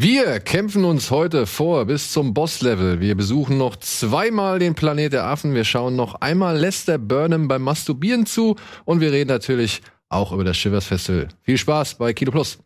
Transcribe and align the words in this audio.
Wir 0.00 0.38
kämpfen 0.38 0.84
uns 0.84 1.10
heute 1.10 1.44
vor 1.44 1.84
bis 1.86 2.12
zum 2.12 2.32
Bosslevel. 2.32 3.00
Wir 3.00 3.16
besuchen 3.16 3.58
noch 3.58 3.74
zweimal 3.74 4.60
den 4.60 4.76
Planet 4.76 5.12
der 5.12 5.24
Affen. 5.24 5.54
Wir 5.54 5.64
schauen 5.64 5.96
noch 5.96 6.14
einmal 6.20 6.56
Lester 6.56 6.98
Burnham 6.98 7.48
beim 7.48 7.62
Masturbieren 7.62 8.24
zu 8.24 8.54
und 8.84 9.00
wir 9.00 9.10
reden 9.10 9.30
natürlich 9.30 9.82
auch 10.08 10.30
über 10.30 10.44
das 10.44 10.56
Shivers 10.56 10.84
Festival. 10.84 11.26
Viel 11.42 11.58
Spaß 11.58 11.96
bei 11.96 12.12
Kino 12.12 12.30
Plus. 12.30 12.60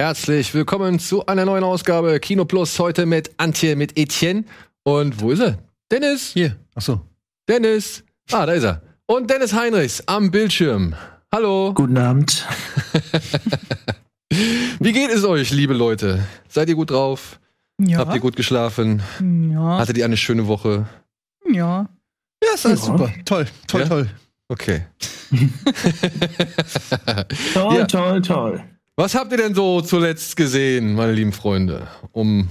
Herzlich 0.00 0.54
willkommen 0.54 0.98
zu 0.98 1.26
einer 1.26 1.44
neuen 1.44 1.62
Ausgabe 1.62 2.18
Kino 2.20 2.46
Plus. 2.46 2.78
Heute 2.78 3.04
mit 3.04 3.32
Antje, 3.36 3.76
mit 3.76 3.98
Etienne. 3.98 4.44
Und 4.82 5.20
wo 5.20 5.30
ist 5.30 5.40
er? 5.40 5.58
Dennis. 5.92 6.30
Hier. 6.32 6.56
Achso. 6.74 7.02
Dennis. 7.46 8.02
Ah, 8.32 8.46
da 8.46 8.52
ist 8.52 8.64
er. 8.64 8.80
Und 9.04 9.28
Dennis 9.28 9.52
Heinrichs 9.52 10.02
am 10.06 10.30
Bildschirm. 10.30 10.94
Hallo. 11.30 11.74
Guten 11.74 11.98
Abend. 11.98 12.46
Wie 14.80 14.92
geht 14.92 15.10
es 15.10 15.22
euch, 15.24 15.50
liebe 15.50 15.74
Leute? 15.74 16.24
Seid 16.48 16.70
ihr 16.70 16.76
gut 16.76 16.92
drauf? 16.92 17.38
Ja. 17.78 17.98
Habt 17.98 18.14
ihr 18.14 18.20
gut 18.20 18.36
geschlafen? 18.36 19.02
Ja. 19.52 19.80
Hattet 19.80 19.98
ihr 19.98 20.06
eine 20.06 20.16
schöne 20.16 20.46
Woche? 20.46 20.86
Ja. 21.46 21.90
Ja, 22.42 22.54
ist 22.54 22.64
alles 22.64 22.80
Ja. 22.80 22.86
super. 22.86 23.12
Toll, 23.26 23.46
toll, 23.66 23.80
Ja? 23.82 23.86
toll. 23.88 24.08
Okay. 24.48 24.86
Toll, 27.52 27.76
Ja. 27.76 27.84
toll, 27.86 28.22
toll. 28.22 28.64
Was 29.00 29.14
habt 29.14 29.32
ihr 29.32 29.38
denn 29.38 29.54
so 29.54 29.80
zuletzt 29.80 30.36
gesehen, 30.36 30.92
meine 30.92 31.12
lieben 31.12 31.32
Freunde? 31.32 31.88
Um 32.12 32.50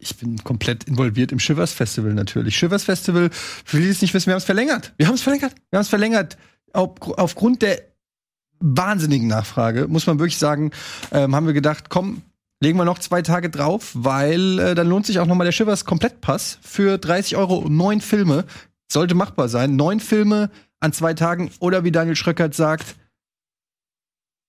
Ich 0.00 0.16
bin 0.16 0.42
komplett 0.42 0.82
involviert 0.82 1.30
im 1.30 1.38
Shivers 1.38 1.72
Festival 1.72 2.14
natürlich. 2.14 2.56
Shivers 2.56 2.82
Festival, 2.82 3.30
für 3.30 3.78
die 3.78 3.88
es 3.88 4.02
nicht 4.02 4.12
wissen, 4.12 4.26
wir 4.26 4.32
haben 4.32 4.38
es 4.38 4.44
verlängert. 4.44 4.92
wir 4.96 5.06
haben 5.06 5.14
es 5.14 5.22
verlängert. 5.22 5.54
Wir 5.70 5.76
haben 5.76 5.82
es 5.82 5.88
verlängert. 5.88 6.36
Auf, 6.72 6.90
aufgrund 7.16 7.62
der 7.62 7.80
wahnsinnigen 8.58 9.28
Nachfrage, 9.28 9.86
muss 9.86 10.08
man 10.08 10.18
wirklich 10.18 10.36
sagen, 10.36 10.72
ähm, 11.12 11.36
haben 11.36 11.46
wir 11.46 11.54
gedacht, 11.54 11.90
komm, 11.90 12.22
legen 12.60 12.76
wir 12.76 12.84
noch 12.84 12.98
zwei 12.98 13.22
Tage 13.22 13.48
drauf, 13.48 13.92
weil 13.94 14.58
äh, 14.58 14.74
dann 14.74 14.88
lohnt 14.88 15.06
sich 15.06 15.20
auch 15.20 15.26
nochmal 15.26 15.44
der 15.44 15.52
Shivers 15.52 15.84
Komplettpass 15.84 16.58
für 16.60 16.98
30 16.98 17.36
Euro 17.36 17.68
neun 17.68 18.00
Filme. 18.00 18.46
Sollte 18.90 19.14
machbar 19.14 19.48
sein. 19.48 19.76
Neun 19.76 20.00
Filme 20.00 20.50
an 20.80 20.92
zwei 20.92 21.14
Tagen 21.14 21.52
oder 21.60 21.84
wie 21.84 21.92
Daniel 21.92 22.16
Schröckert 22.16 22.52
sagt, 22.52 22.96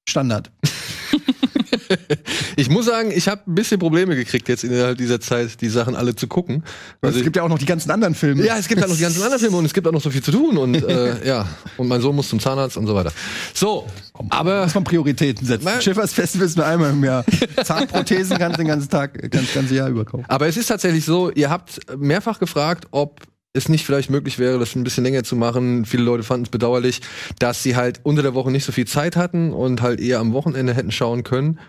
Standard. 0.10 0.52
Ich 2.56 2.70
muss 2.70 2.86
sagen, 2.86 3.12
ich 3.14 3.28
habe 3.28 3.42
ein 3.48 3.56
bisschen 3.56 3.80
Probleme 3.80 4.16
gekriegt 4.16 4.48
jetzt 4.48 4.64
innerhalb 4.64 4.98
dieser 4.98 5.20
Zeit, 5.20 5.62
die 5.62 5.70
Sachen 5.70 5.96
alle 5.96 6.16
zu 6.16 6.28
gucken. 6.28 6.64
Also, 7.02 7.18
es 7.18 7.24
gibt 7.24 7.36
ja 7.36 7.44
auch 7.44 7.50
noch 7.50 7.58
die 7.58 7.66
ganzen 7.66 7.92
anderen 7.92 8.16
Filme. 8.16 8.46
Ja, 8.46 8.58
es 8.58 8.68
gibt 8.68 8.82
halt 8.82 8.90
noch 8.90 8.98
die 8.98 9.04
ganzen 9.04 9.22
anderen 9.22 9.40
Filme 9.40 9.58
und 9.58 9.66
es 9.66 9.74
gibt 9.74 9.88
auch 9.88 9.92
noch 9.92 10.02
so 10.02 10.10
viel 10.10 10.24
zu 10.24 10.32
tun 10.32 10.58
und 10.58 10.76
äh, 10.76 11.26
ja, 11.28 11.48
und 11.78 11.88
mein 11.88 12.02
Sohn 12.02 12.16
muss 12.16 12.30
zum 12.30 12.40
Zahnarzt 12.40 12.78
und 12.78 12.88
so 12.88 12.96
weiter. 12.96 13.12
So, 13.54 13.88
aber 14.30 14.64
muss 14.64 14.76
man 14.76 14.84
Prioritäten 14.84 15.46
setzen. 15.46 15.66
Nein. 15.66 15.82
Schiffers 15.82 16.14
Festival 16.14 16.48
ist 16.48 16.58
nur 16.58 16.66
einmal 16.66 16.92
im 16.92 17.04
Jahr. 17.04 17.26
Zahnprothesen 17.64 18.38
kannst 18.38 18.58
du 18.58 18.64
den 18.64 18.68
ganzen 18.68 18.90
Tag, 18.90 19.32
ganz 19.32 19.54
ganze 19.54 19.76
Jahr 19.76 19.90
über 19.90 20.06
kaufen. 20.06 20.26
aber 20.28 20.48
es 20.48 20.58
ist 20.58 20.68
tatsächlich 20.68 21.06
so, 21.06 21.32
ihr 21.32 21.50
habt 21.50 21.80
mehrfach 21.98 22.40
gefragt, 22.40 22.88
ob 22.92 23.22
es 23.54 23.70
nicht 23.70 23.86
vielleicht 23.86 24.10
möglich 24.10 24.40
wäre, 24.40 24.60
das 24.60 24.76
ein 24.76 24.84
bisschen 24.84 25.04
länger 25.04 25.24
zu 25.24 25.36
machen. 25.36 25.86
Viele 25.86 26.04
Leute 26.04 26.24
fanden 26.24 26.46
es 26.46 26.50
bedauerlich, 26.50 27.02
dass 27.40 27.64
sie 27.64 27.76
halt 27.76 28.02
unter 28.04 28.22
der 28.22 28.34
Woche 28.34 28.52
nicht 28.52 28.66
so 28.66 28.72
viel 28.72 28.88
Zeit 28.88 29.16
hatten 29.16 29.54
und 29.54 29.82
halt 29.82 30.00
eher 30.00 30.20
am 30.20 30.34
Wochenende 30.34 30.74
hätten 30.74 30.92
schauen 30.92 31.24
können. 31.24 31.60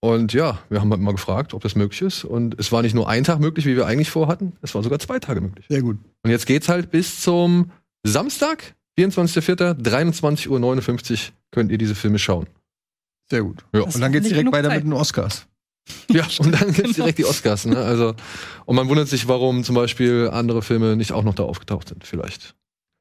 Und 0.00 0.32
ja, 0.32 0.58
wir 0.70 0.80
haben 0.80 0.90
halt 0.90 1.02
mal 1.02 1.12
gefragt, 1.12 1.52
ob 1.52 1.62
das 1.62 1.76
möglich 1.76 2.00
ist. 2.00 2.24
Und 2.24 2.58
es 2.58 2.72
war 2.72 2.80
nicht 2.80 2.94
nur 2.94 3.08
ein 3.08 3.22
Tag 3.22 3.38
möglich, 3.38 3.66
wie 3.66 3.76
wir 3.76 3.86
eigentlich 3.86 4.10
vorhatten, 4.10 4.54
es 4.62 4.74
war 4.74 4.82
sogar 4.82 4.98
zwei 4.98 5.18
Tage 5.18 5.42
möglich. 5.42 5.66
Sehr 5.68 5.82
gut. 5.82 5.98
Und 6.22 6.30
jetzt 6.30 6.46
geht's 6.46 6.70
halt 6.70 6.90
bis 6.90 7.20
zum 7.20 7.70
Samstag, 8.02 8.74
24.04., 8.98 9.74
23.59 9.82 10.48
Uhr 10.48 11.18
könnt 11.50 11.70
ihr 11.70 11.78
diese 11.78 11.94
Filme 11.94 12.18
schauen. 12.18 12.46
Sehr 13.28 13.42
gut. 13.42 13.64
Ja. 13.74 13.82
Und 13.82 14.00
dann 14.00 14.10
geht's 14.10 14.28
direkt 14.28 14.50
weiter 14.52 14.68
Zeit. 14.68 14.84
mit 14.84 14.92
den 14.92 14.92
Oscars. 14.94 15.46
Ja, 16.10 16.26
und 16.38 16.60
dann 16.60 16.72
gibt's 16.72 16.94
direkt 16.94 17.18
die 17.18 17.24
Oscars. 17.24 17.66
Ne? 17.66 17.76
Also, 17.76 18.14
und 18.66 18.76
man 18.76 18.88
wundert 18.88 19.08
sich, 19.08 19.28
warum 19.28 19.64
zum 19.64 19.74
Beispiel 19.74 20.30
andere 20.32 20.62
Filme 20.62 20.96
nicht 20.96 21.12
auch 21.12 21.24
noch 21.24 21.34
da 21.34 21.44
aufgetaucht 21.44 21.88
sind, 21.88 22.04
vielleicht. 22.04 22.54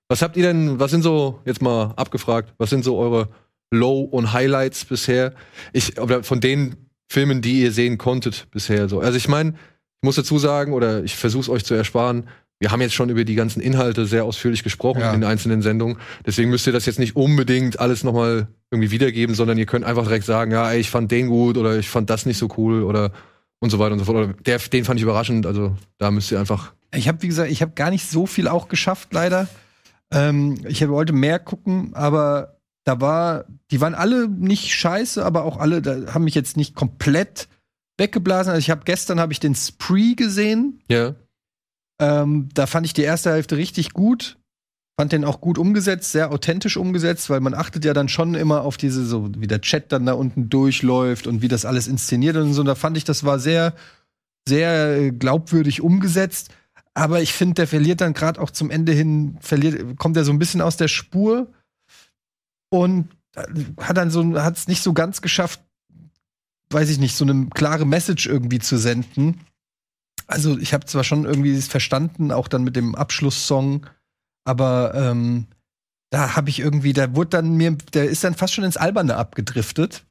Was 0.10 0.22
habt 0.22 0.38
ihr 0.38 0.44
denn, 0.44 0.80
was 0.80 0.92
sind 0.92 1.04
so, 1.04 1.40
jetzt 1.46 1.62
mal 1.62 1.94
abgefragt, 1.96 2.54
was 2.58 2.70
sind 2.70 2.84
so 2.84 2.98
eure 2.98 3.30
Low- 3.72 4.02
und 4.02 4.34
Highlights 4.34 4.86
bisher? 4.86 5.34
Ich, 5.72 6.00
oder 6.00 6.24
von 6.24 6.40
den 6.40 6.76
Filmen, 7.12 7.42
die 7.42 7.62
ihr 7.62 7.72
sehen 7.72 7.98
konntet 7.98 8.48
bisher 8.52 8.90
so. 8.90 9.00
Also 9.00 9.18
ich 9.18 9.28
meine, 9.28 9.52
ich 9.52 10.06
muss 10.06 10.16
dazu 10.16 10.40
sagen, 10.40 10.74
oder 10.74 11.04
ich 11.04 11.16
versuche 11.16 11.42
es 11.42 11.50
euch 11.50 11.66
zu 11.66 11.74
ersparen, 11.74 12.28
wir 12.60 12.72
haben 12.72 12.82
jetzt 12.82 12.94
schon 12.94 13.10
über 13.10 13.24
die 13.24 13.36
ganzen 13.36 13.62
Inhalte 13.62 14.06
sehr 14.06 14.26
ausführlich 14.26 14.64
gesprochen 14.64 15.00
Ja. 15.02 15.14
in 15.14 15.22
den 15.22 15.30
einzelnen 15.30 15.62
Sendungen. 15.62 15.98
Deswegen 16.26 16.50
müsst 16.50 16.68
ihr 16.68 16.74
das 16.74 16.86
jetzt 16.86 17.00
nicht 17.00 17.16
unbedingt 17.16 17.80
alles 17.80 18.04
nochmal 18.04 18.48
irgendwie 18.72 18.92
wiedergeben, 18.92 19.34
sondern 19.36 19.58
ihr 19.58 19.66
könnt 19.66 19.86
einfach 19.86 20.04
direkt 20.04 20.26
sagen, 20.26 20.52
ja, 20.52 20.70
ey, 20.70 20.80
ich 20.80 20.90
fand 20.90 21.10
den 21.12 21.28
gut 21.28 21.58
oder 21.58 21.78
ich 21.78 21.90
fand 21.90 22.10
das 22.10 22.26
nicht 22.26 22.38
so 22.38 22.50
cool 22.58 22.84
oder 22.84 23.12
und 23.60 23.70
so 23.70 23.80
weiter 23.80 23.94
und 23.94 24.00
so 24.00 24.06
fort. 24.06 24.18
Oder 24.18 24.34
der, 24.34 24.58
den 24.60 24.86
fand 24.86 25.00
ich 25.00 25.04
überraschend. 25.04 25.46
Also 25.46 25.76
da 25.98 26.12
müsst 26.12 26.32
ihr 26.32 26.40
einfach. 26.40 26.74
Ich 26.94 27.08
habe, 27.08 27.22
wie 27.22 27.28
gesagt, 27.28 27.52
ich 27.52 27.62
habe 27.62 27.72
gar 27.76 27.92
nicht 27.92 28.10
so 28.10 28.26
viel 28.26 28.48
auch 28.48 28.68
geschafft, 28.68 29.10
leider. 29.14 29.48
Ähm, 30.12 30.56
ich 30.68 30.88
wollte 30.88 31.14
mehr 31.14 31.40
gucken, 31.40 31.92
aber 31.94 32.58
da 32.84 33.00
war, 33.00 33.46
die 33.72 33.80
waren 33.82 33.94
alle 33.96 34.28
nicht 34.28 34.74
scheiße, 34.74 35.24
aber 35.24 35.44
auch 35.44 35.58
alle, 35.58 35.82
da 35.82 36.14
haben 36.14 36.24
mich 36.24 36.36
jetzt 36.36 36.58
nicht 36.58 36.74
komplett 36.76 37.48
weggeblasen. 37.98 38.52
Also 38.52 38.60
ich 38.60 38.70
habe 38.70 38.82
gestern 38.86 39.20
habe 39.20 39.34
ich 39.34 39.40
den 39.40 39.56
Spree 39.56 40.16
gesehen. 40.16 40.82
Ja. 40.90 41.16
Ähm, 42.00 42.50
da 42.54 42.66
fand 42.66 42.86
ich 42.86 42.94
die 42.94 43.04
erste 43.04 43.32
Hälfte 43.32 43.58
richtig 43.58 43.94
gut. 43.94 44.38
Fand 44.98 45.12
den 45.12 45.24
auch 45.24 45.40
gut 45.40 45.58
umgesetzt, 45.58 46.12
sehr 46.12 46.32
authentisch 46.32 46.76
umgesetzt, 46.76 47.30
weil 47.30 47.40
man 47.40 47.54
achtet 47.54 47.86
ja 47.86 47.94
dann 47.94 48.10
schon 48.10 48.36
immer 48.36 48.64
auf 48.64 48.76
diese, 48.76 49.06
so 49.06 49.30
wie 49.38 49.48
der 49.48 49.62
Chat 49.62 49.92
dann 49.92 50.06
da 50.06 50.14
unten 50.14 50.50
durchläuft 50.50 51.26
und 51.26 51.42
wie 51.42 51.48
das 51.48 51.64
alles 51.64 51.88
inszeniert 51.88 52.36
und 52.36 52.54
so. 52.54 52.64
Da 52.64 52.76
fand 52.76 52.98
ich, 52.98 53.06
das 53.06 53.24
war 53.24 53.40
sehr, 53.40 53.74
sehr 54.48 54.98
äh, 54.98 55.12
glaubwürdig 55.12 55.82
umgesetzt. 55.82 56.50
Aber 56.94 57.22
ich 57.22 57.32
finde, 57.32 57.54
der 57.56 57.68
verliert 57.68 58.02
dann 58.02 58.14
gerade 58.14 58.42
auch 58.42 58.50
zum 58.50 58.70
Ende 58.70 58.92
hin, 58.92 59.38
verliert, 59.40 59.98
kommt 59.98 60.18
er 60.18 60.26
so 60.26 60.34
ein 60.34 60.40
bisschen 60.40 60.60
aus 60.60 60.76
der 60.76 60.90
Spur 60.90 61.48
und 62.70 63.08
äh, 63.36 63.44
hat 63.80 63.96
dann 63.96 64.12
so, 64.12 64.42
hat 64.42 64.58
es 64.58 64.68
nicht 64.68 64.84
so 64.84 64.92
ganz 64.92 65.22
geschafft, 65.22 65.62
weiß 66.72 66.90
ich 66.90 67.00
nicht, 67.00 67.16
so 67.16 67.24
eine 67.24 67.48
klare 67.48 67.86
Message 67.86 68.28
irgendwie 68.28 68.60
zu 68.60 68.78
senden. 68.78 69.40
Also 70.30 70.58
ich 70.60 70.74
habe 70.74 70.86
zwar 70.86 71.04
schon 71.04 71.26
irgendwie 71.26 71.60
verstanden, 71.60 72.32
auch 72.32 72.48
dann 72.48 72.64
mit 72.64 72.76
dem 72.76 72.94
Abschlusssong, 72.94 73.88
aber 74.46 74.94
ähm, 74.94 75.48
da 76.12 76.36
habe 76.36 76.50
ich 76.50 76.60
irgendwie, 76.60 76.94
da 76.94 77.16
wurde 77.16 77.32
dann 77.32 77.56
mir, 77.56 77.72
der 77.94 78.06
ist 78.10 78.24
dann 78.24 78.36
fast 78.36 78.54
schon 78.54 78.64
ins 78.64 78.78
Alberne 78.78 79.16
abgedriftet. 79.16 80.06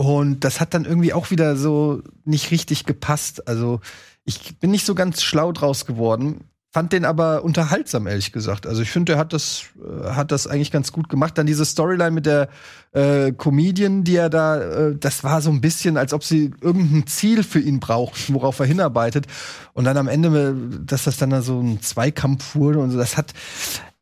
Und 0.00 0.44
das 0.44 0.60
hat 0.60 0.74
dann 0.74 0.84
irgendwie 0.84 1.12
auch 1.12 1.32
wieder 1.32 1.56
so 1.56 2.02
nicht 2.24 2.52
richtig 2.52 2.86
gepasst. 2.86 3.48
Also 3.48 3.80
ich 4.24 4.56
bin 4.60 4.70
nicht 4.70 4.86
so 4.86 4.94
ganz 4.94 5.22
schlau 5.22 5.50
draus 5.50 5.84
geworden. 5.84 6.44
Fand 6.70 6.92
den 6.92 7.06
aber 7.06 7.44
unterhaltsam, 7.44 8.06
ehrlich 8.06 8.30
gesagt. 8.30 8.66
Also 8.66 8.82
ich 8.82 8.90
finde, 8.90 9.12
der 9.12 9.18
hat 9.18 9.32
das, 9.32 9.64
äh, 9.82 10.10
hat 10.10 10.30
das 10.30 10.46
eigentlich 10.46 10.70
ganz 10.70 10.92
gut 10.92 11.08
gemacht. 11.08 11.38
Dann 11.38 11.46
diese 11.46 11.64
Storyline 11.64 12.10
mit 12.10 12.26
der 12.26 12.50
äh, 12.92 13.32
Comedian, 13.32 14.04
die 14.04 14.16
er 14.16 14.28
da, 14.28 14.60
äh, 14.60 14.94
das 14.94 15.24
war 15.24 15.40
so 15.40 15.50
ein 15.50 15.62
bisschen, 15.62 15.96
als 15.96 16.12
ob 16.12 16.24
sie 16.24 16.50
irgendein 16.60 17.06
Ziel 17.06 17.42
für 17.42 17.58
ihn 17.58 17.80
braucht, 17.80 18.30
worauf 18.34 18.58
er 18.60 18.66
hinarbeitet. 18.66 19.26
Und 19.72 19.84
dann 19.84 19.96
am 19.96 20.08
Ende, 20.08 20.28
äh, 20.28 20.84
dass 20.84 21.04
das 21.04 21.16
dann 21.16 21.30
da 21.30 21.40
so 21.40 21.58
ein 21.58 21.80
Zweikampf 21.80 22.54
wurde 22.54 22.80
und 22.80 22.90
so, 22.90 22.98
das 22.98 23.16
hat, 23.16 23.32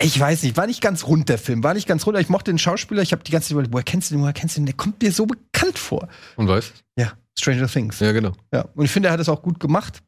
ich 0.03 0.19
weiß 0.19 0.43
nicht, 0.43 0.57
war 0.57 0.67
nicht 0.67 0.81
ganz 0.81 1.07
rund 1.07 1.29
der 1.29 1.39
Film, 1.39 1.63
war 1.63 1.75
nicht 1.75 1.87
ganz 1.87 2.05
rund. 2.05 2.19
Ich 2.19 2.29
mochte 2.29 2.51
den 2.51 2.59
Schauspieler, 2.59 3.01
ich 3.01 3.13
habe 3.13 3.23
die 3.23 3.31
ganze 3.31 3.47
Zeit 3.47 3.53
überlegt, 3.53 3.75
woher 3.75 3.85
kennst 3.85 4.11
du 4.11 4.17
den, 4.17 4.23
woher 4.23 4.33
kennst 4.33 4.57
du 4.57 4.61
den? 4.61 4.67
Der 4.67 4.75
kommt 4.75 5.01
mir 5.01 5.13
so 5.13 5.27
bekannt 5.27 5.79
vor. 5.79 6.09
Und 6.35 6.49
weißt? 6.49 6.73
Ja, 6.99 7.13
Stranger 7.39 7.69
Things. 7.69 8.01
Ja, 8.01 8.11
genau. 8.11 8.33
Ja, 8.53 8.65
und 8.75 8.85
ich 8.85 8.91
finde, 8.91 9.09
er 9.11 9.13
hat 9.13 9.21
es 9.21 9.29
auch 9.29 9.43
gut 9.43 9.61
gemacht. 9.61 10.03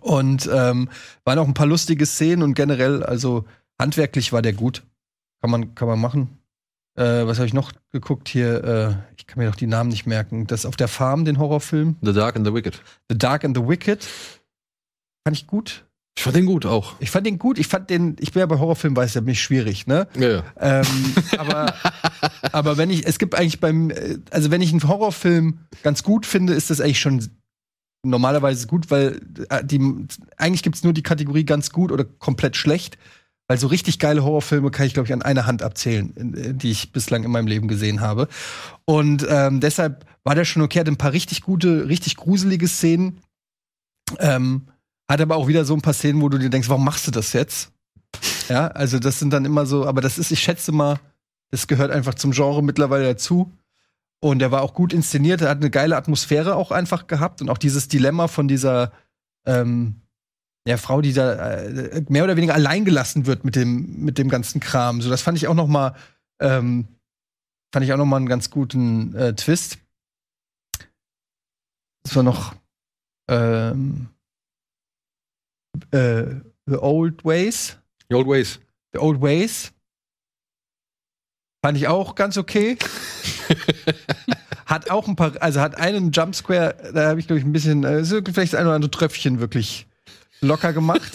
Und 0.00 0.48
ähm, 0.52 0.88
waren 1.24 1.38
auch 1.38 1.46
ein 1.46 1.54
paar 1.54 1.66
lustige 1.66 2.06
Szenen 2.06 2.42
und 2.42 2.54
generell, 2.54 3.02
also 3.02 3.44
handwerklich 3.78 4.32
war 4.32 4.42
der 4.42 4.52
gut. 4.52 4.82
Kann 5.40 5.50
man, 5.50 5.74
kann 5.74 5.88
man 5.88 6.00
machen. 6.00 6.38
Äh, 6.96 7.26
was 7.26 7.38
habe 7.38 7.46
ich 7.46 7.54
noch 7.54 7.72
geguckt 7.92 8.28
hier? 8.28 8.64
Äh, 8.64 8.94
ich 9.18 9.26
kann 9.26 9.38
mir 9.38 9.48
doch 9.48 9.56
die 9.56 9.66
Namen 9.66 9.90
nicht 9.90 10.06
merken. 10.06 10.46
Das 10.46 10.64
auf 10.64 10.76
der 10.76 10.88
Farm, 10.88 11.24
den 11.24 11.38
Horrorfilm. 11.38 11.96
The 12.00 12.12
Dark 12.12 12.36
and 12.36 12.46
the 12.46 12.54
Wicked. 12.54 12.80
The 13.10 13.18
Dark 13.18 13.44
and 13.44 13.56
the 13.56 13.62
Wicked. 13.66 14.06
Fand 15.24 15.36
ich 15.36 15.46
gut. 15.46 15.84
Ich 16.16 16.22
fand 16.22 16.34
den 16.34 16.46
gut 16.46 16.64
auch. 16.64 16.94
Ich 16.98 17.10
fand 17.10 17.26
den 17.26 17.38
gut. 17.38 17.58
Ich 17.58 17.68
fand 17.68 17.90
den, 17.90 18.16
ich 18.20 18.32
bin 18.32 18.40
ja 18.40 18.46
bei 18.46 18.58
Horrorfilmen, 18.58 18.96
weiß 18.96 19.12
ja, 19.14 19.20
mich 19.20 19.42
schwierig, 19.42 19.86
ne? 19.86 20.08
Ja, 20.18 20.28
ja. 20.28 20.42
Ähm, 20.58 21.14
aber, 21.36 21.74
aber 22.52 22.76
wenn 22.78 22.88
ich, 22.88 23.06
es 23.06 23.18
gibt 23.18 23.34
eigentlich 23.34 23.60
beim, 23.60 23.90
äh, 23.90 24.18
also 24.30 24.50
wenn 24.50 24.62
ich 24.62 24.70
einen 24.70 24.88
Horrorfilm 24.88 25.58
ganz 25.82 26.02
gut 26.02 26.24
finde, 26.24 26.54
ist 26.54 26.70
das 26.70 26.80
eigentlich 26.80 27.00
schon 27.00 27.28
normalerweise 28.02 28.66
gut, 28.66 28.90
weil 28.90 29.20
äh, 29.48 29.64
die, 29.64 29.80
eigentlich 30.36 30.62
gibt's 30.62 30.84
nur 30.84 30.92
die 30.92 31.02
Kategorie 31.02 31.44
ganz 31.44 31.70
gut 31.70 31.92
oder 31.92 32.04
komplett 32.04 32.56
schlecht. 32.56 32.98
Weil 33.48 33.58
so 33.58 33.68
richtig 33.68 34.00
geile 34.00 34.24
Horrorfilme 34.24 34.72
kann 34.72 34.86
ich, 34.86 34.94
glaube 34.94 35.06
ich, 35.06 35.12
an 35.12 35.22
einer 35.22 35.46
Hand 35.46 35.62
abzählen, 35.62 36.34
äh, 36.34 36.54
die 36.54 36.70
ich 36.70 36.92
bislang 36.92 37.24
in 37.24 37.30
meinem 37.30 37.46
Leben 37.46 37.68
gesehen 37.68 38.00
habe. 38.00 38.28
Und 38.84 39.24
ähm, 39.28 39.60
deshalb 39.60 40.04
war 40.24 40.34
der 40.34 40.44
schon 40.44 40.62
okay, 40.62 40.80
hat 40.80 40.88
ein 40.88 40.96
paar 40.96 41.12
richtig 41.12 41.42
gute, 41.42 41.88
richtig 41.88 42.16
gruselige 42.16 42.66
Szenen. 42.66 43.20
Ähm, 44.18 44.66
hat 45.08 45.20
aber 45.20 45.36
auch 45.36 45.46
wieder 45.46 45.64
so 45.64 45.74
ein 45.74 45.82
paar 45.82 45.94
Szenen, 45.94 46.20
wo 46.20 46.28
du 46.28 46.38
dir 46.38 46.50
denkst, 46.50 46.68
warum 46.68 46.84
machst 46.84 47.06
du 47.06 47.12
das 47.12 47.32
jetzt? 47.32 47.70
Ja, 48.48 48.68
also 48.68 48.98
das 48.98 49.18
sind 49.18 49.32
dann 49.32 49.44
immer 49.44 49.66
so, 49.66 49.86
aber 49.86 50.00
das 50.00 50.18
ist, 50.18 50.30
ich 50.30 50.40
schätze 50.40 50.72
mal, 50.72 50.98
das 51.50 51.66
gehört 51.68 51.90
einfach 51.90 52.14
zum 52.14 52.32
Genre 52.32 52.62
mittlerweile 52.62 53.04
dazu. 53.04 53.52
Und 54.20 54.40
er 54.40 54.50
war 54.50 54.62
auch 54.62 54.74
gut 54.74 54.92
inszeniert, 54.92 55.42
er 55.42 55.50
hat 55.50 55.58
eine 55.58 55.70
geile 55.70 55.96
Atmosphäre 55.96 56.56
auch 56.56 56.70
einfach 56.70 57.06
gehabt 57.06 57.42
und 57.42 57.50
auch 57.50 57.58
dieses 57.58 57.88
Dilemma 57.88 58.28
von 58.28 58.48
dieser 58.48 58.92
ähm, 59.46 60.00
ja, 60.66 60.76
Frau, 60.78 61.00
die 61.00 61.12
da 61.12 61.60
äh, 61.60 62.04
mehr 62.08 62.24
oder 62.24 62.36
weniger 62.36 62.54
allein 62.54 62.84
gelassen 62.84 63.26
wird 63.26 63.44
mit 63.44 63.54
dem, 63.54 64.04
mit 64.04 64.18
dem 64.18 64.28
ganzen 64.28 64.60
Kram. 64.60 65.00
So, 65.00 65.08
das 65.10 65.22
fand 65.22 65.38
ich 65.38 65.46
auch 65.46 65.54
noch 65.54 65.68
mal, 65.68 65.94
ähm, 66.40 66.88
fand 67.72 67.84
ich 67.84 67.92
auch 67.92 67.98
noch 67.98 68.06
mal 68.06 68.16
einen 68.16 68.26
ganz 68.26 68.50
guten 68.50 69.14
äh, 69.14 69.34
Twist. 69.34 69.78
Das 72.02 72.16
war 72.16 72.24
noch 72.24 72.56
ähm, 73.28 74.08
äh, 75.92 76.24
The 76.66 76.78
Old 76.78 77.24
Ways. 77.24 77.78
The 78.08 78.16
Old 78.16 78.26
Ways. 78.26 78.60
The 78.92 78.98
Old 78.98 79.20
Ways. 79.20 79.72
Fand 81.66 81.78
ich 81.78 81.88
auch 81.88 82.14
ganz 82.14 82.38
okay. 82.38 82.78
hat 84.66 84.88
auch 84.88 85.08
ein 85.08 85.16
paar, 85.16 85.32
also 85.40 85.60
hat 85.60 85.76
einen 85.76 86.12
Jumpsquare, 86.12 86.76
da 86.94 87.08
habe 87.08 87.18
ich, 87.18 87.26
glaube 87.26 87.40
ich, 87.40 87.44
ein 87.44 87.52
bisschen, 87.52 87.82
äh, 87.82 88.04
vielleicht 88.04 88.54
ein 88.54 88.66
oder 88.66 88.76
andere 88.76 88.92
Tröpfchen 88.92 89.40
wirklich 89.40 89.88
locker 90.40 90.72
gemacht. 90.72 91.10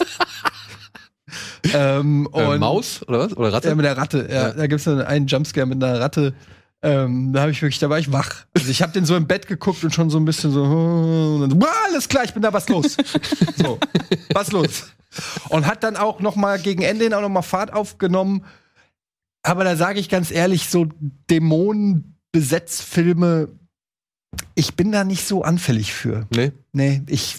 ähm, 1.72 2.28
Äh, 2.34 2.58
Maus 2.58 3.00
oder 3.08 3.20
was? 3.20 3.34
Oder 3.34 3.50
Ratte? 3.54 3.68
ja, 3.68 3.74
mit 3.74 3.86
der 3.86 3.96
Ratte. 3.96 4.28
Ja, 4.30 4.48
Ja. 4.48 4.52
Da 4.52 4.66
gibt 4.66 4.82
es 4.82 4.86
einen 4.86 5.26
Jumpscare 5.26 5.64
mit 5.64 5.82
einer 5.82 5.98
Ratte. 5.98 6.34
Ähm, 6.82 7.32
da 7.32 7.40
habe 7.40 7.52
ich 7.52 7.62
wirklich, 7.62 7.78
da 7.78 7.88
war 7.88 7.98
ich 7.98 8.12
wach. 8.12 8.44
Also 8.54 8.68
ich 8.70 8.82
habe 8.82 8.92
den 8.92 9.06
so 9.06 9.16
im 9.16 9.26
Bett 9.26 9.46
geguckt 9.46 9.82
und 9.84 9.94
schon 9.94 10.10
so 10.10 10.18
ein 10.18 10.26
bisschen 10.26 10.50
so, 10.52 10.62
und 10.64 11.40
dann 11.40 11.50
so 11.50 11.56
"Boah, 11.56 11.72
alles 11.88 12.10
klar, 12.10 12.24
ich 12.24 12.34
bin 12.34 12.42
da, 12.42 12.52
was 12.52 12.68
los? 12.68 12.98
so, 13.56 13.78
was 14.34 14.52
los? 14.52 14.90
Und 15.48 15.64
hat 15.66 15.82
dann 15.82 15.96
auch 15.96 16.20
noch 16.20 16.36
mal 16.36 16.58
gegen 16.58 16.82
Ende 16.82 17.04
hin 17.04 17.14
auch 17.14 17.22
noch 17.22 17.30
mal 17.30 17.40
Fahrt 17.40 17.72
aufgenommen. 17.72 18.44
Aber 19.42 19.64
da 19.64 19.74
sage 19.76 19.98
ich 19.98 20.08
ganz 20.08 20.30
ehrlich, 20.30 20.68
so 20.68 20.86
Dämonenbesetzfilme, 21.30 23.48
ich 24.54 24.76
bin 24.76 24.92
da 24.92 25.04
nicht 25.04 25.26
so 25.26 25.42
anfällig 25.42 25.92
für. 25.92 26.26
nee. 26.34 26.52
Nee, 26.72 27.02
ich. 27.06 27.36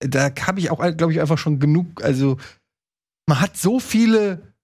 Da 0.00 0.30
habe 0.46 0.60
ich 0.60 0.70
auch, 0.70 0.80
glaube 0.96 1.12
ich, 1.12 1.20
einfach 1.20 1.38
schon 1.38 1.60
genug. 1.60 2.02
Also, 2.04 2.36
man 3.26 3.40
hat 3.40 3.56
so 3.56 3.80
viele 3.80 4.54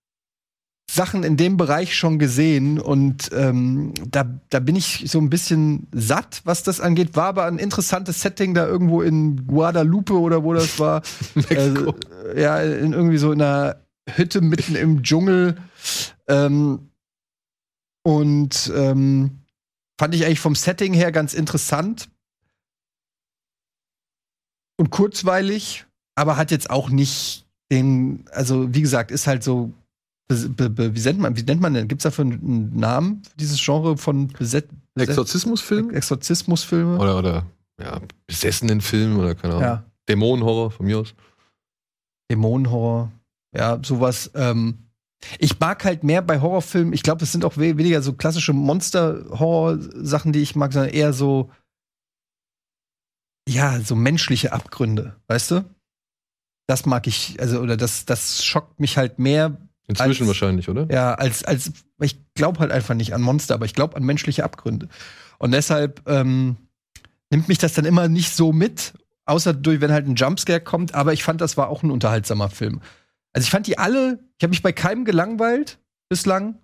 Sachen 0.90 1.22
in 1.22 1.36
dem 1.36 1.56
Bereich 1.56 1.96
schon 1.96 2.18
gesehen 2.18 2.80
und 2.80 3.30
ähm, 3.32 3.94
da, 4.10 4.24
da 4.48 4.58
bin 4.58 4.74
ich 4.74 5.04
so 5.06 5.20
ein 5.20 5.30
bisschen 5.30 5.86
satt, 5.92 6.42
was 6.44 6.64
das 6.64 6.80
angeht. 6.80 7.14
War 7.14 7.26
aber 7.26 7.44
ein 7.44 7.58
interessantes 7.58 8.20
Setting 8.20 8.54
da 8.54 8.66
irgendwo 8.66 9.00
in 9.00 9.46
Guadalupe 9.46 10.18
oder 10.18 10.42
wo 10.42 10.52
das 10.52 10.78
war. 10.78 11.02
Äh, 11.50 12.40
ja, 12.40 12.60
in 12.60 12.92
irgendwie 12.92 13.18
so 13.18 13.32
in 13.32 13.40
einer 13.40 13.76
Hütte 14.08 14.40
mitten 14.40 14.76
im 14.76 15.02
Dschungel. 15.02 15.56
Ähm, 16.30 16.90
und 18.02 18.72
ähm, 18.74 19.40
fand 20.00 20.14
ich 20.14 20.24
eigentlich 20.24 20.40
vom 20.40 20.54
Setting 20.54 20.94
her 20.94 21.12
ganz 21.12 21.34
interessant 21.34 22.08
und 24.78 24.90
kurzweilig, 24.90 25.84
aber 26.14 26.36
hat 26.36 26.50
jetzt 26.50 26.70
auch 26.70 26.88
nicht 26.88 27.46
den, 27.70 28.24
also 28.32 28.72
wie 28.74 28.80
gesagt, 28.80 29.10
ist 29.10 29.26
halt 29.26 29.44
so, 29.44 29.72
be, 30.28 30.70
be, 30.70 30.94
wie, 30.94 31.00
nennt 31.00 31.18
man, 31.18 31.36
wie 31.36 31.42
nennt 31.42 31.60
man 31.60 31.74
denn? 31.74 31.88
Gibt 31.88 32.00
es 32.00 32.04
dafür 32.04 32.24
einen 32.24 32.74
Namen 32.78 33.22
für 33.24 33.36
dieses 33.36 33.62
Genre 33.62 33.98
von 33.98 34.28
Beset, 34.28 34.68
Beset 34.94 35.10
Exorzismusfilm? 35.10 35.90
Exorzismusfilme? 35.90 36.98
Oder, 36.98 37.18
oder 37.18 37.46
ja, 37.80 38.00
besessenen 38.26 38.80
Film 38.80 39.18
oder 39.18 39.34
keine 39.34 39.54
Ahnung. 39.54 39.64
Ja. 39.64 39.84
Dämonenhorror 40.08 40.70
von 40.70 40.86
mir 40.86 41.00
aus. 41.00 41.14
Dämonenhorror, 42.30 43.12
ja, 43.54 43.78
sowas. 43.84 44.30
Ähm, 44.34 44.89
ich 45.38 45.58
mag 45.60 45.84
halt 45.84 46.04
mehr 46.04 46.22
bei 46.22 46.40
Horrorfilmen, 46.40 46.92
ich 46.92 47.02
glaube, 47.02 47.24
es 47.24 47.32
sind 47.32 47.44
auch 47.44 47.56
we 47.56 47.76
weniger 47.76 48.02
so 48.02 48.12
klassische 48.14 48.52
Monster-Horror-Sachen, 48.52 50.32
die 50.32 50.40
ich 50.40 50.56
mag, 50.56 50.72
sondern 50.72 50.92
eher 50.92 51.12
so, 51.12 51.50
ja, 53.48 53.80
so 53.80 53.94
menschliche 53.94 54.52
Abgründe, 54.52 55.16
weißt 55.28 55.50
du? 55.52 55.64
Das 56.66 56.86
mag 56.86 57.06
ich, 57.06 57.40
also, 57.40 57.60
oder 57.60 57.76
das, 57.76 58.04
das 58.06 58.44
schockt 58.44 58.80
mich 58.80 58.96
halt 58.96 59.18
mehr, 59.18 59.56
Inzwischen 59.90 60.22
Als- 60.22 60.28
wahrscheinlich, 60.28 60.68
oder? 60.68 60.86
ja, 60.88 61.14
als, 61.14 61.42
als, 61.42 61.72
ich 62.00 62.16
glaube 62.34 62.60
halt 62.60 62.70
einfach 62.70 62.94
nicht 62.94 63.12
an 63.12 63.22
Monster, 63.22 63.54
aber 63.54 63.64
ich 63.64 63.74
glaube 63.74 63.96
an 63.96 64.04
menschliche 64.04 64.44
Abgründe. 64.44 64.88
Und 65.38 65.50
deshalb 65.50 66.08
ähm, 66.08 66.56
nimmt 67.30 67.48
mich 67.48 67.58
das 67.58 67.72
dann 67.74 67.84
immer 67.84 68.06
nicht 68.06 68.30
so 68.32 68.52
mit, 68.52 68.92
außer 69.24 69.52
durch, 69.52 69.80
wenn 69.80 69.90
halt 69.90 70.06
ein 70.06 70.14
Jumpscare 70.14 70.60
kommt, 70.60 70.94
aber 70.94 71.12
ich 71.12 71.24
fand, 71.24 71.40
das 71.40 71.56
war 71.56 71.68
auch 71.68 71.82
ein 71.82 71.90
unterhaltsamer 71.90 72.50
Film. 72.50 72.80
Also 73.32 73.46
ich 73.46 73.50
fand 73.50 73.66
die 73.66 73.78
alle, 73.78 74.18
ich 74.38 74.42
habe 74.42 74.50
mich 74.50 74.62
bei 74.62 74.72
keinem 74.72 75.04
gelangweilt 75.04 75.78
bislang. 76.08 76.58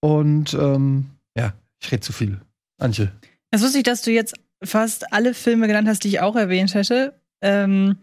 Und 0.00 0.54
ähm, 0.54 1.10
ja, 1.36 1.54
ich 1.80 1.92
rede 1.92 2.00
zu 2.00 2.12
viel. 2.12 2.40
Antje. 2.78 3.12
Es 3.50 3.60
ist 3.60 3.66
lustig, 3.66 3.84
dass 3.84 4.02
du 4.02 4.10
jetzt 4.10 4.34
fast 4.62 5.12
alle 5.12 5.34
Filme 5.34 5.66
genannt 5.66 5.88
hast, 5.88 6.04
die 6.04 6.08
ich 6.08 6.20
auch 6.20 6.36
erwähnt 6.36 6.74
hätte. 6.74 7.14
Ähm, 7.40 7.96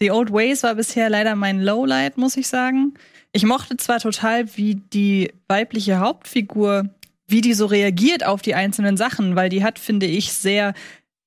The 0.00 0.10
Old 0.10 0.32
Ways 0.32 0.62
war 0.62 0.74
bisher 0.74 1.10
leider 1.10 1.36
mein 1.36 1.60
Lowlight, 1.60 2.16
muss 2.16 2.36
ich 2.36 2.48
sagen. 2.48 2.94
Ich 3.32 3.44
mochte 3.44 3.76
zwar 3.76 3.98
total, 3.98 4.56
wie 4.56 4.74
die 4.74 5.32
weibliche 5.48 5.98
Hauptfigur, 6.00 6.90
wie 7.26 7.40
die 7.40 7.54
so 7.54 7.66
reagiert 7.66 8.24
auf 8.24 8.42
die 8.42 8.54
einzelnen 8.54 8.96
Sachen, 8.96 9.36
weil 9.36 9.48
die 9.48 9.64
hat, 9.64 9.78
finde 9.78 10.06
ich, 10.06 10.32
sehr 10.32 10.74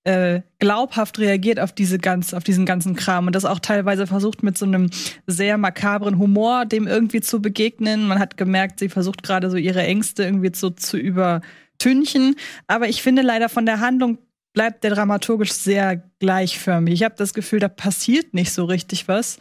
äh, 0.05 0.41
glaubhaft 0.59 1.17
reagiert 1.17 1.59
auf 1.59 1.73
diese 1.73 1.97
ganz, 1.97 2.33
auf 2.33 2.43
diesen 2.43 2.65
ganzen 2.65 2.95
Kram 2.95 3.25
und 3.25 3.35
das 3.35 3.43
auch 3.43 3.59
teilweise 3.59 4.05
versucht 4.05 4.43
mit 4.43 4.57
so 4.57 4.65
einem 4.65 4.89
sehr 5.25 5.57
makabren 5.57 6.19
Humor 6.19 6.65
dem 6.65 6.87
irgendwie 6.87 7.21
zu 7.21 7.41
begegnen. 7.41 8.07
Man 8.07 8.19
hat 8.19 8.37
gemerkt, 8.37 8.79
sie 8.79 8.89
versucht 8.89 9.23
gerade 9.23 9.49
so 9.49 9.57
ihre 9.57 9.81
Ängste 9.81 10.23
irgendwie 10.23 10.51
so 10.53 10.69
zu 10.69 10.97
übertünchen. 10.97 12.35
Aber 12.67 12.87
ich 12.87 13.01
finde 13.01 13.23
leider 13.23 13.49
von 13.49 13.65
der 13.65 13.79
Handlung 13.79 14.19
bleibt 14.53 14.83
der 14.83 14.91
dramaturgisch 14.91 15.51
sehr 15.51 16.03
gleichförmig. 16.19 16.93
Ich 16.93 17.03
habe 17.03 17.15
das 17.17 17.33
Gefühl, 17.33 17.59
da 17.59 17.67
passiert 17.67 18.33
nicht 18.33 18.53
so 18.53 18.65
richtig 18.65 19.07
was. 19.07 19.39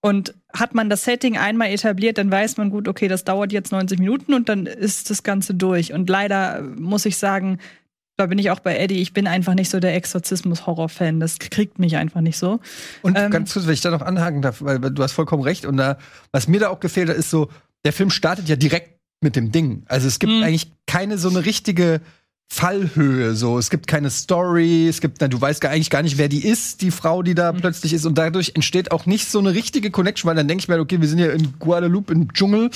Und 0.00 0.34
hat 0.52 0.72
man 0.72 0.88
das 0.88 1.02
Setting 1.02 1.36
einmal 1.36 1.70
etabliert, 1.70 2.18
dann 2.18 2.30
weiß 2.30 2.58
man 2.58 2.70
gut, 2.70 2.86
okay, 2.86 3.08
das 3.08 3.24
dauert 3.24 3.50
jetzt 3.50 3.72
90 3.72 3.98
Minuten 3.98 4.34
und 4.34 4.48
dann 4.48 4.66
ist 4.66 5.10
das 5.10 5.24
Ganze 5.24 5.52
durch. 5.54 5.92
Und 5.92 6.08
leider 6.08 6.62
muss 6.62 7.06
ich 7.06 7.16
sagen, 7.16 7.58
da 8.16 8.26
bin 8.26 8.38
ich 8.38 8.50
auch 8.50 8.60
bei 8.60 8.76
Eddie, 8.78 9.00
ich 9.00 9.12
bin 9.12 9.26
einfach 9.26 9.54
nicht 9.54 9.70
so 9.70 9.78
der 9.80 9.94
Exorzismus-Horror-Fan. 9.94 11.20
Das 11.20 11.38
kriegt 11.38 11.78
mich 11.78 11.96
einfach 11.96 12.20
nicht 12.20 12.38
so. 12.38 12.60
Und 13.02 13.16
Ähm, 13.16 13.30
ganz 13.30 13.52
kurz, 13.52 13.66
wenn 13.66 13.74
ich 13.74 13.80
da 13.80 13.90
noch 13.90 14.02
anhaken 14.02 14.42
darf, 14.42 14.62
weil 14.62 14.78
du 14.78 15.02
hast 15.02 15.12
vollkommen 15.12 15.42
recht. 15.42 15.66
Und 15.66 15.76
da, 15.76 15.98
was 16.32 16.48
mir 16.48 16.60
da 16.60 16.68
auch 16.70 16.80
gefehlt 16.80 17.08
hat, 17.08 17.16
ist 17.16 17.30
so, 17.30 17.48
der 17.84 17.92
Film 17.92 18.10
startet 18.10 18.48
ja 18.48 18.56
direkt 18.56 18.98
mit 19.20 19.36
dem 19.36 19.52
Ding. 19.52 19.84
Also 19.86 20.08
es 20.08 20.18
gibt 20.18 20.32
Mhm. 20.32 20.42
eigentlich 20.42 20.72
keine 20.86 21.18
so 21.18 21.28
eine 21.28 21.44
richtige 21.44 22.00
Fallhöhe. 22.48 23.34
So, 23.34 23.58
es 23.58 23.70
gibt 23.70 23.86
keine 23.86 24.08
Story, 24.08 24.88
es 24.88 25.00
gibt, 25.00 25.20
na, 25.20 25.28
du 25.28 25.38
weißt 25.38 25.60
gar, 25.60 25.72
eigentlich 25.72 25.90
gar 25.90 26.02
nicht, 26.02 26.16
wer 26.16 26.28
die 26.28 26.46
ist, 26.46 26.80
die 26.80 26.90
Frau, 26.90 27.22
die 27.22 27.34
da 27.34 27.52
plötzlich 27.52 27.92
ist. 27.92 28.06
Und 28.06 28.16
dadurch 28.16 28.52
entsteht 28.54 28.92
auch 28.92 29.04
nicht 29.04 29.28
so 29.28 29.40
eine 29.40 29.52
richtige 29.52 29.90
Connection, 29.90 30.28
weil 30.28 30.36
dann 30.36 30.48
denke 30.48 30.62
ich 30.62 30.68
mir, 30.68 30.78
okay, 30.78 31.00
wir 31.00 31.08
sind 31.08 31.18
hier 31.18 31.32
in 31.32 31.58
Guadalupe 31.58 32.12
im 32.12 32.32
Dschungel. 32.32 32.70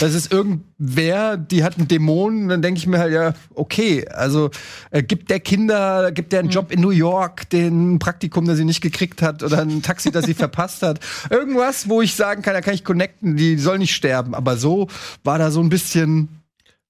Das 0.00 0.14
ist 0.14 0.32
irgendwer, 0.32 1.36
die 1.36 1.64
hat 1.64 1.76
einen 1.76 1.88
Dämon. 1.88 2.44
Und 2.44 2.48
dann 2.48 2.62
denke 2.62 2.78
ich 2.78 2.86
mir 2.86 2.98
halt, 2.98 3.12
ja, 3.12 3.34
okay, 3.54 4.06
also 4.08 4.50
äh, 4.90 5.02
gibt 5.02 5.28
der 5.28 5.40
Kinder, 5.40 6.12
gibt 6.12 6.32
der 6.32 6.40
einen 6.40 6.50
Job 6.50 6.70
in 6.70 6.80
New 6.80 6.90
York, 6.90 7.50
den 7.50 7.94
ein 7.94 7.98
Praktikum, 7.98 8.46
das 8.46 8.56
sie 8.56 8.64
nicht 8.64 8.80
gekriegt 8.80 9.22
hat, 9.22 9.42
oder 9.42 9.60
ein 9.60 9.82
Taxi, 9.82 10.12
das 10.12 10.24
sie 10.24 10.34
verpasst 10.46 10.82
hat. 10.82 11.00
Irgendwas, 11.30 11.88
wo 11.88 12.00
ich 12.00 12.14
sagen 12.14 12.42
kann, 12.42 12.54
da 12.54 12.60
kann 12.60 12.74
ich 12.74 12.84
connecten, 12.84 13.36
die 13.36 13.58
soll 13.58 13.78
nicht 13.78 13.94
sterben. 13.94 14.34
Aber 14.34 14.56
so 14.56 14.88
war 15.24 15.38
da 15.38 15.50
so 15.50 15.60
ein 15.60 15.68
bisschen. 15.68 16.28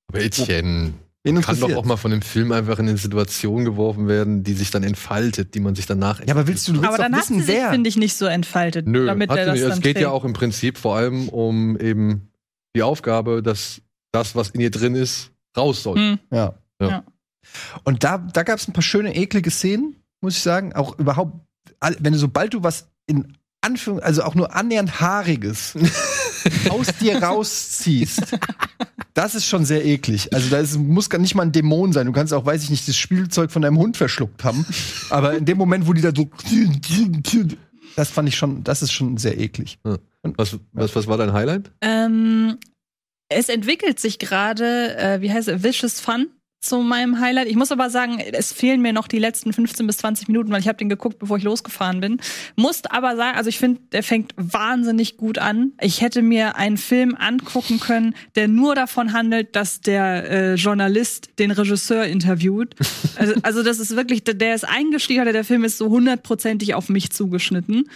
Aber 0.08 0.20
Etienne, 0.20 0.92
Wen 1.26 1.40
kann 1.42 1.58
doch 1.60 1.74
auch 1.74 1.84
mal 1.84 1.96
von 1.96 2.10
dem 2.10 2.22
Film 2.22 2.52
einfach 2.52 2.78
in 2.78 2.88
eine 2.88 2.96
Situation 2.96 3.64
geworfen 3.64 4.06
werden, 4.08 4.44
die 4.44 4.52
sich 4.54 4.70
dann 4.70 4.82
entfaltet, 4.84 5.54
die 5.54 5.60
man 5.60 5.74
sich 5.74 5.86
danach 5.86 6.20
Ja, 6.24 6.34
aber 6.34 6.46
willst 6.46 6.66
du, 6.68 6.72
du 6.72 6.82
willst 6.82 6.94
Aber 6.94 7.02
dann 7.02 7.12
sie 7.14 7.18
wissen, 7.18 7.40
sich, 7.40 7.48
wer? 7.56 7.70
finde 7.70 7.88
ich, 7.88 7.96
nicht 7.96 8.14
so 8.16 8.26
entfaltet. 8.26 8.86
Nö, 8.86 9.06
damit 9.06 9.30
hat 9.30 9.38
er 9.38 9.44
sie 9.44 9.50
das 9.50 9.54
nicht. 9.56 9.64
dann 9.64 9.72
es 9.78 9.80
geht 9.82 9.96
ja 9.96 10.02
trägt. 10.08 10.12
auch 10.12 10.24
im 10.24 10.32
Prinzip 10.32 10.78
vor 10.78 10.96
allem 10.96 11.28
um 11.28 11.78
eben 11.78 12.30
die 12.76 12.82
Aufgabe, 12.82 13.42
dass 13.42 13.82
das, 14.12 14.36
was 14.36 14.50
in 14.50 14.60
ihr 14.60 14.70
drin 14.70 14.94
ist, 14.94 15.32
raus 15.56 15.82
soll. 15.82 15.96
Hm. 15.98 16.18
Ja. 16.30 16.54
Ja. 16.80 16.88
Ja. 16.88 17.04
Und 17.84 18.04
da, 18.04 18.18
da 18.18 18.42
gab 18.42 18.58
es 18.58 18.68
ein 18.68 18.72
paar 18.72 18.82
schöne, 18.82 19.14
eklige 19.16 19.50
Szenen, 19.50 19.96
muss 20.20 20.36
ich 20.36 20.42
sagen. 20.42 20.74
Auch 20.74 20.98
überhaupt, 20.98 21.32
wenn 22.00 22.12
du, 22.12 22.18
sobald 22.18 22.54
du 22.54 22.62
was 22.62 22.88
in 23.06 23.36
Anführung, 23.62 24.00
also 24.00 24.22
auch 24.22 24.34
nur 24.34 24.54
annähernd 24.54 25.00
haariges 25.00 25.74
aus 26.68 26.88
dir 27.00 27.22
rausziehst, 27.22 28.36
das 29.14 29.34
ist 29.34 29.46
schon 29.46 29.64
sehr 29.64 29.84
eklig. 29.84 30.32
Also 30.32 30.50
da 30.50 30.58
ist, 30.58 30.76
muss 30.76 31.08
gar 31.08 31.18
nicht 31.18 31.34
mal 31.34 31.42
ein 31.42 31.52
Dämon 31.52 31.92
sein. 31.92 32.06
Du 32.06 32.12
kannst 32.12 32.32
auch, 32.34 32.44
weiß 32.44 32.62
ich 32.64 32.70
nicht, 32.70 32.86
das 32.86 32.96
Spielzeug 32.96 33.50
von 33.50 33.62
deinem 33.62 33.78
Hund 33.78 33.96
verschluckt 33.96 34.44
haben. 34.44 34.66
Aber 35.10 35.36
in 35.36 35.44
dem 35.44 35.58
Moment, 35.58 35.86
wo 35.86 35.92
die 35.92 36.02
da 36.02 36.12
so, 36.14 36.28
das 37.96 38.10
fand 38.10 38.28
ich 38.28 38.36
schon, 38.36 38.62
das 38.62 38.82
ist 38.82 38.92
schon 38.92 39.16
sehr 39.16 39.38
eklig. 39.38 39.78
Ja. 39.84 39.96
Was, 40.36 40.58
was, 40.72 40.94
was 40.94 41.06
war 41.06 41.16
dein 41.16 41.32
Highlight? 41.32 41.70
Ähm, 41.80 42.58
es 43.28 43.48
entwickelt 43.48 44.00
sich 44.00 44.18
gerade, 44.18 44.96
äh, 44.96 45.20
wie 45.20 45.32
heißt 45.32 45.48
es, 45.48 45.62
Vicious 45.62 46.00
Fun 46.00 46.28
zu 46.60 46.78
meinem 46.80 47.20
Highlight. 47.20 47.48
Ich 47.48 47.56
muss 47.56 47.70
aber 47.70 47.90
sagen, 47.90 48.18
es 48.18 48.52
fehlen 48.52 48.82
mir 48.82 48.92
noch 48.92 49.08
die 49.08 49.18
letzten 49.18 49.52
15 49.52 49.86
bis 49.86 49.98
20 49.98 50.28
Minuten, 50.28 50.50
weil 50.50 50.60
ich 50.60 50.68
habe 50.68 50.78
den 50.78 50.88
geguckt, 50.88 51.18
bevor 51.18 51.36
ich 51.36 51.44
losgefahren 51.44 52.00
bin. 52.00 52.18
Musst 52.56 52.90
aber 52.90 53.16
sagen, 53.16 53.36
also 53.36 53.48
ich 53.48 53.58
finde, 53.58 53.80
der 53.92 54.02
fängt 54.02 54.32
wahnsinnig 54.36 55.16
gut 55.16 55.38
an. 55.38 55.72
Ich 55.80 56.00
hätte 56.00 56.22
mir 56.22 56.56
einen 56.56 56.76
Film 56.76 57.14
angucken 57.14 57.78
können, 57.78 58.14
der 58.34 58.48
nur 58.48 58.74
davon 58.74 59.12
handelt, 59.12 59.54
dass 59.54 59.80
der 59.80 60.30
äh, 60.30 60.54
Journalist 60.54 61.38
den 61.38 61.50
Regisseur 61.50 62.04
interviewt. 62.04 62.74
Also, 63.18 63.34
also 63.42 63.62
das 63.62 63.78
ist 63.78 63.96
wirklich, 63.96 64.24
der 64.24 64.54
ist 64.54 64.64
eingestiegen, 64.68 65.24
der 65.24 65.44
Film 65.44 65.64
ist 65.64 65.78
so 65.78 65.88
hundertprozentig 65.88 66.74
auf 66.74 66.90
mich 66.90 67.10
zugeschnitten. 67.10 67.88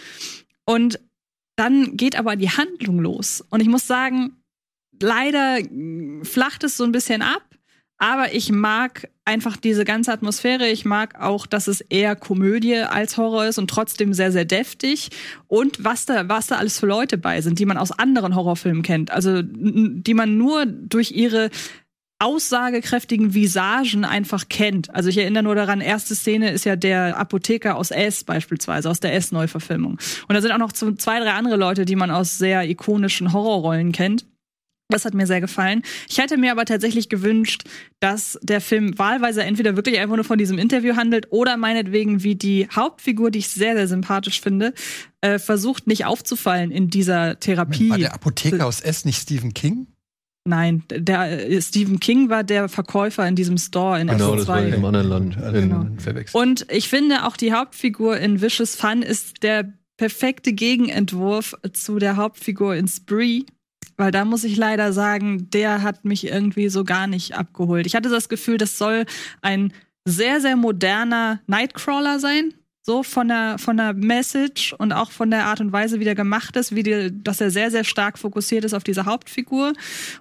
Und 0.64 0.98
dann 1.56 1.96
geht 1.98 2.16
aber 2.16 2.36
die 2.36 2.48
Handlung 2.48 3.00
los. 3.00 3.44
Und 3.50 3.60
ich 3.60 3.68
muss 3.68 3.86
sagen, 3.86 4.40
leider 4.98 5.58
flacht 6.22 6.64
es 6.64 6.78
so 6.78 6.84
ein 6.84 6.92
bisschen 6.92 7.20
ab. 7.20 7.42
Aber 8.02 8.32
ich 8.32 8.50
mag 8.50 9.08
einfach 9.26 9.58
diese 9.58 9.84
ganze 9.84 10.10
Atmosphäre. 10.10 10.66
Ich 10.68 10.86
mag 10.86 11.20
auch, 11.20 11.46
dass 11.46 11.68
es 11.68 11.82
eher 11.82 12.16
Komödie 12.16 12.78
als 12.78 13.18
Horror 13.18 13.44
ist 13.44 13.58
und 13.58 13.68
trotzdem 13.68 14.14
sehr, 14.14 14.32
sehr 14.32 14.46
deftig. 14.46 15.10
Und 15.48 15.84
was 15.84 16.06
da, 16.06 16.26
was 16.26 16.46
da 16.46 16.56
alles 16.56 16.80
für 16.80 16.86
Leute 16.86 17.18
bei 17.18 17.42
sind, 17.42 17.58
die 17.58 17.66
man 17.66 17.76
aus 17.76 17.92
anderen 17.92 18.34
Horrorfilmen 18.34 18.82
kennt. 18.82 19.10
Also, 19.10 19.42
die 19.42 20.14
man 20.14 20.38
nur 20.38 20.64
durch 20.64 21.12
ihre 21.12 21.50
aussagekräftigen 22.20 23.34
Visagen 23.34 24.06
einfach 24.06 24.48
kennt. 24.48 24.94
Also 24.94 25.08
ich 25.10 25.18
erinnere 25.18 25.42
nur 25.42 25.54
daran, 25.54 25.80
erste 25.80 26.14
Szene 26.14 26.50
ist 26.50 26.64
ja 26.64 26.76
der 26.76 27.18
Apotheker 27.18 27.76
aus 27.76 27.90
S 27.90 28.24
beispielsweise, 28.24 28.90
aus 28.90 29.00
der 29.00 29.14
S-Neuverfilmung. 29.14 29.98
Und 30.28 30.34
da 30.34 30.40
sind 30.42 30.52
auch 30.52 30.58
noch 30.58 30.72
zwei, 30.72 31.20
drei 31.20 31.32
andere 31.32 31.56
Leute, 31.56 31.86
die 31.86 31.96
man 31.96 32.10
aus 32.10 32.36
sehr 32.36 32.68
ikonischen 32.68 33.32
Horrorrollen 33.32 33.92
kennt. 33.92 34.26
Das 34.90 35.04
hat 35.04 35.14
mir 35.14 35.26
sehr 35.26 35.40
gefallen. 35.40 35.82
Ich 36.08 36.18
hätte 36.18 36.36
mir 36.36 36.52
aber 36.52 36.64
tatsächlich 36.64 37.08
gewünscht, 37.08 37.62
dass 38.00 38.38
der 38.42 38.60
Film 38.60 38.98
wahlweise 38.98 39.42
entweder 39.42 39.76
wirklich 39.76 39.98
einfach 39.98 40.16
nur 40.16 40.24
von 40.24 40.38
diesem 40.38 40.58
Interview 40.58 40.96
handelt 40.96 41.28
oder 41.30 41.56
meinetwegen 41.56 42.22
wie 42.22 42.34
die 42.34 42.68
Hauptfigur, 42.74 43.30
die 43.30 43.38
ich 43.40 43.48
sehr, 43.48 43.74
sehr 43.74 43.88
sympathisch 43.88 44.40
finde, 44.40 44.74
äh, 45.20 45.38
versucht 45.38 45.86
nicht 45.86 46.04
aufzufallen 46.04 46.70
in 46.70 46.90
dieser 46.90 47.38
Therapie. 47.40 47.90
War 47.90 47.98
der 47.98 48.14
Apotheker 48.14 48.66
aus 48.66 48.80
S 48.80 49.04
nicht 49.04 49.20
Stephen 49.22 49.54
King? 49.54 49.86
Nein, 50.44 50.84
der 50.90 51.50
äh, 51.50 51.60
Stephen 51.60 52.00
King 52.00 52.30
war 52.30 52.42
der 52.42 52.68
Verkäufer 52.68 53.26
in 53.28 53.36
diesem 53.36 53.58
Store 53.58 54.00
in 54.00 54.08
Genau, 54.08 54.32
S2. 54.32 54.36
das 54.36 54.48
war 54.48 54.62
in 54.62 54.72
einem 54.72 54.84
anderen 54.84 55.08
Land. 55.08 55.36
Genau. 55.52 55.82
In, 55.82 55.98
Verwechselt. 56.00 56.34
Und 56.42 56.66
ich 56.70 56.88
finde 56.88 57.26
auch 57.26 57.36
die 57.36 57.52
Hauptfigur 57.52 58.16
in 58.18 58.40
Vicious 58.40 58.74
Fun 58.74 59.02
ist 59.02 59.42
der 59.42 59.72
perfekte 59.98 60.54
Gegenentwurf 60.54 61.54
zu 61.74 61.98
der 61.98 62.16
Hauptfigur 62.16 62.74
in 62.74 62.88
Spree. 62.88 63.42
Weil 64.00 64.12
da 64.12 64.24
muss 64.24 64.44
ich 64.44 64.56
leider 64.56 64.94
sagen, 64.94 65.50
der 65.50 65.82
hat 65.82 66.06
mich 66.06 66.26
irgendwie 66.26 66.70
so 66.70 66.84
gar 66.84 67.06
nicht 67.06 67.34
abgeholt. 67.36 67.84
Ich 67.86 67.94
hatte 67.94 68.08
das 68.08 68.30
Gefühl, 68.30 68.56
das 68.56 68.78
soll 68.78 69.04
ein 69.42 69.74
sehr, 70.06 70.40
sehr 70.40 70.56
moderner 70.56 71.40
Nightcrawler 71.46 72.18
sein. 72.18 72.54
So 72.80 73.02
von 73.02 73.28
der, 73.28 73.58
von 73.58 73.76
der 73.76 73.92
Message 73.92 74.72
und 74.72 74.94
auch 74.94 75.10
von 75.10 75.30
der 75.30 75.44
Art 75.44 75.60
und 75.60 75.70
Weise, 75.72 76.00
wie 76.00 76.04
der 76.04 76.14
gemacht 76.14 76.56
ist, 76.56 76.74
wie 76.74 76.82
die, 76.82 77.10
dass 77.22 77.42
er 77.42 77.50
sehr, 77.50 77.70
sehr 77.70 77.84
stark 77.84 78.18
fokussiert 78.18 78.64
ist 78.64 78.72
auf 78.72 78.84
diese 78.84 79.04
Hauptfigur. 79.04 79.74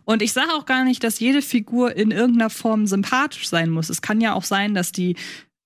Und 0.04 0.22
ich 0.22 0.34
sage 0.34 0.52
auch 0.52 0.66
gar 0.66 0.84
nicht, 0.84 1.02
dass 1.06 1.22
jede 1.22 1.42
Figur 1.42 1.96
in 1.96 2.12
irgendeiner 2.12 2.50
Form 2.50 2.86
sympathisch 2.86 3.48
sein 3.48 3.70
muss. 3.70 3.90
Es 3.90 4.02
kann 4.02 4.20
ja 4.20 4.34
auch 4.34 4.44
sein, 4.44 4.74
dass 4.74 4.92
die 4.92 5.16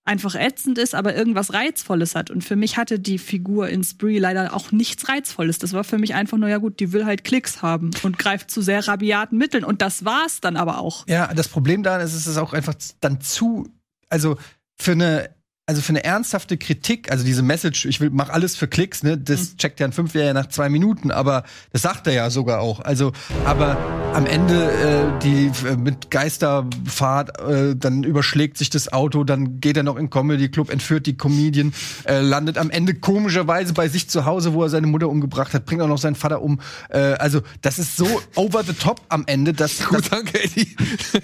einfach 0.05 0.35
ätzend 0.35 0.77
ist, 0.77 0.95
aber 0.95 1.15
irgendwas 1.15 1.53
Reizvolles 1.53 2.15
hat. 2.15 2.29
Und 2.29 2.43
für 2.43 2.55
mich 2.55 2.77
hatte 2.77 2.99
die 2.99 3.17
Figur 3.17 3.69
in 3.69 3.83
Spree 3.83 4.19
leider 4.19 4.53
auch 4.53 4.71
nichts 4.71 5.07
Reizvolles. 5.07 5.59
Das 5.59 5.73
war 5.73 5.83
für 5.83 5.97
mich 5.97 6.13
einfach 6.13 6.37
nur, 6.37 6.49
ja 6.49 6.57
gut, 6.57 6.79
die 6.79 6.91
will 6.91 7.05
halt 7.05 7.23
Klicks 7.23 7.61
haben 7.61 7.91
und 8.03 8.19
greift 8.19 8.51
zu 8.51 8.61
sehr 8.61 8.87
rabiaten 8.87 9.37
Mitteln. 9.37 9.63
Und 9.63 9.81
das 9.81 10.03
war's 10.03 10.41
dann 10.41 10.57
aber 10.57 10.79
auch. 10.79 11.07
Ja, 11.07 11.33
das 11.33 11.47
Problem 11.47 11.83
daran 11.83 12.01
ist, 12.01 12.13
es 12.13 12.27
ist 12.27 12.37
auch 12.37 12.53
einfach 12.53 12.75
dann 12.99 13.21
zu, 13.21 13.69
also 14.09 14.37
für 14.75 14.91
eine 14.91 15.29
also 15.65 15.81
für 15.81 15.89
eine 15.89 16.03
ernsthafte 16.03 16.57
Kritik, 16.57 17.09
also 17.09 17.23
diese 17.23 17.41
Message, 17.41 17.85
ich 17.85 18.01
will 18.01 18.09
mach 18.11 18.27
alles 18.29 18.57
für 18.57 18.67
Klicks, 18.67 19.01
ne, 19.01 19.17
das 19.17 19.53
Mhm. 19.53 19.57
checkt 19.57 19.79
ja 19.79 19.87
ein 19.87 19.93
Fünfjähriger 19.93 20.33
nach 20.33 20.47
zwei 20.49 20.67
Minuten, 20.67 21.09
aber 21.09 21.43
das 21.71 21.83
sagt 21.83 22.05
er 22.07 22.13
ja 22.13 22.29
sogar 22.29 22.59
auch. 22.59 22.81
Also, 22.81 23.13
aber 23.45 23.77
am 24.13 24.25
Ende 24.25 24.69
äh, 24.71 25.19
die 25.23 25.49
äh, 25.65 25.77
mit 25.77 26.11
Geisterfahrt, 26.11 27.39
äh, 27.39 27.75
dann 27.77 28.03
überschlägt 28.03 28.57
sich 28.57 28.71
das 28.71 28.91
Auto, 28.91 29.23
dann 29.23 29.61
geht 29.61 29.77
er 29.77 29.83
noch 29.83 29.95
in 29.95 30.09
Comedy 30.09 30.49
Club, 30.49 30.69
entführt 30.69 31.05
die 31.05 31.15
Comedian, 31.15 31.73
äh, 32.03 32.19
landet 32.19 32.57
am 32.57 32.69
Ende 32.69 32.93
komischerweise 32.95 33.71
bei 33.73 33.87
sich 33.87 34.09
zu 34.09 34.25
Hause, 34.25 34.53
wo 34.53 34.63
er 34.63 34.69
seine 34.69 34.87
Mutter 34.87 35.07
umgebracht 35.07 35.53
hat, 35.53 35.65
bringt 35.65 35.81
auch 35.81 35.87
noch 35.87 35.97
seinen 35.97 36.15
Vater 36.15 36.41
um. 36.41 36.59
Äh, 36.89 36.97
also, 36.97 37.41
das 37.61 37.79
ist 37.79 37.95
so 37.95 38.21
over 38.35 38.63
the 38.65 38.73
top 38.73 38.99
am 39.07 39.23
Ende, 39.27 39.53
dass 39.53 39.79
Gut, 39.85 40.11
danke, 40.11 40.43
Eddie. 40.43 40.75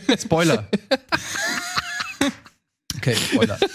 das, 0.07 0.21
Spoiler. 0.21 0.65
Okay, 2.99 3.15
Spoiler. 3.15 3.57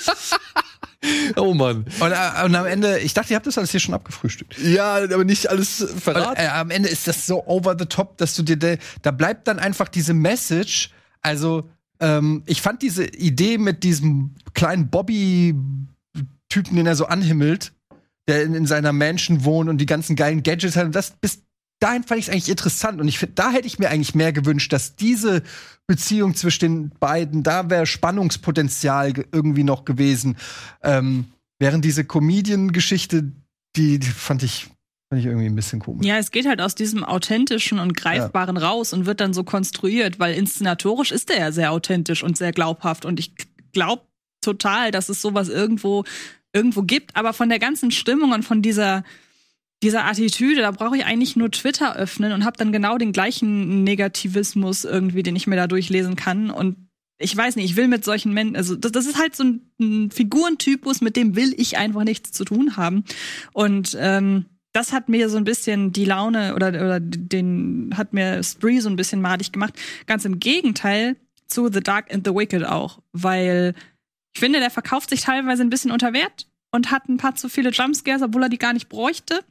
Oh 1.37 1.53
Mann. 1.53 1.85
Und, 2.01 2.13
äh, 2.13 2.45
und 2.47 2.55
am 2.55 2.65
Ende, 2.65 2.99
ich 3.01 3.13
dachte, 3.13 3.35
ihr 3.35 3.37
habt 3.37 3.47
das 3.47 3.59
alles 3.59 3.71
hier 3.71 3.81
schon 3.81 3.93
abgefrühstückt. 3.95 4.59
Ja, 4.59 4.95
aber 5.05 5.25
nicht 5.25 5.51
alles 5.51 5.83
Und, 5.83 6.03
verraten. 6.03 6.41
äh, 6.41 6.47
am 6.47 6.71
Ende 6.71 6.89
ist 6.89 7.07
das 7.07 7.27
so 7.27 7.47
over 7.47 7.77
the 7.79 7.85
top, 7.85 8.17
dass 8.17 8.35
du 8.35 8.43
dir, 8.43 8.57
de, 8.57 8.79
da 9.03 9.11
bleibt 9.11 9.47
dann 9.47 9.59
einfach 9.59 9.89
diese 9.89 10.15
Message. 10.15 10.89
Also, 11.21 11.69
ähm, 12.01 12.43
ich 12.47 12.63
fand 12.63 12.81
diese 12.81 13.05
Idee 13.05 13.59
mit 13.59 13.83
diesem 13.85 14.35
kleinen 14.55 14.89
Bobby-Typen, 14.89 16.75
den 16.77 16.87
er 16.87 16.97
so 16.97 17.05
anhimmelt, 17.05 17.73
der 18.27 18.43
in, 18.43 18.55
in 18.55 18.67
seiner 18.67 18.95
Mansion 18.95 19.45
wohnt 19.45 19.69
und 19.69 19.79
die 19.79 19.87
ganzen 19.87 20.17
geilen 20.17 20.43
Gadgets 20.43 20.75
hat, 20.77 20.87
und 20.87 20.95
das 20.95 21.11
bis 21.11 21.43
dahin 21.85 22.03
fand 22.03 22.19
ich 22.19 22.27
es 22.29 22.33
eigentlich 22.33 22.49
interessant 22.49 23.01
und 23.01 23.09
ich 23.09 23.19
finde, 23.19 23.35
da 23.35 23.51
hätte 23.51 23.67
ich 23.67 23.79
mir 23.79 23.91
eigentlich 23.91 24.15
mehr 24.15 24.33
gewünscht, 24.33 24.73
dass 24.73 24.97
diese 24.97 25.43
Beziehung 25.87 26.35
zwischen 26.35 26.61
den 26.61 26.91
beiden, 26.99 27.43
da 27.43 27.69
wäre 27.69 27.87
Spannungspotenzial 27.87 29.13
ge- 29.13 29.27
irgendwie 29.33 29.65
noch 29.65 29.85
gewesen. 29.85 30.37
Ähm, 30.83 31.27
während 31.59 31.85
diese 31.85 32.05
Comedian-Geschichte, 32.05 33.33
die, 33.77 33.99
die 33.99 34.07
fand 34.07 34.43
ich, 34.43 34.69
fand 35.11 35.21
ich 35.21 35.27
irgendwie 35.27 35.47
ein 35.47 35.55
bisschen 35.55 35.81
komisch. 35.81 36.07
Ja, 36.07 36.17
es 36.17 36.31
geht 36.31 36.47
halt 36.47 36.61
aus 36.63 36.75
diesem 36.75 37.05
authentischen 37.05 37.79
und 37.79 37.95
greifbaren 37.97 38.57
raus 38.57 38.93
und 38.93 39.05
wird 39.05 39.21
dann 39.21 39.35
so 39.35 39.45
konstruiert, 39.45 40.19
weil 40.19 40.35
inszenatorisch 40.35 41.13
ist 41.13 41.31
er 41.31 41.39
ja 41.39 41.53
sehr 41.53 41.71
authentisch 41.71 42.23
und 42.23 42.39
sehr 42.39 42.53
glaubhaft 42.53 43.05
und 43.05 43.21
ich 43.21 43.35
glaube 43.73 44.03
total, 44.43 44.91
dass 44.91 45.09
es 45.11 45.21
sowas 45.21 45.49
irgendwo 45.49 46.05
irgendwo 46.55 46.83
gibt, 46.83 47.17
aber 47.17 47.33
von 47.33 47.49
der 47.49 47.59
ganzen 47.59 47.91
Stimmung 47.91 48.33
und 48.33 48.45
von 48.45 48.63
dieser 48.63 49.05
dieser 49.85 50.05
Attitüde, 50.07 50.63
da 50.63 50.71
brauche 50.71 50.97
ich 50.97 51.05
eigentlich 51.05 51.37
nur 51.37 51.51
Twitter 51.51 51.95
öffnen 51.95 52.33
und 52.33 52.45
habe 52.45 52.57
dann 52.57 52.73
genau 52.73 52.99
den 52.99 53.13
gleichen 53.13 53.85
Negativismus 53.85 54.85
irgendwie, 54.85 55.23
den 55.23 55.37
ich 55.37 55.47
mir 55.47 55.57
da 55.57 55.67
durchlesen 55.67 56.17
kann 56.17 56.51
und 56.51 56.77
ich 57.19 57.37
weiß 57.37 57.57
nicht, 57.57 57.67
ich 57.67 57.77
will 57.77 57.87
mit 57.87 58.05
solchen 58.05 58.33
Menschen, 58.33 58.57
also 58.57 58.75
das, 58.75 58.91
das 58.93 59.07
ist 59.07 59.19
halt 59.19 59.37
so 59.37 59.45
ein, 59.45 59.71
ein 59.81 60.11
Figurentypus, 60.11 61.01
mit 61.01 61.17
dem 61.17 61.37
will 61.37 61.55
ich 61.57 61.79
einfach 61.79 62.03
nichts 62.03 62.33
zu 62.33 62.45
tun 62.45 62.77
haben. 62.77 63.05
Und 63.53 63.97
ähm, 64.01 64.47
das 64.73 64.93
hat 64.93 65.09
mir 65.09 65.29
so 65.29 65.37
ein 65.37 65.45
bisschen 65.45 65.93
die 65.93 66.05
Laune 66.05 66.57
oder, 66.57 66.69
oder 66.69 66.99
den 67.01 67.95
hat 67.97 68.13
mir 68.13 68.43
Spree 68.43 68.81
so 68.81 68.89
ein 68.89 68.97
bisschen 68.97 69.23
madig 69.23 69.53
gemacht. 69.53 69.75
Ganz 70.07 70.25
im 70.25 70.41
Gegenteil 70.41 71.17
zu 71.47 71.71
The 71.73 71.81
Dark 71.81 72.13
and 72.13 72.27
the 72.27 72.35
Wicked 72.35 72.65
auch, 72.65 73.01
weil 73.13 73.75
ich 74.35 74.41
finde, 74.41 74.59
der 74.59 74.71
verkauft 74.71 75.11
sich 75.11 75.21
teilweise 75.21 75.63
ein 75.63 75.71
bisschen 75.71 75.93
unter 75.93 76.13
Wert 76.13 76.49
und 76.73 76.91
hat 76.91 77.09
ein 77.09 77.19
paar 77.19 77.37
zu 77.37 77.49
viele 77.49 77.71
Jumpscares, 77.71 78.23
obwohl 78.23 78.43
er 78.43 78.49
die 78.49 78.59
gar 78.59 78.73
nicht 78.73 78.89
bräuchte. 78.89 79.45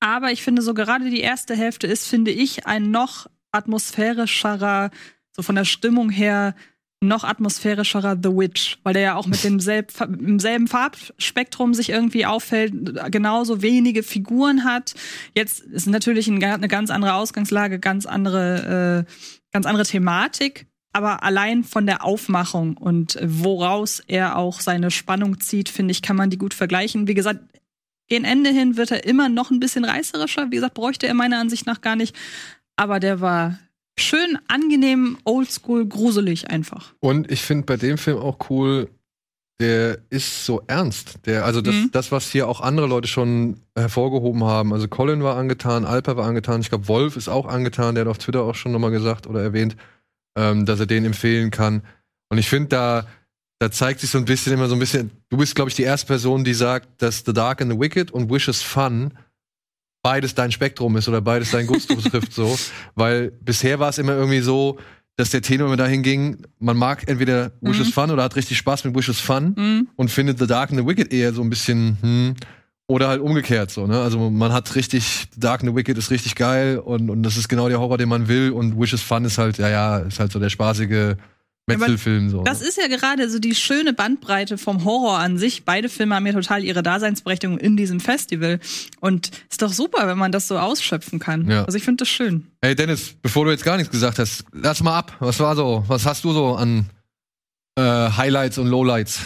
Aber 0.00 0.32
ich 0.32 0.42
finde, 0.42 0.62
so 0.62 0.74
gerade 0.74 1.10
die 1.10 1.20
erste 1.20 1.54
Hälfte 1.54 1.86
ist, 1.86 2.08
finde 2.08 2.30
ich, 2.30 2.66
ein 2.66 2.90
noch 2.90 3.26
atmosphärischerer, 3.52 4.90
so 5.32 5.42
von 5.42 5.54
der 5.54 5.64
Stimmung 5.64 6.10
her, 6.10 6.54
noch 7.02 7.24
atmosphärischerer 7.24 8.18
The 8.22 8.28
Witch, 8.30 8.78
weil 8.82 8.92
der 8.92 9.02
ja 9.02 9.14
auch 9.14 9.26
mit 9.26 9.42
demselb, 9.44 9.92
im 10.00 10.38
selben 10.38 10.68
Farbspektrum 10.68 11.74
sich 11.74 11.90
irgendwie 11.90 12.26
auffällt, 12.26 12.72
genauso 13.10 13.62
wenige 13.62 14.02
Figuren 14.02 14.64
hat. 14.64 14.94
Jetzt 15.34 15.60
ist 15.60 15.86
natürlich 15.86 16.28
ein, 16.28 16.42
eine 16.42 16.68
ganz 16.68 16.90
andere 16.90 17.14
Ausgangslage, 17.14 17.78
ganz 17.78 18.06
andere, 18.06 19.06
äh, 19.06 19.12
ganz 19.52 19.66
andere 19.66 19.84
Thematik. 19.84 20.66
Aber 20.92 21.22
allein 21.22 21.62
von 21.62 21.86
der 21.86 22.04
Aufmachung 22.04 22.76
und 22.76 23.16
woraus 23.22 24.02
er 24.08 24.36
auch 24.36 24.60
seine 24.60 24.90
Spannung 24.90 25.38
zieht, 25.38 25.68
finde 25.68 25.92
ich, 25.92 26.02
kann 26.02 26.16
man 26.16 26.30
die 26.30 26.38
gut 26.38 26.52
vergleichen. 26.52 27.06
Wie 27.06 27.14
gesagt, 27.14 27.40
gegen 28.10 28.24
Ende 28.24 28.50
hin 28.50 28.76
wird 28.76 28.90
er 28.90 29.04
immer 29.06 29.28
noch 29.30 29.50
ein 29.50 29.60
bisschen 29.60 29.84
reißerischer. 29.86 30.50
Wie 30.50 30.56
gesagt, 30.56 30.74
bräuchte 30.74 31.06
er 31.06 31.14
meiner 31.14 31.38
Ansicht 31.40 31.64
nach 31.66 31.80
gar 31.80 31.96
nicht. 31.96 32.14
Aber 32.76 33.00
der 33.00 33.20
war 33.20 33.58
schön 33.98 34.38
angenehm, 34.48 35.16
oldschool, 35.24 35.86
gruselig 35.86 36.50
einfach. 36.50 36.92
Und 37.00 37.30
ich 37.30 37.42
finde 37.42 37.66
bei 37.66 37.76
dem 37.76 37.98
Film 37.98 38.18
auch 38.18 38.50
cool, 38.50 38.88
der 39.60 39.98
ist 40.08 40.46
so 40.46 40.62
ernst. 40.66 41.18
Der, 41.26 41.44
also 41.44 41.60
das, 41.60 41.74
Mhm. 41.74 41.90
das, 41.92 42.10
was 42.10 42.30
hier 42.30 42.48
auch 42.48 42.60
andere 42.62 42.86
Leute 42.86 43.08
schon 43.08 43.58
hervorgehoben 43.76 44.42
haben. 44.44 44.72
Also 44.72 44.88
Colin 44.88 45.22
war 45.22 45.36
angetan, 45.36 45.84
Alper 45.84 46.16
war 46.16 46.26
angetan, 46.26 46.62
ich 46.62 46.70
glaube 46.70 46.88
Wolf 46.88 47.16
ist 47.16 47.28
auch 47.28 47.46
angetan, 47.46 47.94
der 47.94 48.04
hat 48.06 48.10
auf 48.10 48.18
Twitter 48.18 48.42
auch 48.42 48.54
schon 48.54 48.72
nochmal 48.72 48.90
gesagt 48.90 49.26
oder 49.26 49.42
erwähnt, 49.42 49.76
ähm, 50.36 50.64
dass 50.64 50.80
er 50.80 50.86
den 50.86 51.04
empfehlen 51.04 51.50
kann. 51.50 51.82
Und 52.30 52.38
ich 52.38 52.48
finde, 52.48 52.68
da, 52.70 53.06
da 53.60 53.70
zeigt 53.70 54.00
sich 54.00 54.10
so 54.10 54.18
ein 54.18 54.24
bisschen 54.24 54.52
immer 54.54 54.66
so 54.68 54.74
ein 54.74 54.78
bisschen, 54.80 55.10
du 55.28 55.36
bist, 55.36 55.54
glaube 55.54 55.68
ich, 55.70 55.76
die 55.76 55.82
erste 55.82 56.06
Person, 56.06 56.42
die 56.44 56.54
sagt, 56.54 57.02
dass 57.02 57.22
The 57.26 57.32
Dark 57.32 57.60
and 57.60 57.70
the 57.70 57.78
Wicked 57.78 58.10
und 58.10 58.30
Wish 58.30 58.48
is 58.48 58.62
Fun 58.62 59.12
beides 60.02 60.34
dein 60.34 60.50
Spektrum 60.50 60.96
ist 60.96 61.08
oder 61.08 61.20
beides 61.20 61.50
dein 61.50 61.66
Gusto 61.66 61.94
trifft 62.00 62.32
so. 62.32 62.58
Weil 62.94 63.30
bisher 63.30 63.78
war 63.78 63.90
es 63.90 63.98
immer 63.98 64.12
irgendwie 64.14 64.40
so, 64.40 64.78
dass 65.16 65.28
der 65.28 65.42
Tenor 65.42 65.66
immer 65.66 65.76
dahin 65.76 66.02
ging, 66.02 66.38
man 66.58 66.78
mag 66.78 67.06
entweder 67.06 67.52
Wish 67.60 67.78
Mhm. 67.80 67.84
Fun 67.92 68.10
oder 68.10 68.22
hat 68.22 68.34
richtig 68.36 68.56
Spaß 68.56 68.84
mit 68.84 68.94
Wish 68.96 69.10
is 69.10 69.20
Fun 69.20 69.54
Mhm. 69.56 69.88
und 69.96 70.10
findet 70.10 70.38
The 70.38 70.46
Dark 70.46 70.70
and 70.70 70.80
the 70.80 70.86
Wicked 70.86 71.12
eher 71.12 71.34
so 71.34 71.42
ein 71.42 71.50
bisschen, 71.50 71.98
hm, 72.00 72.34
oder 72.86 73.08
halt 73.08 73.20
umgekehrt 73.20 73.70
so, 73.70 73.86
ne? 73.86 74.00
Also 74.00 74.30
man 74.30 74.52
hat 74.54 74.74
richtig, 74.74 75.28
The 75.34 75.40
Dark 75.40 75.60
and 75.60 75.70
the 75.70 75.76
Wicked 75.76 75.98
ist 75.98 76.10
richtig 76.10 76.34
geil 76.34 76.78
und, 76.78 77.10
und 77.10 77.22
das 77.22 77.36
ist 77.36 77.48
genau 77.50 77.68
der 77.68 77.78
Horror, 77.78 77.98
den 77.98 78.08
man 78.08 78.26
will 78.26 78.52
und 78.52 78.80
Wish 78.80 78.94
is 78.94 79.02
Fun 79.02 79.26
ist 79.26 79.36
halt, 79.36 79.58
ja, 79.58 79.68
ja, 79.68 79.98
ist 79.98 80.18
halt 80.18 80.32
so 80.32 80.38
der 80.38 80.48
spaßige 80.48 81.16
Metzelfilm 81.66 82.30
so. 82.30 82.42
Das 82.42 82.60
ne? 82.60 82.68
ist 82.68 82.78
ja 82.78 82.88
gerade 82.88 83.28
so 83.30 83.38
die 83.38 83.54
schöne 83.54 83.92
Bandbreite 83.92 84.58
vom 84.58 84.84
Horror 84.84 85.18
an 85.18 85.38
sich. 85.38 85.64
Beide 85.64 85.88
Filme 85.88 86.14
haben 86.14 86.26
ja 86.26 86.32
total 86.32 86.64
ihre 86.64 86.82
Daseinsberechtigung 86.82 87.58
in 87.58 87.76
diesem 87.76 88.00
Festival. 88.00 88.60
Und 89.00 89.30
ist 89.50 89.62
doch 89.62 89.72
super, 89.72 90.06
wenn 90.06 90.18
man 90.18 90.32
das 90.32 90.48
so 90.48 90.58
ausschöpfen 90.58 91.18
kann. 91.18 91.48
Ja. 91.48 91.64
Also 91.64 91.76
ich 91.78 91.84
finde 91.84 92.02
das 92.02 92.08
schön. 92.08 92.46
Hey 92.62 92.74
Dennis, 92.74 93.14
bevor 93.22 93.44
du 93.44 93.50
jetzt 93.50 93.64
gar 93.64 93.76
nichts 93.76 93.90
gesagt 93.90 94.18
hast, 94.18 94.44
lass 94.52 94.82
mal 94.82 94.98
ab. 94.98 95.16
Was 95.20 95.38
war 95.40 95.54
so, 95.56 95.84
was 95.86 96.06
hast 96.06 96.24
du 96.24 96.32
so 96.32 96.54
an 96.54 96.86
äh, 97.76 97.82
Highlights 97.82 98.58
und 98.58 98.66
Lowlights? 98.66 99.20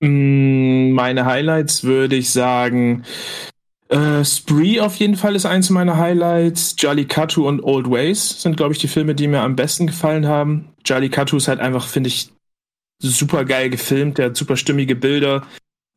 Mm, 0.00 0.92
Meine 0.92 1.24
Highlights 1.24 1.84
würde 1.84 2.16
ich 2.16 2.30
sagen, 2.30 3.04
äh, 3.92 4.24
Spree 4.24 4.80
auf 4.80 4.96
jeden 4.96 5.16
Fall 5.16 5.36
ist 5.36 5.44
eins 5.44 5.68
meiner 5.68 5.98
Highlights. 5.98 6.76
Jallikattu 6.78 7.46
und 7.46 7.62
Old 7.62 7.90
Ways 7.90 8.40
sind, 8.40 8.56
glaube 8.56 8.72
ich, 8.72 8.78
die 8.78 8.88
Filme, 8.88 9.14
die 9.14 9.28
mir 9.28 9.42
am 9.42 9.54
besten 9.54 9.86
gefallen 9.86 10.26
haben. 10.26 10.70
Jallikattu 10.86 11.36
ist 11.36 11.48
halt 11.48 11.60
einfach, 11.60 11.86
finde 11.86 12.08
ich, 12.08 12.30
super 13.02 13.44
geil 13.44 13.68
gefilmt. 13.68 14.16
Der 14.16 14.26
hat 14.26 14.36
super 14.36 14.56
stimmige 14.56 14.96
Bilder. 14.96 15.42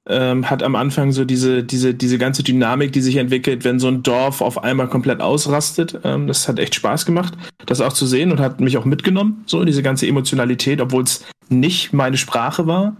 Ähm, 0.07 0.49
hat 0.49 0.61
am 0.61 0.75
Anfang 0.75 1.13
so 1.13 1.25
diese, 1.25 1.63
diese, 1.63 1.95
diese 1.95 2.17
ganze 2.17 2.43
Dynamik, 2.43 2.91
die 2.91 3.01
sich 3.01 3.15
entwickelt, 3.15 3.63
wenn 3.63 3.79
so 3.79 3.87
ein 3.87 4.03
Dorf 4.03 4.41
auf 4.41 4.63
einmal 4.63 4.87
komplett 4.87 5.21
ausrastet. 5.21 5.99
Ähm, 6.03 6.27
das 6.27 6.47
hat 6.47 6.59
echt 6.59 6.75
Spaß 6.75 7.05
gemacht, 7.05 7.33
das 7.65 7.81
auch 7.81 7.93
zu 7.93 8.05
sehen 8.05 8.31
und 8.31 8.39
hat 8.39 8.59
mich 8.59 8.77
auch 8.77 8.85
mitgenommen, 8.85 9.43
so 9.47 9.63
diese 9.63 9.81
ganze 9.81 10.05
Emotionalität, 10.05 10.79
obwohl 10.79 11.03
es 11.03 11.25
nicht 11.49 11.93
meine 11.93 12.17
Sprache 12.17 12.67
war. 12.67 12.97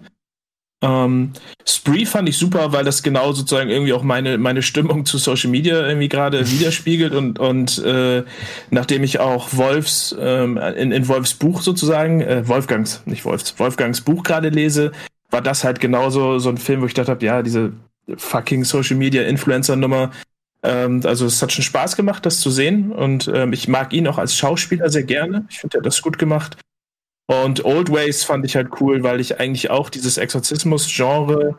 Ähm, 0.86 1.32
Spree 1.68 2.06
fand 2.06 2.30
ich 2.30 2.38
super, 2.38 2.72
weil 2.72 2.84
das 2.84 3.02
genau 3.02 3.32
sozusagen 3.34 3.70
irgendwie 3.70 3.94
auch 3.94 4.04
meine, 4.04 4.38
meine 4.38 4.62
Stimmung 4.62 5.06
zu 5.06 5.18
Social 5.18 5.50
Media 5.50 5.88
irgendwie 5.88 6.10
gerade 6.10 6.50
widerspiegelt 6.52 7.14
und, 7.14 7.40
und 7.40 7.84
äh, 7.84 8.24
nachdem 8.70 9.04
ich 9.04 9.20
auch 9.20 9.50
Wolfs, 9.54 10.16
ähm, 10.20 10.58
in, 10.58 10.92
in 10.92 11.08
Wolfs 11.08 11.34
Buch 11.34 11.62
sozusagen, 11.62 12.22
äh, 12.22 12.48
Wolfgangs, 12.48 13.02
nicht 13.06 13.26
Wolfs, 13.26 13.58
Wolfgangs 13.58 14.02
Buch 14.02 14.24
gerade 14.24 14.50
lese, 14.50 14.92
war 15.32 15.42
das 15.42 15.64
halt 15.64 15.80
genauso 15.80 16.38
so 16.38 16.50
ein 16.50 16.58
Film, 16.58 16.82
wo 16.82 16.86
ich 16.86 16.94
gedacht 16.94 17.10
habe, 17.10 17.26
ja, 17.26 17.42
diese 17.42 17.74
fucking 18.18 18.64
Social 18.64 18.96
Media 18.96 19.24
Influencer 19.24 19.76
Nummer. 19.76 20.12
Ähm, 20.62 21.02
also 21.04 21.26
es 21.26 21.42
hat 21.42 21.52
schon 21.52 21.64
Spaß 21.64 21.96
gemacht, 21.96 22.26
das 22.28 22.40
zu 22.42 22.52
sehen 22.52 22.92
und 22.92 23.32
ähm, 23.34 23.54
ich 23.54 23.68
mag 23.68 23.92
ihn 23.92 24.08
auch 24.08 24.20
als 24.20 24.36
Schauspieler 24.36 24.90
sehr 24.90 25.04
gerne. 25.04 25.46
Ich 25.50 25.60
finde, 25.60 25.78
er 25.78 25.80
hat 25.80 25.88
das 25.88 26.02
gut 26.04 26.20
gemacht. 26.20 26.58
Und 27.28 27.66
Old 27.66 27.92
Ways 27.92 28.24
fand 28.24 28.46
ich 28.46 28.56
halt 28.56 28.70
cool, 28.80 29.04
weil 29.04 29.20
ich 29.20 29.40
eigentlich 29.40 29.70
auch 29.72 29.90
dieses 29.90 30.18
Exorzismus-Genre 30.18 31.58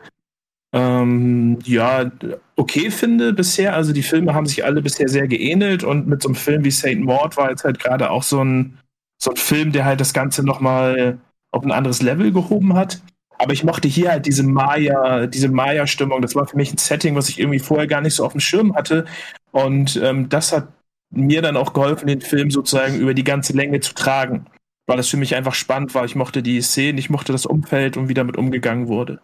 ähm, 0.73 1.59
ja 1.65 2.11
okay 2.55 2.91
finde 2.91 3.33
bisher. 3.33 3.75
Also 3.75 3.93
die 3.93 4.03
Filme 4.03 4.33
haben 4.33 4.45
sich 4.45 4.63
alle 4.63 4.81
bisher 4.81 5.09
sehr 5.09 5.27
geähnelt 5.27 5.83
und 5.83 6.07
mit 6.07 6.23
so 6.23 6.29
einem 6.29 6.35
Film 6.35 6.63
wie 6.63 6.71
Saint 6.71 7.03
Maud 7.03 7.37
war 7.37 7.49
jetzt 7.49 7.63
halt 7.63 7.79
gerade 7.79 8.09
auch 8.09 8.23
so 8.23 8.43
ein, 8.43 8.77
so 9.17 9.31
ein 9.31 9.37
Film, 9.37 9.71
der 9.71 9.85
halt 9.85 9.99
das 9.99 10.13
Ganze 10.13 10.43
nochmal 10.43 11.19
auf 11.51 11.63
ein 11.63 11.71
anderes 11.71 12.01
Level 12.01 12.31
gehoben 12.31 12.73
hat. 12.73 13.01
Aber 13.39 13.53
ich 13.53 13.63
mochte 13.63 13.87
hier 13.87 14.11
halt 14.11 14.25
diese 14.25 14.43
Maya, 14.43 15.27
diese 15.27 15.49
Maya-Stimmung. 15.49 16.21
Das 16.21 16.35
war 16.35 16.47
für 16.47 16.57
mich 16.57 16.73
ein 16.73 16.77
Setting, 16.77 17.15
was 17.15 17.29
ich 17.29 17.39
irgendwie 17.39 17.59
vorher 17.59 17.87
gar 17.87 18.01
nicht 18.01 18.15
so 18.15 18.25
auf 18.25 18.31
dem 18.31 18.41
Schirm 18.41 18.73
hatte. 18.75 19.05
Und 19.51 19.99
ähm, 20.03 20.27
das 20.29 20.51
hat 20.53 20.69
mir 21.11 21.41
dann 21.41 21.55
auch 21.55 21.73
geholfen, 21.73 22.07
den 22.07 22.21
Film 22.21 22.51
sozusagen 22.51 22.99
über 22.99 23.13
die 23.13 23.23
ganze 23.23 23.53
Länge 23.53 23.79
zu 23.79 23.93
tragen 23.93 24.47
weil 24.87 24.97
das 24.97 25.09
für 25.09 25.17
mich 25.17 25.35
einfach 25.35 25.53
spannend 25.53 25.93
war. 25.93 26.05
Ich 26.05 26.15
mochte 26.15 26.41
die 26.41 26.61
Szenen, 26.61 26.97
ich 26.97 27.09
mochte 27.09 27.31
das 27.31 27.45
Umfeld 27.45 27.97
und 27.97 28.09
wie 28.09 28.13
damit 28.13 28.37
umgegangen 28.37 28.87
wurde. 28.87 29.19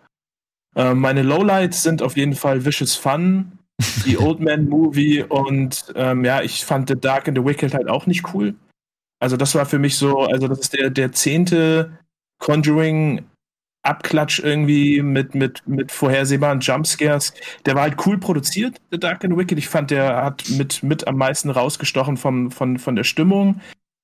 Ähm, 0.76 0.99
meine 0.99 1.23
Lowlights 1.23 1.82
sind 1.82 2.02
auf 2.02 2.17
jeden 2.17 2.36
Fall 2.36 2.65
Vicious 2.65 2.95
Fun, 2.95 3.60
die 4.06 4.17
Old 4.19 4.39
Man 4.39 4.67
Movie 4.67 5.23
und 5.23 5.91
ähm, 5.95 6.26
ja, 6.26 6.41
ich 6.41 6.65
fand 6.65 6.89
The 6.89 6.99
Dark 6.99 7.28
and 7.28 7.38
the 7.38 7.45
Wicked 7.45 7.73
halt 7.73 7.88
auch 7.88 8.06
nicht 8.06 8.34
cool. 8.34 8.56
Also 9.19 9.38
das 9.38 9.56
war 9.56 9.65
für 9.65 9.80
mich 9.80 9.97
so, 9.97 10.19
also 10.19 10.47
das 10.47 10.60
ist 10.60 10.73
der, 10.73 10.89
der 10.89 11.13
zehnte 11.13 11.97
Conjuring 12.39 13.23
Abklatsch 13.84 14.39
irgendwie 14.39 15.02
mit, 15.02 15.36
mit, 15.36 15.65
mit 15.67 15.91
vorhersehbaren 15.91 16.60
Jumpscares. 16.60 17.34
Der 17.65 17.76
war 17.76 17.84
halt 17.84 18.06
cool 18.06 18.17
produziert, 18.17 18.82
The 18.91 18.99
Dark 18.99 19.23
and 19.23 19.34
the 19.34 19.39
Wicked. 19.39 19.58
Ich 19.58 19.67
fand, 19.67 19.91
der 19.91 20.23
hat 20.23 20.49
mit, 20.49 20.84
mit 20.84 21.08
am 21.08 21.17
meisten 21.17 21.49
rausgestochen 21.49 22.17
vom, 22.17 22.52
von, 22.52 22.80
von 22.80 22.95
der 22.95 23.04
Stimmung 23.04 23.62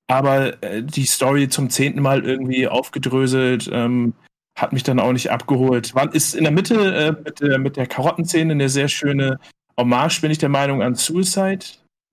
aber 0.10 0.62
äh, 0.64 0.84
die 0.84 1.06
Story 1.06 1.48
zum 1.48 1.70
zehnten 1.70 2.02
Mal 2.02 2.26
irgendwie 2.26 2.68
aufgedröselt, 2.68 3.70
ähm, 3.72 4.14
hat 4.58 4.74
mich 4.74 4.84
dann 4.84 5.00
auch 5.00 5.14
nicht 5.14 5.32
abgeholt. 5.32 5.96
War, 5.96 6.14
ist 6.14 6.36
in 6.36 6.44
der 6.44 6.52
Mitte 6.52 6.76
äh, 6.76 7.12
mit, 7.24 7.40
der, 7.40 7.60
mit 7.60 7.78
der 7.78 7.88
Karottenszene 7.88 8.52
eine 8.52 8.68
sehr 8.68 8.90
schöne 8.90 9.40
Hommage, 9.80 10.20
bin 10.22 10.32
ich 10.32 10.38
der 10.40 10.50
Meinung, 10.50 10.82
an 10.82 10.96
Suicide 10.96 11.66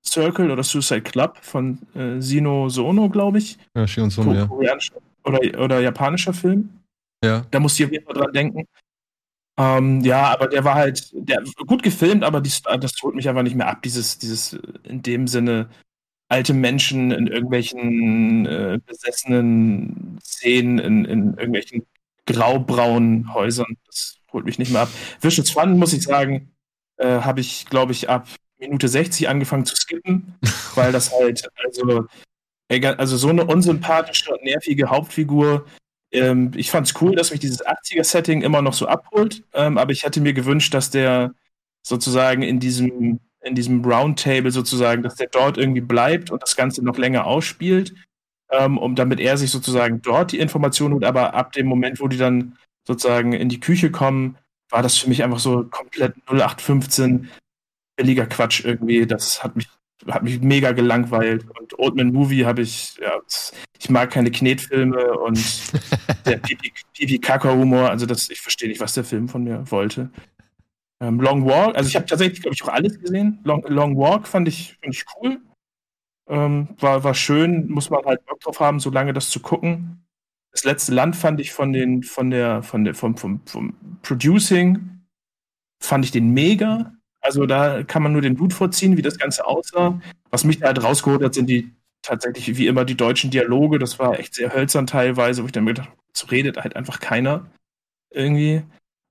Circle 0.07 0.53
oder 0.53 0.63
Suicide 0.63 1.03
Club 1.03 1.39
von 1.43 1.79
äh, 1.97 2.21
Sino 2.21 2.69
Sono, 2.69 3.09
glaube 3.09 3.39
ich. 3.39 3.59
Ja, 3.75 3.87
Shi 3.89 4.01
und 4.01 4.11
Sun, 4.11 4.27
Ko- 4.27 4.35
ja. 4.35 4.47
Koreanischer 4.47 4.95
oder, 5.25 5.41
oder 5.61 5.81
japanischer 5.81 6.33
Film. 6.33 6.69
ja. 7.25 7.45
Da 7.51 7.59
musste 7.59 7.83
ich 7.83 7.87
auf 7.89 7.93
jeden 7.93 8.05
Fall 8.05 8.15
dran 8.15 8.33
denken. 8.33 8.65
Ähm, 9.59 10.03
ja, 10.03 10.31
aber 10.33 10.49
der 10.49 10.63
war 10.65 10.75
halt 10.75 11.11
der, 11.15 11.43
gut 11.67 11.83
gefilmt, 11.83 12.23
aber 12.23 12.41
dies, 12.43 12.63
das 12.63 12.93
holt 13.03 13.15
mich 13.17 13.29
einfach 13.29 13.43
nicht 13.43 13.57
mehr 13.57 13.69
ab, 13.69 13.83
dieses, 13.83 14.19
dieses 14.19 14.53
äh, 14.53 14.59
in 14.85 15.03
dem 15.03 15.27
Sinne 15.27 15.69
alte 16.29 16.55
Menschen 16.55 17.11
in 17.13 17.27
irgendwelchen 17.27 18.47
äh, 18.47 18.79
besessenen 18.85 20.19
Szenen, 20.23 20.79
in, 20.79 21.05
in 21.05 21.35
irgendwelchen 21.35 21.87
graubraunen 22.27 23.33
Häusern. 23.33 23.77
Das 23.87 24.19
holt 24.33 24.45
mich 24.45 24.59
nicht 24.59 24.73
mehr 24.73 24.83
ab. 24.83 24.91
Vicious 25.21 25.51
Fun, 25.51 25.79
muss 25.79 25.93
ich 25.93 26.03
sagen, 26.03 26.53
äh, 26.97 27.21
habe 27.21 27.41
ich, 27.41 27.67
glaube 27.67 27.93
ich, 27.93 28.09
ab 28.09 28.29
Minute 28.59 28.89
60 28.89 29.29
angefangen 29.29 29.67
zu 29.67 29.77
skippen, 29.77 30.35
weil 30.75 30.93
das 30.93 31.13
halt, 31.13 31.49
also, 31.65 32.07
also 32.69 33.17
so 33.17 33.29
eine 33.29 33.45
unsympathische 33.45 34.33
und 34.33 34.43
nervige 34.43 34.89
Hauptfigur. 34.89 35.67
Ähm, 36.11 36.53
ich 36.57 36.71
fand 36.71 36.87
es 36.87 37.01
cool, 37.01 37.15
dass 37.15 37.31
mich 37.31 37.41
dieses 37.41 37.65
80er-Setting 37.65 38.43
immer 38.43 38.63
noch 38.63 38.73
so 38.73 38.87
abholt, 38.87 39.45
ähm, 39.53 39.79
aber 39.79 39.93
ich 39.93 40.05
hätte 40.05 40.21
mir 40.21 40.33
gewünscht, 40.33 40.75
dass 40.75 40.91
der 40.91 41.35
sozusagen 41.83 42.43
in 42.43 42.59
diesem, 42.59 43.21
in 43.47 43.55
diesem 43.55 43.85
Roundtable 43.85 44.51
sozusagen, 44.51 45.03
dass 45.03 45.15
der 45.15 45.29
dort 45.29 45.57
irgendwie 45.57 45.81
bleibt 45.81 46.31
und 46.31 46.43
das 46.43 46.57
Ganze 46.57 46.85
noch 46.85 46.99
länger 46.99 47.27
ausspielt, 47.27 47.95
ähm, 48.51 48.77
um 48.79 48.95
damit 48.95 49.21
er 49.21 49.37
sich 49.37 49.51
sozusagen 49.51 50.03
dort 50.03 50.33
die 50.33 50.39
Informationen 50.39 50.95
holt, 50.95 51.05
aber 51.05 51.35
ab 51.35 51.53
dem 51.53 51.67
Moment, 51.67 52.01
wo 52.01 52.09
die 52.09 52.19
dann 52.19 52.57
sozusagen 52.87 53.33
in 53.33 53.49
die 53.49 53.61
Küche 53.61 53.91
kommen, 53.91 54.37
war 54.71 54.83
das 54.83 54.99
für 54.99 55.09
mich 55.09 55.23
einfach 55.23 55.39
so 55.39 55.65
komplett 55.65 56.15
0815 56.27 57.29
billiger 57.97 58.27
Quatsch 58.27 58.65
irgendwie. 58.65 59.07
Das 59.07 59.43
hat 59.43 59.57
mich, 59.57 59.69
hat 60.09 60.23
mich 60.23 60.41
mega 60.41 60.73
gelangweilt. 60.73 61.47
Und 61.59 61.79
Old 61.79 61.97
Man 61.97 62.13
Movie 62.13 62.45
habe 62.45 62.63
ich, 62.63 62.97
ja, 63.01 63.19
ich 63.79 63.91
mag 63.91 64.11
keine 64.11 64.31
Knetfilme 64.31 65.19
und 65.19 65.39
der 66.27 66.39
Pipi-Kaka-Humor, 66.39 67.91
also 67.91 68.07
das, 68.07 68.31
ich 68.31 68.41
verstehe 68.41 68.69
nicht, 68.69 68.81
was 68.81 68.95
der 68.95 69.05
Film 69.05 69.29
von 69.29 69.45
mir 69.45 69.71
wollte. 69.71 70.11
Ähm, 71.01 71.21
Long 71.21 71.45
Walk, 71.45 71.77
also 71.77 71.89
ich 71.89 71.97
habe 71.97 72.07
tatsächlich, 72.07 72.41
glaube 72.41 72.55
ich, 72.55 72.63
auch 72.63 72.69
alles 72.69 72.99
gesehen. 72.99 73.41
Long, 73.45 73.63
Long 73.69 73.97
Walk 73.99 74.27
fand 74.27 74.49
ich, 74.49 74.77
fand 74.81 74.95
ich 74.95 75.05
cool. 75.21 75.41
Ähm, 76.29 76.69
war, 76.79 77.05
war 77.05 77.15
schön, 77.15 77.69
muss 77.69 77.91
man 77.91 78.05
halt 78.05 78.25
Bock 78.27 78.41
drauf 78.41 78.61
haben, 78.61 78.81
so 78.81 78.91
lange 78.91 79.13
das 79.13 79.31
zu 79.31 79.41
gucken. 79.41 80.05
Das 80.53 80.65
letzte 80.65 80.95
Land 80.95 81.15
fand 81.15 81.41
ich 81.41 81.53
von 81.53 81.73
den, 81.73 82.03
von 82.03 82.31
der, 82.31 82.63
von 82.63 82.85
der, 82.85 82.95
vom, 82.95 83.17
vom, 83.17 83.43
vom 83.45 83.75
Producing, 84.03 85.03
fand 85.83 86.05
ich 86.05 86.11
den 86.11 86.31
mega. 86.31 86.95
Also 87.21 87.45
da 87.45 87.83
kann 87.83 88.03
man 88.03 88.13
nur 88.13 88.23
den 88.23 88.39
Hut 88.39 88.53
vorziehen, 88.53 88.97
wie 88.97 89.03
das 89.03 89.19
Ganze 89.19 89.47
aussah. 89.47 90.01
Was 90.31 90.45
mich 90.45 90.61
da 90.61 90.69
halt 90.69 90.83
rausgeholt 90.83 91.23
hat, 91.23 91.35
sind 91.35 91.51
die 91.51 91.73
tatsächlich 92.03 92.57
wie 92.57 92.67
immer 92.67 92.85
die 92.85 92.97
deutschen 92.97 93.31
Dialoge. 93.31 93.79
Das 93.79 93.99
war 93.99 94.19
echt 94.19 94.35
sehr 94.35 94.55
hölzern 94.55 94.87
teilweise, 94.87 95.43
wo 95.43 95.47
ich 95.47 95.53
dann 95.53 95.65
mir 95.65 95.75
gedacht 95.75 95.91
habe, 95.91 95.99
so 96.15 96.27
redet 96.29 96.57
halt 96.57 96.75
einfach 96.77 97.01
keiner 97.01 97.51
irgendwie. 98.11 98.63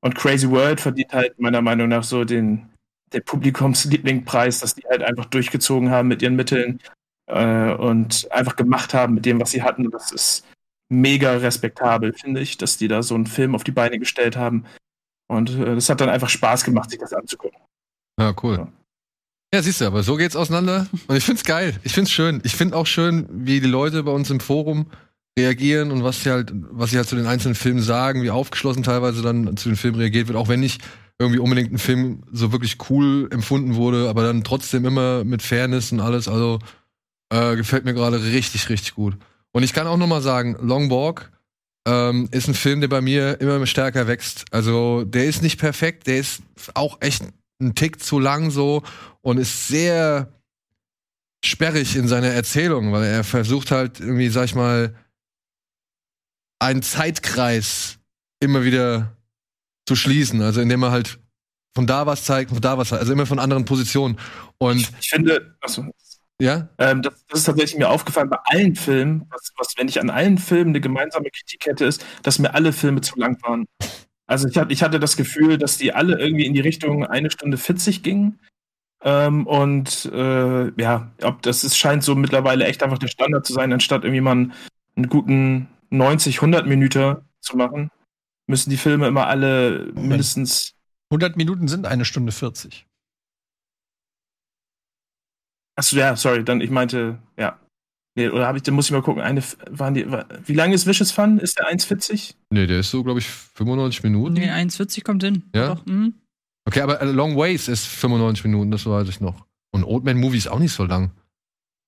Und 0.06 0.14
Crazy 0.14 0.48
World 0.52 0.80
verdient 0.80 1.14
halt 1.14 1.40
meiner 1.40 1.64
Meinung 1.64 1.88
nach 1.88 2.04
so 2.04 2.26
den, 2.26 2.70
den 3.12 3.24
Publikumslieblingpreis, 3.24 4.60
dass 4.60 4.76
die 4.76 4.84
halt 4.88 5.02
einfach 5.02 5.26
durchgezogen 5.26 5.90
haben 5.90 6.10
mit 6.10 6.22
ihren 6.22 6.36
Mitteln 6.36 6.80
äh, 7.26 7.74
und 7.74 8.32
einfach 8.32 8.56
gemacht 8.56 8.94
haben 8.94 9.16
mit 9.16 9.26
dem, 9.26 9.42
was 9.42 9.50
sie 9.50 9.64
hatten. 9.64 9.90
Das 9.90 10.12
ist 10.12 10.46
mega 10.90 11.32
respektabel, 11.38 12.14
finde 12.14 12.42
ich, 12.42 12.60
dass 12.60 12.78
die 12.78 12.88
da 12.88 13.02
so 13.02 13.16
einen 13.16 13.26
Film 13.26 13.56
auf 13.56 13.64
die 13.64 13.72
Beine 13.72 13.98
gestellt 13.98 14.38
haben. 14.38 14.66
Und 15.28 15.50
äh, 15.50 15.74
das 15.74 15.90
hat 15.90 16.02
dann 16.02 16.10
einfach 16.10 16.30
Spaß 16.30 16.66
gemacht, 16.66 16.92
sich 16.92 17.00
das 17.00 17.12
anzugucken. 17.12 17.60
Ja, 18.22 18.36
cool. 18.44 18.58
Ja. 18.58 18.68
Ja, 19.56 19.64
siehst 19.64 19.82
du, 19.82 19.86
aber 19.86 20.04
so 20.04 20.18
geht's 20.18 20.36
auseinander. 20.36 20.86
Und 21.08 21.16
ich 21.16 21.26
find's 21.26 21.44
geil. 21.44 21.80
Ich 21.84 21.94
find's 21.94 22.12
schön. 22.12 22.42
Ich 22.44 22.56
find 22.56 22.76
auch 22.76 22.86
schön, 22.86 23.28
wie 23.32 23.60
die 23.60 23.68
Leute 23.68 24.04
bei 24.04 24.12
uns 24.12 24.30
im 24.30 24.40
Forum 24.40 24.92
reagieren 25.38 25.92
und 25.92 26.04
was 26.04 26.24
sie 26.24 26.32
halt, 26.32 26.52
was 26.54 26.92
sie 26.92 26.98
halt 26.98 27.08
zu 27.08 27.16
den 27.16 27.28
einzelnen 27.28 27.56
Filmen 27.56 27.82
sagen, 27.82 28.24
wie 28.24 28.32
aufgeschlossen 28.32 28.84
teilweise 28.84 29.22
dann 29.22 29.58
zu 29.58 29.70
den 29.70 29.76
Filmen 29.76 30.00
reagiert 30.00 30.28
wird, 30.28 30.38
auch 30.38 30.48
wenn 30.48 30.62
nicht 30.62 30.82
irgendwie 31.20 31.40
unbedingt 31.40 31.72
ein 31.72 31.78
Film 31.78 32.24
so 32.32 32.52
wirklich 32.52 32.78
cool 32.90 33.30
empfunden 33.32 33.76
wurde, 33.76 34.10
aber 34.10 34.24
dann 34.24 34.44
trotzdem 34.44 34.86
immer 34.86 35.24
mit 35.24 35.42
Fairness 35.42 35.92
und 35.92 36.00
alles. 36.00 36.28
Also 36.28 36.60
äh, 37.30 37.56
gefällt 37.56 37.86
mir 37.86 37.94
gerade 37.94 38.22
richtig, 38.22 38.70
richtig 38.70 38.96
gut. 38.96 39.18
Und 39.52 39.64
ich 39.64 39.74
kann 39.74 39.88
auch 39.88 39.98
noch 39.98 40.08
mal 40.08 40.22
sagen, 40.22 40.58
Long 40.60 40.90
Walk 40.90 41.32
ähm, 41.88 42.28
ist 42.32 42.48
ein 42.48 42.54
Film, 42.54 42.82
der 42.82 42.90
bei 42.90 43.02
mir 43.02 43.40
immer 43.40 43.66
stärker 43.66 44.08
wächst. 44.08 44.46
Also 44.52 45.04
der 45.06 45.26
ist 45.26 45.42
nicht 45.42 45.60
perfekt, 45.60 46.08
der 46.08 46.18
ist 46.18 46.42
auch 46.74 46.98
echt 47.02 47.24
ein 47.62 47.76
Tick 47.76 48.02
zu 48.04 48.20
lang 48.20 48.52
so 48.52 48.84
und 49.22 49.38
ist 49.38 49.68
sehr 49.68 50.34
sperrig 51.44 51.96
in 51.96 52.08
seiner 52.08 52.28
Erzählung, 52.28 52.92
weil 52.92 53.04
er 53.04 53.24
versucht 53.24 53.72
halt 53.72 54.00
irgendwie, 54.00 54.30
sag 54.30 54.46
ich 54.46 54.56
mal, 54.56 54.96
einen 56.60 56.82
Zeitkreis 56.82 58.00
immer 58.40 58.64
wieder 58.64 59.16
zu 59.88 59.96
schließen. 59.96 60.42
Also 60.42 60.62
indem 60.62 60.84
er 60.84 60.92
halt 60.92 61.20
von 61.76 61.88
da 61.88 62.06
was 62.06 62.24
zeigt, 62.24 62.52
von 62.52 62.62
da 62.62 62.78
was, 62.78 62.94
also 62.94 63.12
immer 63.12 63.26
von 63.26 63.40
anderen 63.40 63.66
Positionen. 63.66 64.18
Und 64.58 64.90
Ich 65.00 65.10
finde, 65.10 65.56
achso, 65.62 65.86
ja, 66.42 66.70
ähm, 66.78 67.02
das, 67.02 67.14
das 67.30 67.40
ist 67.40 67.46
tatsächlich 67.46 67.78
mir 67.78 67.90
aufgefallen 67.90 68.30
bei 68.30 68.40
allen 68.46 68.76
Filmen, 68.76 69.26
was, 69.30 69.52
was, 69.58 69.74
wenn 69.78 69.88
ich 69.88 70.00
an 70.00 70.10
allen 70.10 70.38
Filmen 70.38 70.72
eine 70.72 70.82
gemeinsame 70.82 71.30
Kritik 71.30 71.66
hätte, 71.66 71.86
ist, 71.86 72.06
dass 72.24 72.40
mir 72.40 72.54
alle 72.54 72.74
Filme 72.74 73.02
zu 73.02 73.18
lang 73.18 73.42
waren. 73.44 73.66
Also 74.28 74.48
ich 74.48 74.58
hatte, 74.58 74.74
ich 74.74 74.84
hatte 74.84 75.00
das 75.00 75.18
Gefühl, 75.18 75.58
dass 75.58 75.78
die 75.78 75.94
alle 75.94 76.20
irgendwie 76.20 76.46
in 76.46 76.54
die 76.54 76.62
Richtung 76.62 77.06
eine 77.06 77.30
Stunde 77.30 77.58
40 77.58 78.04
gingen. 78.04 78.40
Ähm, 79.04 79.46
und 79.46 80.10
äh, 80.14 80.72
ja, 80.82 81.12
ob 81.22 81.42
das 81.44 81.64
ist, 81.64 81.78
scheint 81.78 82.04
so 82.04 82.16
mittlerweile 82.16 82.66
echt 82.66 82.82
einfach 82.84 82.98
der 82.98 83.08
Standard 83.08 83.46
zu 83.46 83.54
sein, 83.54 83.72
anstatt 83.72 84.04
irgendwie 84.04 84.22
mal 84.22 84.32
einen 84.96 85.10
guten 85.10 85.68
90, 85.90 86.38
100 86.38 86.68
Minuten 86.68 87.18
zu 87.42 87.58
machen, 87.58 87.92
müssen 88.48 88.70
die 88.70 88.78
Filme 88.78 89.08
immer 89.08 89.28
alle 89.28 89.92
mindestens 89.94 90.76
100 91.12 91.38
Minuten 91.38 91.68
sind 91.68 91.86
eine 91.86 92.06
Stunde 92.06 92.32
40. 92.32 92.88
Achso, 95.78 95.98
ja, 95.98 96.16
sorry, 96.16 96.44
dann 96.44 96.62
ich 96.62 96.70
meinte, 96.70 97.20
ja. 97.38 97.60
Nee, 98.18 98.30
oder 98.30 98.48
habe 98.48 98.58
ich, 98.58 98.64
dann 98.64 98.76
muss 98.76 98.86
ich 98.86 98.92
mal 98.92 99.02
gucken, 99.02 99.22
eine, 99.22 99.44
waren 99.70 99.94
die, 99.94 100.10
war, 100.10 100.26
wie 100.46 100.54
lange 100.54 100.74
ist 100.74 100.88
Vicious 100.88 101.12
Fun? 101.12 101.38
Ist 101.38 101.60
der 101.60 101.70
1,40? 101.70 102.36
nee, 102.50 102.66
der 102.66 102.80
ist 102.80 102.92
so, 102.92 103.04
glaube 103.04 103.20
ich, 103.20 103.28
95 103.28 104.04
Minuten. 104.04 104.34
Nee, 104.34 104.50
1,40 104.50 105.04
kommt 105.04 105.22
hin. 105.22 105.44
Ja? 105.54 105.76
Doch, 105.76 105.86
mhm. 105.86 106.14
Okay, 106.66 106.82
aber 106.82 107.02
A 107.02 107.04
Long 107.04 107.36
Ways 107.36 107.68
ist 107.68 107.86
95 107.86 108.46
Minuten, 108.46 108.72
das 108.72 108.86
weiß 108.86 109.10
ich 109.10 109.20
noch. 109.20 109.46
Und 109.72 109.84
Old 109.84 110.06
Man 110.06 110.18
Movie 110.18 110.38
ist 110.38 110.48
auch 110.48 110.60
nicht 110.60 110.72
so 110.72 110.86
lang. 110.86 111.12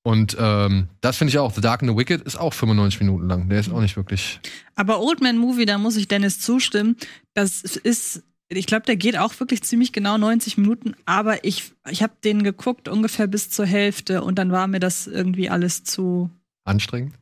Und 0.07 0.37
ähm, 0.39 0.87
das 1.01 1.17
finde 1.17 1.31
ich 1.31 1.37
auch. 1.37 1.53
The 1.53 1.59
Dark 1.59 1.81
and 1.83 1.91
the 1.91 1.97
Wicked 1.97 2.21
ist 2.21 2.37
auch 2.37 2.53
95 2.53 3.01
Minuten 3.01 3.27
lang. 3.27 3.49
Der 3.49 3.59
ist 3.59 3.69
auch 3.69 3.81
nicht 3.81 3.97
wirklich. 3.97 4.39
Aber 4.75 5.01
Old 5.01 5.19
Man 5.19 5.37
Movie, 5.37 5.65
da 5.65 5.77
muss 5.77 5.97
ich 5.97 6.07
Dennis 6.07 6.39
zustimmen. 6.39 6.95
Das 7.33 7.61
ist, 7.63 8.23
ich 8.47 8.67
glaube, 8.67 8.85
der 8.85 8.95
geht 8.95 9.17
auch 9.17 9.37
wirklich 9.41 9.63
ziemlich 9.63 9.91
genau 9.91 10.17
90 10.17 10.57
Minuten. 10.57 10.95
Aber 11.05 11.43
ich, 11.43 11.73
ich 11.89 12.03
habe 12.03 12.13
den 12.23 12.43
geguckt 12.43 12.87
ungefähr 12.87 13.27
bis 13.27 13.49
zur 13.49 13.65
Hälfte 13.65 14.23
und 14.23 14.39
dann 14.39 14.49
war 14.53 14.67
mir 14.67 14.79
das 14.79 15.07
irgendwie 15.07 15.49
alles 15.49 15.83
zu. 15.83 16.29
Anstrengend. 16.63 17.13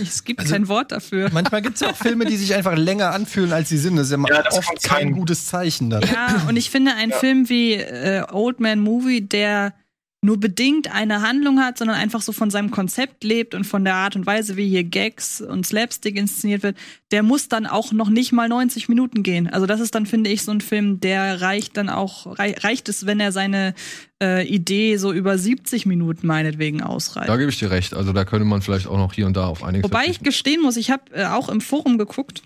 Es 0.00 0.24
gibt 0.24 0.40
Also- 0.40 0.52
kein 0.54 0.68
Wort 0.68 0.90
dafür. 0.92 1.28
Manchmal 1.34 1.60
gibt 1.60 1.74
es 1.74 1.80
ja 1.82 1.90
auch 1.90 1.96
Filme, 1.96 2.24
die 2.24 2.36
sich 2.38 2.54
einfach 2.54 2.76
länger 2.76 3.10
anfühlen, 3.12 3.52
als 3.52 3.68
sie 3.68 3.76
sind. 3.78 3.96
Das 3.96 4.06
ist 4.10 4.12
ja, 4.12 4.18
Ja, 4.26 4.52
oft 4.52 4.82
kein 4.84 5.12
gutes 5.12 5.44
Zeichen 5.46 5.90
dann. 5.90 6.02
Ja, 6.02 6.46
und 6.48 6.56
ich 6.56 6.70
finde, 6.70 6.94
ein 6.94 7.10
Ja. 7.10 7.16
Film 7.18 7.48
wie 7.50 7.74
äh, 7.74 8.24
Old 8.32 8.58
Man 8.60 8.80
Movie, 8.80 9.20
der 9.20 9.74
nur 10.20 10.38
bedingt 10.38 10.92
eine 10.92 11.22
Handlung 11.22 11.60
hat, 11.60 11.78
sondern 11.78 11.96
einfach 11.96 12.22
so 12.22 12.32
von 12.32 12.50
seinem 12.50 12.72
Konzept 12.72 13.22
lebt 13.22 13.54
und 13.54 13.64
von 13.64 13.84
der 13.84 13.94
Art 13.94 14.16
und 14.16 14.26
Weise, 14.26 14.56
wie 14.56 14.68
hier 14.68 14.82
Gags 14.82 15.40
und 15.40 15.64
Slapstick 15.64 16.16
inszeniert 16.16 16.64
wird, 16.64 16.76
der 17.12 17.22
muss 17.22 17.48
dann 17.48 17.66
auch 17.66 17.92
noch 17.92 18.08
nicht 18.08 18.32
mal 18.32 18.48
90 18.48 18.88
Minuten 18.88 19.22
gehen. 19.22 19.46
Also 19.46 19.66
das 19.66 19.78
ist 19.78 19.94
dann, 19.94 20.06
finde 20.06 20.30
ich, 20.30 20.42
so 20.42 20.50
ein 20.50 20.60
Film, 20.60 20.98
der 20.98 21.40
reicht 21.40 21.76
dann 21.76 21.88
auch, 21.88 22.38
rei 22.38 22.56
reicht 22.58 22.88
es, 22.88 23.06
wenn 23.06 23.20
er 23.20 23.30
seine 23.30 23.74
äh, 24.20 24.44
Idee 24.44 24.96
so 24.96 25.12
über 25.12 25.38
70 25.38 25.86
Minuten 25.86 26.26
meinetwegen 26.26 26.82
ausreicht. 26.82 27.28
Da 27.28 27.36
gebe 27.36 27.50
ich 27.50 27.58
dir 27.58 27.70
recht. 27.70 27.94
Also 27.94 28.12
da 28.12 28.24
könnte 28.24 28.44
man 28.44 28.60
vielleicht 28.60 28.88
auch 28.88 28.98
noch 28.98 29.12
hier 29.12 29.26
und 29.26 29.36
da 29.36 29.46
auf 29.46 29.62
einiges 29.62 29.84
Wobei 29.84 30.06
ich 30.06 30.20
gestehen 30.20 30.62
muss, 30.62 30.76
ich 30.76 30.90
habe 30.90 31.04
äh, 31.12 31.26
auch 31.26 31.48
im 31.48 31.60
Forum 31.60 31.96
geguckt 31.96 32.42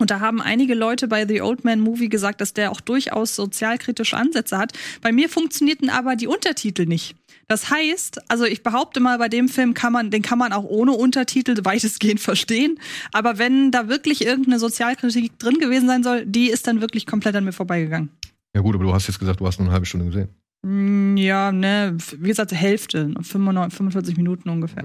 und 0.00 0.10
da 0.10 0.20
haben 0.20 0.40
einige 0.40 0.74
Leute 0.74 1.06
bei 1.08 1.26
The 1.26 1.42
Old 1.42 1.64
Man 1.64 1.80
Movie 1.80 2.08
gesagt, 2.08 2.40
dass 2.40 2.54
der 2.54 2.72
auch 2.72 2.80
durchaus 2.80 3.36
sozialkritische 3.36 4.16
Ansätze 4.16 4.58
hat. 4.58 4.72
Bei 5.02 5.12
mir 5.12 5.28
funktionierten 5.28 5.90
aber 5.90 6.16
die 6.16 6.26
Untertitel 6.26 6.86
nicht. 6.86 7.14
Das 7.48 7.70
heißt, 7.70 8.30
also 8.30 8.44
ich 8.44 8.62
behaupte 8.62 9.00
mal, 9.00 9.18
bei 9.18 9.28
dem 9.28 9.48
Film 9.48 9.74
kann 9.74 9.92
man, 9.92 10.10
den 10.10 10.22
kann 10.22 10.38
man 10.38 10.52
auch 10.52 10.64
ohne 10.64 10.92
Untertitel 10.92 11.56
weitestgehend 11.64 12.20
verstehen. 12.30 12.78
Aber 13.12 13.38
wenn 13.38 13.70
da 13.70 13.88
wirklich 13.88 14.24
irgendeine 14.24 14.58
Sozialkritik 14.58 15.38
drin 15.38 15.58
gewesen 15.58 15.86
sein 15.86 16.02
soll, 16.02 16.24
die 16.26 16.48
ist 16.48 16.66
dann 16.66 16.80
wirklich 16.80 17.06
komplett 17.06 17.36
an 17.36 17.44
mir 17.44 17.52
vorbeigegangen. 17.52 18.10
Ja 18.54 18.62
gut, 18.62 18.74
aber 18.74 18.84
du 18.84 18.92
hast 18.92 19.06
jetzt 19.06 19.18
gesagt, 19.18 19.40
du 19.40 19.46
hast 19.46 19.58
nur 19.58 19.66
eine 19.66 19.72
halbe 19.72 19.86
Stunde 19.86 20.06
gesehen. 20.06 20.28
Mm, 20.62 21.16
Ja, 21.16 21.52
ne, 21.52 21.96
wie 22.18 22.28
gesagt, 22.28 22.52
Hälfte, 22.52 23.12
95, 23.20 23.76
45 23.76 24.16
Minuten 24.16 24.48
ungefähr. 24.48 24.84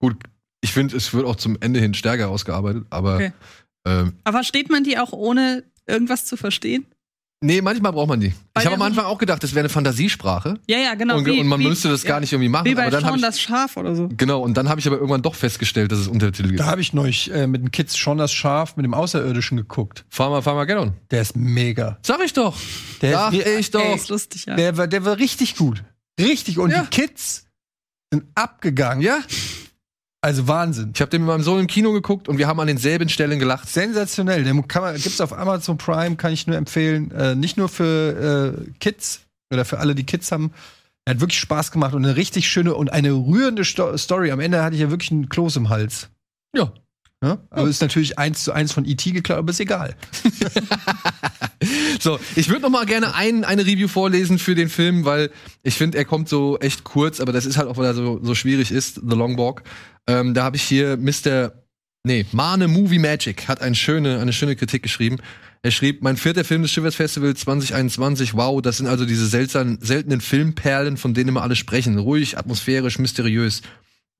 Gut, 0.00 0.16
ich 0.60 0.72
finde, 0.72 0.96
es 0.96 1.12
wird 1.12 1.26
auch 1.26 1.36
zum 1.36 1.56
Ende 1.60 1.80
hin 1.80 1.92
stärker 1.94 2.28
ausgearbeitet, 2.28 2.84
aber 2.90 3.16
Okay. 3.16 3.32
Ähm, 3.86 4.14
Aber 4.24 4.38
versteht 4.38 4.70
man 4.70 4.84
die 4.84 4.98
auch 4.98 5.12
ohne 5.12 5.64
irgendwas 5.86 6.24
zu 6.26 6.36
verstehen? 6.36 6.86
nee, 7.44 7.60
manchmal 7.60 7.90
braucht 7.90 8.06
man 8.08 8.20
die. 8.20 8.32
Weil 8.54 8.62
ich 8.62 8.66
habe 8.66 8.76
am 8.76 8.82
Anfang 8.82 9.04
auch 9.04 9.18
gedacht, 9.18 9.42
das 9.42 9.50
wäre 9.52 9.62
eine 9.62 9.68
Fantasiesprache 9.68 10.60
Ja, 10.68 10.78
ja, 10.78 10.94
genau. 10.94 11.16
und, 11.16 11.26
wie- 11.26 11.40
und 11.40 11.48
man 11.48 11.58
wie- 11.58 11.66
müsste 11.66 11.88
das 11.88 12.04
ja. 12.04 12.10
gar 12.10 12.20
nicht 12.20 12.32
irgendwie 12.32 12.48
machen. 12.48 12.66
Wie 12.66 12.74
bei 12.76 12.82
aber 12.82 12.92
dann 12.92 13.00
Sean 13.02 13.16
ich 13.16 13.20
das 13.22 13.40
Schaf 13.40 13.76
oder 13.76 13.96
so. 13.96 14.08
genau 14.16 14.40
und 14.42 14.56
dann 14.56 14.68
habe 14.68 14.78
ich 14.78 14.86
aber 14.86 14.94
irgendwann 14.96 15.22
doch 15.22 15.34
festgestellt, 15.34 15.90
dass 15.90 15.98
es 15.98 16.06
Untertitel 16.06 16.46
gibt. 16.50 16.60
Da 16.60 16.66
habe 16.66 16.80
ich 16.80 16.92
neulich 16.92 17.32
äh, 17.32 17.48
mit 17.48 17.60
den 17.62 17.72
Kids 17.72 17.96
schon 17.96 18.18
das 18.18 18.32
Schaf 18.32 18.76
mit 18.76 18.84
dem 18.84 18.94
Außerirdischen 18.94 19.56
geguckt. 19.56 20.04
Pharma, 20.08 20.40
Pharmageddon. 20.40 20.92
Der 21.10 21.22
ist 21.22 21.34
mega. 21.34 21.98
Sag 22.02 22.20
ich 22.24 22.32
doch. 22.32 22.56
Der 23.00 23.12
Sag 23.12 23.32
ist, 23.34 23.46
ich 23.58 23.70
doch. 23.72 23.96
Ist 23.96 24.08
lustig, 24.08 24.44
ja. 24.46 24.54
der, 24.54 24.76
war, 24.76 24.86
der 24.86 25.04
war 25.04 25.18
richtig 25.18 25.56
gut. 25.56 25.82
Richtig. 26.20 26.60
Und 26.60 26.70
Ja. 26.70 26.82
die 26.82 26.88
Kids 26.90 27.46
sind 28.12 28.22
abgegangen. 28.36 29.02
Ja, 29.02 29.18
Also 30.24 30.46
Wahnsinn. 30.46 30.92
ich 30.94 31.00
habe 31.00 31.10
den 31.10 31.22
mit 31.22 31.28
meinem 31.28 31.42
Sohn 31.42 31.58
im 31.58 31.66
Kino 31.66 31.92
geguckt 31.92 32.28
und 32.28 32.38
wir 32.38 32.46
haben 32.46 32.60
an 32.60 32.68
denselben 32.68 33.08
Stellen 33.08 33.40
gelacht. 33.40 33.68
Sensationell. 33.68 34.44
Den 34.44 34.68
kann 34.68 34.82
man, 34.82 34.94
gibt's 34.94 35.20
auf 35.20 35.36
Amazon 35.36 35.78
Prime, 35.78 36.14
kann 36.14 36.32
ich 36.32 36.46
nur 36.46 36.56
empfehlen. 36.56 37.10
Äh, 37.10 37.34
nicht 37.34 37.56
nur 37.56 37.68
für 37.68 38.54
äh, 38.56 38.70
Kids 38.78 39.22
oder 39.52 39.64
für 39.64 39.80
alle, 39.80 39.96
die 39.96 40.06
Kids 40.06 40.30
haben. 40.30 40.52
Er 41.04 41.14
hat 41.14 41.20
wirklich 41.20 41.40
Spaß 41.40 41.72
gemacht 41.72 41.94
und 41.94 42.04
eine 42.04 42.14
richtig 42.14 42.48
schöne 42.48 42.76
und 42.76 42.92
eine 42.92 43.12
rührende 43.12 43.64
Sto 43.64 43.96
Story. 43.96 44.30
Am 44.30 44.38
Ende 44.38 44.62
hatte 44.62 44.76
ich 44.76 44.82
ja 44.82 44.90
wirklich 44.90 45.10
einen 45.10 45.28
Kloß 45.28 45.56
im 45.56 45.68
Hals. 45.68 46.08
Ja. 46.54 46.72
Ja? 47.22 47.38
Aber 47.50 47.68
ist 47.68 47.80
natürlich 47.80 48.18
eins 48.18 48.44
zu 48.44 48.52
eins 48.52 48.72
von 48.72 48.84
E.T. 48.84 49.12
geklaut, 49.12 49.38
aber 49.38 49.50
ist 49.50 49.60
egal. 49.60 49.94
So, 52.00 52.18
ich 52.34 52.48
würde 52.48 52.62
noch 52.62 52.70
mal 52.70 52.86
gerne 52.86 53.14
ein, 53.14 53.44
eine 53.44 53.62
Review 53.64 53.86
vorlesen 53.86 54.40
für 54.40 54.56
den 54.56 54.68
Film, 54.68 55.04
weil 55.04 55.30
ich 55.62 55.74
finde, 55.74 55.98
er 55.98 56.04
kommt 56.04 56.28
so 56.28 56.58
echt 56.58 56.82
kurz, 56.82 57.20
aber 57.20 57.32
das 57.32 57.46
ist 57.46 57.56
halt 57.56 57.68
auch, 57.68 57.76
weil 57.76 57.84
er 57.84 57.94
so, 57.94 58.18
so 58.22 58.34
schwierig 58.34 58.72
ist, 58.72 58.96
The 58.96 59.14
Long 59.14 59.38
Walk. 59.38 59.62
Ähm, 60.08 60.34
da 60.34 60.42
habe 60.42 60.56
ich 60.56 60.62
hier 60.62 60.96
Mr. 60.96 61.52
Nee, 62.04 62.26
Mane 62.32 62.66
Movie 62.66 62.98
Magic 62.98 63.46
hat 63.46 63.62
eine 63.62 63.76
schöne, 63.76 64.18
eine 64.18 64.32
schöne 64.32 64.56
Kritik 64.56 64.82
geschrieben. 64.82 65.18
Er 65.62 65.70
schrieb, 65.70 66.02
mein 66.02 66.16
vierter 66.16 66.42
Film 66.42 66.62
des 66.62 66.72
Shivers 66.72 66.96
Festival 66.96 67.36
2021, 67.36 68.34
wow, 68.34 68.60
das 68.60 68.78
sind 68.78 68.88
also 68.88 69.04
diese 69.04 69.26
seltsamen, 69.26 69.78
seltenen 69.80 70.20
Filmperlen, 70.20 70.96
von 70.96 71.14
denen 71.14 71.28
immer 71.28 71.42
alle 71.42 71.54
sprechen. 71.54 71.96
Ruhig, 71.96 72.36
atmosphärisch, 72.36 72.98
mysteriös. 72.98 73.62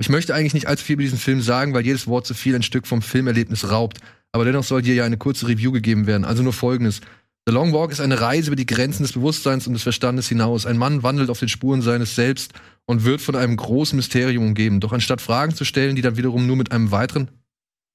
Ich 0.03 0.09
möchte 0.09 0.35
eigentlich 0.35 0.53
nicht 0.53 0.67
allzu 0.67 0.85
viel 0.85 0.95
über 0.95 1.05
diesen 1.05 1.17
Film 1.17 1.41
sagen, 1.41 1.75
weil 1.75 1.87
jedes 1.87 2.09
Wort 2.09 2.27
zu 2.27 2.35
viel 2.35 2.57
ein 2.57 2.65
Stück 2.65 2.89
vom 2.89 3.03
Filmerlebnis 3.03 3.71
raubt. 3.71 3.99
Aber 4.33 4.45
dennoch 4.45 4.65
soll 4.65 4.83
dir 4.83 4.97
ja 4.97 5.05
eine 5.05 5.17
kurze 5.17 5.47
Review 5.47 5.71
gegeben 5.71 6.09
werden. 6.09 6.25
Also 6.25 6.43
nur 6.43 6.53
folgendes. 6.53 7.03
The 7.47 7.53
Long 7.53 7.73
Walk 7.73 7.93
ist 7.93 8.01
eine 8.01 8.21
Reise 8.21 8.49
über 8.49 8.57
die 8.57 8.67
Grenzen 8.67 9.05
des 9.05 9.13
Bewusstseins 9.13 9.69
und 9.69 9.75
des 9.75 9.85
Verstandes 9.85 10.29
hinaus. 10.29 10.67
Ein 10.67 10.77
Mann 10.77 11.05
wandelt 11.05 11.31
auf 11.31 11.39
den 11.39 11.49
Spuren 11.49 11.83
seines 11.83 12.17
Selbst 12.17 12.53
und 12.85 13.05
wird 13.05 13.21
von 13.21 13.37
einem 13.37 13.57
großen 13.57 13.95
Mysterium 13.95 14.45
umgeben. 14.45 14.81
Doch 14.81 14.93
anstatt 14.93 15.21
Fragen 15.21 15.55
zu 15.55 15.65
stellen, 15.65 15.95
die 15.95 16.03
dann 16.03 16.17
wiederum 16.17 16.49
nur 16.49 16.57
mit 16.57 16.73
einem 16.73 16.91
weiteren, 16.91 17.31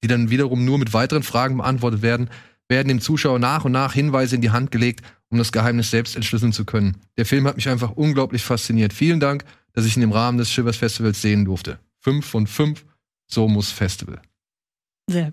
die 0.02 0.08
dann 0.08 0.30
wiederum 0.30 0.64
nur 0.64 0.78
mit 0.78 0.94
weiteren 0.94 1.22
Fragen 1.22 1.58
beantwortet 1.58 2.00
werden, 2.00 2.30
werden 2.70 2.88
dem 2.88 3.02
Zuschauer 3.02 3.38
nach 3.38 3.66
und 3.66 3.72
nach 3.72 3.92
Hinweise 3.92 4.34
in 4.34 4.40
die 4.40 4.50
Hand 4.50 4.70
gelegt, 4.70 5.02
um 5.28 5.36
das 5.36 5.52
Geheimnis 5.52 5.90
selbst 5.90 6.16
entschlüsseln 6.16 6.54
zu 6.54 6.64
können. 6.64 6.96
Der 7.18 7.26
Film 7.26 7.46
hat 7.46 7.56
mich 7.56 7.68
einfach 7.68 7.90
unglaublich 7.90 8.44
fasziniert. 8.44 8.94
Vielen 8.94 9.20
Dank, 9.20 9.44
dass 9.74 9.84
ich 9.84 9.94
ihn 9.94 10.02
im 10.02 10.12
Rahmen 10.12 10.38
des 10.38 10.50
Shivers 10.50 10.78
Festivals 10.78 11.20
sehen 11.20 11.44
durfte. 11.44 11.78
Fünf 12.00 12.26
von 12.26 12.46
fünf, 12.46 12.84
so 13.26 13.48
muss 13.48 13.70
Festival. 13.70 14.20
Sehr 15.08 15.32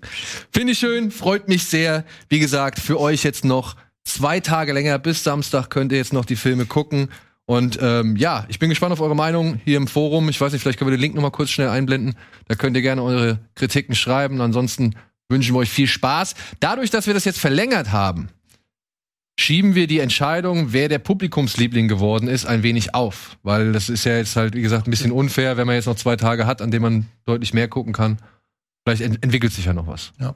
Finde 0.52 0.72
ich 0.72 0.78
schön, 0.78 1.10
freut 1.10 1.48
mich 1.48 1.64
sehr. 1.64 2.04
Wie 2.28 2.38
gesagt, 2.38 2.78
für 2.78 2.98
euch 2.98 3.22
jetzt 3.24 3.44
noch 3.44 3.76
zwei 4.04 4.40
Tage 4.40 4.72
länger 4.72 4.98
bis 4.98 5.22
Samstag 5.22 5.68
könnt 5.68 5.92
ihr 5.92 5.98
jetzt 5.98 6.12
noch 6.12 6.24
die 6.24 6.36
Filme 6.36 6.64
gucken. 6.66 7.10
Und 7.44 7.78
ähm, 7.80 8.16
ja, 8.16 8.44
ich 8.48 8.58
bin 8.58 8.70
gespannt 8.70 8.92
auf 8.92 9.00
eure 9.00 9.14
Meinung 9.14 9.60
hier 9.64 9.76
im 9.76 9.86
Forum. 9.86 10.28
Ich 10.28 10.40
weiß 10.40 10.52
nicht, 10.52 10.62
vielleicht 10.62 10.78
können 10.78 10.90
wir 10.90 10.96
den 10.96 11.02
Link 11.02 11.14
noch 11.14 11.22
mal 11.22 11.30
kurz 11.30 11.50
schnell 11.50 11.68
einblenden. 11.68 12.16
Da 12.48 12.56
könnt 12.56 12.76
ihr 12.76 12.82
gerne 12.82 13.02
eure 13.02 13.38
Kritiken 13.54 13.94
schreiben. 13.94 14.40
Ansonsten 14.40 14.96
wünschen 15.28 15.54
wir 15.54 15.60
euch 15.60 15.70
viel 15.70 15.86
Spaß. 15.86 16.34
Dadurch, 16.58 16.90
dass 16.90 17.06
wir 17.06 17.14
das 17.14 17.24
jetzt 17.24 17.38
verlängert 17.38 17.92
haben, 17.92 18.28
schieben 19.38 19.74
wir 19.74 19.86
die 19.86 20.00
Entscheidung, 20.00 20.72
wer 20.72 20.88
der 20.88 20.98
Publikumsliebling 20.98 21.88
geworden 21.88 22.28
ist, 22.28 22.46
ein 22.46 22.62
wenig 22.62 22.94
auf. 22.94 23.38
Weil 23.42 23.72
das 23.72 23.88
ist 23.88 24.04
ja 24.04 24.16
jetzt 24.16 24.36
halt, 24.36 24.54
wie 24.54 24.62
gesagt, 24.62 24.86
ein 24.86 24.90
bisschen 24.90 25.12
unfair, 25.12 25.56
wenn 25.56 25.66
man 25.66 25.76
jetzt 25.76 25.86
noch 25.86 25.96
zwei 25.96 26.16
Tage 26.16 26.46
hat, 26.46 26.62
an 26.62 26.70
denen 26.70 26.82
man 26.82 27.06
deutlich 27.26 27.54
mehr 27.54 27.68
gucken 27.68 27.92
kann. 27.92 28.18
Vielleicht 28.84 29.02
ent 29.02 29.22
entwickelt 29.22 29.52
sich 29.52 29.66
ja 29.66 29.72
noch 29.72 29.86
was. 29.86 30.12
Ja. 30.18 30.34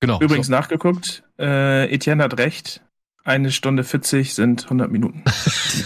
Genau. 0.00 0.20
Übrigens 0.20 0.46
so. 0.46 0.52
nachgeguckt, 0.52 1.22
äh, 1.38 1.92
Etienne 1.92 2.22
hat 2.22 2.38
recht. 2.38 2.80
Eine 3.26 3.50
Stunde 3.52 3.84
40 3.84 4.34
sind 4.34 4.64
100 4.64 4.90
Minuten. 4.90 5.22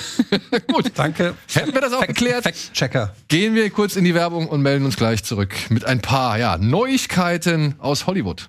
Gut, 0.66 0.90
Danke. 0.96 1.34
hätten 1.54 1.72
wir 1.72 1.80
das 1.80 1.92
auch 1.92 2.04
geklärt. 2.04 2.42
Fact-Checker. 2.42 3.14
Gehen 3.28 3.54
wir 3.54 3.70
kurz 3.70 3.94
in 3.94 4.04
die 4.04 4.12
Werbung 4.12 4.48
und 4.48 4.60
melden 4.60 4.84
uns 4.84 4.96
gleich 4.96 5.22
zurück 5.22 5.54
mit 5.68 5.84
ein 5.84 6.00
paar 6.00 6.36
ja, 6.36 6.58
Neuigkeiten 6.58 7.76
aus 7.78 8.08
Hollywood. 8.08 8.48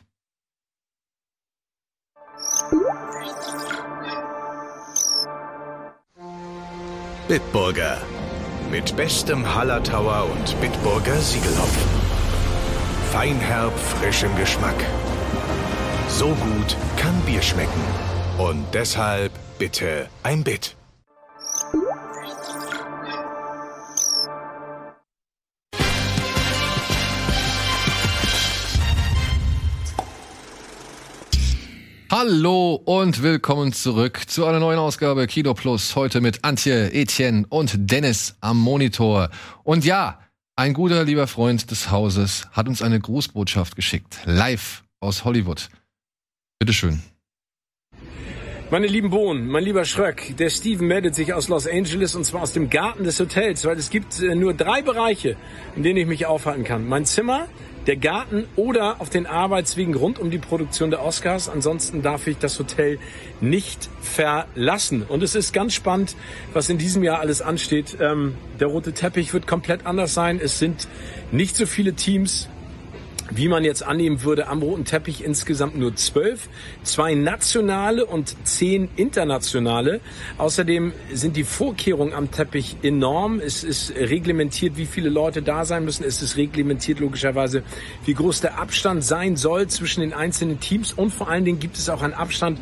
Bitburger. 7.30 8.00
Mit 8.72 8.96
bestem 8.96 9.54
Hallertauer 9.54 10.28
und 10.32 10.60
Bitburger 10.62 11.16
Siegelhopfen. 11.18 11.92
Feinherb, 13.12 13.78
frischem 13.78 14.36
Geschmack. 14.36 14.74
So 16.08 16.30
gut 16.30 16.76
kann 16.98 17.14
Bier 17.28 17.44
schmecken. 17.44 17.84
Und 18.40 18.66
deshalb 18.74 19.32
bitte 19.60 20.10
ein 20.24 20.44
Bit. 20.44 20.79
Hallo 32.12 32.74
und 32.74 33.22
willkommen 33.22 33.72
zurück 33.72 34.22
zu 34.26 34.48
einer 34.48 34.60
neuen 34.60 34.80
Ausgabe 34.80 35.28
Kino 35.28 35.54
Plus. 35.54 35.96
Heute 35.96 36.22
mit 36.22 36.44
Antje, 36.44 36.92
Etienne 36.92 37.46
und 37.50 37.92
Dennis 37.92 38.36
am 38.42 38.58
Monitor. 38.58 39.30
Und 39.64 39.86
ja, 39.86 40.20
ein 40.56 40.74
guter 40.74 41.04
lieber 41.04 41.28
Freund 41.28 41.70
des 41.70 41.92
Hauses 41.92 42.48
hat 42.52 42.68
uns 42.68 42.82
eine 42.82 43.00
Grußbotschaft 43.00 43.76
geschickt. 43.76 44.22
Live 44.26 44.84
aus 45.00 45.24
Hollywood. 45.24 45.70
Bitteschön. 46.58 47.04
Meine 48.72 48.88
lieben 48.88 49.12
Bohnen, 49.12 49.48
mein 49.48 49.64
lieber 49.64 49.86
Schröck, 49.86 50.36
der 50.38 50.50
Steven 50.50 50.88
meldet 50.88 51.14
sich 51.14 51.32
aus 51.36 51.48
Los 51.48 51.68
Angeles 51.68 52.16
und 52.16 52.24
zwar 52.24 52.42
aus 52.42 52.54
dem 52.54 52.72
Garten 52.72 53.04
des 53.04 53.20
Hotels, 53.20 53.66
weil 53.66 53.78
es 53.78 53.92
gibt 53.92 54.20
äh, 54.20 54.34
nur 54.34 54.56
drei 54.56 54.82
Bereiche, 54.82 55.38
in 55.76 55.84
denen 55.84 55.98
ich 55.98 56.08
mich 56.08 56.26
aufhalten 56.26 56.64
kann. 56.64 56.88
Mein 56.88 57.06
Zimmer, 57.06 57.48
der 57.90 57.98
Garten 57.98 58.46
oder 58.56 59.02
auf 59.02 59.10
den 59.10 59.26
Arbeitswegen 59.26 59.96
rund 59.96 60.20
um 60.20 60.30
die 60.30 60.38
Produktion 60.38 60.92
der 60.92 61.04
Oscars. 61.04 61.50
Ansonsten 61.50 62.04
darf 62.04 62.28
ich 62.28 62.38
das 62.38 62.60
Hotel 62.60 63.00
nicht 63.42 63.90
verlassen. 64.00 65.02
Und 65.02 65.24
es 65.24 65.34
ist 65.34 65.54
ganz 65.54 65.74
spannend, 65.74 66.16
was 66.54 66.70
in 66.70 66.78
diesem 66.78 67.02
Jahr 67.02 67.20
alles 67.20 67.42
ansteht. 67.42 67.98
Ähm, 68.00 68.36
der 68.60 68.68
rote 68.68 68.94
Teppich 68.94 69.34
wird 69.34 69.48
komplett 69.48 69.88
anders 69.88 70.14
sein. 70.14 70.40
Es 70.40 70.60
sind 70.60 70.88
nicht 71.32 71.56
so 71.56 71.66
viele 71.66 71.94
Teams 71.94 72.48
wie 73.32 73.48
man 73.48 73.64
jetzt 73.64 73.84
annehmen 73.84 74.24
würde, 74.24 74.48
am 74.48 74.62
roten 74.62 74.86
Teppich 74.86 75.24
insgesamt 75.24 75.78
nur 75.78 75.96
zwölf, 75.96 76.50
zwei 76.84 77.14
nationale 77.14 78.06
und 78.06 78.36
zehn 78.46 78.90
internationale. 78.96 80.00
Außerdem 80.38 80.94
sind 81.14 81.36
die 81.38 81.44
Vorkehrungen 81.44 82.14
am 82.14 82.32
Teppich 82.32 82.78
enorm. 82.84 83.40
Es 83.40 83.64
ist 83.64 83.96
reglementiert, 83.96 84.78
wie 84.78 84.86
viele 84.86 85.10
Leute 85.10 85.42
da 85.42 85.66
sein 85.66 85.86
müssen. 85.86 86.04
Es 86.04 86.22
ist 86.22 86.38
reglementiert 86.38 87.00
logischerweise, 87.00 87.64
wie 88.06 88.14
groß 88.14 88.42
der 88.42 88.60
Abstand 88.60 89.04
sein 89.04 89.36
soll 89.36 89.68
zwischen 89.68 90.02
den 90.02 90.14
einzelnen 90.14 90.60
Teams. 90.60 90.94
Und 90.94 91.12
vor 91.12 91.30
allen 91.30 91.46
Dingen 91.46 91.60
gibt 91.60 91.78
es 91.78 91.90
auch 91.90 92.02
einen 92.02 92.14
Abstand 92.14 92.60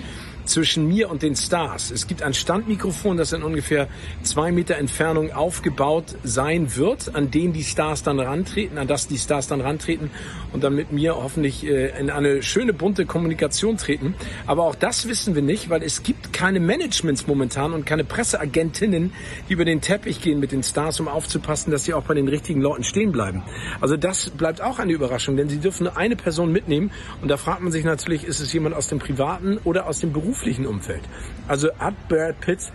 zwischen 0.48 0.88
mir 0.88 1.10
und 1.10 1.22
den 1.22 1.36
Stars. 1.36 1.92
Es 1.92 2.08
gibt 2.08 2.24
ein 2.24 2.34
Standmikrofon, 2.34 3.18
das 3.18 3.34
in 3.34 3.44
ungefähr 3.44 3.88
zwei 4.24 4.52
Meter 4.52 4.76
Entfernung 4.76 5.32
aufgebaut 5.32 6.16
sein 6.24 6.76
wird, 6.76 7.16
an 7.16 7.32
den 7.32 7.54
die 7.54 7.64
Stars 7.64 8.04
dann 8.04 8.20
rantreten, 8.20 8.78
an 8.78 8.88
das 8.88 9.08
die 9.08 9.18
Stars 9.18 9.48
dann 9.48 9.62
rantreten 9.62 10.10
und 10.54 10.64
dann 10.64 10.76
mit 10.76 10.92
mir 10.92 11.16
hoffentlich 11.16 11.66
äh, 11.66 12.00
in 12.00 12.10
eine 12.10 12.42
schöne 12.42 12.74
bunte 12.74 13.06
Kommunikation 13.06 13.78
treten. 13.78 14.16
Aber 14.46 14.64
auch 14.64 14.76
das 14.76 15.08
wissen 15.08 15.36
wir 15.36 15.42
nicht, 15.42 15.70
weil 15.70 15.84
es 15.84 16.04
gibt 16.04 16.34
keine 16.34 16.60
Managements 16.60 17.28
momentan 17.28 17.74
und 17.74 17.86
keine 17.86 18.04
Presseagentinnen, 18.04 19.14
die 19.50 19.54
über 19.54 19.66
den 19.66 19.82
Teppich 19.82 20.22
gehen 20.22 20.40
mit 20.40 20.52
den 20.52 20.64
Stars, 20.64 21.00
um 21.00 21.08
aufzupassen, 21.08 21.72
dass 21.72 21.86
sie 21.86 21.94
auch 21.94 22.04
bei 22.04 22.14
den 22.14 22.28
richtigen 22.28 22.62
Leuten 22.62 22.84
stehen 22.84 23.12
bleiben. 23.12 23.44
Also 23.82 23.98
das 23.98 24.30
bleibt 24.30 24.62
auch 24.62 24.80
eine 24.80 24.94
Überraschung, 24.94 25.38
denn 25.38 25.50
sie 25.50 25.58
dürfen 25.58 25.84
nur 25.84 25.98
eine 25.98 26.16
Person 26.16 26.52
mitnehmen 26.52 26.92
und 27.22 27.28
da 27.30 27.38
fragt 27.38 27.62
man 27.62 27.72
sich 27.72 27.84
natürlich, 27.84 28.24
ist 28.24 28.40
es 28.40 28.54
jemand 28.54 28.76
aus 28.76 28.88
dem 28.88 29.00
privaten 29.00 29.58
oder 29.64 29.88
aus 29.88 30.00
dem 30.00 30.14
beruflichen 30.38 30.68
Umfeld? 30.68 31.02
Also 31.48 31.70
hat 31.80 31.96
Brad 32.08 32.40
Pitt 32.42 32.72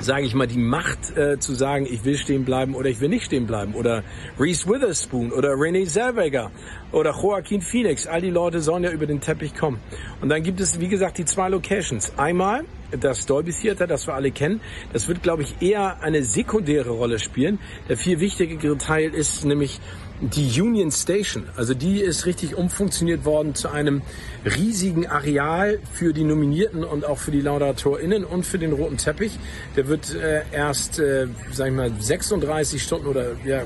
sage 0.00 0.26
ich 0.26 0.34
mal, 0.34 0.46
die 0.46 0.58
Macht 0.58 1.16
äh, 1.16 1.40
zu 1.40 1.54
sagen, 1.54 1.84
ich 1.84 2.04
will 2.04 2.16
stehen 2.16 2.44
bleiben 2.44 2.76
oder 2.76 2.88
ich 2.88 3.00
will 3.00 3.08
nicht 3.08 3.24
stehen 3.24 3.48
bleiben. 3.48 3.74
Oder 3.74 4.04
Reese 4.38 4.68
Witherspoon 4.68 5.32
oder 5.32 5.58
Renee 5.58 5.86
Zellweger 5.86 6.52
oder 6.92 7.12
Joaquin 7.12 7.60
Phoenix. 7.60 8.06
All 8.06 8.20
die 8.20 8.30
Leute 8.30 8.60
sollen 8.60 8.84
ja 8.84 8.90
über 8.90 9.06
den 9.06 9.20
Teppich 9.20 9.54
kommen. 9.54 9.78
Und 10.20 10.28
dann 10.28 10.42
gibt 10.42 10.60
es, 10.60 10.80
wie 10.80 10.88
gesagt, 10.88 11.18
die 11.18 11.24
zwei 11.24 11.48
Locations. 11.48 12.12
Einmal 12.16 12.64
das 12.90 13.26
Dolby 13.26 13.52
Theater, 13.52 13.86
das 13.86 14.06
wir 14.06 14.14
alle 14.14 14.30
kennen. 14.30 14.60
Das 14.92 15.08
wird, 15.08 15.22
glaube 15.22 15.42
ich, 15.42 15.60
eher 15.60 16.02
eine 16.02 16.22
sekundäre 16.22 16.90
Rolle 16.90 17.18
spielen. 17.18 17.58
Der 17.88 17.96
viel 17.96 18.20
wichtigere 18.20 18.78
Teil 18.78 19.14
ist 19.14 19.44
nämlich 19.44 19.80
die 20.20 20.60
Union 20.60 20.90
Station. 20.90 21.44
Also 21.56 21.74
die 21.74 22.00
ist 22.00 22.26
richtig 22.26 22.56
umfunktioniert 22.56 23.24
worden 23.24 23.54
zu 23.54 23.68
einem 23.68 24.02
riesigen 24.44 25.06
Areal 25.06 25.78
für 25.92 26.12
die 26.12 26.24
Nominierten 26.24 26.82
und 26.82 27.04
auch 27.04 27.18
für 27.18 27.30
die 27.30 27.40
LaudatorInnen 27.40 28.24
und 28.24 28.44
für 28.44 28.58
den 28.58 28.72
roten 28.72 28.96
Teppich. 28.96 29.38
Der 29.76 29.86
wird 29.86 30.14
äh, 30.14 30.42
erst, 30.50 30.98
äh, 30.98 31.28
sag 31.52 31.68
ich 31.68 31.74
mal, 31.74 31.92
36 31.98 32.82
Stunden 32.82 33.06
oder 33.06 33.36
ja, 33.44 33.62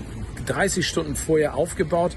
30 0.47 0.87
Stunden 0.87 1.17
vorher 1.17 1.55
aufgebaut 1.55 2.17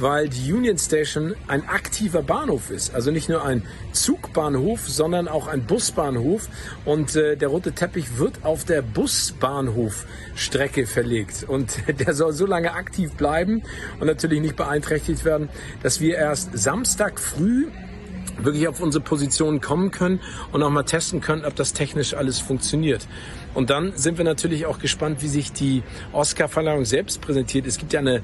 weil 0.00 0.28
die 0.28 0.52
Union 0.52 0.78
Station 0.78 1.34
ein 1.46 1.68
aktiver 1.68 2.22
Bahnhof 2.22 2.70
ist. 2.70 2.94
Also 2.94 3.10
nicht 3.10 3.28
nur 3.28 3.44
ein 3.44 3.62
Zugbahnhof, 3.92 4.88
sondern 4.88 5.28
auch 5.28 5.46
ein 5.46 5.64
Busbahnhof. 5.64 6.48
Und 6.84 7.16
äh, 7.16 7.36
der 7.36 7.48
rote 7.48 7.72
Teppich 7.72 8.18
wird 8.18 8.44
auf 8.44 8.64
der 8.64 8.82
Busbahnhofstrecke 8.82 10.86
verlegt. 10.86 11.44
Und 11.46 11.82
der 12.00 12.14
soll 12.14 12.32
so 12.32 12.46
lange 12.46 12.72
aktiv 12.72 13.12
bleiben 13.12 13.62
und 13.98 14.06
natürlich 14.06 14.40
nicht 14.40 14.56
beeinträchtigt 14.56 15.24
werden, 15.24 15.48
dass 15.82 16.00
wir 16.00 16.16
erst 16.16 16.56
Samstag 16.56 17.20
früh 17.20 17.66
wirklich 18.44 18.68
auf 18.68 18.80
unsere 18.80 19.04
Position 19.04 19.60
kommen 19.60 19.90
können 19.90 20.20
und 20.52 20.62
auch 20.62 20.70
mal 20.70 20.84
testen 20.84 21.20
können, 21.20 21.44
ob 21.44 21.54
das 21.56 21.72
technisch 21.72 22.14
alles 22.14 22.40
funktioniert. 22.40 23.06
Und 23.54 23.70
dann 23.70 23.96
sind 23.96 24.18
wir 24.18 24.24
natürlich 24.24 24.66
auch 24.66 24.78
gespannt, 24.78 25.22
wie 25.22 25.28
sich 25.28 25.52
die 25.52 25.82
Oscar-Verleihung 26.12 26.84
selbst 26.84 27.20
präsentiert. 27.20 27.66
Es 27.66 27.78
gibt 27.78 27.92
ja 27.92 28.00
eine 28.00 28.22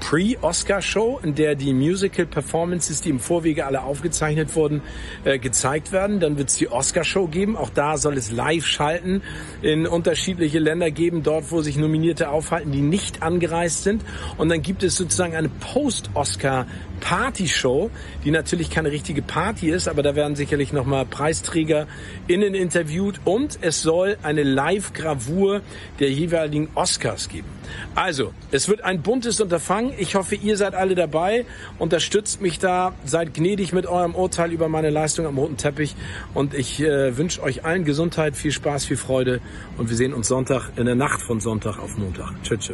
Pre-Oscar-Show, 0.00 1.20
in 1.22 1.34
der 1.34 1.54
die 1.54 1.72
Musical-Performances, 1.72 3.02
die 3.02 3.10
im 3.10 3.20
Vorwege 3.20 3.66
alle 3.66 3.82
aufgezeichnet 3.82 4.56
wurden, 4.56 4.82
äh, 5.24 5.38
gezeigt 5.38 5.92
werden. 5.92 6.18
Dann 6.18 6.38
wird 6.38 6.48
es 6.48 6.56
die 6.56 6.68
Oscar-Show 6.68 7.28
geben. 7.28 7.56
Auch 7.56 7.70
da 7.70 7.96
soll 7.96 8.16
es 8.16 8.32
live 8.32 8.66
schalten 8.66 9.22
in 9.62 9.86
unterschiedliche 9.86 10.58
Länder 10.58 10.90
geben, 10.90 11.22
dort, 11.22 11.50
wo 11.52 11.60
sich 11.60 11.76
Nominierte 11.76 12.30
aufhalten, 12.30 12.72
die 12.72 12.82
nicht 12.82 13.22
angereist 13.22 13.84
sind. 13.84 14.04
Und 14.36 14.48
dann 14.48 14.62
gibt 14.62 14.82
es 14.82 14.96
sozusagen 14.96 15.36
eine 15.36 15.48
Post-Oscar 15.48 16.66
Party-Show, 17.00 17.90
die 18.24 18.30
natürlich 18.30 18.70
keine 18.70 18.90
richtige 18.90 19.22
Party 19.22 19.70
ist, 19.70 19.88
aber 19.88 20.02
da 20.02 20.14
werden 20.14 20.36
sicherlich 20.36 20.72
nochmal 20.72 21.06
PreisträgerInnen 21.06 22.54
interviewt 22.54 23.20
und 23.24 23.58
es 23.60 23.82
soll 23.82 24.16
eine 24.22 24.42
Live-Gravur 24.42 25.62
der 25.98 26.10
jeweiligen 26.10 26.68
Oscars 26.74 27.28
geben. 27.28 27.48
Also, 27.94 28.32
es 28.50 28.68
wird 28.68 28.82
ein 28.84 29.02
buntes 29.02 29.40
Unterfangen. 29.40 29.92
Ich 29.98 30.14
hoffe, 30.14 30.34
ihr 30.34 30.56
seid 30.56 30.74
alle 30.74 30.94
dabei. 30.94 31.44
Unterstützt 31.78 32.40
mich 32.40 32.58
da. 32.58 32.94
Seid 33.04 33.34
gnädig 33.34 33.72
mit 33.72 33.86
eurem 33.86 34.14
Urteil 34.14 34.52
über 34.52 34.68
meine 34.68 34.90
Leistung 34.90 35.26
am 35.26 35.38
roten 35.38 35.56
Teppich. 35.56 35.96
Und 36.34 36.54
ich 36.54 36.80
äh, 36.80 37.16
wünsche 37.16 37.42
euch 37.42 37.64
allen 37.64 37.84
Gesundheit, 37.84 38.36
viel 38.36 38.52
Spaß, 38.52 38.84
viel 38.84 38.96
Freude. 38.96 39.40
Und 39.78 39.88
wir 39.88 39.96
sehen 39.96 40.14
uns 40.14 40.28
Sonntag, 40.28 40.70
in 40.76 40.86
der 40.86 40.94
Nacht 40.94 41.22
von 41.22 41.40
Sonntag 41.40 41.78
auf 41.78 41.96
Montag. 41.96 42.32
Tschüss. 42.42 42.72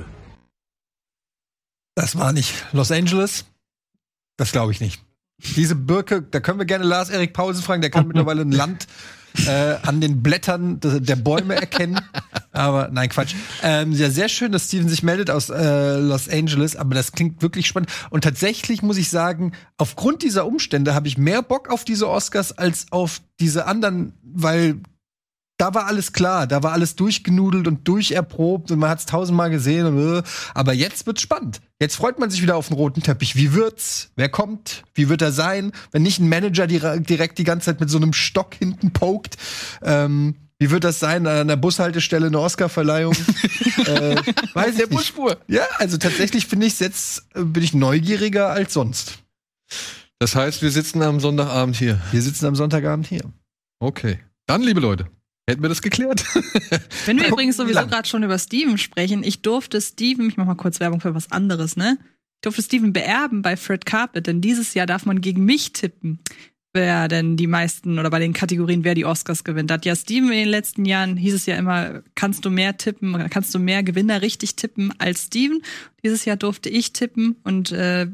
Das 1.95 2.19
war 2.19 2.33
nicht 2.33 2.67
Los 2.73 2.91
Angeles. 2.93 3.47
Das 4.37 4.53
glaube 4.53 4.73
ich 4.73 4.81
nicht. 4.81 5.03
Diese 5.57 5.75
Birke, 5.75 6.23
da 6.23 6.41
können 6.41 6.59
wir 6.59 6.67
gerne 6.67 6.85
Lars 6.85 7.11
Erik 7.11 7.33
Pausen 7.33 7.63
fragen, 7.63 7.83
der 7.83 7.91
kann 7.91 8.07
mittlerweile 8.09 8.43
ein 8.43 8.53
Land 8.53 8.87
äh, 9.47 9.77
an 9.83 10.01
den 10.01 10.23
Blättern 10.23 10.81
der, 10.81 11.01
der 11.01 11.17
Bäume 11.17 11.55
erkennen. 11.55 12.01
Aber 12.53 12.89
nein, 12.91 13.09
Quatsch. 13.11 13.35
Ähm, 13.63 13.93
ja, 13.93 14.09
sehr 14.11 14.29
schön, 14.29 14.53
dass 14.53 14.67
Steven 14.67 14.89
sich 14.89 15.03
meldet 15.03 15.31
aus 15.31 15.51
äh, 15.51 15.99
Los 15.99 16.29
Angeles, 16.29 16.75
aber 16.75 16.95
das 16.95 17.13
klingt 17.13 17.43
wirklich 17.43 17.67
spannend. 17.67 17.91
Und 18.09 18.25
tatsächlich 18.25 18.83
muss 18.83 18.97
ich 18.97 19.11
sagen, 19.11 19.53
aufgrund 19.77 20.23
dieser 20.23 20.47
Umstände 20.47 20.95
habe 20.95 21.09
ich 21.09 21.19
mehr 21.19 21.43
Bock 21.43 21.69
auf 21.69 21.85
diese 21.85 22.09
Oscars 22.09 22.53
als 22.53 22.87
auf 22.91 23.21
diese 23.41 23.67
anderen, 23.67 24.15
weil 24.23 24.81
da 25.59 25.73
war 25.75 25.87
alles 25.87 26.13
klar, 26.13 26.47
da 26.47 26.63
war 26.63 26.73
alles 26.73 26.97
durchgenudelt 26.97 27.67
und 27.67 27.89
durcherprobt 27.89 28.71
und 28.71 28.79
man 28.79 28.91
hat 28.91 28.99
es 28.99 29.07
tausendmal 29.07 29.51
gesehen. 29.51 29.87
Und, 29.87 30.19
äh, 30.19 30.23
aber 30.55 30.73
jetzt 30.75 31.07
wird's 31.07 31.23
spannend. 31.23 31.61
Jetzt 31.81 31.97
freut 31.97 32.19
man 32.19 32.31
sich 32.31 32.43
wieder 32.43 32.57
auf 32.57 32.69
den 32.69 32.77
roten 32.77 33.03
Teppich. 33.03 33.37
Wie 33.37 33.53
wird's? 33.55 34.11
Wer 34.17 34.29
kommt? 34.29 34.85
Wie 34.95 35.09
wird 35.09 35.23
er 35.23 35.33
sein? 35.33 35.73
Wenn 35.93 36.03
nicht 36.03 36.19
ein 36.19 36.29
Manager 36.29 36.67
dire- 36.67 37.01
direkt 37.01 37.39
die 37.39 37.45
ganze 37.45 37.67
Zeit 37.67 37.81
mit 37.81 37.89
so 37.91 37.97
einem 37.97 38.13
Stock 38.13 38.55
hinten 38.55 38.93
pokt. 38.93 39.37
Ähm, 39.83 40.35
wie 40.59 40.71
wird 40.71 40.85
das 40.85 41.01
sein 41.01 41.27
an 41.27 41.49
der 41.49 41.57
Bushaltestelle 41.57 42.27
eine 42.29 42.39
Oscarverleihung? 42.41 43.15
äh, 43.87 44.17
weiß 44.55 44.79
ich 44.79 44.91
nicht. 44.91 45.15
Ja, 45.49 45.63
also 45.79 45.99
tatsächlich 45.99 46.47
finde 46.47 46.67
ich 46.67 46.81
jetzt 46.81 47.27
äh, 47.35 47.43
bin 47.45 47.63
ich 47.63 47.75
neugieriger 47.75 48.51
als 48.51 48.73
sonst. 48.73 49.19
Das 50.19 50.35
heißt, 50.35 50.63
wir 50.63 50.71
sitzen 50.71 51.03
am 51.03 51.21
Sonntagabend 51.21 51.77
hier. 51.77 52.01
Wir 52.11 52.23
sitzen 52.23 52.47
am 52.47 52.57
Sonntagabend 52.57 53.07
hier. 53.07 53.23
Okay. 53.81 54.19
Dann, 54.47 54.63
liebe 54.63 54.81
Leute, 54.81 55.09
hätten 55.49 55.63
wir 55.63 55.69
das 55.69 55.83
geklärt. 55.83 56.25
Wenn 57.07 57.19
wir 57.19 57.29
übrigens 57.33 57.57
wie 57.57 57.63
sowieso 57.63 57.87
gerade 57.87 58.09
schon 58.09 58.23
über 58.23 58.39
Steven 58.39 58.79
sprechen, 58.79 59.23
ich 59.23 59.43
durfte 59.43 59.81
Steven, 59.81 60.29
ich 60.29 60.37
mach 60.37 60.47
mal 60.47 60.55
kurz 60.57 60.81
Werbung 60.81 61.01
für 61.01 61.15
was 61.15 61.31
anderes, 61.31 61.77
ne? 61.77 61.99
Ich 62.37 62.41
durfte 62.43 62.63
Steven 62.63 62.93
beerben 62.93 63.43
bei 63.43 63.57
Fred 63.57 63.87
Carpet, 63.87 64.27
denn 64.27 64.41
dieses 64.41 64.75
Jahr 64.75 64.87
darf 64.87 65.07
man 65.07 65.21
gegen 65.21 65.45
mich 65.45 65.73
tippen, 65.73 66.21
wer 66.77 67.09
denn 67.09 67.37
die 67.37 67.49
meisten 67.49 67.99
oder 67.99 68.11
bei 68.11 68.21
den 68.21 68.33
Kategorien, 68.33 68.85
wer 68.85 68.95
die 68.95 69.05
Oscars 69.05 69.43
gewinnt. 69.43 69.71
Da 69.71 69.75
hat 69.75 69.85
ja 69.85 69.97
Steven 69.97 70.31
in 70.31 70.39
den 70.39 70.49
letzten 70.49 70.85
Jahren, 70.85 71.17
hieß 71.17 71.35
es 71.35 71.47
ja 71.47 71.57
immer, 71.57 72.03
kannst 72.15 72.45
du 72.45 72.51
mehr 72.51 72.77
tippen 72.77 73.15
oder 73.17 73.29
kannst 73.29 73.53
du 73.53 73.59
mehr 73.59 73.83
Gewinner 73.83 74.23
richtig 74.23 74.55
tippen 74.55 74.93
als 74.99 75.25
Steven. 75.25 75.61
Dieses 76.05 76.25
Jahr 76.25 76.37
durfte 76.37 76.69
ich 76.69 76.93
tippen 76.93 77.35
und 77.43 77.73
äh, 77.73 78.07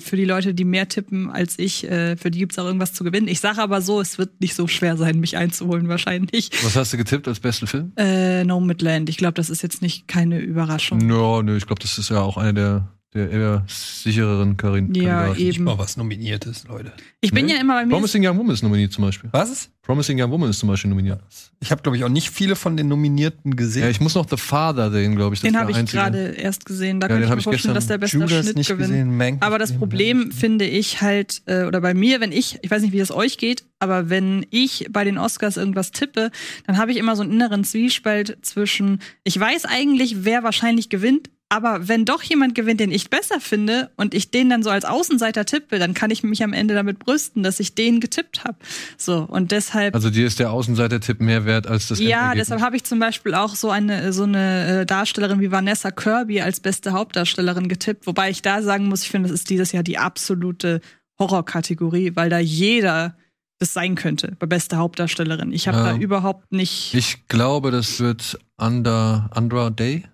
für 0.00 0.16
die 0.16 0.26
Leute, 0.26 0.52
die 0.52 0.66
mehr 0.66 0.88
tippen 0.88 1.30
als 1.30 1.58
ich, 1.58 1.88
äh, 1.90 2.16
für 2.16 2.30
die 2.30 2.40
gibt's 2.40 2.58
auch 2.58 2.66
irgendwas 2.66 2.92
zu 2.92 3.04
gewinnen. 3.04 3.28
Ich 3.28 3.40
sage 3.40 3.62
aber 3.62 3.80
so, 3.80 4.02
es 4.02 4.18
wird 4.18 4.40
nicht 4.40 4.54
so 4.54 4.66
schwer 4.66 4.98
sein, 4.98 5.18
mich 5.20 5.38
einzuholen 5.38 5.88
wahrscheinlich. 5.88 6.50
Was 6.62 6.76
hast 6.76 6.92
du 6.92 6.98
getippt 6.98 7.26
als 7.26 7.40
besten 7.40 7.66
Film? 7.66 7.92
Äh, 7.96 8.44
No 8.44 8.60
Midland. 8.60 9.08
Ich 9.08 9.16
glaube, 9.16 9.34
das 9.34 9.48
ist 9.48 9.62
jetzt 9.62 9.80
nicht 9.80 10.08
keine 10.08 10.40
Überraschung. 10.40 11.00
Ja, 11.08 11.42
nö, 11.42 11.56
ich 11.56 11.66
glaube, 11.66 11.80
das 11.80 11.96
ist 11.96 12.10
ja 12.10 12.20
auch 12.20 12.36
eine 12.36 12.52
der, 12.52 12.88
der 13.14 13.30
eher 13.30 13.64
sichereren 13.68 14.56
Karin. 14.58 14.92
Ja, 14.94 15.24
Kandidaten. 15.24 15.40
eben. 15.40 15.64
Mal 15.64 15.78
was 15.78 15.96
nominiert 15.96 16.44
ist, 16.44 16.68
Leute. 16.68 16.92
Ich 17.20 17.32
bin 17.32 17.46
Ne? 17.46 17.54
ja 17.54 17.60
immer 17.60 17.74
bei 17.74 17.86
mir. 17.86 17.92
Promising 17.92 18.26
Young 18.26 18.36
Woman 18.36 18.52
ist 18.54 18.62
nominiert 18.62 18.92
zum 18.92 19.04
Beispiel. 19.04 19.30
Was? 19.32 19.70
Promising 19.82 20.20
Young 20.20 20.30
Woman 20.30 20.50
ist 20.50 20.58
zum 20.58 20.68
Beispiel 20.68 20.90
nominiert. 20.90 21.20
Ich 21.60 21.70
habe, 21.70 21.80
glaube 21.82 21.96
ich, 21.96 22.04
auch 22.04 22.10
nicht 22.10 22.28
viele 22.28 22.54
von 22.54 22.76
den 22.76 22.88
Nominierten 22.88 23.56
gesehen. 23.56 23.84
Ja, 23.84 23.88
ich 23.88 24.00
muss 24.00 24.14
noch 24.14 24.28
The 24.28 24.36
Father 24.36 24.90
sehen, 24.90 25.16
glaube 25.16 25.34
ich. 25.34 25.40
Das 25.40 25.50
Den 25.50 25.58
habe 25.58 25.70
ich 25.70 25.84
gerade 25.86 26.32
erst 26.32 26.66
gesehen. 26.66 27.00
Da 27.00 27.06
Ja, 27.06 27.14
könnte 27.14 27.24
ich 27.24 27.30
mir 27.30 27.38
ich 27.38 27.44
vorstellen, 27.44 27.74
dass 27.74 27.86
der 27.86 27.96
beste 27.98 28.18
Judas 28.18 28.44
Schnitt 28.44 28.56
nicht 28.56 28.68
gewinnt. 28.68 28.88
gesehen, 28.90 29.16
Mank 29.16 29.42
Aber 29.44 29.58
das. 29.58 29.72
Problem 29.72 30.30
finde 30.30 30.66
ich 30.66 31.00
halt, 31.00 31.40
äh, 31.46 31.64
oder 31.64 31.80
bei 31.80 31.94
mir, 31.94 32.20
wenn 32.20 32.32
ich, 32.32 32.58
ich 32.62 32.70
weiß 32.70 32.82
nicht, 32.82 32.92
wie 32.92 32.98
es 33.00 33.10
euch 33.10 33.38
geht, 33.38 33.64
aber 33.78 34.10
wenn 34.10 34.44
ich 34.50 34.86
bei 34.90 35.04
den 35.04 35.16
Oscars 35.16 35.56
irgendwas 35.56 35.92
tippe, 35.92 36.30
dann 36.66 36.76
habe 36.76 36.90
ich 36.92 36.98
immer 36.98 37.16
so 37.16 37.22
einen 37.22 37.32
inneren 37.32 37.64
Zwiespalt 37.64 38.36
zwischen, 38.42 39.00
ich 39.24 39.38
weiß 39.40 39.64
eigentlich, 39.64 40.24
wer 40.24 40.42
wahrscheinlich 40.42 40.90
gewinnt, 40.90 41.30
aber 41.50 41.88
wenn 41.88 42.04
doch 42.04 42.22
jemand 42.22 42.54
gewinnt, 42.54 42.78
den 42.80 42.90
ich 42.92 43.08
besser 43.08 43.40
finde 43.40 43.90
und 43.96 44.12
ich 44.12 44.30
den 44.30 44.50
dann 44.50 44.62
so 44.62 44.68
als 44.68 44.84
Außenseiter 44.84 45.46
tippe, 45.46 45.78
dann 45.78 45.94
kann 45.94 46.10
ich 46.10 46.22
mich 46.22 46.42
am 46.44 46.52
Ende 46.52 46.74
damit 46.74 46.98
brüsten, 46.98 47.42
dass 47.42 47.58
ich 47.58 47.74
den 47.74 48.00
getippt 48.00 48.44
habe. 48.44 48.58
So, 48.98 49.20
und 49.22 49.50
deshalb. 49.50 49.94
Also 49.94 50.10
dir 50.10 50.26
ist 50.26 50.38
der 50.38 50.52
Außenseiter-Tipp 50.52 51.20
mehr 51.20 51.46
wert 51.46 51.66
als 51.66 51.88
das 51.88 52.00
Ja, 52.00 52.34
deshalb 52.34 52.60
habe 52.60 52.76
ich 52.76 52.84
zum 52.84 52.98
Beispiel 52.98 53.34
auch 53.34 53.54
so 53.54 53.70
eine 53.70 54.12
so 54.12 54.24
eine 54.24 54.80
äh, 54.82 54.86
Darstellerin 54.86 55.40
wie 55.40 55.50
Vanessa 55.50 55.90
Kirby 55.90 56.42
als 56.42 56.60
beste 56.60 56.92
Hauptdarstellerin 56.92 57.68
getippt, 57.68 58.06
wobei 58.06 58.28
ich 58.30 58.42
da 58.42 58.60
sagen 58.62 58.86
muss, 58.86 59.02
ich 59.02 59.08
finde, 59.08 59.28
das 59.30 59.40
ist 59.40 59.48
dieses 59.48 59.72
Jahr 59.72 59.82
die 59.82 59.96
absolute 59.98 60.80
Horrorkategorie, 61.18 62.12
weil 62.14 62.30
da 62.30 62.38
jeder 62.38 63.16
das 63.58 63.72
sein 63.72 63.94
könnte 63.96 64.36
bei 64.38 64.46
beste 64.46 64.76
Hauptdarstellerin. 64.76 65.52
Ich 65.52 65.66
habe 65.66 65.78
Ja. 65.78 65.92
da 65.92 65.96
überhaupt 65.96 66.52
nicht. 66.52 66.94
Ich 66.94 67.26
glaube, 67.26 67.70
das 67.72 67.98
wird 67.98 68.38
Under, 68.56 69.28
Andra 69.32 69.70
Day, 69.70 70.04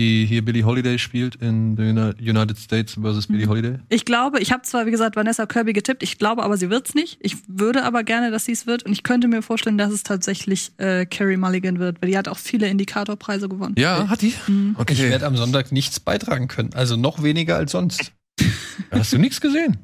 die 0.00 0.24
hier 0.26 0.42
Billie 0.44 0.64
Holiday 0.64 0.98
spielt 0.98 1.36
in 1.36 1.76
the 1.76 1.82
Uni- 1.82 2.14
United 2.30 2.56
States 2.58 2.94
versus 2.94 3.26
Billie 3.26 3.44
Mhm. 3.46 3.50
Holiday. 3.50 3.78
Ich 3.90 4.04
glaube, 4.04 4.40
ich 4.40 4.50
habe 4.50 4.62
zwar 4.62 4.86
wie 4.86 4.90
gesagt 4.90 5.14
Vanessa 5.14 5.44
Kirby 5.46 5.72
getippt, 5.74 6.02
ich 6.02 6.16
glaube 6.18 6.42
aber 6.42 6.56
sie 6.56 6.70
wird's 6.70 6.94
nicht. 6.94 7.18
Ich 7.20 7.36
würde 7.46 7.84
aber 7.84 8.02
gerne, 8.02 8.30
dass 8.30 8.46
sie 8.46 8.52
es 8.52 8.66
wird 8.66 8.82
und 8.84 8.92
ich 8.92 9.02
könnte 9.02 9.28
mir 9.28 9.42
vorstellen, 9.42 9.76
dass 9.78 9.92
es 9.92 10.02
tatsächlich 10.02 10.72
äh, 10.78 11.04
Carrie 11.06 11.36
Mulligan 11.36 11.78
wird, 11.78 12.00
weil 12.00 12.10
die 12.10 12.16
hat 12.18 12.28
auch 12.28 12.38
viele 12.38 12.66
Indikatorpreise 12.68 13.48
gewonnen. 13.48 13.74
Ja, 13.78 14.08
hat 14.08 14.22
die? 14.22 14.32
Mhm. 14.46 14.74
Okay. 14.78 14.94
Ich 14.94 15.00
werde 15.02 15.26
am 15.26 15.36
Sonntag 15.36 15.70
nichts 15.72 16.00
beitragen 16.00 16.48
können. 16.48 16.70
Also 16.74 16.96
noch 16.96 17.22
weniger 17.22 17.56
als 17.56 17.72
sonst. 17.72 18.12
Hast 18.90 19.12
du 19.12 19.18
nichts 19.18 19.40
gesehen? 19.40 19.76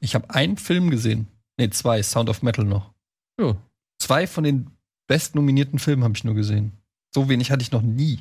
Ich 0.00 0.14
habe 0.14 0.30
einen 0.34 0.56
Film 0.56 0.90
gesehen. 0.90 1.26
Nee, 1.58 1.68
zwei. 1.70 2.02
Sound 2.02 2.28
of 2.30 2.42
Metal 2.42 2.64
noch. 2.64 2.92
Ja. 3.38 3.54
Zwei 3.98 4.26
von 4.26 4.44
den 4.44 4.70
best 5.06 5.34
nominierten 5.34 5.78
Filmen 5.78 6.04
habe 6.04 6.14
ich 6.16 6.24
nur 6.24 6.34
gesehen. 6.34 6.72
So 7.14 7.28
wenig 7.28 7.50
hatte 7.50 7.62
ich 7.62 7.70
noch 7.72 7.82
nie. 7.82 8.20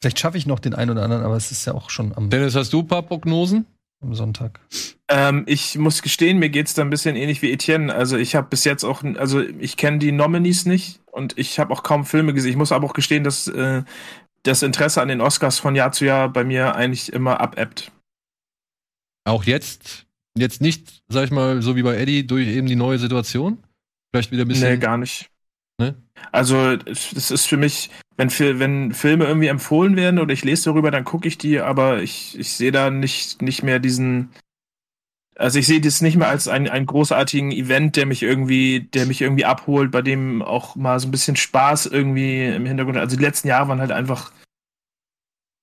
Vielleicht 0.00 0.18
schaffe 0.18 0.38
ich 0.38 0.46
noch 0.46 0.60
den 0.60 0.74
einen 0.74 0.90
oder 0.90 1.02
anderen, 1.02 1.22
aber 1.22 1.36
es 1.36 1.50
ist 1.50 1.66
ja 1.66 1.74
auch 1.74 1.90
schon 1.90 2.16
am, 2.16 2.30
Dennis, 2.30 2.54
hast 2.54 2.72
du 2.72 2.80
ein 2.80 2.86
paar 2.86 3.02
Prognosen? 3.02 3.66
am 4.02 4.14
Sonntag. 4.14 4.60
Ähm, 5.08 5.44
ich 5.46 5.76
muss 5.76 6.02
gestehen, 6.02 6.38
mir 6.38 6.48
geht's 6.48 6.74
da 6.74 6.82
ein 6.82 6.90
bisschen 6.90 7.16
ähnlich 7.16 7.42
wie 7.42 7.52
Etienne. 7.52 7.94
Also 7.94 8.16
ich 8.16 8.34
habe 8.34 8.48
bis 8.48 8.64
jetzt 8.64 8.84
auch, 8.84 9.02
also 9.02 9.40
ich 9.40 9.76
kenne 9.76 9.98
die 9.98 10.12
Nominees 10.12 10.66
nicht 10.66 11.00
und 11.06 11.36
ich 11.38 11.58
habe 11.58 11.72
auch 11.72 11.82
kaum 11.82 12.04
Filme 12.04 12.32
gesehen. 12.32 12.50
Ich 12.50 12.56
muss 12.56 12.72
aber 12.72 12.86
auch 12.86 12.94
gestehen, 12.94 13.24
dass 13.24 13.46
äh, 13.48 13.82
das 14.42 14.62
Interesse 14.62 15.02
an 15.02 15.08
den 15.08 15.20
Oscars 15.20 15.58
von 15.58 15.74
Jahr 15.74 15.92
zu 15.92 16.06
Jahr 16.06 16.32
bei 16.32 16.44
mir 16.44 16.74
eigentlich 16.74 17.12
immer 17.12 17.40
abebbt. 17.40 17.92
Auch 19.24 19.44
jetzt? 19.44 20.06
Jetzt 20.36 20.60
nicht, 20.62 21.02
sag 21.08 21.24
ich 21.24 21.30
mal, 21.30 21.60
so 21.60 21.76
wie 21.76 21.82
bei 21.82 21.96
Eddie, 21.96 22.26
durch 22.26 22.48
eben 22.48 22.66
die 22.66 22.76
neue 22.76 22.98
Situation? 22.98 23.58
Vielleicht 24.10 24.32
wieder 24.32 24.44
ein 24.44 24.48
bisschen. 24.48 24.70
Nee, 24.70 24.78
gar 24.78 24.96
nicht. 24.96 25.28
Ne? 25.78 25.94
Also 26.32 26.76
es 26.86 27.30
ist 27.30 27.46
für 27.46 27.56
mich, 27.56 27.90
wenn, 28.20 28.58
wenn 28.58 28.92
Filme 28.92 29.24
irgendwie 29.24 29.46
empfohlen 29.46 29.96
werden 29.96 30.18
oder 30.18 30.34
ich 30.34 30.44
lese 30.44 30.64
darüber, 30.64 30.90
dann 30.90 31.04
gucke 31.04 31.26
ich 31.26 31.38
die, 31.38 31.60
aber 31.60 32.02
ich, 32.02 32.38
ich 32.38 32.52
sehe 32.52 32.70
da 32.70 32.90
nicht, 32.90 33.40
nicht 33.40 33.62
mehr 33.62 33.78
diesen. 33.78 34.30
Also 35.36 35.58
ich 35.58 35.66
sehe 35.66 35.80
das 35.80 36.02
nicht 36.02 36.16
mehr 36.16 36.28
als 36.28 36.46
einen, 36.46 36.68
einen 36.68 36.84
großartigen 36.84 37.50
Event, 37.50 37.96
der 37.96 38.04
mich 38.04 38.22
irgendwie, 38.22 38.80
der 38.80 39.06
mich 39.06 39.22
irgendwie 39.22 39.46
abholt, 39.46 39.90
bei 39.90 40.02
dem 40.02 40.42
auch 40.42 40.76
mal 40.76 41.00
so 41.00 41.08
ein 41.08 41.10
bisschen 41.10 41.34
Spaß 41.34 41.86
irgendwie 41.86 42.44
im 42.44 42.66
Hintergrund. 42.66 42.98
Also 42.98 43.16
die 43.16 43.22
letzten 43.22 43.48
Jahre 43.48 43.68
waren 43.68 43.80
halt 43.80 43.90
einfach, 43.90 44.32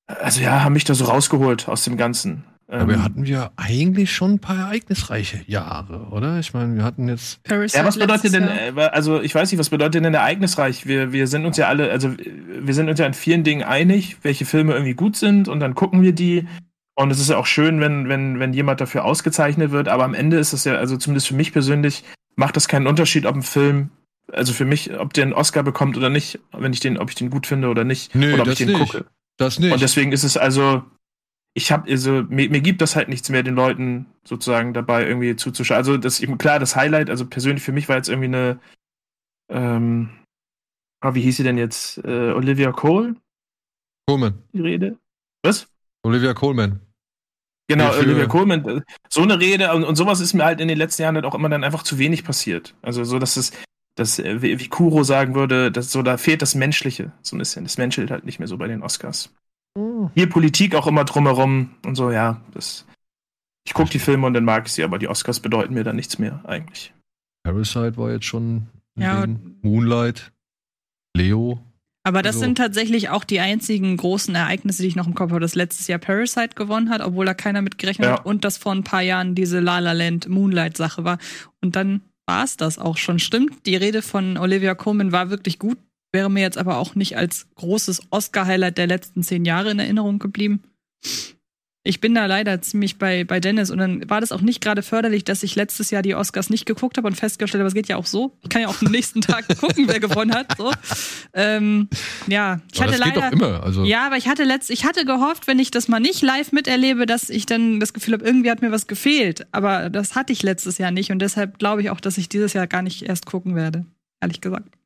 also 0.07 0.41
ja, 0.41 0.63
haben 0.63 0.73
mich 0.73 0.83
da 0.83 0.95
so 0.95 1.05
rausgeholt 1.05 1.67
aus 1.67 1.83
dem 1.83 1.95
Ganzen. 1.95 2.43
Aber 2.69 2.93
Ähm, 2.93 3.03
hatten 3.03 3.25
wir 3.25 3.51
eigentlich 3.55 4.11
schon 4.11 4.33
ein 4.33 4.39
paar 4.39 4.57
ereignisreiche 4.57 5.39
Jahre, 5.47 6.07
oder? 6.11 6.37
Ich 6.39 6.53
meine, 6.53 6.75
wir 6.75 6.83
hatten 6.83 7.07
jetzt. 7.07 7.41
Parasite 7.43 7.77
Ja, 7.79 7.85
was 7.85 7.97
bedeutet 7.97 8.33
denn, 8.33 8.43
Jahr. 8.43 8.77
äh, 8.77 8.89
also 8.91 9.21
ich 9.21 9.33
weiß 9.33 9.49
nicht, 9.51 9.59
was 9.59 9.69
bedeutet 9.69 10.03
denn 10.03 10.13
ereignisreich? 10.13 10.85
Wir, 10.85 11.13
wir 11.13 11.27
sind 11.27 11.45
uns 11.45 11.55
ja 11.55 11.67
alle, 11.67 11.89
also 11.91 12.13
wir 12.17 12.73
sind 12.73 12.89
uns 12.89 12.99
ja 12.99 13.05
in 13.05 13.13
vielen 13.13 13.45
Dingen 13.45 13.63
einig, 13.63 14.17
welche 14.23 14.43
Filme 14.45 14.73
irgendwie 14.73 14.95
gut 14.95 15.15
sind 15.15 15.47
und 15.47 15.61
dann 15.61 15.75
gucken 15.75 16.01
wir 16.01 16.11
die. 16.11 16.45
Und 16.95 17.11
es 17.11 17.19
ist 17.19 17.29
ja 17.29 17.37
auch 17.37 17.45
schön, 17.45 17.79
wenn, 17.79 18.09
wenn, 18.09 18.39
wenn 18.39 18.53
jemand 18.53 18.81
dafür 18.81 19.05
ausgezeichnet 19.05 19.71
wird, 19.71 19.87
aber 19.87 20.03
am 20.03 20.13
Ende 20.15 20.37
ist 20.37 20.51
es 20.51 20.63
ja, 20.65 20.75
also 20.75 20.97
zumindest 20.97 21.27
für 21.27 21.35
mich 21.35 21.53
persönlich, 21.53 22.03
macht 22.35 22.55
das 22.57 22.67
keinen 22.67 22.87
Unterschied, 22.87 23.25
ob 23.27 23.35
ein 23.35 23.43
Film, 23.43 23.91
also 24.33 24.51
für 24.51 24.65
mich, 24.65 24.97
ob 24.99 25.13
der 25.13 25.23
einen 25.23 25.33
Oscar 25.33 25.63
bekommt 25.63 25.95
oder 25.95 26.09
nicht, 26.09 26.39
wenn 26.51 26.73
ich 26.73 26.79
den, 26.81 26.97
ob 26.97 27.09
ich 27.09 27.15
den 27.15 27.29
gut 27.29 27.45
finde 27.47 27.69
oder 27.69 27.83
nicht, 27.83 28.13
Nö, 28.15 28.33
oder 28.33 28.41
ob 28.41 28.45
das 28.49 28.59
ich 28.59 28.65
den 28.65 28.77
nicht. 28.77 28.91
gucke. 28.91 29.05
Das 29.37 29.59
nicht. 29.59 29.71
Und 29.71 29.81
deswegen 29.81 30.11
ist 30.11 30.23
es 30.23 30.35
also, 30.37 30.83
ich 31.57 31.71
habe 31.71 31.89
also 31.89 32.23
mir, 32.29 32.51
mir 32.51 32.61
gibt 32.61 32.81
das 32.81 32.95
halt 32.95 33.09
nichts 33.09 33.29
mehr, 33.29 33.41
den 33.41 33.55
Leuten 33.55 34.05
sozusagen 34.23 34.75
dabei 34.75 35.07
irgendwie 35.07 35.35
zuzuschauen. 35.35 35.79
Also 35.79 35.97
das 35.97 36.21
klar, 36.37 36.59
das 36.59 36.75
Highlight, 36.75 37.09
also 37.09 37.25
persönlich 37.25 37.63
für 37.63 37.71
mich 37.71 37.89
war 37.89 37.95
jetzt 37.95 38.09
irgendwie 38.09 38.27
eine, 38.27 38.59
ähm, 39.49 40.09
ah, 41.01 41.15
wie 41.15 41.21
hieß 41.21 41.37
sie 41.37 41.43
denn 41.43 41.57
jetzt? 41.57 41.97
Äh, 42.05 42.31
Olivia 42.31 42.71
Cole, 42.71 43.15
Coleman. 44.07 44.35
die 44.53 44.61
Rede? 44.61 44.99
Was? 45.43 45.67
Olivia 46.03 46.35
Coleman. 46.35 46.79
Genau, 47.67 47.91
für- 47.91 48.01
Olivia 48.01 48.27
Coleman. 48.27 48.83
So 49.09 49.23
eine 49.23 49.39
Rede 49.39 49.73
und, 49.73 49.83
und 49.83 49.95
sowas 49.95 50.19
ist 50.19 50.35
mir 50.35 50.45
halt 50.45 50.61
in 50.61 50.67
den 50.67 50.77
letzten 50.77 51.01
Jahren 51.01 51.15
halt 51.15 51.25
auch 51.25 51.33
immer 51.33 51.49
dann 51.49 51.63
einfach 51.63 51.81
zu 51.81 51.97
wenig 51.97 52.23
passiert. 52.23 52.75
Also 52.83 53.03
so, 53.03 53.17
dass 53.17 53.35
es, 53.35 53.51
dass, 53.95 54.19
äh, 54.19 54.43
wie, 54.43 54.59
wie 54.59 54.67
Kuro 54.69 55.03
sagen 55.03 55.33
würde, 55.33 55.71
dass 55.71 55.91
so, 55.91 56.03
da 56.03 56.17
fehlt 56.17 56.43
das 56.43 56.53
Menschliche 56.53 57.13
so 57.23 57.35
ein 57.35 57.39
bisschen. 57.39 57.63
Das 57.63 57.79
menschelt 57.79 58.11
halt 58.11 58.25
nicht 58.25 58.37
mehr 58.37 58.47
so 58.47 58.57
bei 58.59 58.67
den 58.67 58.83
Oscars. 58.83 59.33
Hier 60.15 60.29
Politik 60.29 60.75
auch 60.75 60.87
immer 60.87 61.03
drumherum 61.05 61.71
und 61.85 61.95
so, 61.95 62.11
ja, 62.11 62.41
das. 62.53 62.85
Ich 63.65 63.73
gucke 63.73 63.89
die 63.89 63.99
Filme 63.99 64.25
und 64.27 64.33
dann 64.33 64.45
mag 64.45 64.65
ich 64.67 64.73
sie, 64.73 64.83
aber 64.83 64.97
die 64.97 65.07
Oscars 65.09 65.39
bedeuten 65.41 65.73
mir 65.73 65.83
dann 65.83 65.95
nichts 65.97 66.19
mehr 66.19 66.41
eigentlich. 66.45 66.93
Parasite 67.43 67.97
war 67.97 68.11
jetzt 68.11 68.25
schon. 68.25 68.67
ein 68.95 69.01
Ja. 69.03 69.25
Moonlight. 69.61 70.31
Leo. 71.15 71.59
Aber 72.03 72.21
das 72.21 72.35
Also- 72.37 72.45
sind 72.45 72.57
tatsächlich 72.57 73.09
auch 73.09 73.23
die 73.23 73.39
einzigen 73.39 73.97
großen 73.97 74.33
Ereignisse, 74.33 74.81
die 74.81 74.87
ich 74.87 74.95
noch 74.95 75.07
im 75.07 75.13
Kopf 75.15 75.31
habe, 75.31 75.41
dass 75.41 75.55
letztes 75.55 75.87
Jahr 75.87 75.99
Parasite 75.99 76.55
gewonnen 76.55 76.89
hat, 76.89 77.01
obwohl 77.01 77.25
da 77.25 77.33
keiner 77.33 77.61
mit 77.61 77.77
gerechnet 77.77 78.07
Ja. 78.07 78.13
hat 78.19 78.25
und 78.25 78.45
dass 78.45 78.57
vor 78.57 78.71
ein 78.73 78.83
paar 78.83 79.01
Jahren 79.01 79.35
diese 79.35 79.59
La 79.59 79.79
La 79.79 79.91
Land 79.91 80.27
Moonlight 80.29 80.77
Sache 80.77 81.03
war. 81.03 81.17
Und 81.61 81.75
dann 81.75 82.01
war 82.25 82.43
es 82.43 82.55
das 82.57 82.79
auch 82.79 82.97
schon. 82.97 83.19
Stimmt, 83.19 83.65
die 83.65 83.75
Rede 83.75 84.01
von 84.01 84.37
Olivia 84.37 84.73
Colman 84.73 85.11
war 85.11 85.29
wirklich 85.29 85.59
gut, 85.59 85.77
wäre 86.17 86.31
mir 86.31 86.41
jetzt 86.41 86.57
aber 86.57 86.77
auch 86.77 86.95
nicht 86.95 87.15
als 87.15 87.45
großes 87.55 88.07
Oscar-Highlight 88.09 88.79
der 88.79 88.87
letzten 88.87 89.21
zehn 89.21 89.45
Jahre 89.45 89.69
in 89.69 89.77
Erinnerung 89.77 90.17
geblieben. 90.17 90.63
Ich 91.83 92.01
bin 92.01 92.15
da 92.15 92.25
leider 92.25 92.59
ziemlich 92.59 92.97
bei, 92.97 93.23
bei 93.23 93.39
Dennis 93.39 93.69
und 93.69 93.77
dann 93.77 94.09
war 94.09 94.19
das 94.19 94.31
auch 94.31 94.41
nicht 94.41 94.61
gerade 94.61 94.81
förderlich, 94.81 95.23
dass 95.25 95.43
ich 95.43 95.55
letztes 95.55 95.91
Jahr 95.91 96.01
die 96.01 96.15
Oscars 96.15 96.49
nicht 96.49 96.65
geguckt 96.65 96.97
habe 96.97 97.07
und 97.07 97.13
festgestellt 97.13 97.61
habe, 97.61 97.67
es 97.67 97.75
geht 97.75 97.87
ja 97.87 97.97
auch 97.97 98.07
so. 98.07 98.35
Ich 98.41 98.49
kann 98.49 98.63
ja 98.63 98.67
auch 98.67 98.81
am 98.81 98.91
nächsten 98.91 99.21
Tag 99.21 99.47
gucken, 99.59 99.87
wer 99.87 99.99
gewonnen 99.99 100.33
hat. 100.33 100.57
So. 100.57 100.73
Ähm, 101.33 101.87
ja, 102.25 102.61
ich 102.73 102.81
Aber 102.81 102.91
hatte 102.91 102.99
das 102.99 103.07
geht 103.07 103.15
leider. 103.15 103.29
doch 103.29 103.39
immer. 103.39 103.63
Also, 103.63 103.83
Ja, 103.85 104.07
aber 104.07 104.17
ich 104.17 104.27
hatte 104.27 104.43
letzt, 104.43 104.71
ich 104.71 104.85
hatte 104.85 105.05
gehofft, 105.05 105.45
wenn 105.45 105.59
ich 105.59 105.69
das 105.69 105.87
mal 105.87 105.99
nicht 105.99 106.23
live 106.23 106.51
miterlebe, 106.51 107.05
dass 107.05 107.29
ich 107.29 107.45
dann 107.45 107.79
das 107.79 107.93
Gefühl 107.93 108.15
habe, 108.15 108.25
irgendwie 108.25 108.49
hat 108.49 108.63
mir 108.63 108.71
was 108.71 108.87
gefehlt. 108.87 109.45
Aber 109.51 109.91
das 109.91 110.15
hatte 110.15 110.33
ich 110.33 110.41
letztes 110.41 110.79
Jahr 110.79 110.89
nicht 110.89 111.11
und 111.11 111.19
deshalb 111.19 111.59
glaube 111.59 111.83
ich 111.83 111.91
auch, 111.91 112.01
dass 112.01 112.17
ich 112.17 112.27
dieses 112.27 112.53
Jahr 112.53 112.65
gar 112.65 112.81
nicht 112.81 113.03
erst 113.03 113.27
gucken 113.27 113.55
werde. 113.55 113.85
Ehrlich 114.19 114.41
gesagt. 114.41 114.76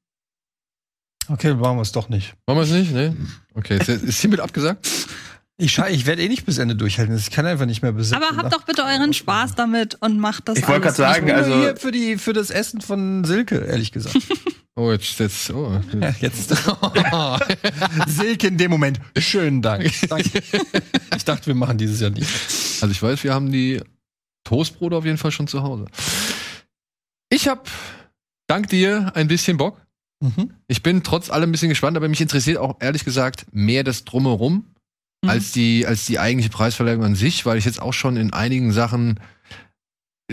Okay, 1.27 1.53
machen 1.53 1.77
wir 1.77 1.81
es 1.81 1.91
doch 1.91 2.09
nicht. 2.09 2.33
Machen 2.47 2.57
wir 2.59 2.63
es 2.63 2.71
nicht? 2.71 2.91
Nee? 2.91 3.13
Okay, 3.53 3.77
ist, 3.77 3.87
ist 3.89 4.19
hiermit 4.21 4.39
abgesagt? 4.39 4.87
Ich, 5.57 5.77
ich 5.77 6.05
werde 6.07 6.23
eh 6.23 6.27
nicht 6.27 6.45
bis 6.45 6.57
Ende 6.57 6.75
durchhalten. 6.75 7.15
Ich 7.15 7.29
kann 7.29 7.45
einfach 7.45 7.67
nicht 7.67 7.83
mehr 7.83 7.91
bis 7.91 8.13
Aber 8.13 8.35
habt 8.35 8.51
doch 8.51 8.63
bitte 8.63 8.83
euren 8.83 9.13
Spaß 9.13 9.53
damit 9.53 9.95
und 10.01 10.17
macht 10.19 10.47
das 10.47 10.57
Ich 10.57 10.67
wollte 10.67 10.81
gerade 10.81 10.95
sagen, 10.95 11.25
nicht. 11.25 11.35
also- 11.35 11.53
hier 11.59 11.77
für, 11.77 11.91
die, 11.91 12.17
für 12.17 12.33
das 12.33 12.49
Essen 12.49 12.81
von 12.81 13.23
Silke, 13.25 13.57
ehrlich 13.59 13.91
gesagt. 13.91 14.17
Oh, 14.73 14.89
jetzt, 14.89 15.19
jetzt, 15.19 15.51
oh. 15.51 15.79
Jetzt. 16.21 16.49
Silke 18.07 18.47
in 18.47 18.57
dem 18.57 18.71
Moment. 18.71 19.01
Schönen 19.17 19.61
Dank. 19.61 19.91
Danke. 20.07 20.41
Ich 21.15 21.25
dachte, 21.25 21.47
wir 21.47 21.55
machen 21.55 21.77
dieses 21.77 21.99
Jahr 21.99 22.09
nicht. 22.09 22.25
Also 22.81 22.87
ich 22.87 23.03
weiß, 23.03 23.21
wir 23.25 23.33
haben 23.33 23.51
die 23.51 23.81
Toastbrote 24.45 24.95
auf 24.95 25.03
jeden 25.03 25.17
Fall 25.17 25.31
schon 25.31 25.47
zu 25.47 25.61
Hause. 25.61 25.85
Ich 27.29 27.49
habe 27.49 27.61
dank 28.47 28.69
dir 28.69 29.11
ein 29.13 29.27
bisschen 29.27 29.57
Bock. 29.57 29.77
Mhm. 30.21 30.51
Ich 30.67 30.83
bin 30.83 31.03
trotz 31.03 31.29
allem 31.29 31.49
ein 31.49 31.51
bisschen 31.51 31.69
gespannt, 31.69 31.97
aber 31.97 32.07
mich 32.07 32.21
interessiert 32.21 32.57
auch 32.57 32.77
ehrlich 32.79 33.03
gesagt 33.03 33.45
mehr 33.51 33.83
das 33.83 34.05
Drumherum 34.05 34.65
Mhm. 35.23 35.29
als 35.29 35.51
die 35.51 35.85
als 35.85 36.05
die 36.05 36.17
eigentliche 36.17 36.49
Preisverleihung 36.49 37.03
an 37.03 37.15
sich, 37.15 37.45
weil 37.45 37.57
ich 37.57 37.65
jetzt 37.65 37.81
auch 37.81 37.93
schon 37.93 38.17
in 38.17 38.33
einigen 38.33 38.71
Sachen 38.71 39.19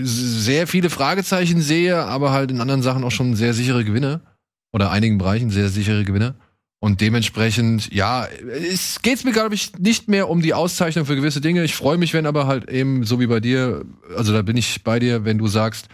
sehr 0.01 0.67
viele 0.67 0.91
Fragezeichen 0.91 1.61
sehe, 1.61 1.99
aber 2.05 2.31
halt 2.31 2.51
in 2.51 2.61
anderen 2.61 2.83
Sachen 2.83 3.03
auch 3.05 3.11
schon 3.11 3.35
sehr 3.35 3.53
sichere 3.53 3.85
Gewinne 3.85 4.21
oder 4.73 4.91
einigen 4.91 5.19
Bereichen 5.19 5.51
sehr 5.51 5.69
sichere 5.69 6.05
Gewinne. 6.05 6.37
Und 6.81 7.01
dementsprechend, 7.01 7.93
ja, 7.93 8.27
es 8.71 9.03
geht 9.03 9.25
mir, 9.25 9.33
glaube 9.33 9.57
ich, 9.57 9.77
nicht 9.79 10.07
mehr 10.09 10.29
um 10.29 10.41
die 10.43 10.55
Auszeichnung 10.55 11.07
für 11.07 11.17
gewisse 11.17 11.41
Dinge. 11.41 11.65
Ich 11.65 11.75
freue 11.75 11.99
mich, 11.99 12.15
wenn 12.15 12.25
aber 12.25 12.47
halt 12.47 12.71
eben, 12.71 13.03
so 13.03 13.19
wie 13.19 13.27
bei 13.27 13.41
dir, 13.41 13.85
also 14.17 14.33
da 14.33 14.43
bin 14.43 14.57
ich 14.57 14.85
bei 14.85 15.01
dir, 15.01 15.25
wenn 15.25 15.39
du 15.39 15.49
sagst, 15.49 15.89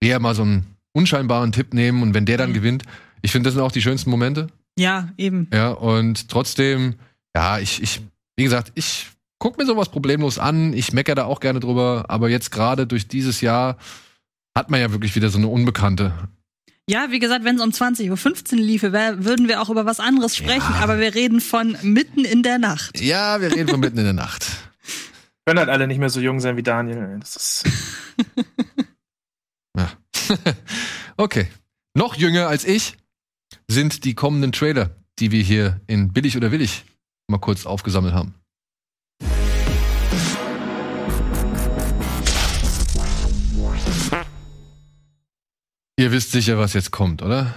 eher 0.00 0.18
mal 0.18 0.34
so 0.34 0.42
einen 0.42 0.66
unscheinbaren 0.92 1.52
Tipp 1.52 1.72
nehmen 1.72 2.02
und 2.02 2.14
wenn 2.14 2.26
der 2.26 2.36
dann 2.38 2.50
Mhm. 2.50 2.54
gewinnt, 2.54 2.82
ich 3.22 3.32
finde, 3.32 3.48
das 3.48 3.54
sind 3.54 3.62
auch 3.62 3.72
die 3.72 3.82
schönsten 3.82 4.10
Momente. 4.10 4.48
Ja, 4.78 5.08
eben. 5.16 5.48
Ja, 5.52 5.70
und 5.70 6.28
trotzdem, 6.28 6.94
ja, 7.34 7.58
ich, 7.58 7.82
ich, 7.82 8.00
wie 8.36 8.44
gesagt, 8.44 8.72
ich 8.74 9.08
guck 9.38 9.58
mir 9.58 9.66
sowas 9.66 9.88
problemlos 9.88 10.38
an. 10.38 10.72
Ich 10.72 10.92
meckere 10.92 11.16
da 11.16 11.24
auch 11.24 11.40
gerne 11.40 11.60
drüber, 11.60 12.06
aber 12.08 12.28
jetzt 12.28 12.50
gerade 12.50 12.86
durch 12.86 13.08
dieses 13.08 13.40
Jahr 13.40 13.76
hat 14.56 14.70
man 14.70 14.80
ja 14.80 14.92
wirklich 14.92 15.14
wieder 15.14 15.30
so 15.30 15.38
eine 15.38 15.48
Unbekannte. 15.48 16.12
Ja, 16.88 17.10
wie 17.10 17.18
gesagt, 17.18 17.44
wenn 17.44 17.56
es 17.56 17.62
um 17.62 17.70
20.15 17.70 18.52
Uhr 18.52 18.58
liefe, 18.58 18.92
wär, 18.92 19.24
würden 19.24 19.46
wir 19.46 19.60
auch 19.60 19.68
über 19.68 19.84
was 19.84 20.00
anderes 20.00 20.36
sprechen, 20.36 20.72
aber 20.80 20.98
wir 20.98 21.14
reden 21.14 21.40
von 21.40 21.76
mitten 21.82 22.24
in 22.24 22.42
der 22.42 22.58
Nacht. 22.58 22.98
Ja, 22.98 23.40
wir 23.42 23.54
reden 23.54 23.68
von 23.68 23.80
mitten 23.80 23.98
in 23.98 24.04
der 24.04 24.14
Nacht. 24.14 24.46
Können 25.44 25.58
halt 25.58 25.68
alle 25.68 25.86
nicht 25.86 25.98
mehr 25.98 26.08
so 26.08 26.20
jung 26.20 26.40
sein 26.40 26.56
wie 26.56 26.62
Daniel. 26.62 27.18
Das 27.20 27.36
ist 27.36 27.64
okay. 31.16 31.48
Noch 31.94 32.16
jünger 32.16 32.48
als 32.48 32.64
ich 32.64 32.96
sind 33.70 34.04
die 34.04 34.14
kommenden 34.14 34.52
Trailer, 34.52 34.90
die 35.18 35.30
wir 35.30 35.42
hier 35.42 35.80
in 35.86 36.12
Billig 36.12 36.36
oder 36.36 36.50
Willig 36.50 36.84
mal 37.28 37.38
kurz 37.38 37.66
aufgesammelt 37.66 38.14
haben. 38.14 38.34
Ihr 45.98 46.12
wisst 46.12 46.30
sicher, 46.30 46.58
was 46.58 46.74
jetzt 46.74 46.92
kommt, 46.92 47.22
oder? 47.22 47.54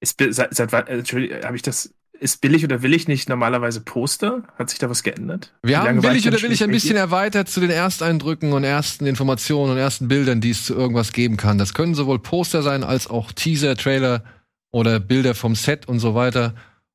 Ist, 0.00 0.20
seit, 0.30 0.52
seit 0.54 0.72
wann, 0.72 0.88
äh, 0.88 0.98
Entschuldigung, 0.98 1.42
habe 1.44 1.54
ich 1.54 1.62
das, 1.62 1.94
ist 2.18 2.40
billig 2.40 2.64
oder 2.64 2.82
will 2.82 2.92
ich 2.92 3.06
nicht 3.06 3.28
normalerweise 3.28 3.80
Poster? 3.80 4.42
Hat 4.58 4.68
sich 4.68 4.80
da 4.80 4.90
was 4.90 5.04
geändert? 5.04 5.54
Wir 5.62 5.80
haben 5.80 6.02
Willig 6.02 6.24
denn 6.24 6.34
oder 6.34 6.42
Willig 6.42 6.62
ein 6.64 6.72
bisschen 6.72 6.96
erweitert 6.96 7.48
zu 7.48 7.60
den 7.60 7.70
Ersteindrücken 7.70 8.52
und 8.52 8.64
ersten 8.64 9.06
Informationen 9.06 9.70
und 9.70 9.78
ersten 9.78 10.08
Bildern, 10.08 10.40
die 10.40 10.50
es 10.50 10.64
zu 10.64 10.74
irgendwas 10.74 11.12
geben 11.12 11.36
kann. 11.36 11.56
Das 11.56 11.72
können 11.72 11.94
sowohl 11.94 12.18
Poster 12.18 12.62
sein 12.62 12.82
als 12.82 13.06
auch 13.06 13.30
Teaser, 13.30 13.76
Trailer 13.76 14.24
oder 14.72 14.98
Bilder 14.98 15.34
vom 15.34 15.54
Set 15.54 15.86
und 15.86 16.00
so 16.00 16.14
weiter. 16.14 16.54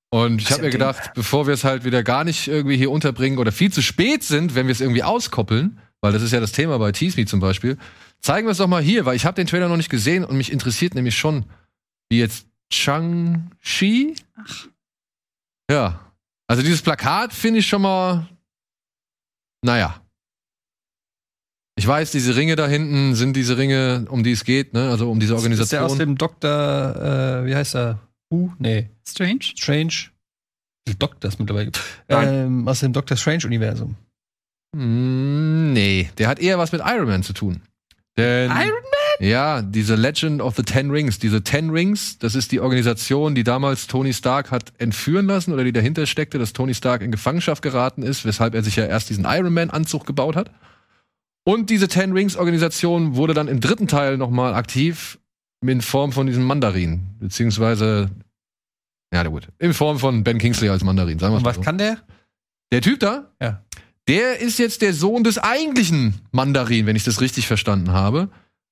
Und 0.10 0.42
ich 0.42 0.52
habe 0.52 0.64
mir 0.64 0.70
gedacht, 0.70 1.14
bevor 1.16 1.48
wir 1.48 1.54
es 1.54 1.64
halt 1.64 1.84
wieder 1.84 2.04
gar 2.04 2.24
nicht 2.24 2.48
irgendwie 2.48 2.78
hier 2.78 2.92
unterbringen 2.92 3.38
oder 3.40 3.52
viel 3.52 3.72
zu 3.72 3.82
spät 3.82 4.24
sind, 4.24 4.56
wenn 4.56 4.68
wir 4.68 4.72
es 4.72 4.82
irgendwie 4.82 5.04
auskoppeln, 5.04 5.80
weil 6.02 6.14
das 6.14 6.22
ist 6.22 6.32
ja 6.32 6.40
das 6.40 6.52
Thema 6.52 6.78
bei 6.80 6.92
Tease 6.92 7.20
Me 7.20 7.26
zum 7.26 7.40
Beispiel, 7.40 7.78
zeigen 8.20 8.48
wir 8.48 8.52
es 8.52 8.58
doch 8.58 8.68
mal 8.68 8.82
hier, 8.82 9.06
weil 9.06 9.16
ich 9.16 9.26
habe 9.26 9.36
den 9.36 9.48
Trailer 9.48 9.70
noch 9.70 9.78
nicht 9.78 9.90
gesehen 9.90 10.26
und 10.26 10.38
mich 10.38 10.52
interessiert 10.52 10.96
nämlich 10.96 11.18
schon, 11.18 11.46
wie 12.10 12.20
jetzt 12.20 12.48
Chang-Chi. 12.70 14.16
Ach. 14.36 14.68
Ja. 15.70 16.00
Also 16.48 16.64
dieses 16.64 16.82
Plakat 16.82 17.34
finde 17.34 17.60
ich 17.60 17.68
schon 17.68 17.82
mal, 17.82 18.28
naja. 19.62 20.02
Ich 21.78 21.88
weiß, 21.88 22.10
diese 22.12 22.36
Ringe 22.36 22.56
da 22.56 22.68
hinten 22.68 23.14
sind 23.14 23.36
diese 23.36 23.58
Ringe, 23.58 24.08
um 24.10 24.24
die 24.24 24.32
es 24.32 24.44
geht, 24.44 24.74
ne? 24.74 24.90
Also 24.90 25.12
um 25.12 25.20
diese 25.20 25.36
Ist 25.36 25.44
der 25.44 25.52
aus 25.86 25.92
Organisation. 25.92 26.00
dem 26.00 26.18
Doktor, 26.18 27.44
äh, 27.44 27.46
wie 27.46 27.56
heißt 27.56 27.76
er? 27.76 28.00
Who? 28.32 28.52
Nee, 28.58 28.90
Strange. 29.08 29.44
Strange. 29.56 29.94
Doktor 30.98 31.28
es 31.28 31.38
mittlerweile. 31.38 31.72
Ähm, 32.10 32.68
aus 32.68 32.80
dem 32.80 32.94
Doctor 32.94 33.16
Strange-Universum. 33.16 33.96
Hm, 34.76 35.74
nee, 35.74 36.10
der 36.18 36.28
hat 36.28 36.40
eher 36.40 36.58
was 36.58 36.72
mit 36.72 36.82
Iron 36.84 37.08
Man 37.08 37.22
zu 37.22 37.34
tun. 37.34 37.62
Denn, 38.18 38.50
Iron 38.50 38.82
Ja, 39.20 39.62
diese 39.62 39.96
Legend 39.96 40.42
of 40.42 40.56
the 40.56 40.64
Ten 40.64 40.90
Rings, 40.90 41.20
diese 41.20 41.44
Ten 41.44 41.70
Rings, 41.70 42.18
das 42.18 42.34
ist 42.34 42.52
die 42.52 42.60
Organisation, 42.60 43.36
die 43.36 43.44
damals 43.44 43.86
Tony 43.86 44.14
Stark 44.14 44.50
hat 44.50 44.74
entführen 44.80 45.28
lassen 45.28 45.54
oder 45.54 45.64
die 45.64 45.74
dahinter 45.74 46.08
steckte, 46.08 46.40
dass 46.40 46.54
Tony 46.54 46.74
Stark 46.74 47.04
in 47.04 47.12
Gefangenschaft 47.12 47.62
geraten 47.62 48.02
ist, 48.02 48.26
weshalb 48.26 48.56
er 48.56 48.64
sich 48.64 48.78
ja 48.78 48.86
erst 48.86 49.12
diesen 49.12 49.26
Iron 49.26 49.54
Man 49.54 49.70
Anzug 49.70 50.08
gebaut 50.08 50.36
hat. 50.36 50.50
Und 51.48 51.70
diese 51.70 51.88
Ten 51.88 52.12
Rings 52.12 52.36
Organisation 52.36 53.16
wurde 53.16 53.34
dann 53.34 53.48
im 53.48 53.62
dritten 53.62 53.88
Teil 53.88 54.18
nochmal 54.18 54.54
aktiv 54.54 55.18
in 55.66 55.82
Form 55.82 56.12
von 56.12 56.28
diesem 56.28 56.44
Mandarin, 56.44 57.08
beziehungsweise 57.22 58.10
ja, 59.14 59.24
na 59.24 59.30
gut, 59.30 59.48
in 59.58 59.74
Form 59.74 59.98
von 59.98 60.26
Ben 60.26 60.40
Kingsley 60.40 60.68
als 60.68 60.84
Mandarin, 60.84 61.20
sagen 61.20 61.32
wir 61.32 61.38
Und 61.38 61.44
mal 61.44 61.50
was 61.52 61.56
so. 61.56 61.62
kann 61.62 61.78
der? 61.78 62.00
Der 62.74 62.82
Typ 62.82 63.00
da, 63.00 63.32
Ja. 63.42 63.64
der 64.10 64.42
ist 64.42 64.60
jetzt 64.60 64.82
der 64.82 64.94
Sohn 64.94 65.24
des 65.24 65.38
eigentlichen 65.38 66.16
Mandarin, 66.34 66.86
wenn 66.86 66.98
ich 66.98 67.06
das 67.06 67.22
richtig 67.22 67.48
verstanden 67.48 67.92
habe. 67.94 68.28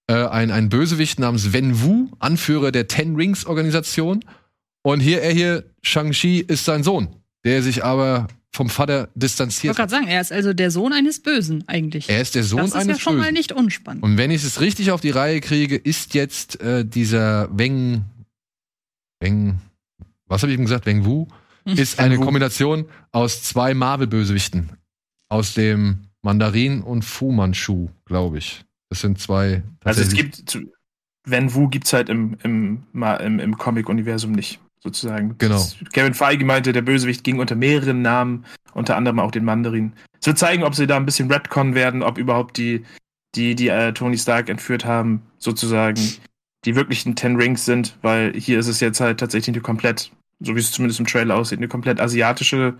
Äh, 0.07 0.27
ein, 0.27 0.51
ein 0.51 0.67
Bösewicht 0.67 1.17
namens 1.17 1.53
Wen 1.53 1.81
Wu, 1.81 2.09
Anführer 2.19 2.73
der 2.73 2.89
Ten 2.89 3.15
Rings 3.15 3.45
Organisation. 3.45 4.19
Und 4.83 4.99
hier, 4.99 5.21
er 5.21 5.31
hier, 5.31 5.63
Shang-Chi, 5.81 6.39
ist 6.41 6.65
sein 6.65 6.83
Sohn, 6.83 7.07
der 7.45 7.63
sich 7.63 7.85
aber 7.85 8.27
vom 8.55 8.69
Vater 8.69 9.09
Ich 9.13 9.19
distanziert 9.21 9.77
wollte 9.77 9.83
hat. 9.83 9.89
gerade 9.91 10.01
sagen, 10.05 10.11
er 10.13 10.21
ist 10.21 10.31
also 10.31 10.53
der 10.53 10.71
Sohn 10.71 10.93
eines 10.93 11.21
Bösen 11.21 11.63
eigentlich. 11.67 12.09
Er 12.09 12.21
ist 12.21 12.35
der 12.35 12.43
Sohn 12.43 12.59
das 12.61 12.69
ist 12.69 12.75
eines 12.75 12.97
ja 12.97 12.99
schon 12.99 13.15
mal 13.17 13.21
Bösen. 13.23 13.33
nicht 13.35 13.51
unspannend. 13.51 14.03
Und 14.03 14.17
wenn 14.17 14.31
ich 14.31 14.43
es 14.43 14.59
richtig 14.61 14.91
auf 14.91 15.01
die 15.01 15.09
Reihe 15.11 15.41
kriege, 15.41 15.75
ist 15.75 16.13
jetzt 16.13 16.59
äh, 16.61 16.83
dieser 16.85 17.49
Weng, 17.57 18.05
Weng, 19.19 19.59
was 20.27 20.41
habe 20.41 20.51
ich 20.51 20.57
ihm 20.57 20.65
gesagt? 20.65 20.85
Weng 20.85 21.05
Wu, 21.05 21.27
ist 21.65 21.99
eine. 21.99 22.17
Kombination 22.17 22.85
aus 23.11 23.43
zwei 23.43 23.73
Marvel-Bösewichten. 23.73 24.69
Aus 25.29 25.53
dem 25.53 26.07
Mandarin 26.21 26.81
und 26.81 27.03
Fu 27.03 27.31
Manchu, 27.31 27.89
glaube 28.05 28.37
ich. 28.37 28.63
Das 28.89 29.01
sind 29.01 29.19
zwei. 29.19 29.63
Also 29.83 30.01
es 30.01 30.13
gibt, 30.13 30.49
zu- 30.49 30.71
Wen 31.27 31.53
Wu 31.55 31.67
gibt's 31.69 31.91
halt 31.91 32.09
im, 32.09 32.37
im, 32.43 32.83
im, 32.93 33.39
im 33.39 33.57
Comic-Universum 33.57 34.31
nicht, 34.31 34.59
sozusagen. 34.85 35.35
Genau. 35.37 35.55
Das- 35.55 35.75
Kevin 35.91 36.13
Feige 36.13 36.45
meinte, 36.45 36.71
der 36.71 36.81
Bösewicht 36.83 37.23
ging 37.25 37.39
unter 37.39 37.55
mehreren 37.55 38.01
Namen, 38.01 38.45
unter 38.73 38.95
anderem 38.95 39.19
auch 39.19 39.31
den 39.31 39.43
Mandarin. 39.43 39.93
Es 40.21 40.27
wird 40.27 40.37
zeigen, 40.37 40.63
ob 40.63 40.75
sie 40.75 40.87
da 40.87 40.95
ein 40.95 41.05
bisschen 41.05 41.29
Redcon 41.31 41.75
werden, 41.75 42.03
ob 42.03 42.17
überhaupt 42.17 42.57
die, 42.57 42.85
die, 43.35 43.55
die 43.55 43.67
äh, 43.67 43.91
Tony 43.93 44.17
Stark 44.17 44.47
entführt 44.49 44.85
haben, 44.85 45.23
sozusagen, 45.39 45.99
die 46.63 46.75
wirklichen 46.75 47.15
Ten 47.15 47.35
Rings 47.35 47.65
sind, 47.65 47.97
weil 48.01 48.33
hier 48.33 48.59
ist 48.59 48.67
es 48.67 48.79
jetzt 48.79 48.99
halt 49.01 49.19
tatsächlich 49.19 49.55
eine 49.55 49.61
komplett, 49.61 50.11
so 50.39 50.55
wie 50.55 50.59
es 50.59 50.71
zumindest 50.71 50.99
im 50.99 51.05
Trailer 51.07 51.35
aussieht, 51.35 51.59
eine 51.59 51.67
komplett 51.67 51.99
asiatische 51.99 52.75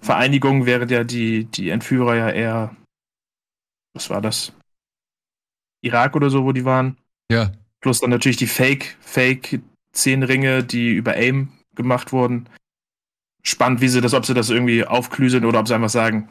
Vereinigung, 0.00 0.66
während 0.66 0.90
ja 0.90 1.04
die, 1.04 1.44
die 1.44 1.70
Entführer 1.70 2.16
ja 2.16 2.30
eher, 2.30 2.76
was 3.94 4.10
war 4.10 4.20
das? 4.20 4.52
Irak 5.82 6.16
oder 6.16 6.30
so, 6.30 6.44
wo 6.44 6.52
die 6.52 6.64
waren. 6.64 6.96
Ja, 7.30 7.52
Plus 7.80 8.00
dann 8.00 8.10
natürlich 8.10 8.36
die 8.38 8.46
Fake, 8.48 8.96
Fake 9.00 9.60
zehn 9.98 10.22
Ringe, 10.22 10.64
die 10.64 10.90
über 10.90 11.12
AIM 11.12 11.48
gemacht 11.74 12.12
wurden. 12.12 12.48
Spannend, 13.42 13.80
wie 13.80 13.88
sie 13.88 14.00
das, 14.00 14.14
ob 14.14 14.26
sie 14.26 14.34
das 14.34 14.50
irgendwie 14.50 14.84
aufklüseln 14.84 15.44
oder 15.44 15.60
ob 15.60 15.68
sie 15.68 15.74
einfach 15.74 15.88
sagen, 15.88 16.28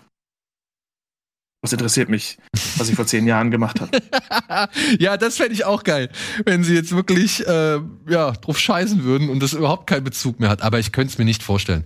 was 1.62 1.74
interessiert 1.74 2.10
mich, 2.10 2.38
was 2.78 2.90
ich 2.90 2.96
vor 2.96 3.08
zehn 3.08 3.26
Jahren 3.26 3.50
gemacht 3.50 3.82
habe. 3.82 4.70
ja, 5.00 5.18
das 5.18 5.38
fände 5.38 5.54
ich 5.54 5.66
auch 5.66 5.84
geil, 5.84 6.10
wenn 6.46 6.64
sie 6.64 6.76
jetzt 6.76 6.92
wirklich 6.92 7.46
äh, 7.48 7.80
ja, 8.08 8.32
drauf 8.32 8.60
scheißen 8.60 9.04
würden 9.04 9.30
und 9.30 9.42
das 9.42 9.54
überhaupt 9.54 9.88
keinen 9.88 10.04
Bezug 10.04 10.40
mehr 10.40 10.50
hat. 10.50 10.62
Aber 10.62 10.80
ich 10.80 10.92
könnte 10.92 11.12
es 11.12 11.18
mir 11.18 11.26
nicht 11.26 11.44
vorstellen. 11.44 11.86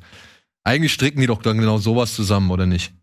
Eigentlich 0.63 0.93
stricken 0.93 1.21
die 1.21 1.27
doch 1.27 1.41
dann 1.41 1.57
genau 1.57 1.77
sowas 1.77 2.13
zusammen, 2.13 2.51
oder 2.51 2.65
nicht? 2.65 2.93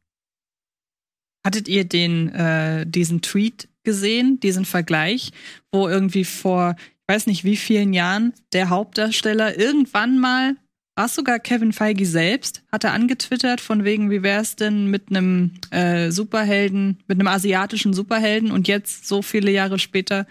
Hattet 1.44 1.68
ihr 1.68 1.84
den, 1.84 2.28
äh, 2.28 2.86
diesen 2.86 3.22
Tweet 3.22 3.68
gesehen, 3.82 4.38
diesen 4.40 4.64
Vergleich, 4.64 5.32
wo 5.72 5.88
irgendwie 5.88 6.24
vor, 6.24 6.76
weiß 7.08 7.26
nicht 7.26 7.44
wie 7.44 7.56
vielen 7.56 7.92
Jahren, 7.92 8.32
der 8.52 8.68
Hauptdarsteller 8.68 9.58
irgendwann 9.58 10.18
mal, 10.18 10.56
war 10.94 11.06
es 11.06 11.14
sogar 11.14 11.38
Kevin 11.38 11.72
Feige 11.72 12.04
selbst, 12.04 12.62
hatte 12.72 12.90
angetwittert, 12.90 13.60
von 13.60 13.84
wegen, 13.84 14.10
wie 14.10 14.22
wäre 14.22 14.42
es 14.42 14.56
denn 14.56 14.86
mit 14.86 15.10
einem 15.10 15.52
äh, 15.70 16.10
Superhelden, 16.10 16.98
mit 17.06 17.18
einem 17.18 17.28
asiatischen 17.28 17.92
Superhelden 17.92 18.50
und 18.50 18.66
jetzt, 18.66 19.06
so 19.06 19.22
viele 19.22 19.50
Jahre 19.50 19.78
später, 19.78 20.26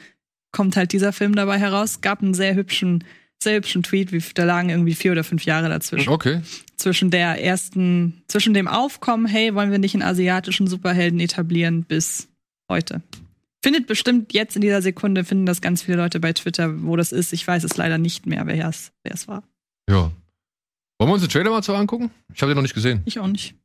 kommt 0.52 0.76
halt 0.76 0.92
dieser 0.92 1.14
Film 1.14 1.36
dabei 1.36 1.58
heraus. 1.58 2.02
Gab 2.02 2.22
einen 2.22 2.34
sehr 2.34 2.56
hübschen, 2.56 3.04
sehr 3.42 3.56
hübschen 3.56 3.82
Tweet, 3.84 4.12
wie 4.12 4.22
da 4.34 4.44
lagen 4.44 4.70
irgendwie 4.70 4.94
vier 4.94 5.14
oder 5.14 5.24
fünf 5.24 5.46
Jahre 5.46 5.70
dazwischen 5.70 6.10
Okay. 6.10 6.42
zwischen 6.76 7.12
der 7.12 7.42
ersten, 7.44 8.22
zwischen 8.28 8.54
dem 8.54 8.68
Aufkommen, 8.68 9.26
hey, 9.26 9.56
wollen 9.56 9.72
wir 9.72 9.80
nicht 9.80 9.96
einen 9.96 10.04
asiatischen 10.04 10.68
Superhelden 10.68 11.20
etablieren, 11.20 11.84
bis 11.84 12.28
heute. 12.70 13.02
Findet 13.68 13.86
bestimmt 13.86 14.32
jetzt 14.32 14.56
in 14.56 14.62
dieser 14.62 14.82
Sekunde, 14.82 15.26
finden 15.26 15.46
das 15.46 15.60
ganz 15.60 15.82
viele 15.82 15.98
Leute 15.98 16.22
bei 16.22 16.32
Twitter, 16.32 16.84
wo 16.84 16.96
das 16.96 17.12
ist. 17.12 17.34
Ich 17.34 17.46
weiß 17.46 17.66
es 17.66 17.76
leider 17.76 17.98
nicht 17.98 18.26
mehr, 18.26 18.48
wer 18.48 18.70
es, 18.70 18.94
wer 19.04 19.14
es 19.14 19.28
war. 19.28 19.44
Ja. 19.90 20.10
Wollen 20.98 21.10
wir 21.10 21.14
uns 21.16 21.24
den 21.24 21.30
Trailer 21.30 21.50
mal 21.50 21.62
so 21.62 21.76
angucken? 21.76 22.10
Ich 22.34 22.42
habe 22.42 22.52
den 22.52 22.56
noch 22.56 22.62
nicht 22.62 22.76
gesehen. 22.76 23.02
Ich 23.04 23.20
auch 23.20 23.28
nicht. 23.28 23.56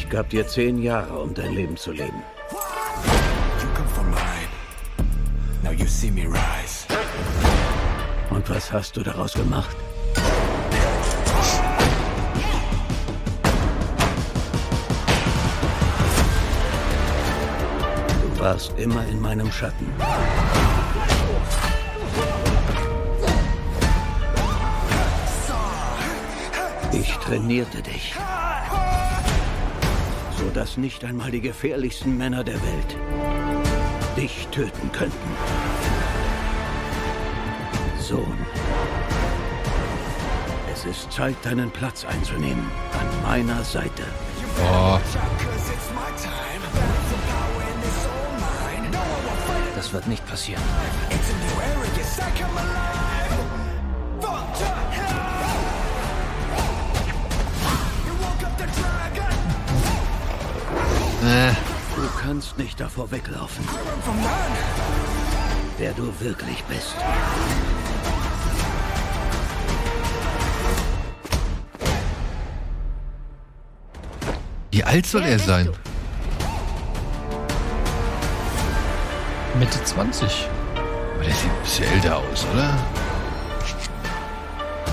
Ich 0.00 0.08
gab 0.08 0.30
dir 0.30 0.48
zehn 0.48 0.82
Jahre, 0.82 1.18
um 1.18 1.34
dein 1.34 1.52
Leben 1.52 1.76
zu 1.76 1.92
leben. 1.92 2.22
Und 8.30 8.48
was 8.48 8.72
hast 8.72 8.96
du 8.96 9.02
daraus 9.02 9.34
gemacht? 9.34 9.76
Du 18.22 18.40
warst 18.40 18.72
immer 18.78 19.06
in 19.06 19.20
meinem 19.20 19.52
Schatten. 19.52 19.86
Ich 26.92 27.12
trainierte 27.18 27.82
dich, 27.82 28.14
so 30.50 30.54
dass 30.54 30.76
nicht 30.76 31.04
einmal 31.04 31.30
die 31.30 31.40
gefährlichsten 31.40 32.16
Männer 32.16 32.42
der 32.42 32.54
Welt 32.54 32.96
dich 34.16 34.48
töten 34.50 34.90
könnten. 34.92 35.30
Sohn. 38.00 38.38
Es 40.72 40.84
ist 40.84 41.12
Zeit, 41.12 41.36
deinen 41.42 41.70
Platz 41.70 42.04
einzunehmen. 42.04 42.66
An 42.98 43.22
meiner 43.22 43.62
Seite. 43.62 44.02
Oh. 44.58 44.98
Das 49.76 49.92
wird 49.92 50.06
nicht 50.08 50.26
passieren. 50.26 50.62
Äh, 61.22 61.52
Du 61.96 62.08
kannst 62.22 62.56
nicht 62.56 62.80
davor 62.80 63.10
weglaufen, 63.10 63.66
wer 65.78 65.92
du 65.92 66.12
wirklich 66.20 66.62
bist. 66.64 66.94
wie 74.80 74.84
alt 74.84 75.04
soll 75.04 75.22
er 75.24 75.38
sein? 75.38 75.68
Mitte 79.58 79.84
20. 79.84 80.48
Aber 81.14 81.24
der 81.24 81.34
sieht 81.34 81.50
ein 81.50 81.62
bisschen 81.62 81.84
älter 81.84 82.16
aus, 82.16 82.46
oder? 82.50 82.78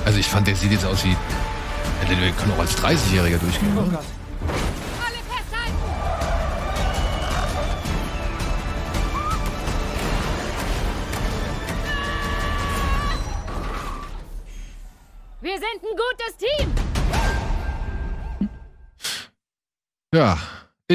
Also 0.03 0.19
ich 0.19 0.27
fand, 0.27 0.45
der 0.45 0.57
sieht 0.57 0.73
jetzt 0.73 0.85
aus 0.85 1.05
wie. 1.05 1.15
Der 2.09 2.31
kann 2.33 2.51
auch 2.51 2.59
als 2.59 2.77
30-Jähriger 2.77 3.37
durchgehen. 3.37 3.77
Oder? 3.77 4.01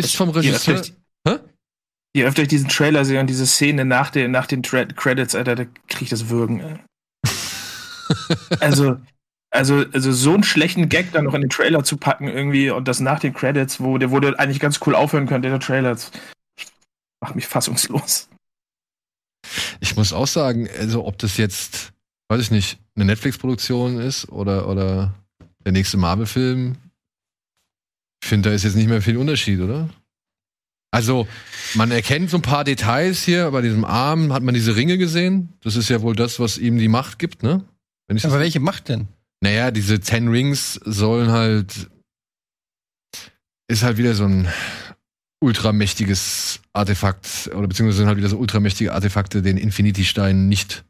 Ist 0.04 0.16
vom 0.16 0.30
Je 0.30 0.34
Regisseur. 0.36 0.76
öfter, 0.76 0.94
ich, 1.26 1.40
je 2.14 2.24
öfter 2.24 2.42
ich 2.42 2.48
diesen 2.48 2.68
Trailer 2.68 3.04
sehe 3.04 3.20
und 3.20 3.26
diese 3.26 3.46
Szene 3.46 3.84
nach, 3.84 4.10
den 4.10 4.30
nach 4.30 4.46
den 4.46 4.62
Tra 4.62 4.84
Credits, 4.84 5.34
Alter, 5.34 5.54
da 5.54 5.64
krieg 5.88 6.02
ich 6.02 6.10
das 6.10 6.28
Würgen. 6.28 6.80
Also, 8.60 8.98
also, 9.50 9.84
also 9.92 10.12
so 10.12 10.34
einen 10.34 10.44
schlechten 10.44 10.88
Gag 10.88 11.12
dann 11.12 11.24
noch 11.24 11.34
in 11.34 11.40
den 11.40 11.50
Trailer 11.50 11.82
zu 11.84 11.96
packen 11.96 12.28
irgendwie 12.28 12.70
und 12.70 12.88
das 12.88 13.00
nach 13.00 13.20
den 13.20 13.32
Credits, 13.32 13.80
wo 13.80 13.96
der 13.96 14.10
wurde 14.10 14.38
eigentlich 14.38 14.60
ganz 14.60 14.80
cool 14.86 14.94
aufhören 14.94 15.26
könnte, 15.26 15.48
der 15.48 15.60
Trailer. 15.60 15.96
Macht 17.22 17.36
mich 17.36 17.46
fassungslos. 17.46 18.28
Ich 19.80 19.96
muss 19.96 20.12
auch 20.12 20.26
sagen, 20.26 20.68
also 20.78 21.04
ob 21.04 21.18
das 21.18 21.36
jetzt, 21.36 21.92
weiß 22.28 22.40
ich 22.40 22.50
nicht, 22.50 22.78
eine 22.96 23.04
Netflix-Produktion 23.04 23.98
ist 23.98 24.28
oder, 24.28 24.68
oder 24.68 25.14
der 25.64 25.72
nächste 25.72 25.96
Marvel-Film, 25.96 26.76
ich 28.22 28.28
finde, 28.28 28.48
da 28.48 28.54
ist 28.54 28.62
jetzt 28.62 28.76
nicht 28.76 28.88
mehr 28.88 29.02
viel 29.02 29.16
Unterschied, 29.16 29.60
oder? 29.60 29.88
Also, 30.92 31.26
man 31.74 31.90
erkennt 31.90 32.30
so 32.30 32.36
ein 32.36 32.42
paar 32.42 32.64
Details 32.64 33.22
hier. 33.22 33.50
Bei 33.50 33.62
diesem 33.62 33.84
Arm 33.84 34.32
hat 34.32 34.42
man 34.42 34.54
diese 34.54 34.76
Ringe 34.76 34.98
gesehen. 34.98 35.54
Das 35.62 35.74
ist 35.74 35.88
ja 35.88 36.02
wohl 36.02 36.14
das, 36.14 36.38
was 36.38 36.58
ihm 36.58 36.78
die 36.78 36.88
Macht 36.88 37.18
gibt, 37.18 37.42
ne? 37.42 37.64
Wenn 38.06 38.16
ich 38.16 38.24
Aber 38.26 38.38
welche 38.38 38.60
macht 38.60 38.88
denn? 38.88 39.08
Naja, 39.40 39.70
diese 39.70 40.00
Ten 40.00 40.28
Rings 40.28 40.74
sollen 40.84 41.30
halt. 41.30 41.90
Ist 43.68 43.82
halt 43.82 43.96
wieder 43.96 44.14
so 44.14 44.24
ein 44.24 44.48
ultramächtiges 45.42 46.60
Artefakt, 46.72 47.50
oder 47.54 47.66
beziehungsweise 47.66 47.98
sind 47.98 48.06
halt 48.06 48.18
wieder 48.18 48.28
so 48.28 48.36
ultramächtige 48.36 48.92
Artefakte, 48.92 49.42
den 49.42 49.56
Infinity-Steinen 49.56 50.48
nicht 50.48 50.84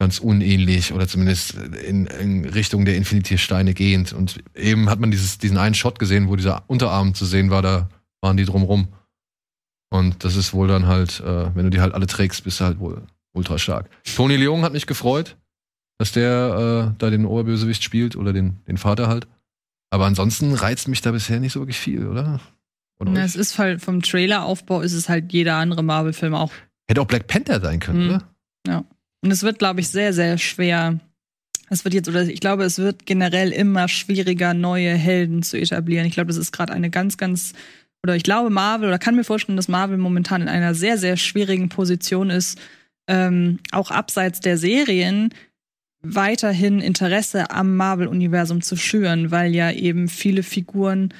ganz 0.00 0.18
unähnlich 0.20 0.92
oder 0.92 1.08
zumindest 1.08 1.54
in, 1.54 2.06
in 2.06 2.44
Richtung 2.44 2.84
der 2.84 2.96
Infinity-Steine 2.96 3.74
gehend. 3.74 4.12
Und 4.12 4.38
eben 4.54 4.88
hat 4.90 5.00
man 5.00 5.10
dieses, 5.10 5.38
diesen 5.38 5.58
einen 5.58 5.74
Shot 5.74 5.98
gesehen, 5.98 6.28
wo 6.28 6.36
dieser 6.36 6.62
Unterarm 6.68 7.14
zu 7.14 7.24
sehen 7.24 7.50
war, 7.50 7.62
da 7.62 7.88
waren 8.20 8.36
die 8.36 8.44
drumrum. 8.44 8.88
Und 9.90 10.22
das 10.24 10.36
ist 10.36 10.52
wohl 10.52 10.68
dann 10.68 10.86
halt, 10.86 11.20
äh, 11.20 11.54
wenn 11.54 11.64
du 11.64 11.70
die 11.70 11.80
halt 11.80 11.94
alle 11.94 12.06
trägst, 12.06 12.44
bist 12.44 12.60
du 12.60 12.64
halt 12.64 12.78
wohl 12.78 13.02
ultra 13.32 13.58
stark. 13.58 13.88
Tony 14.04 14.36
Leung 14.36 14.62
hat 14.62 14.72
mich 14.72 14.86
gefreut, 14.86 15.36
dass 15.98 16.12
der 16.12 16.92
äh, 16.92 16.94
da 16.98 17.10
den 17.10 17.24
Oberbösewicht 17.26 17.82
spielt 17.82 18.14
oder 18.14 18.32
den, 18.32 18.58
den 18.68 18.76
Vater 18.76 19.08
halt. 19.08 19.26
Aber 19.90 20.06
ansonsten 20.06 20.52
reizt 20.54 20.86
mich 20.88 21.00
da 21.00 21.10
bisher 21.12 21.40
nicht 21.40 21.52
so 21.54 21.60
wirklich 21.60 21.78
viel, 21.78 22.06
oder? 22.06 22.40
oder 23.00 23.10
Na, 23.10 23.24
es 23.24 23.34
ist 23.36 23.58
halt 23.58 23.80
vom 23.80 24.02
Traileraufbau 24.02 24.82
ist 24.82 24.92
es 24.92 25.08
halt 25.08 25.32
jeder 25.32 25.56
andere 25.56 25.82
Marvel-Film 25.82 26.34
auch. 26.34 26.52
Hätte 26.88 27.00
auch 27.00 27.06
Black 27.06 27.26
Panther 27.26 27.60
sein 27.60 27.80
können, 27.80 28.04
Mhm. 28.04 28.10
oder? 28.10 28.84
Und 29.22 29.30
es 29.30 29.42
wird, 29.42 29.58
glaube 29.58 29.80
ich, 29.80 29.88
sehr, 29.88 30.12
sehr 30.12 30.38
schwer. 30.38 31.00
Es 31.70 31.84
wird 31.84 31.94
jetzt, 31.94 32.08
oder 32.08 32.22
ich 32.22 32.40
glaube, 32.40 32.64
es 32.64 32.78
wird 32.78 33.04
generell 33.06 33.52
immer 33.52 33.88
schwieriger, 33.88 34.54
neue 34.54 34.94
Helden 34.94 35.42
zu 35.42 35.58
etablieren. 35.58 36.06
Ich 36.06 36.14
glaube, 36.14 36.28
das 36.28 36.36
ist 36.36 36.52
gerade 36.52 36.72
eine 36.72 36.90
ganz, 36.90 37.16
ganz, 37.16 37.52
oder 38.02 38.16
ich 38.16 38.22
glaube, 38.22 38.50
Marvel, 38.50 38.88
oder 38.88 38.98
kann 38.98 39.16
mir 39.16 39.24
vorstellen, 39.24 39.56
dass 39.56 39.68
Marvel 39.68 39.98
momentan 39.98 40.42
in 40.42 40.48
einer 40.48 40.74
sehr, 40.74 40.98
sehr 40.98 41.16
schwierigen 41.16 41.68
Position 41.68 42.30
ist, 42.30 42.58
ähm, 43.08 43.58
auch 43.72 43.90
abseits 43.90 44.40
der 44.40 44.56
Serien 44.56 45.34
weiterhin 46.00 46.80
Interesse 46.80 47.50
am 47.50 47.76
Marvel-Universum 47.76 48.62
zu 48.62 48.76
schüren, 48.76 49.30
weil 49.30 49.54
ja 49.54 49.72
eben 49.72 50.08
viele 50.08 50.42
Figuren, 50.42 51.12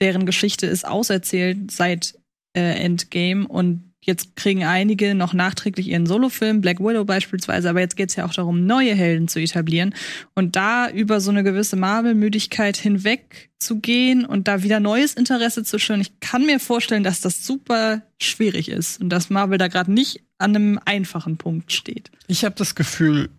deren 0.00 0.26
Geschichte 0.26 0.66
ist 0.66 0.86
auserzählt 0.86 1.70
seit 1.70 2.18
äh, 2.56 2.82
Endgame 2.82 3.46
und 3.46 3.85
jetzt 4.06 4.36
kriegen 4.36 4.64
einige 4.64 5.14
noch 5.14 5.34
nachträglich 5.34 5.88
ihren 5.88 6.06
Solofilm, 6.06 6.60
Black 6.60 6.80
Widow 6.80 7.04
beispielsweise, 7.04 7.68
aber 7.68 7.80
jetzt 7.80 7.96
geht 7.96 8.10
es 8.10 8.16
ja 8.16 8.24
auch 8.24 8.32
darum, 8.32 8.64
neue 8.66 8.94
Helden 8.94 9.28
zu 9.28 9.40
etablieren 9.40 9.94
und 10.34 10.56
da 10.56 10.88
über 10.88 11.20
so 11.20 11.30
eine 11.30 11.42
gewisse 11.42 11.76
Marvel-Müdigkeit 11.76 12.76
hinweg 12.76 13.50
zu 13.58 13.80
gehen 13.80 14.24
und 14.24 14.48
da 14.48 14.62
wieder 14.62 14.80
neues 14.80 15.14
Interesse 15.14 15.64
zu 15.64 15.78
schüren. 15.78 16.00
Ich 16.00 16.20
kann 16.20 16.46
mir 16.46 16.60
vorstellen, 16.60 17.02
dass 17.02 17.20
das 17.20 17.44
super 17.44 18.02
schwierig 18.22 18.68
ist 18.68 19.00
und 19.00 19.08
dass 19.10 19.28
Marvel 19.28 19.58
da 19.58 19.68
gerade 19.68 19.92
nicht 19.92 20.22
an 20.38 20.54
einem 20.54 20.80
einfachen 20.84 21.36
Punkt 21.36 21.72
steht. 21.72 22.10
Ich 22.28 22.44
habe 22.44 22.54
das 22.56 22.74
Gefühl, 22.74 23.30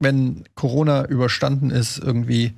wenn 0.00 0.44
Corona 0.54 1.06
überstanden 1.06 1.70
ist, 1.70 1.98
irgendwie 1.98 2.54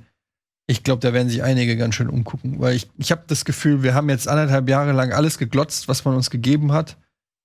Ich 0.67 0.83
glaube, 0.83 1.01
da 1.01 1.11
werden 1.11 1.27
sich 1.27 1.43
einige 1.43 1.75
ganz 1.75 1.95
schön 1.95 2.07
umgucken, 2.07 2.59
weil 2.59 2.75
ich, 2.75 2.87
ich 2.97 3.11
habe 3.11 3.23
das 3.27 3.43
Gefühl, 3.43 3.83
wir 3.83 3.93
haben 3.93 4.07
jetzt 4.09 4.29
anderthalb 4.29 4.69
Jahre 4.69 4.93
lang 4.93 5.11
alles 5.11 5.37
geglotzt, 5.37 5.89
was 5.89 6.05
man 6.05 6.15
uns 6.15 6.29
gegeben 6.29 6.71
hat. 6.71 6.95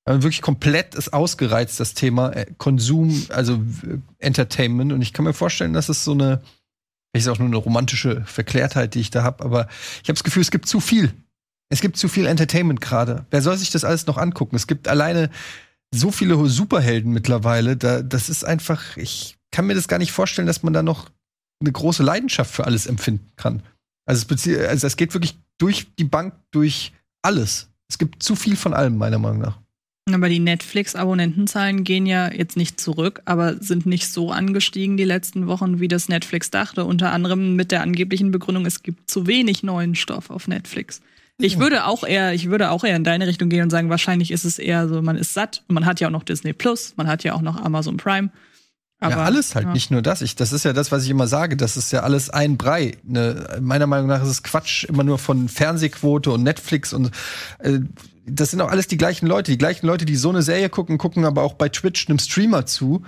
Also 0.07 0.23
wirklich 0.23 0.41
komplett 0.41 0.95
ist 0.95 1.13
ausgereizt, 1.13 1.81
das 1.81 1.95
Thema 1.95 2.31
äh, 2.31 2.47
Konsum, 2.59 3.27
also 3.31 3.55
äh, 3.55 3.99
Entertainment. 4.19 4.93
Und 4.93 5.03
ich 5.03 5.13
kann 5.13 5.25
mir 5.25 5.35
vorstellen, 5.35 5.73
dass 5.73 5.89
es 5.89 6.05
so 6.05 6.13
eine, 6.13 6.41
vielleicht 7.11 7.27
ist 7.27 7.29
auch 7.29 7.41
nur 7.41 7.49
eine 7.49 7.57
romantische 7.57 8.25
Verklärtheit, 8.25 8.95
die 8.95 9.01
ich 9.01 9.11
da 9.11 9.25
habe, 9.25 9.45
aber 9.45 9.69
ich 10.03 10.09
habe 10.09 10.15
das 10.15 10.25
Gefühl, 10.25 10.43
es 10.43 10.53
gibt 10.53 10.69
zu 10.69 10.79
viel. 10.79 11.13
Es 11.69 11.81
gibt 11.81 11.97
zu 11.97 12.07
viel 12.07 12.27
Entertainment 12.27 12.81
gerade. 12.81 13.27
Wer 13.31 13.43
soll 13.43 13.57
sich 13.57 13.71
das 13.71 13.85
alles 13.85 14.07
noch 14.07 14.17
angucken? 14.17 14.55
Es 14.55 14.69
gibt 14.69 14.87
alleine 14.87 15.31
so 15.93 16.13
viele 16.13 16.37
Superhelden 16.49 17.13
mittlerweile. 17.13 17.77
Da, 17.77 18.03
das 18.03 18.29
ist 18.29 18.45
einfach, 18.45 18.97
ich 18.97 19.37
kann 19.51 19.67
mir 19.67 19.75
das 19.75 19.89
gar 19.89 19.99
nicht 19.99 20.13
vorstellen, 20.13 20.47
dass 20.47 20.63
man 20.63 20.73
da 20.73 20.85
noch 20.85 21.11
eine 21.61 21.73
große 21.73 22.05
Leidenschaft 22.05 22.55
für 22.55 22.65
alles 22.65 22.87
empfinden 22.87 23.33
kann. 23.35 23.65
Also 24.09 24.25
es, 24.33 24.47
also 24.47 24.87
es 24.87 24.97
geht 24.97 25.15
wirklich 25.15 25.37
durch 25.59 25.89
die 25.97 26.05
Bank, 26.05 26.35
durch 26.53 26.93
alles. 27.23 27.69
Es 27.89 27.99
gibt 27.99 28.23
zu 28.23 28.37
viel 28.37 28.57
von 28.57 28.73
allem, 28.73 28.97
meiner 28.97 29.19
Meinung 29.19 29.41
nach. 29.41 29.59
Aber 30.13 30.29
die 30.29 30.39
Netflix-Abonnentenzahlen 30.39 31.83
gehen 31.83 32.07
ja 32.07 32.33
jetzt 32.33 32.57
nicht 32.57 32.81
zurück, 32.81 33.23
aber 33.25 33.57
sind 33.61 33.87
nicht 33.87 34.09
so 34.09 34.31
angestiegen 34.31 34.97
die 34.97 35.05
letzten 35.05 35.49
Wochen, 35.49 35.81
wie 35.81 35.89
das 35.89 36.09
Netflix 36.09 36.51
dachte. 36.51 36.85
Unter 36.85 37.11
anderem 37.11 37.57
mit 37.57 37.73
der 37.73 37.83
angeblichen 37.83 38.31
Begründung, 38.31 38.67
es 38.67 38.85
gibt 38.85 39.11
zu 39.11 39.27
wenig 39.27 39.65
neuen 39.65 39.97
Stoff 39.97 40.31
auf 40.31 40.47
Netflix. 40.47 41.01
Ich 41.39 41.59
würde 41.59 41.87
auch 41.87 42.05
eher, 42.05 42.33
ich 42.33 42.49
würde 42.49 42.71
auch 42.71 42.85
eher 42.85 42.97
in 42.97 43.05
deine 43.05 43.27
Richtung 43.27 43.49
gehen 43.51 43.65
und 43.65 43.71
sagen, 43.71 43.91
wahrscheinlich 43.91 44.31
ist 44.31 44.45
es 44.45 44.59
eher 44.59 44.89
so, 44.89 45.03
man 45.03 45.17
ist 45.17 45.35
satt. 45.35 45.65
Und 45.69 45.75
man 45.75 45.85
hat 45.85 46.01
ja 46.01 46.07
auch 46.07 46.13
noch 46.13 46.23
Disney 46.23 46.53
Plus, 46.53 46.95
man 46.97 47.09
hat 47.09 47.25
ja 47.25 47.35
auch 47.35 47.43
noch 47.43 47.61
Amazon 47.61 47.97
Prime. 47.97 48.31
Ja, 49.03 49.09
alles 49.17 49.55
halt, 49.55 49.67
ja. 49.67 49.73
nicht 49.73 49.91
nur 49.91 50.03
das. 50.03 50.23
Ich, 50.23 50.37
das 50.37 50.53
ist 50.53 50.65
ja 50.65 50.73
das, 50.73 50.91
was 50.91 51.05
ich 51.05 51.11
immer 51.11 51.27
sage. 51.27 51.57
Das 51.57 51.77
ist 51.77 51.93
ja 51.93 52.01
alles 52.01 52.31
ein 52.31 52.57
Brei. 52.57 52.97
Ne, 53.03 53.59
meiner 53.61 53.87
Meinung 53.87 54.07
nach 54.07 54.23
ist 54.23 54.29
es 54.29 54.43
Quatsch, 54.43 54.85
immer 54.85 55.05
nur 55.05 55.19
von 55.19 55.49
Fernsehquote 55.49 56.31
und 56.31 56.43
Netflix 56.43 56.93
und 56.93 57.11
äh, 57.59 57.81
das 58.29 58.51
sind 58.51 58.61
auch 58.61 58.71
alles 58.71 58.89
die 58.89 58.97
gleichen 58.97 59.27
Leute. 59.27 59.53
Die 59.53 59.59
gleichen 59.59 59.87
Leute, 59.87 60.05
die 60.05 60.17
so 60.17 60.31
eine 60.31 60.43
Serie 60.43 60.69
gucken, 60.69 60.99
gucken 60.99 61.25
aber 61.25 61.43
auch 61.43 61.55
bei 61.55 61.69
Twitch 61.69 62.09
einem 62.09 62.19
Streamer 62.19 62.67
zu, 62.67 63.03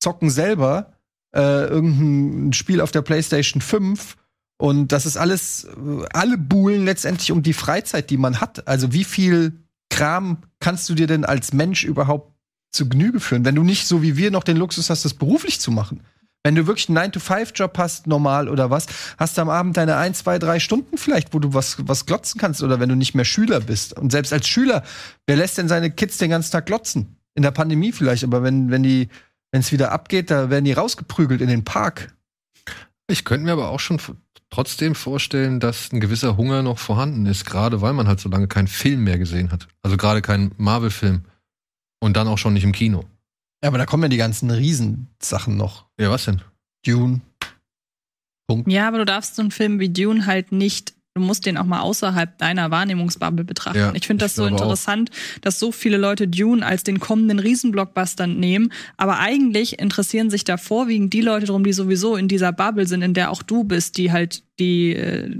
zocken 0.00 0.30
selber 0.30 0.94
äh, 1.32 1.66
irgendein 1.66 2.52
Spiel 2.52 2.80
auf 2.80 2.90
der 2.90 3.02
PlayStation 3.02 3.60
5 3.60 4.16
und 4.56 4.92
das 4.92 5.06
ist 5.06 5.16
alles, 5.16 5.64
äh, 5.64 6.04
alle 6.12 6.38
buhlen 6.38 6.84
letztendlich 6.84 7.32
um 7.32 7.42
die 7.42 7.52
Freizeit, 7.52 8.10
die 8.10 8.16
man 8.16 8.40
hat. 8.40 8.66
Also 8.66 8.92
wie 8.92 9.04
viel 9.04 9.64
Kram 9.90 10.38
kannst 10.60 10.88
du 10.88 10.94
dir 10.94 11.06
denn 11.06 11.24
als 11.24 11.52
Mensch 11.52 11.84
überhaupt 11.84 12.33
zu 12.74 12.88
Genüge 12.88 13.20
führen, 13.20 13.44
wenn 13.44 13.54
du 13.54 13.62
nicht 13.62 13.86
so 13.86 14.02
wie 14.02 14.16
wir 14.16 14.30
noch 14.30 14.44
den 14.44 14.56
Luxus 14.56 14.90
hast, 14.90 15.04
das 15.04 15.14
beruflich 15.14 15.60
zu 15.60 15.70
machen? 15.70 16.00
Wenn 16.46 16.54
du 16.54 16.66
wirklich 16.66 16.90
einen 16.90 16.98
9-to-5-Job 16.98 17.78
hast, 17.78 18.06
normal 18.06 18.50
oder 18.50 18.68
was, 18.68 18.86
hast 19.16 19.38
du 19.38 19.42
am 19.42 19.48
Abend 19.48 19.78
deine 19.78 19.96
ein, 19.96 20.12
zwei, 20.12 20.38
drei 20.38 20.60
Stunden 20.60 20.98
vielleicht, 20.98 21.32
wo 21.32 21.38
du 21.38 21.54
was, 21.54 21.76
was 21.88 22.04
glotzen 22.04 22.38
kannst 22.38 22.62
oder 22.62 22.78
wenn 22.80 22.90
du 22.90 22.96
nicht 22.96 23.14
mehr 23.14 23.24
Schüler 23.24 23.60
bist. 23.60 23.98
Und 23.98 24.12
selbst 24.12 24.30
als 24.30 24.46
Schüler, 24.46 24.84
wer 25.26 25.36
lässt 25.36 25.56
denn 25.56 25.68
seine 25.68 25.90
Kids 25.90 26.18
den 26.18 26.28
ganzen 26.28 26.52
Tag 26.52 26.66
glotzen? 26.66 27.16
In 27.34 27.42
der 27.42 27.50
Pandemie 27.50 27.92
vielleicht, 27.92 28.24
aber 28.24 28.42
wenn, 28.42 28.70
wenn 28.70 28.82
die, 28.82 29.08
wenn 29.52 29.60
es 29.60 29.72
wieder 29.72 29.90
abgeht, 29.90 30.30
da 30.30 30.50
werden 30.50 30.66
die 30.66 30.72
rausgeprügelt 30.72 31.40
in 31.40 31.48
den 31.48 31.64
Park. 31.64 32.14
Ich 33.06 33.24
könnte 33.24 33.46
mir 33.46 33.52
aber 33.52 33.70
auch 33.70 33.80
schon 33.80 33.98
trotzdem 34.50 34.94
vorstellen, 34.94 35.60
dass 35.60 35.92
ein 35.92 36.00
gewisser 36.00 36.36
Hunger 36.36 36.62
noch 36.62 36.78
vorhanden 36.78 37.24
ist, 37.24 37.46
gerade 37.46 37.80
weil 37.80 37.94
man 37.94 38.06
halt 38.06 38.20
so 38.20 38.28
lange 38.28 38.48
keinen 38.48 38.68
Film 38.68 39.04
mehr 39.04 39.18
gesehen 39.18 39.50
hat. 39.50 39.66
Also 39.82 39.96
gerade 39.96 40.20
keinen 40.20 40.52
Marvel-Film. 40.58 41.24
Und 42.04 42.18
dann 42.18 42.28
auch 42.28 42.36
schon 42.36 42.52
nicht 42.52 42.64
im 42.64 42.72
Kino. 42.72 43.04
Ja, 43.62 43.68
aber 43.68 43.78
da 43.78 43.86
kommen 43.86 44.02
ja 44.02 44.08
die 44.10 44.18
ganzen 44.18 44.50
Riesensachen 44.50 45.56
noch. 45.56 45.86
Ja, 45.98 46.10
was 46.10 46.26
denn? 46.26 46.42
Dune. 46.84 47.22
Punkt. 48.46 48.70
Ja, 48.70 48.88
aber 48.88 48.98
du 48.98 49.06
darfst 49.06 49.36
so 49.36 49.40
einen 49.40 49.50
Film 49.50 49.80
wie 49.80 49.88
Dune 49.88 50.26
halt 50.26 50.52
nicht, 50.52 50.92
du 51.14 51.22
musst 51.22 51.46
den 51.46 51.56
auch 51.56 51.64
mal 51.64 51.80
außerhalb 51.80 52.36
deiner 52.36 52.70
Wahrnehmungsbubble 52.70 53.44
betrachten. 53.44 53.78
Ja, 53.78 53.94
ich 53.94 54.06
finde 54.06 54.22
das 54.22 54.32
ich 54.32 54.36
so 54.36 54.42
glaube 54.42 54.56
auch. 54.56 54.60
interessant, 54.64 55.12
dass 55.40 55.58
so 55.58 55.72
viele 55.72 55.96
Leute 55.96 56.28
Dune 56.28 56.66
als 56.66 56.82
den 56.82 57.00
kommenden 57.00 57.38
Riesenblockbuster 57.38 58.26
nehmen, 58.26 58.70
aber 58.98 59.18
eigentlich 59.18 59.78
interessieren 59.78 60.28
sich 60.28 60.44
da 60.44 60.58
vorwiegend 60.58 61.14
die 61.14 61.22
Leute 61.22 61.46
drum, 61.46 61.64
die 61.64 61.72
sowieso 61.72 62.16
in 62.16 62.28
dieser 62.28 62.52
Bubble 62.52 62.86
sind, 62.86 63.00
in 63.00 63.14
der 63.14 63.30
auch 63.30 63.42
du 63.42 63.64
bist, 63.64 63.96
die 63.96 64.12
halt 64.12 64.42
die 64.58 64.94
äh, 64.94 65.34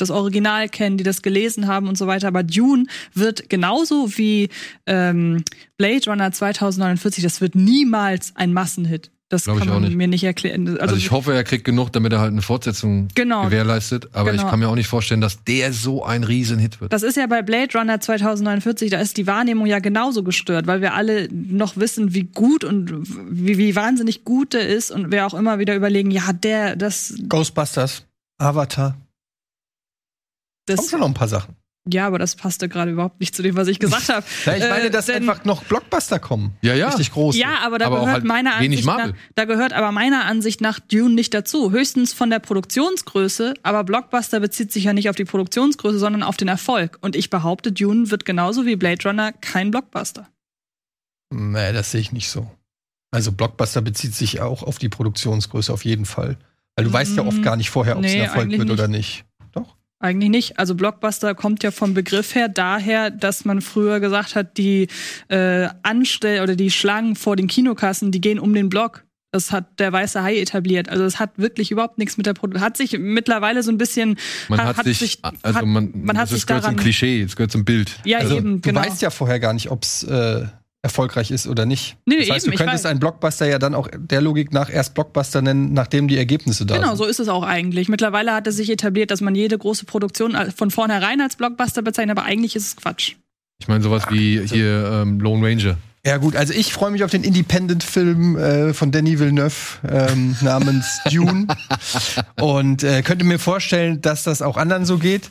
das 0.00 0.10
Original 0.10 0.68
kennen, 0.68 0.96
die 0.96 1.04
das 1.04 1.22
gelesen 1.22 1.66
haben 1.66 1.88
und 1.88 1.96
so 1.98 2.06
weiter. 2.06 2.28
Aber 2.28 2.42
Dune 2.42 2.84
wird 3.14 3.48
genauso 3.50 4.16
wie 4.16 4.48
ähm, 4.86 5.44
Blade 5.76 6.08
Runner 6.10 6.30
2049, 6.32 7.22
das 7.24 7.40
wird 7.40 7.54
niemals 7.54 8.32
ein 8.36 8.52
Massenhit. 8.52 9.10
Das 9.32 9.44
Glaub 9.44 9.58
ich 9.58 9.60
kann 9.60 9.68
auch 9.70 9.74
man 9.74 9.84
nicht. 9.84 9.96
mir 9.96 10.08
nicht 10.08 10.24
erklären. 10.24 10.66
Also, 10.66 10.80
Also, 10.80 10.96
ich 10.96 11.12
hoffe, 11.12 11.32
er 11.32 11.44
kriegt 11.44 11.64
genug, 11.64 11.92
damit 11.92 12.12
er 12.12 12.18
halt 12.18 12.32
eine 12.32 12.42
Fortsetzung 12.42 13.06
Genau. 13.14 13.44
gewährleistet. 13.44 14.08
Aber 14.12 14.32
Genau. 14.32 14.42
ich 14.42 14.50
kann 14.50 14.58
mir 14.58 14.68
auch 14.68 14.74
nicht 14.74 14.88
vorstellen, 14.88 15.20
dass 15.20 15.44
der 15.44 15.72
so 15.72 16.04
ein 16.04 16.24
Riesenhit 16.24 16.80
wird. 16.80 16.92
Das 16.92 17.04
ist 17.04 17.16
ja 17.16 17.28
bei 17.28 17.40
Blade 17.40 17.78
Runner 17.78 18.00
2049, 18.00 18.90
da 18.90 18.98
ist 18.98 19.16
die 19.18 19.28
Wahrnehmung 19.28 19.66
ja 19.66 19.78
genauso 19.78 20.24
gestört, 20.24 20.66
weil 20.66 20.80
wir 20.80 20.94
alle 20.94 21.28
noch 21.30 21.76
wissen, 21.76 22.12
wie 22.12 22.24
gut 22.24 22.64
und 22.64 22.92
wie, 23.30 23.56
wie 23.56 23.76
wahnsinnig 23.76 24.24
gut 24.24 24.52
der 24.52 24.66
ist 24.68 24.90
und 24.90 25.12
wir 25.12 25.24
auch 25.24 25.34
immer 25.34 25.60
wieder 25.60 25.76
überlegen, 25.76 26.10
ja, 26.10 26.32
der, 26.32 26.74
das, 26.74 27.14
Ghostbusters. 27.28 28.04
Avatar. 28.38 28.96
Kommt 30.76 30.86
das, 30.86 30.90
schon 30.90 31.00
noch 31.00 31.06
ein 31.08 31.14
paar 31.14 31.28
Sachen. 31.28 31.56
ja, 31.90 32.06
aber 32.06 32.18
das 32.18 32.36
passte 32.36 32.68
gerade 32.68 32.90
überhaupt 32.90 33.20
nicht 33.20 33.34
zu 33.34 33.42
dem, 33.42 33.56
was 33.56 33.68
ich 33.68 33.78
gesagt 33.78 34.08
habe. 34.14 34.24
Ja, 34.44 34.54
ich 34.56 34.60
meine, 34.68 34.84
Äh, 34.86 34.90
dass 34.90 35.06
denn- 35.06 35.28
einfach 35.28 35.44
noch 35.44 35.64
Blockbuster 35.64 36.18
kommen. 36.18 36.56
Ja, 36.62 36.74
ja. 36.74 36.88
Richtig 36.88 37.12
groß. 37.12 37.36
Ja, 37.36 37.58
aber 37.64 37.78
da 37.78 37.86
Aber 37.86 37.96
gehört 38.00 38.12
halt 38.12 38.24
meiner 38.24 38.54
Ansicht 38.56 38.84
nach, 38.84 39.12
da 39.34 39.44
gehört 39.46 39.72
aber 39.72 39.90
meiner 39.92 40.24
Ansicht 40.26 40.60
nach 40.60 40.78
Dune 40.78 41.14
nicht 41.14 41.32
dazu. 41.34 41.70
Höchstens 41.72 42.12
von 42.12 42.28
der 42.30 42.38
Produktionsgröße, 42.40 43.54
aber 43.62 43.84
Blockbuster 43.84 44.40
bezieht 44.40 44.72
sich 44.72 44.84
ja 44.84 44.92
nicht 44.92 45.08
auf 45.08 45.16
die 45.16 45.24
Produktionsgröße, 45.24 45.98
sondern 45.98 46.22
auf 46.22 46.36
den 46.36 46.48
Erfolg. 46.48 46.98
Und 47.00 47.16
ich 47.16 47.30
behaupte, 47.30 47.72
Dune 47.72 48.10
wird 48.10 48.24
genauso 48.24 48.66
wie 48.66 48.76
Blade 48.76 49.02
Runner 49.08 49.32
kein 49.32 49.70
Blockbuster. 49.70 50.28
Nee, 51.32 51.72
das 51.72 51.92
sehe 51.92 52.00
ich 52.00 52.12
nicht 52.12 52.28
so. 52.28 52.50
Also 53.12 53.32
Blockbuster 53.32 53.82
bezieht 53.82 54.14
sich 54.14 54.40
auch 54.40 54.62
auf 54.62 54.78
die 54.78 54.88
Produktionsgröße 54.88 55.72
auf 55.72 55.84
jeden 55.84 56.04
Fall. 56.04 56.36
Weil 56.76 56.84
du 56.84 56.92
weißt 56.92 57.16
ja 57.16 57.24
oft 57.24 57.42
gar 57.42 57.56
nicht 57.56 57.70
vorher, 57.70 57.96
ob 57.96 58.04
es 58.04 58.12
Nee, 58.12 58.20
ein 58.20 58.26
Erfolg 58.26 58.50
wird 58.50 58.62
nicht. 58.62 58.70
oder 58.70 58.88
nicht. 58.88 59.24
Eigentlich 60.02 60.30
nicht. 60.30 60.58
Also 60.58 60.74
Blockbuster 60.74 61.34
kommt 61.34 61.62
ja 61.62 61.70
vom 61.70 61.92
Begriff 61.92 62.34
her 62.34 62.48
daher, 62.48 63.10
dass 63.10 63.44
man 63.44 63.60
früher 63.60 64.00
gesagt 64.00 64.34
hat, 64.34 64.56
die 64.56 64.88
äh, 65.28 65.68
Anstell 65.82 66.42
oder 66.42 66.56
die 66.56 66.70
Schlangen 66.70 67.16
vor 67.16 67.36
den 67.36 67.46
Kinokassen, 67.48 68.10
die 68.10 68.20
gehen 68.20 68.38
um 68.38 68.54
den 68.54 68.70
Block. 68.70 69.04
Das 69.32 69.52
hat 69.52 69.78
der 69.78 69.92
weiße 69.92 70.22
Hai 70.22 70.40
etabliert. 70.40 70.88
Also 70.88 71.04
es 71.04 71.20
hat 71.20 71.30
wirklich 71.36 71.70
überhaupt 71.70 71.98
nichts 71.98 72.16
mit 72.16 72.26
der 72.26 72.32
Produktion. 72.34 72.64
Hat 72.64 72.76
sich 72.78 72.98
mittlerweile 72.98 73.62
so 73.62 73.70
ein 73.70 73.78
bisschen. 73.78 74.16
Man 74.48 74.60
hat- 74.64 74.78
hat, 74.78 74.86
sich, 74.86 74.98
sich- 74.98 75.18
also 75.22 75.58
hat- 75.58 75.64
man, 75.66 75.92
man 76.02 76.16
hat 76.16 76.24
das 76.24 76.30
sich 76.30 76.46
gehört 76.46 76.64
zum 76.64 76.72
daran- 76.72 76.82
Klischee, 76.82 77.22
es 77.22 77.36
gehört 77.36 77.52
zum 77.52 77.64
Bild. 77.64 78.00
Ja, 78.04 78.18
Also 78.18 78.38
eben, 78.38 78.60
du 78.60 78.68
genau. 78.70 78.80
weißt 78.80 79.02
ja 79.02 79.10
vorher 79.10 79.38
gar 79.38 79.52
nicht, 79.52 79.70
ob 79.70 79.84
es 79.84 80.02
äh, 80.02 80.46
erfolgreich 80.82 81.30
ist 81.30 81.46
oder 81.46 81.66
nicht. 81.66 81.96
Nee, 82.06 82.20
das 82.20 82.30
heißt, 82.30 82.46
eben, 82.46 82.56
du 82.56 82.62
könntest 82.64 82.86
einen 82.86 83.00
Blockbuster 83.00 83.46
ja 83.46 83.58
dann 83.58 83.74
auch 83.74 83.88
der 83.98 84.20
Logik 84.22 84.52
nach 84.52 84.70
erst 84.70 84.94
Blockbuster 84.94 85.42
nennen, 85.42 85.74
nachdem 85.74 86.08
die 86.08 86.16
Ergebnisse 86.16 86.64
da 86.64 86.76
Genau, 86.76 86.88
sind. 86.88 86.96
so 86.98 87.04
ist 87.04 87.20
es 87.20 87.28
auch 87.28 87.42
eigentlich. 87.42 87.88
Mittlerweile 87.88 88.32
hat 88.32 88.46
es 88.46 88.56
sich 88.56 88.70
etabliert, 88.70 89.10
dass 89.10 89.20
man 89.20 89.34
jede 89.34 89.58
große 89.58 89.84
Produktion 89.84 90.34
als- 90.34 90.54
von 90.54 90.70
vornherein 90.70 91.20
als 91.20 91.36
Blockbuster 91.36 91.82
bezeichnet, 91.82 92.16
aber 92.16 92.26
eigentlich 92.26 92.56
ist 92.56 92.66
es 92.66 92.76
Quatsch. 92.76 93.16
Ich 93.60 93.68
meine, 93.68 93.82
sowas 93.82 94.04
wie 94.10 94.40
hier 94.46 95.02
ähm, 95.02 95.20
Lone 95.20 95.46
Ranger. 95.46 95.76
Ja 96.06 96.16
gut, 96.16 96.34
also 96.34 96.54
ich 96.54 96.72
freue 96.72 96.90
mich 96.92 97.04
auf 97.04 97.10
den 97.10 97.24
Independent-Film 97.24 98.38
äh, 98.38 98.72
von 98.72 98.90
Denis 98.90 99.18
Villeneuve 99.20 99.54
ähm, 99.86 100.34
namens 100.40 100.98
Dune 101.10 101.46
und 102.40 102.82
äh, 102.82 103.02
könnte 103.02 103.26
mir 103.26 103.38
vorstellen, 103.38 104.00
dass 104.00 104.22
das 104.24 104.40
auch 104.42 104.56
anderen 104.56 104.86
so 104.86 104.96
geht. 104.96 105.30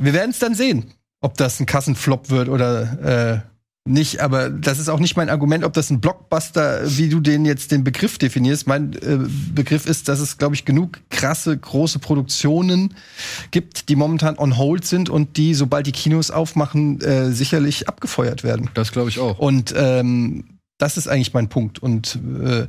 Wir 0.00 0.12
werden 0.12 0.30
es 0.30 0.38
dann 0.40 0.54
sehen, 0.54 0.92
ob 1.22 1.38
das 1.38 1.58
ein 1.58 1.64
Kassenflop 1.66 2.28
wird 2.28 2.50
oder 2.50 3.42
äh, 3.42 3.53
nicht. 3.86 4.20
Aber 4.20 4.48
das 4.48 4.78
ist 4.78 4.88
auch 4.88 4.98
nicht 4.98 5.16
mein 5.16 5.28
Argument, 5.28 5.64
ob 5.64 5.74
das 5.74 5.90
ein 5.90 6.00
Blockbuster, 6.00 6.82
wie 6.96 7.08
du 7.08 7.20
den 7.20 7.44
jetzt 7.44 7.70
den 7.70 7.84
Begriff 7.84 8.18
definierst. 8.18 8.66
Mein 8.66 8.94
äh, 8.94 9.18
Begriff 9.54 9.86
ist, 9.86 10.08
dass 10.08 10.20
es, 10.20 10.38
glaube 10.38 10.54
ich, 10.54 10.64
genug 10.64 11.00
krasse 11.10 11.56
große 11.56 11.98
Produktionen 11.98 12.94
gibt, 13.50 13.88
die 13.88 13.96
momentan 13.96 14.38
on 14.38 14.56
hold 14.56 14.84
sind 14.86 15.10
und 15.10 15.36
die, 15.36 15.54
sobald 15.54 15.86
die 15.86 15.92
Kinos 15.92 16.30
aufmachen, 16.30 17.00
äh, 17.02 17.30
sicherlich 17.30 17.88
abgefeuert 17.88 18.42
werden. 18.42 18.70
Das 18.74 18.90
glaube 18.90 19.10
ich 19.10 19.18
auch. 19.18 19.38
Und 19.38 19.74
ähm, 19.76 20.58
das 20.78 20.96
ist 20.96 21.06
eigentlich 21.06 21.34
mein 21.34 21.50
Punkt. 21.50 21.78
Und 21.78 22.18
äh, 22.42 22.66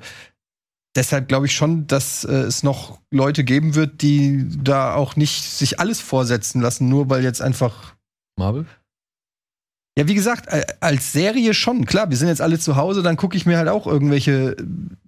deshalb 0.96 1.30
glaube 1.30 1.46
ich 1.46 1.56
schon, 1.56 1.88
dass 1.88 2.26
äh, 2.26 2.34
es 2.34 2.62
noch 2.62 3.00
Leute 3.10 3.46
geben 3.46 3.76
wird, 3.76 4.02
die 4.02 4.46
da 4.64 4.96
auch 4.96 5.16
nicht 5.16 5.44
sich 5.44 5.80
alles 5.80 6.02
vorsetzen 6.02 6.60
lassen, 6.62 6.90
nur 6.90 7.10
weil 7.10 7.24
jetzt 7.24 7.42
einfach. 7.42 7.96
Marvel? 8.38 8.66
Ja, 9.98 10.08
wie 10.08 10.16
gesagt, 10.16 10.48
äh, 10.48 10.66
als 10.82 11.14
Serie 11.14 11.54
schon. 11.54 11.86
Klar, 11.86 12.10
wir 12.10 12.18
sind 12.18 12.28
jetzt 12.28 12.42
alle 12.42 12.60
zu 12.60 12.76
Hause, 12.76 13.02
dann 13.02 13.16
gucke 13.16 13.38
ich 13.38 13.46
mir 13.46 13.58
halt 13.58 13.70
auch 13.70 13.88
irgendwelche 13.88 14.58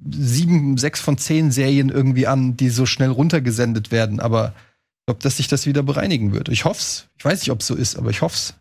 sieben, 0.09 0.77
sechs 0.77 1.01
von 1.01 1.17
zehn 1.17 1.51
Serien 1.51 1.89
irgendwie 1.89 2.27
an, 2.27 2.55
die 2.55 2.69
so 2.69 2.85
schnell 2.85 3.09
runtergesendet 3.09 3.91
werden. 3.91 4.21
Aber 4.21 4.53
ich 4.55 5.05
glaube, 5.07 5.23
dass 5.23 5.37
sich 5.37 5.49
das 5.49 5.65
wieder 5.65 5.83
bereinigen 5.83 6.31
wird. 6.31 6.47
Ich 6.49 6.63
hoff's. 6.63 7.07
Ich 7.17 7.25
weiß 7.25 7.41
nicht, 7.41 7.51
ob 7.51 7.59
es 7.59 7.67
so 7.67 7.75
ist, 7.75 7.97
aber 7.97 8.11
ich 8.11 8.21
hoff's. 8.21 8.53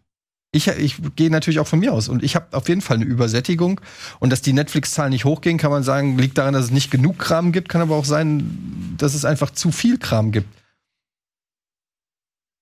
Ich, 0.52 0.68
ich 0.68 0.96
gehe 1.16 1.30
natürlich 1.30 1.60
auch 1.60 1.66
von 1.66 1.78
mir 1.78 1.92
aus 1.92 2.08
und 2.08 2.22
ich 2.22 2.34
habe 2.34 2.56
auf 2.56 2.68
jeden 2.68 2.80
Fall 2.80 2.96
eine 2.96 3.04
Übersättigung 3.04 3.80
und 4.20 4.30
dass 4.30 4.42
die 4.42 4.52
Netflix-Zahlen 4.52 5.10
nicht 5.10 5.24
hochgehen, 5.24 5.58
kann 5.58 5.70
man 5.70 5.82
sagen, 5.82 6.16
liegt 6.18 6.38
daran, 6.38 6.54
dass 6.54 6.66
es 6.66 6.70
nicht 6.70 6.90
genug 6.90 7.18
Kram 7.18 7.52
gibt, 7.52 7.68
kann 7.68 7.82
aber 7.82 7.94
auch 7.94 8.04
sein, 8.04 8.94
dass 8.96 9.14
es 9.14 9.24
einfach 9.24 9.50
zu 9.50 9.70
viel 9.70 9.98
Kram 9.98 10.32
gibt. 10.32 10.48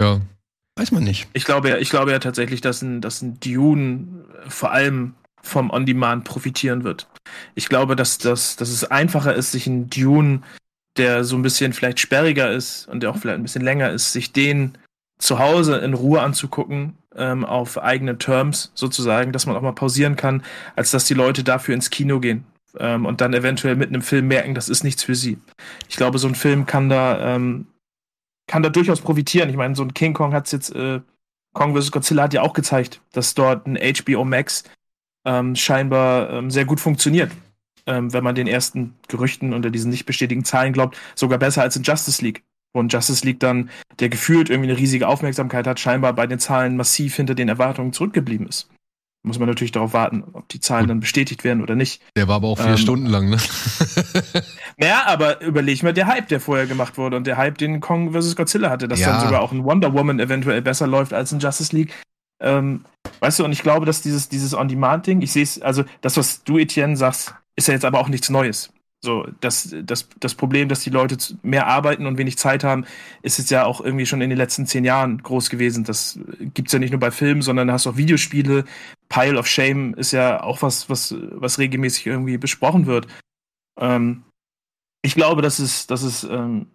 Ja. 0.02 0.20
Weiß 0.76 0.90
man 0.90 1.04
nicht. 1.04 1.28
Ich 1.32 1.44
glaube 1.44 1.68
ja, 1.68 1.76
ich 1.78 1.90
glaube 1.90 2.10
ja 2.10 2.18
tatsächlich, 2.18 2.60
dass 2.60 2.82
ein, 2.82 3.00
dass 3.00 3.22
ein 3.22 3.38
Dune 3.38 4.24
vor 4.48 4.72
allem 4.72 5.14
vom 5.40 5.70
On-Demand 5.70 6.24
profitieren 6.24 6.84
wird. 6.84 7.06
Ich 7.54 7.68
glaube, 7.68 7.96
dass, 7.96 8.18
dass, 8.18 8.56
dass 8.56 8.70
es 8.70 8.84
einfacher 8.84 9.34
ist, 9.34 9.52
sich 9.52 9.66
einen 9.66 9.88
Dune, 9.90 10.40
der 10.96 11.24
so 11.24 11.36
ein 11.36 11.42
bisschen 11.42 11.72
vielleicht 11.72 12.00
sperriger 12.00 12.50
ist 12.50 12.88
und 12.88 13.02
der 13.02 13.10
auch 13.10 13.16
vielleicht 13.16 13.38
ein 13.38 13.42
bisschen 13.42 13.62
länger 13.62 13.90
ist, 13.90 14.12
sich 14.12 14.32
den 14.32 14.78
zu 15.18 15.38
Hause 15.38 15.76
in 15.78 15.94
Ruhe 15.94 16.20
anzugucken, 16.20 16.94
ähm, 17.14 17.44
auf 17.44 17.78
eigene 17.78 18.18
Terms 18.18 18.72
sozusagen, 18.74 19.32
dass 19.32 19.46
man 19.46 19.56
auch 19.56 19.62
mal 19.62 19.72
pausieren 19.72 20.16
kann, 20.16 20.42
als 20.76 20.90
dass 20.90 21.04
die 21.04 21.14
Leute 21.14 21.44
dafür 21.44 21.74
ins 21.74 21.90
Kino 21.90 22.20
gehen 22.20 22.44
ähm, 22.78 23.06
und 23.06 23.20
dann 23.20 23.34
eventuell 23.34 23.76
mit 23.76 23.88
einem 23.88 24.02
Film 24.02 24.28
merken, 24.28 24.54
das 24.54 24.68
ist 24.68 24.82
nichts 24.82 25.04
für 25.04 25.14
sie. 25.14 25.38
Ich 25.88 25.96
glaube, 25.96 26.18
so 26.18 26.26
ein 26.26 26.34
Film 26.34 26.66
kann 26.66 26.88
da, 26.88 27.36
ähm, 27.36 27.66
kann 28.46 28.62
da 28.62 28.68
durchaus 28.68 29.00
profitieren. 29.00 29.48
Ich 29.48 29.56
meine, 29.56 29.74
so 29.74 29.82
ein 29.82 29.94
King 29.94 30.12
Kong 30.12 30.32
hat 30.32 30.46
es 30.46 30.52
jetzt, 30.52 30.74
äh, 30.74 31.00
Kong 31.52 31.76
vs. 31.76 31.92
Godzilla 31.92 32.24
hat 32.24 32.34
ja 32.34 32.42
auch 32.42 32.52
gezeigt, 32.52 33.00
dass 33.12 33.34
dort 33.34 33.66
ein 33.66 33.76
HBO 33.76 34.24
Max 34.24 34.64
ähm, 35.24 35.56
scheinbar 35.56 36.30
ähm, 36.30 36.50
sehr 36.50 36.64
gut 36.64 36.80
funktioniert. 36.80 37.32
Ähm, 37.86 38.12
wenn 38.12 38.24
man 38.24 38.34
den 38.34 38.46
ersten 38.46 38.94
Gerüchten 39.08 39.52
unter 39.52 39.70
diesen 39.70 39.90
nicht 39.90 40.06
bestätigten 40.06 40.44
Zahlen 40.44 40.72
glaubt, 40.72 40.96
sogar 41.14 41.38
besser 41.38 41.62
als 41.62 41.76
in 41.76 41.82
Justice 41.82 42.22
League. 42.22 42.42
Und 42.72 42.92
Justice 42.92 43.24
League 43.24 43.40
dann, 43.40 43.70
der 44.00 44.08
gefühlt 44.08 44.50
irgendwie 44.50 44.70
eine 44.70 44.78
riesige 44.78 45.06
Aufmerksamkeit 45.06 45.66
hat, 45.66 45.78
scheinbar 45.78 46.12
bei 46.12 46.26
den 46.26 46.40
Zahlen 46.40 46.76
massiv 46.76 47.14
hinter 47.14 47.34
den 47.34 47.48
Erwartungen 47.48 47.92
zurückgeblieben 47.92 48.48
ist. 48.48 48.68
Muss 49.26 49.38
man 49.38 49.48
natürlich 49.48 49.72
darauf 49.72 49.94
warten, 49.94 50.22
ob 50.34 50.48
die 50.50 50.60
Zahlen 50.60 50.86
dann 50.86 51.00
bestätigt 51.00 51.44
werden 51.44 51.62
oder 51.62 51.74
nicht. 51.74 52.02
Der 52.14 52.28
war 52.28 52.36
aber 52.36 52.48
auch 52.48 52.58
vier 52.58 52.68
Ähm, 52.72 52.76
Stunden 52.76 53.06
lang, 53.06 53.30
ne? 53.30 53.38
Naja, 54.76 55.04
aber 55.06 55.40
überleg 55.40 55.82
mal 55.82 55.92
der 55.92 56.06
Hype, 56.06 56.28
der 56.28 56.40
vorher 56.40 56.66
gemacht 56.66 56.98
wurde 56.98 57.16
und 57.16 57.26
der 57.26 57.36
Hype, 57.36 57.58
den 57.58 57.80
Kong 57.80 58.12
vs. 58.12 58.36
Godzilla 58.36 58.70
hatte, 58.70 58.88
dass 58.88 59.00
Ja. 59.00 59.12
dann 59.12 59.20
sogar 59.20 59.40
auch 59.40 59.52
ein 59.52 59.64
Wonder 59.64 59.92
Woman 59.92 60.20
eventuell 60.20 60.62
besser 60.62 60.86
läuft 60.86 61.12
als 61.12 61.32
in 61.32 61.38
Justice 61.38 61.74
League. 61.74 61.92
Ähm, 62.42 62.84
weißt 63.20 63.38
du, 63.38 63.44
und 63.44 63.52
ich 63.52 63.62
glaube, 63.62 63.86
dass 63.86 64.02
dieses, 64.02 64.28
dieses 64.28 64.52
On-Demand-Ding, 64.54 65.22
ich 65.22 65.32
sehe 65.32 65.44
es, 65.44 65.62
also 65.62 65.84
das, 66.00 66.16
was 66.16 66.42
du, 66.44 66.58
Etienne, 66.58 66.96
sagst, 66.96 67.34
ist 67.56 67.68
ja 67.68 67.74
jetzt 67.74 67.84
aber 67.84 68.00
auch 68.00 68.08
nichts 68.08 68.28
Neues. 68.28 68.70
So, 69.04 69.26
das, 69.42 69.74
das, 69.84 70.08
das 70.18 70.34
Problem, 70.34 70.70
dass 70.70 70.80
die 70.80 70.88
Leute 70.88 71.18
mehr 71.42 71.66
arbeiten 71.66 72.06
und 72.06 72.16
wenig 72.16 72.38
Zeit 72.38 72.64
haben, 72.64 72.86
ist 73.20 73.36
jetzt 73.38 73.50
ja 73.50 73.66
auch 73.66 73.82
irgendwie 73.82 74.06
schon 74.06 74.22
in 74.22 74.30
den 74.30 74.38
letzten 74.38 74.66
zehn 74.66 74.82
Jahren 74.82 75.22
groß 75.22 75.50
gewesen. 75.50 75.84
Das 75.84 76.18
gibt's 76.54 76.72
ja 76.72 76.78
nicht 76.78 76.90
nur 76.90 77.00
bei 77.00 77.10
Filmen, 77.10 77.42
sondern 77.42 77.70
hast 77.70 77.86
auch 77.86 77.98
Videospiele. 77.98 78.64
Pile 79.08 79.38
of 79.38 79.46
Shame 79.46 79.94
ist 79.94 80.12
ja 80.12 80.42
auch 80.42 80.62
was, 80.62 80.88
was, 80.88 81.14
was 81.18 81.58
regelmäßig 81.58 82.06
irgendwie 82.06 82.38
besprochen 82.38 82.86
wird. 82.86 83.06
Ähm, 83.78 84.24
ich 85.02 85.14
glaube, 85.14 85.42
dass 85.42 85.58
es, 85.58 85.86
dass 85.86 86.02
es, 86.02 86.24
ähm, 86.24 86.66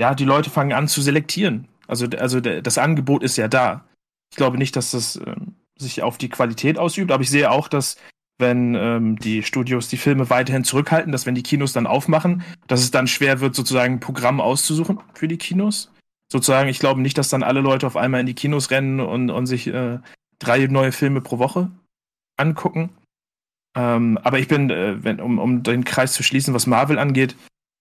ja, 0.00 0.14
die 0.14 0.24
Leute 0.24 0.50
fangen 0.50 0.72
an 0.72 0.88
zu 0.88 1.02
selektieren. 1.02 1.68
Also, 1.86 2.06
also 2.18 2.40
das 2.40 2.78
Angebot 2.78 3.22
ist 3.22 3.36
ja 3.36 3.48
da. 3.48 3.84
Ich 4.30 4.36
glaube 4.36 4.58
nicht, 4.58 4.76
dass 4.76 4.92
das 4.92 5.16
ähm, 5.16 5.56
sich 5.78 6.02
auf 6.02 6.18
die 6.18 6.28
Qualität 6.28 6.78
ausübt, 6.78 7.10
aber 7.10 7.22
ich 7.22 7.30
sehe 7.30 7.50
auch, 7.50 7.68
dass 7.68 7.96
wenn 8.38 8.74
ähm, 8.74 9.18
die 9.18 9.42
Studios 9.42 9.88
die 9.88 9.98
Filme 9.98 10.30
weiterhin 10.30 10.64
zurückhalten, 10.64 11.12
dass 11.12 11.26
wenn 11.26 11.34
die 11.34 11.42
Kinos 11.42 11.72
dann 11.72 11.86
aufmachen, 11.86 12.42
dass 12.66 12.80
es 12.80 12.90
dann 12.90 13.06
schwer 13.06 13.40
wird, 13.40 13.54
sozusagen 13.54 13.94
ein 13.94 14.00
Programm 14.00 14.40
auszusuchen 14.40 15.00
für 15.14 15.28
die 15.28 15.36
Kinos. 15.36 15.92
Sozusagen, 16.32 16.68
ich 16.68 16.78
glaube 16.78 17.00
nicht, 17.00 17.18
dass 17.18 17.28
dann 17.28 17.42
alle 17.42 17.60
Leute 17.60 17.86
auf 17.86 17.96
einmal 17.96 18.20
in 18.20 18.26
die 18.26 18.34
Kinos 18.34 18.70
rennen 18.70 19.00
und, 19.00 19.30
und 19.30 19.46
sich 19.46 19.66
äh, 19.66 19.98
drei 20.40 20.66
neue 20.66 20.90
Filme 20.90 21.20
pro 21.20 21.38
Woche 21.38 21.70
angucken. 22.36 22.90
Ähm, 23.76 24.18
aber 24.22 24.40
ich 24.40 24.48
bin, 24.48 24.70
äh, 24.70 25.02
wenn, 25.04 25.20
um, 25.20 25.38
um 25.38 25.62
den 25.62 25.84
Kreis 25.84 26.12
zu 26.12 26.24
schließen, 26.24 26.54
was 26.54 26.66
Marvel 26.66 26.98
angeht, 26.98 27.36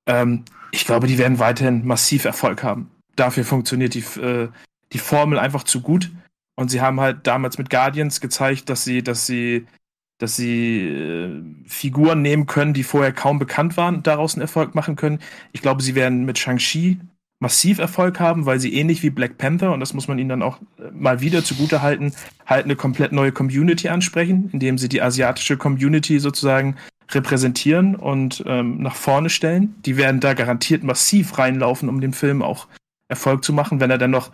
ähm, 0.08 0.46
ich 0.72 0.86
glaube, 0.86 1.08
die 1.08 1.18
werden 1.18 1.40
weiterhin 1.40 1.86
massiv 1.86 2.26
Erfolg 2.26 2.64
haben. 2.64 2.92
Dafür 3.16 3.44
funktioniert 3.44 3.96
die, 3.96 4.04
äh, 4.22 4.50
die 4.94 5.00
Formel 5.00 5.40
einfach 5.40 5.64
zu 5.64 5.82
gut. 5.82 6.12
Und 6.56 6.70
sie 6.70 6.82
haben 6.82 7.00
halt 7.00 7.26
damals 7.26 7.58
mit 7.58 7.70
Guardians 7.70 8.22
gezeigt, 8.22 8.70
dass 8.70 8.84
sie, 8.84 9.02
dass 9.02 9.26
sie, 9.26 9.66
dass 10.20 10.36
sie 10.36 10.88
äh, 10.88 11.42
Figuren 11.66 12.22
nehmen 12.22 12.46
können, 12.46 12.74
die 12.74 12.84
vorher 12.84 13.14
kaum 13.14 13.40
bekannt 13.40 13.78
waren 13.78 14.04
daraus 14.04 14.36
einen 14.36 14.42
Erfolg 14.42 14.76
machen 14.76 14.96
können. 14.96 15.20
Ich 15.54 15.62
glaube, 15.62 15.82
sie 15.82 15.96
werden 15.96 16.26
mit 16.26 16.38
Shang-Chi 16.38 17.00
massiv 17.40 17.80
Erfolg 17.80 18.20
haben, 18.20 18.46
weil 18.46 18.60
sie 18.60 18.74
ähnlich 18.74 19.02
wie 19.02 19.10
Black 19.10 19.38
Panther, 19.38 19.72
und 19.74 19.80
das 19.80 19.94
muss 19.94 20.08
man 20.08 20.20
ihnen 20.20 20.30
dann 20.30 20.44
auch 20.44 20.60
äh, 20.78 20.92
mal 20.92 21.22
wieder 21.22 21.44
zugute 21.44 21.82
halten, 21.82 22.14
halt 22.46 22.66
eine 22.66 22.76
komplett 22.76 23.12
neue 23.12 23.32
Community 23.32 23.90
ansprechen, 23.90 24.50
indem 24.52 24.78
sie 24.78 24.90
die 24.90 25.02
asiatische 25.02 25.58
Community 25.58 26.20
sozusagen 26.20 26.76
repräsentieren 27.12 27.96
und 27.96 28.44
ähm, 28.46 28.82
nach 28.82 28.96
vorne 28.96 29.30
stellen. 29.30 29.76
Die 29.86 29.98
werden 29.98 30.20
da 30.20 30.34
garantiert 30.34 30.84
massiv 30.84 31.38
reinlaufen, 31.38 31.90
um 31.90 32.02
dem 32.02 32.14
Film 32.14 32.42
auch 32.42 32.68
Erfolg 33.08 33.44
zu 33.44 33.54
machen. 33.54 33.80
Wenn 33.80 33.90
er 33.90 33.98
dann 33.98 34.12
noch 34.12 34.32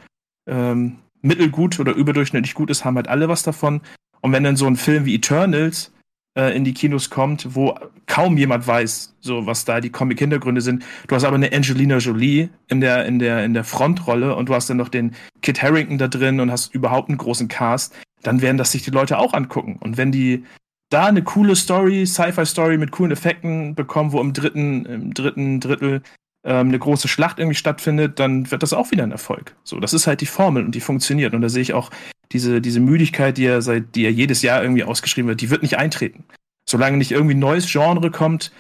ähm, 0.48 0.98
mittelgut 1.22 1.80
oder 1.80 1.94
überdurchschnittlich 1.94 2.54
gut 2.54 2.70
ist, 2.70 2.84
haben 2.84 2.98
halt 2.98 3.08
alle 3.08 3.30
was 3.30 3.44
davon. 3.44 3.82
Und 4.22 4.32
wenn 4.32 4.44
dann 4.44 4.58
so 4.58 4.68
ein 4.68 4.76
Film 4.76 5.06
wie 5.06 5.16
Eternals 5.16 5.92
äh, 6.38 6.56
in 6.56 6.64
die 6.64 6.74
Kinos 6.74 7.10
kommt, 7.10 7.56
wo 7.56 7.76
kaum 8.08 8.38
jemand 8.38 8.68
weiß, 8.68 9.16
so 9.22 9.46
was 9.46 9.66
da 9.66 9.82
die 9.82 9.90
Comic-Hintergründe 9.90 10.62
sind, 10.62 10.84
du 11.08 11.16
hast 11.16 11.24
aber 11.24 11.36
eine 11.36 11.52
Angelina 11.52 11.98
Jolie 11.98 12.50
in 12.68 12.82
der, 12.82 13.06
in 13.06 13.20
der, 13.20 13.44
in 13.46 13.54
der 13.54 13.64
Frontrolle 13.64 14.36
und 14.36 14.50
du 14.50 14.54
hast 14.54 14.70
dann 14.70 14.78
noch 14.78 14.90
den 14.90 15.16
Kit 15.42 15.62
Harrington 15.62 15.98
da 15.98 16.08
drin 16.08 16.40
und 16.40 16.52
hast 16.52 16.74
überhaupt 16.74 17.10
einen 17.10 17.18
großen 17.18 17.48
Cast, 17.48 17.96
dann 18.22 18.42
werden 18.42 18.58
das 18.58 18.72
sich 18.72 18.84
die 18.84 18.92
Leute 18.92 19.18
auch 19.18 19.34
angucken. 19.34 19.78
Und 19.80 19.98
wenn 19.98 20.12
die 20.12 20.44
da 20.90 21.08
eine 21.08 21.24
coole 21.24 21.56
Story, 21.56 22.06
Sci-Fi-Story 22.06 22.78
mit 22.78 22.92
coolen 22.92 23.12
Effekten 23.12 23.76
bekommen, 23.76 24.12
wo 24.12 24.22
im 24.22 24.34
dritten, 24.34 24.86
im 24.86 25.14
dritten 25.14 25.60
Drittel 25.60 26.02
ähm, 26.46 26.68
eine 26.68 26.80
große 26.80 27.08
Schlacht 27.08 27.40
irgendwie 27.40 27.56
stattfindet, 27.56 28.20
dann 28.20 28.52
wird 28.52 28.62
das 28.62 28.74
auch 28.74 28.92
wieder 28.92 29.04
ein 29.04 29.12
Erfolg. 29.12 29.56
So, 29.64 29.80
das 29.80 29.94
ist 29.94 30.08
halt 30.08 30.22
die 30.22 30.28
Formel 30.28 30.64
und 30.64 30.76
die 30.76 30.82
funktioniert. 30.82 31.34
Und 31.34 31.42
da 31.42 31.50
sehe 31.50 31.64
ich 31.64 31.74
auch 31.74 31.90
diese, 32.32 32.62
diese 32.62 32.80
Müdigkeit, 32.80 33.38
die 33.38 33.44
ja 33.44 33.62
seit, 33.62 33.96
die 33.96 34.04
ja 34.04 34.10
jedes 34.10 34.42
Jahr 34.42 34.62
irgendwie 34.62 34.84
ausgeschrieben 34.84 35.30
wird, 35.30 35.42
die 35.42 35.50
wird 35.50 35.62
nicht 35.62 35.78
eintreten. 35.78 36.24
Solange 36.68 36.98
nicht 36.98 37.12
irgendwie 37.12 37.36
ein 37.36 37.40
neues 37.40 37.72
Genre 37.72 38.12
kommt, 38.12 38.52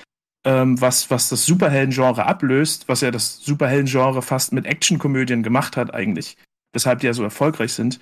ähm, 0.45 0.79
was, 0.79 1.09
was 1.09 1.29
das 1.29 1.45
Superhelden-Genre 1.45 2.25
ablöst, 2.25 2.87
was 2.87 3.01
ja 3.01 3.11
das 3.11 3.43
Superhelden-Genre 3.43 4.21
fast 4.21 4.53
mit 4.53 4.65
Actionkomödien 4.65 5.43
gemacht 5.43 5.75
hat 5.75 5.93
eigentlich, 5.93 6.37
weshalb 6.71 6.99
die 6.99 7.07
ja 7.07 7.13
so 7.13 7.23
erfolgreich 7.23 7.73
sind, 7.73 7.99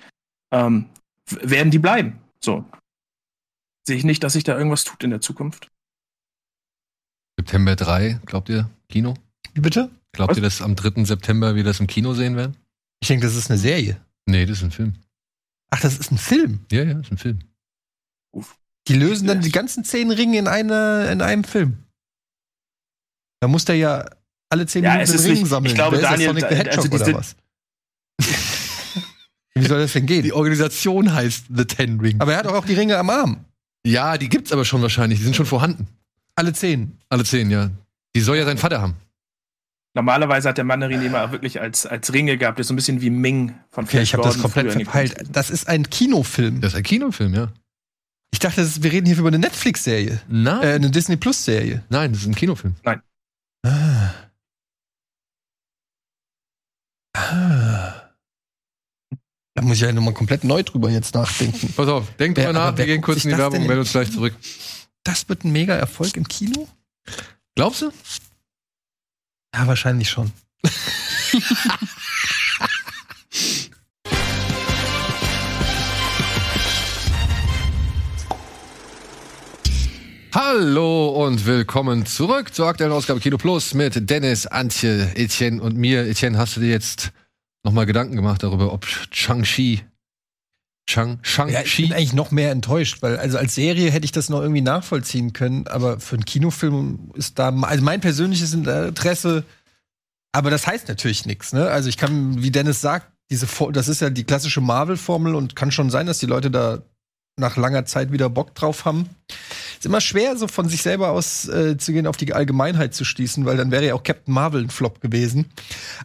ähm, 0.52 0.86
werden 1.26 1.70
die 1.70 1.78
bleiben. 1.78 2.20
So. 2.40 2.64
Sehe 3.86 3.96
ich 3.96 4.04
nicht, 4.04 4.22
dass 4.22 4.34
sich 4.34 4.44
da 4.44 4.56
irgendwas 4.56 4.84
tut 4.84 5.02
in 5.02 5.10
der 5.10 5.20
Zukunft. 5.20 5.70
September 7.38 7.76
3, 7.76 8.20
glaubt 8.26 8.48
ihr, 8.48 8.70
Kino? 8.88 9.14
Wie 9.54 9.60
bitte? 9.60 9.90
Glaubt 10.12 10.32
Was? 10.32 10.38
ihr, 10.38 10.42
dass 10.42 10.62
am 10.62 10.76
3. 10.76 11.04
September 11.04 11.54
wir 11.56 11.64
das 11.64 11.80
im 11.80 11.86
Kino 11.86 12.14
sehen 12.14 12.36
werden? 12.36 12.56
Ich 13.00 13.08
denke, 13.08 13.26
das 13.26 13.36
ist 13.36 13.50
eine 13.50 13.58
Serie. 13.58 14.00
Nee, 14.26 14.46
das 14.46 14.58
ist 14.58 14.64
ein 14.64 14.70
Film. 14.70 14.94
Ach, 15.70 15.80
das 15.80 15.98
ist 15.98 16.10
ein 16.12 16.18
Film. 16.18 16.60
Ja, 16.70 16.82
ja, 16.84 16.94
das 16.94 17.06
ist 17.06 17.12
ein 17.12 17.18
Film. 17.18 17.38
Die 18.88 18.94
lösen 18.94 19.26
dann 19.26 19.40
die 19.40 19.50
ganzen 19.52 19.84
zehn 19.84 20.10
Ringe 20.10 20.38
in, 20.38 20.46
eine, 20.48 21.08
in 21.10 21.22
einem 21.22 21.44
Film. 21.44 21.78
Da 23.40 23.48
muss 23.48 23.64
der 23.64 23.76
ja 23.76 24.04
alle 24.50 24.66
zehn 24.66 24.84
Ja, 24.84 24.92
Minuten 24.94 25.12
ist 25.14 25.24
Ring 25.24 25.32
nicht- 25.34 25.46
sammeln. 25.46 25.70
ich 25.70 25.74
glaube, 25.74 25.96
Wer 25.96 26.00
ist 26.00 26.04
das, 26.04 26.10
Daniel, 26.12 26.28
Sonic 26.28 26.40
the 26.42 26.46
also 26.56 26.70
Hedgehog 26.70 26.90
diese- 26.90 27.04
oder 27.10 27.18
was? 27.18 27.36
Wie 29.54 29.66
soll 29.66 29.78
das 29.80 29.92
denn 29.92 30.06
gehen? 30.06 30.22
Die 30.22 30.32
Organisation 30.32 31.12
heißt 31.12 31.46
The 31.54 31.64
Ten 31.64 32.00
Ring. 32.00 32.20
Aber 32.20 32.32
er 32.32 32.38
hat 32.38 32.46
doch 32.46 32.54
auch 32.54 32.64
die 32.66 32.74
Ringe 32.74 32.98
am 32.98 33.08
Arm. 33.10 33.44
ja, 33.86 34.18
die 34.18 34.28
gibt's 34.28 34.52
aber 34.52 34.64
schon 34.64 34.82
wahrscheinlich. 34.82 35.18
Die 35.20 35.24
sind 35.24 35.36
schon 35.36 35.46
vorhanden. 35.46 35.86
Alle 36.36 36.52
zehn. 36.52 36.98
Alle 37.08 37.24
zehn, 37.24 37.50
ja. 37.50 37.70
Die 38.16 38.20
soll 38.20 38.36
ja 38.36 38.44
sein 38.44 38.58
Vater 38.58 38.80
haben. 38.82 38.96
Normalerweise 39.96 40.48
hat 40.48 40.58
der 40.58 40.64
Mandarin 40.64 41.02
immer 41.02 41.30
wirklich 41.30 41.60
als, 41.60 41.86
als 41.86 42.12
Ringe 42.12 42.36
gehabt, 42.36 42.58
das 42.58 42.64
ist 42.64 42.68
so 42.68 42.74
ein 42.74 42.76
bisschen 42.76 43.00
wie 43.00 43.10
Ming 43.10 43.54
von 43.70 43.84
Okay, 43.84 44.02
ich 44.02 44.12
habe 44.12 44.24
das 44.24 44.38
komplett 44.40 44.72
verpeilt. 44.72 45.16
Das 45.30 45.50
ist 45.50 45.68
ein 45.68 45.88
Kinofilm. 45.88 46.60
Das 46.60 46.72
ist 46.72 46.76
ein 46.78 46.82
Kinofilm, 46.82 47.32
ja. 47.34 47.52
Ich 48.32 48.40
dachte, 48.40 48.60
ist, 48.62 48.82
wir 48.82 48.90
reden 48.90 49.06
hier 49.06 49.16
über 49.16 49.28
eine 49.28 49.38
Netflix-Serie. 49.38 50.20
Nein, 50.28 50.62
Äh, 50.62 50.72
eine 50.74 50.90
Disney 50.90 51.16
Plus-Serie. 51.16 51.84
nein, 51.88 52.12
das 52.12 52.22
ist 52.22 52.26
ein 52.26 52.34
Kinofilm. 52.34 52.74
Ah. 53.64 54.10
Ah. 57.16 57.94
Da 59.56 59.62
muss 59.62 59.76
ich 59.76 59.82
ja 59.82 59.92
nochmal 59.92 60.14
komplett 60.14 60.42
neu 60.42 60.64
drüber 60.64 60.90
jetzt 60.90 61.14
nachdenken. 61.14 61.72
Pass 61.76 61.88
auf, 61.88 62.10
denk 62.16 62.34
drüber 62.34 62.52
nach, 62.52 62.76
wir 62.76 62.86
gehen 62.86 63.00
kurz 63.00 63.24
in 63.24 63.30
die 63.30 63.38
Werbung 63.38 63.60
und 63.60 63.66
melden 63.68 63.80
uns 63.82 63.92
gleich 63.92 64.10
zurück. 64.10 64.34
Das 65.04 65.28
wird 65.28 65.44
ein 65.44 65.52
mega 65.52 65.74
Erfolg 65.76 66.16
im 66.16 66.26
Kino? 66.26 66.66
Glaubst 67.54 67.82
du? 67.82 67.92
Ja, 69.54 69.66
wahrscheinlich 69.68 70.10
schon. 70.10 70.32
Hallo 80.34 81.24
und 81.24 81.46
willkommen 81.46 82.04
zurück 82.04 82.52
zur 82.52 82.66
aktuellen 82.66 82.90
Ausgabe 82.92 83.20
Kino 83.20 83.38
Plus 83.38 83.74
mit 83.74 84.10
Dennis, 84.10 84.48
Antje, 84.48 85.12
Etienne 85.14 85.62
und 85.62 85.76
mir. 85.76 86.04
Etienne, 86.04 86.36
hast 86.36 86.56
du 86.56 86.60
dir 86.60 86.70
jetzt 86.70 87.12
nochmal 87.62 87.86
Gedanken 87.86 88.16
gemacht 88.16 88.42
darüber, 88.42 88.72
ob 88.72 88.84
Shang-Chi, 88.84 89.84
Shang, 90.88 91.18
Ja, 91.48 91.62
ich 91.62 91.76
bin 91.76 91.86
Shang-Chi, 91.86 91.94
eigentlich 91.94 92.12
noch 92.12 92.30
mehr 92.30 92.50
enttäuscht, 92.50 92.98
weil 93.00 93.16
also 93.16 93.38
als 93.38 93.54
Serie 93.54 93.90
hätte 93.90 94.04
ich 94.04 94.12
das 94.12 94.28
noch 94.28 94.40
irgendwie 94.40 94.60
nachvollziehen 94.60 95.32
können, 95.32 95.66
aber 95.66 95.98
für 95.98 96.16
einen 96.16 96.24
Kinofilm 96.24 97.10
ist 97.14 97.38
da 97.38 97.48
also 97.48 97.82
mein 97.84 98.00
persönliches 98.00 98.52
Interesse, 98.52 99.44
aber 100.32 100.50
das 100.50 100.66
heißt 100.66 100.88
natürlich 100.88 101.26
nichts, 101.26 101.52
ne? 101.52 101.68
Also 101.70 101.88
ich 101.88 101.96
kann, 101.96 102.42
wie 102.42 102.50
Dennis 102.50 102.80
sagt, 102.80 103.06
diese, 103.30 103.46
das 103.72 103.88
ist 103.88 104.00
ja 104.00 104.10
die 104.10 104.24
klassische 104.24 104.60
Marvel-Formel 104.60 105.34
und 105.34 105.56
kann 105.56 105.70
schon 105.70 105.90
sein, 105.90 106.06
dass 106.06 106.18
die 106.18 106.26
Leute 106.26 106.50
da 106.50 106.82
nach 107.36 107.56
langer 107.56 107.84
Zeit 107.86 108.12
wieder 108.12 108.28
Bock 108.28 108.54
drauf 108.54 108.84
haben. 108.84 109.08
Ist 109.78 109.86
immer 109.86 110.00
schwer, 110.00 110.36
so 110.36 110.46
von 110.46 110.68
sich 110.68 110.82
selber 110.82 111.10
aus 111.10 111.48
äh, 111.48 111.76
zu 111.76 111.92
gehen, 111.92 112.06
auf 112.06 112.16
die 112.16 112.32
Allgemeinheit 112.32 112.94
zu 112.94 113.04
schließen, 113.04 113.44
weil 113.44 113.56
dann 113.56 113.70
wäre 113.70 113.86
ja 113.86 113.94
auch 113.94 114.02
Captain 114.02 114.32
Marvel 114.32 114.62
ein 114.62 114.70
Flop 114.70 115.00
gewesen. 115.00 115.46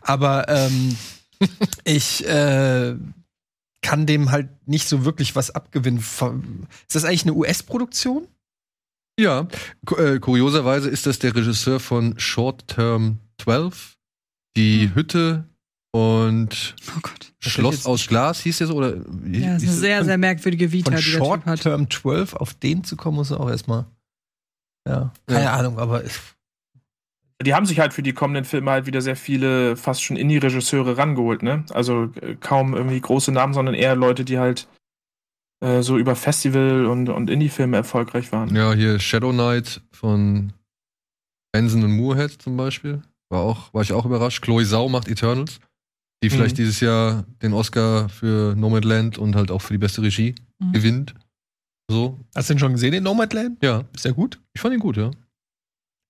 Aber 0.01 0.47
ähm, 0.49 0.97
ich 1.83 2.27
äh, 2.27 2.95
kann 3.81 4.05
dem 4.05 4.31
halt 4.31 4.49
nicht 4.67 4.87
so 4.87 5.05
wirklich 5.05 5.35
was 5.35 5.51
abgewinnen. 5.51 5.99
Ist 5.99 6.95
das 6.95 7.05
eigentlich 7.05 7.23
eine 7.23 7.33
US-Produktion? 7.33 8.27
Ja, 9.19 9.47
äh, 9.97 10.19
kurioserweise 10.19 10.89
ist 10.89 11.05
das 11.05 11.19
der 11.19 11.35
Regisseur 11.35 11.79
von 11.79 12.17
Short 12.19 12.67
Term 12.67 13.19
12, 13.41 13.97
Die 14.55 14.93
Hütte 14.95 15.45
und 15.91 16.75
Oh 16.95 17.09
Schloss 17.39 17.85
aus 17.85 18.07
Glas 18.07 18.41
hieß 18.41 18.59
der 18.59 18.67
so 18.67 18.75
oder 18.75 18.95
Ja, 19.27 19.55
ist 19.55 19.63
eine 19.63 19.71
sehr, 19.71 20.05
sehr 20.05 20.17
merkwürdige 20.17 20.71
Vita, 20.71 20.91
Von 20.91 20.97
die 20.99 21.03
der 21.03 21.11
Typ 21.13 21.25
Short 21.25 21.45
hat. 21.45 21.61
Term 21.61 21.89
12 21.89 22.33
auf 22.35 22.53
den 22.53 22.83
zu 22.83 22.95
kommen, 22.95 23.15
muss 23.17 23.31
er 23.31 23.39
auch 23.39 23.49
erstmal. 23.49 23.85
Ja, 24.87 25.11
keine 25.27 25.43
Ja. 25.43 25.53
Ahnung, 25.53 25.79
aber 25.79 26.03
Die 27.45 27.53
haben 27.53 27.65
sich 27.65 27.79
halt 27.79 27.93
für 27.93 28.03
die 28.03 28.11
kommenden 28.13 28.43
Filme 28.43 28.71
halt 28.71 28.85
wieder 28.85 29.01
sehr 29.01 29.15
viele 29.15 29.77
fast 29.77 30.03
schon 30.03 30.17
Indie-Regisseure 30.17 30.97
rangeholt, 30.97 31.41
ne? 31.41 31.63
Also 31.71 32.11
äh, 32.21 32.35
kaum 32.35 32.73
irgendwie 32.73 32.99
große 32.99 33.31
Namen, 33.31 33.53
sondern 33.53 33.75
eher 33.75 33.95
Leute, 33.95 34.25
die 34.25 34.39
halt 34.39 34.67
äh, 35.63 35.81
so 35.81 35.97
über 35.97 36.15
Festival 36.17 36.85
und, 36.85 37.07
und 37.09 37.29
Indie-Filme 37.29 37.77
erfolgreich 37.77 38.31
waren. 38.33 38.53
Ja, 38.55 38.73
hier 38.73 38.99
Shadow 38.99 39.31
Knight 39.31 39.81
von 39.91 40.51
Benson 41.53 41.83
und 41.83 41.91
Moorhead 41.95 42.31
zum 42.41 42.57
Beispiel. 42.57 43.01
War, 43.29 43.41
auch, 43.41 43.73
war 43.73 43.83
ich 43.83 43.93
auch 43.93 44.05
überrascht. 44.05 44.41
Chloe 44.41 44.65
Sau 44.65 44.89
macht 44.89 45.07
Eternals, 45.07 45.59
die 46.23 46.29
vielleicht 46.29 46.55
Mhm. 46.55 46.61
dieses 46.63 46.79
Jahr 46.81 47.25
den 47.41 47.53
Oscar 47.53 48.09
für 48.09 48.53
Nomadland 48.55 49.17
und 49.17 49.35
halt 49.35 49.49
auch 49.51 49.61
für 49.61 49.73
die 49.73 49.77
beste 49.79 50.01
Regie 50.01 50.35
Mhm. 50.61 50.71
gewinnt. 50.73 51.13
So, 51.89 52.19
hast 52.35 52.49
du 52.49 52.53
den 52.53 52.59
schon 52.59 52.73
gesehen, 52.73 52.91
den 52.91 53.03
Nomadland? 53.03 53.63
ja. 53.63 53.85
Ist 53.95 54.03
der 54.05 54.13
gut? 54.13 54.39
Ich 54.53 54.61
fand 54.61 54.73
ihn 54.73 54.79
gut, 54.79 54.97
ja. 54.97 55.09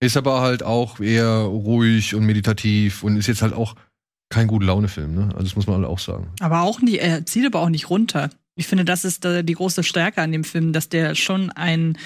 Ist 0.01 0.15
aber 0.17 0.41
halt 0.41 0.63
auch 0.63 0.99
eher 0.99 1.27
ruhig 1.41 2.15
und 2.15 2.25
meditativ 2.25 3.03
und 3.03 3.17
ist 3.17 3.27
jetzt 3.27 3.41
halt 3.41 3.53
auch 3.53 3.75
kein 4.29 4.47
gut 4.47 4.63
Laune-Film, 4.63 5.13
ne? 5.13 5.23
Also 5.33 5.43
das 5.43 5.55
muss 5.55 5.67
man 5.67 5.77
halt 5.77 5.87
auch 5.87 5.99
sagen. 5.99 6.29
Aber 6.39 6.61
auch 6.61 6.81
nie, 6.81 6.97
er 6.97 7.25
zieht 7.25 7.45
aber 7.45 7.59
auch 7.61 7.69
nicht 7.69 7.89
runter. 7.89 8.29
Ich 8.55 8.67
finde, 8.67 8.85
das 8.85 9.03
ist 9.05 9.25
äh, 9.25 9.43
die 9.43 9.55
große 9.55 9.83
Stärke 9.83 10.21
an 10.21 10.31
dem 10.31 10.43
Film, 10.43 10.71
dass 10.71 10.87
der 10.89 11.15
schon 11.15 11.49
ein 11.49 11.97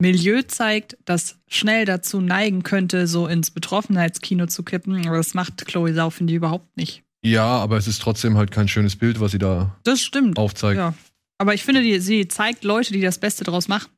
Milieu 0.00 0.42
zeigt, 0.42 0.96
das 1.04 1.38
schnell 1.48 1.84
dazu 1.84 2.20
neigen 2.20 2.62
könnte, 2.62 3.06
so 3.06 3.26
ins 3.26 3.50
Betroffenheitskino 3.50 4.46
zu 4.46 4.62
kippen. 4.64 5.06
Aber 5.06 5.16
das 5.16 5.34
macht 5.34 5.64
Chloe 5.66 5.94
Sau, 5.94 6.10
finde 6.10 6.32
ich, 6.32 6.36
überhaupt 6.36 6.76
nicht. 6.76 7.02
Ja, 7.24 7.44
aber 7.46 7.76
es 7.76 7.86
ist 7.86 8.02
trotzdem 8.02 8.36
halt 8.36 8.50
kein 8.50 8.66
schönes 8.68 8.96
Bild, 8.96 9.20
was 9.20 9.30
sie 9.32 9.38
da 9.38 9.76
Das 9.84 10.00
stimmt. 10.00 10.38
aufzeigt. 10.38 10.76
Ja. 10.76 10.94
Aber 11.38 11.54
ich 11.54 11.62
finde, 11.64 11.82
die, 11.82 12.00
sie 12.00 12.26
zeigt 12.28 12.64
Leute, 12.64 12.92
die 12.92 13.00
das 13.00 13.18
Beste 13.18 13.44
draus 13.44 13.68
machen. 13.68 13.90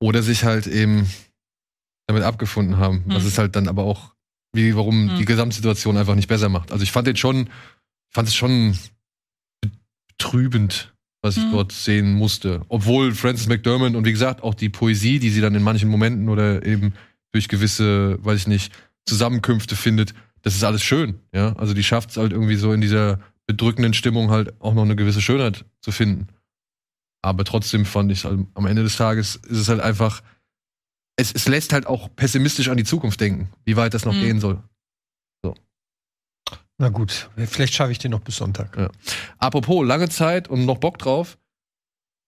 Oder 0.00 0.22
sich 0.22 0.44
halt 0.44 0.66
eben 0.66 1.08
damit 2.12 2.24
abgefunden 2.24 2.76
haben. 2.78 3.02
Was 3.06 3.22
Mhm. 3.22 3.28
es 3.28 3.38
halt 3.38 3.56
dann 3.56 3.68
aber 3.68 3.84
auch, 3.84 4.14
wie, 4.52 4.74
warum 4.76 5.06
Mhm. 5.06 5.16
die 5.18 5.24
Gesamtsituation 5.24 5.96
einfach 5.96 6.14
nicht 6.14 6.28
besser 6.28 6.48
macht. 6.48 6.72
Also 6.72 6.82
ich 6.84 6.92
fand 6.92 7.06
den 7.06 7.16
schon, 7.16 7.48
fand 8.10 8.28
es 8.28 8.34
schon 8.34 8.76
betrübend, 10.08 10.92
was 11.22 11.36
ich 11.36 11.44
Mhm. 11.46 11.50
dort 11.52 11.72
sehen 11.72 12.14
musste. 12.14 12.62
Obwohl 12.68 13.14
Frances 13.14 13.46
McDermott 13.48 13.94
und 13.94 14.04
wie 14.04 14.12
gesagt 14.12 14.42
auch 14.42 14.54
die 14.54 14.68
Poesie, 14.68 15.18
die 15.18 15.30
sie 15.30 15.40
dann 15.40 15.54
in 15.54 15.62
manchen 15.62 15.88
Momenten 15.88 16.28
oder 16.28 16.64
eben 16.64 16.94
durch 17.32 17.48
gewisse, 17.48 18.22
weiß 18.24 18.40
ich 18.40 18.46
nicht, 18.46 18.72
Zusammenkünfte 19.06 19.74
findet, 19.76 20.14
das 20.42 20.54
ist 20.54 20.64
alles 20.64 20.82
schön. 20.82 21.18
Ja, 21.32 21.54
also 21.56 21.74
die 21.74 21.82
schafft 21.84 22.10
es 22.10 22.16
halt 22.16 22.32
irgendwie 22.32 22.56
so 22.56 22.72
in 22.72 22.80
dieser 22.80 23.20
bedrückenden 23.46 23.94
Stimmung 23.94 24.30
halt 24.30 24.60
auch 24.60 24.74
noch 24.74 24.82
eine 24.82 24.96
gewisse 24.96 25.20
Schönheit 25.22 25.64
zu 25.80 25.92
finden. 25.92 26.28
Aber 27.22 27.44
trotzdem 27.44 27.84
fand 27.84 28.10
ich 28.12 28.24
halt, 28.24 28.40
am 28.54 28.66
Ende 28.66 28.82
des 28.82 28.96
Tages 28.96 29.36
ist 29.36 29.58
es 29.58 29.68
halt 29.68 29.80
einfach, 29.80 30.22
es, 31.16 31.32
es 31.32 31.46
lässt 31.48 31.72
halt 31.72 31.86
auch 31.86 32.08
pessimistisch 32.16 32.68
an 32.68 32.76
die 32.76 32.84
Zukunft 32.84 33.20
denken, 33.20 33.50
wie 33.64 33.76
weit 33.76 33.94
das 33.94 34.04
noch 34.04 34.14
Mhm. 34.14 34.20
gehen 34.20 34.40
soll. 34.40 34.62
Na 36.78 36.88
gut, 36.88 37.30
vielleicht 37.36 37.74
schaffe 37.74 37.92
ich 37.92 37.98
den 37.98 38.10
noch 38.10 38.20
bis 38.20 38.36
Sonntag. 38.36 38.90
Apropos, 39.38 39.86
lange 39.86 40.08
Zeit 40.08 40.48
und 40.48 40.64
noch 40.64 40.78
Bock 40.78 40.98
drauf. 40.98 41.38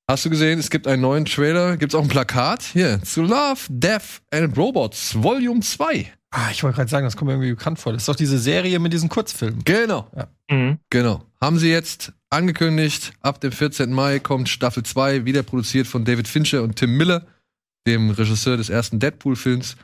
Hast 0.09 0.24
du 0.26 0.30
gesehen, 0.30 0.59
es 0.61 0.70
gibt 0.70 0.87
einen 0.87 1.03
neuen 1.03 1.24
Trailer, 1.24 1.76
gibt 1.76 1.93
es 1.93 1.99
auch 1.99 2.03
ein 2.03 2.09
Plakat 2.09 2.62
hier 2.62 3.03
zu 3.03 3.22
Love, 3.22 3.61
Death 3.68 4.20
and 4.30 4.57
Robots 4.57 5.20
Volume 5.20 5.61
2. 5.61 6.12
Ah, 6.30 6.51
ich 6.53 6.62
wollte 6.62 6.76
gerade 6.76 6.91
sagen, 6.91 7.05
das 7.07 7.16
kommt 7.16 7.28
mir 7.28 7.32
irgendwie 7.35 7.51
bekannt 7.55 7.78
vor. 7.80 7.93
Das 7.93 8.03
ist 8.03 8.09
doch 8.09 8.14
diese 8.16 8.39
Serie 8.39 8.78
mit 8.78 8.93
diesen 8.93 9.09
Kurzfilmen. 9.09 9.64
Genau, 9.64 10.09
Mhm. 10.51 10.78
genau. 10.91 11.24
Haben 11.41 11.59
sie 11.59 11.70
jetzt 11.70 12.12
angekündigt, 12.30 13.12
ab 13.22 13.41
dem 13.41 13.51
14. 13.51 13.93
Mai 13.93 14.18
kommt 14.20 14.49
Staffel 14.49 14.82
2, 14.85 15.24
wieder 15.24 15.43
produziert 15.43 15.87
von 15.87 16.05
David 16.05 16.28
Fincher 16.28 16.62
und 16.62 16.76
Tim 16.76 16.97
Miller, 16.97 17.26
dem 17.87 18.11
Regisseur 18.11 18.57
des 18.57 18.70
ersten 18.70 18.99
Deadpool-Films. 18.99 19.76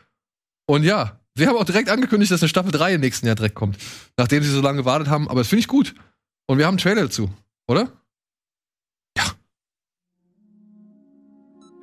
Und 0.67 0.85
ja, 0.85 1.21
sie 1.35 1.47
haben 1.47 1.57
auch 1.57 1.65
direkt 1.65 1.89
angekündigt, 1.89 2.33
dass 2.33 2.43
eine 2.43 2.49
Staffel 2.49 2.73
3 2.73 2.95
im 2.95 3.01
nächsten 3.01 3.27
Jahr 3.27 3.37
direkt 3.37 3.55
kommt. 3.55 3.79
Nachdem 4.17 4.43
sie 4.43 4.51
so 4.51 4.61
lange 4.61 4.79
gewartet 4.79 5.09
haben, 5.09 5.29
aber 5.29 5.41
das 5.41 5.49
finde 5.49 5.61
ich 5.61 5.69
gut. 5.69 5.95
Und 6.47 6.59
wir 6.59 6.67
haben 6.67 6.73
einen 6.73 6.79
Trailer 6.79 7.03
dazu, 7.03 7.31
oder? 7.69 7.93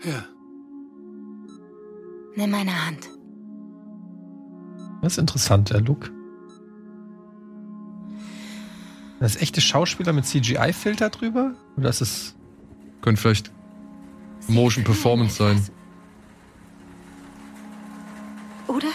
Ja. 0.04 0.26
Nimm 2.36 2.52
meine 2.52 2.86
Hand. 2.86 3.10
Das 5.02 5.14
ist 5.14 5.18
interessant, 5.18 5.70
der 5.72 5.82
Look. 5.82 6.12
Das 9.20 9.36
ist 9.36 9.42
echte 9.42 9.62
Schauspieler 9.62 10.14
mit 10.14 10.26
CGI-Filter 10.26 11.10
drüber? 11.10 11.56
Oder 11.78 11.90
ist 11.90 12.02
es. 12.02 12.36
Könnte 13.02 13.22
vielleicht 13.22 13.52
Motion 14.48 14.84
Performance 14.84 15.36
sein. 15.36 15.66
Oder? 18.68 18.88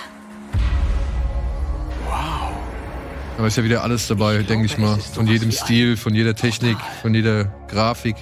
Aber 3.38 3.46
ist 3.46 3.56
ja 3.56 3.64
wieder 3.64 3.82
alles 3.82 4.06
dabei, 4.06 4.40
Ich 4.40 4.46
denke 4.46 4.66
ich 4.66 4.78
mal. 4.78 4.98
Von 4.98 5.26
jedem 5.26 5.50
Stil, 5.50 5.96
von 5.96 6.14
jeder 6.14 6.34
Technik, 6.34 6.76
von 7.00 7.14
jeder 7.14 7.46
Grafik. 7.68 8.16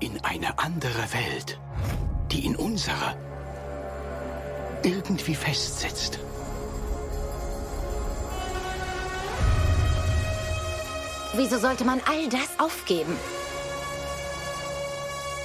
In 0.00 0.18
eine 0.24 0.58
andere 0.58 1.02
Welt, 1.12 1.60
die 2.32 2.46
in 2.46 2.56
unserer 2.56 3.14
irgendwie 4.82 5.34
festsitzt. 5.34 6.18
Wieso 11.36 11.58
sollte 11.58 11.84
man 11.84 12.00
all 12.08 12.28
das 12.28 12.58
aufgeben? 12.58 13.12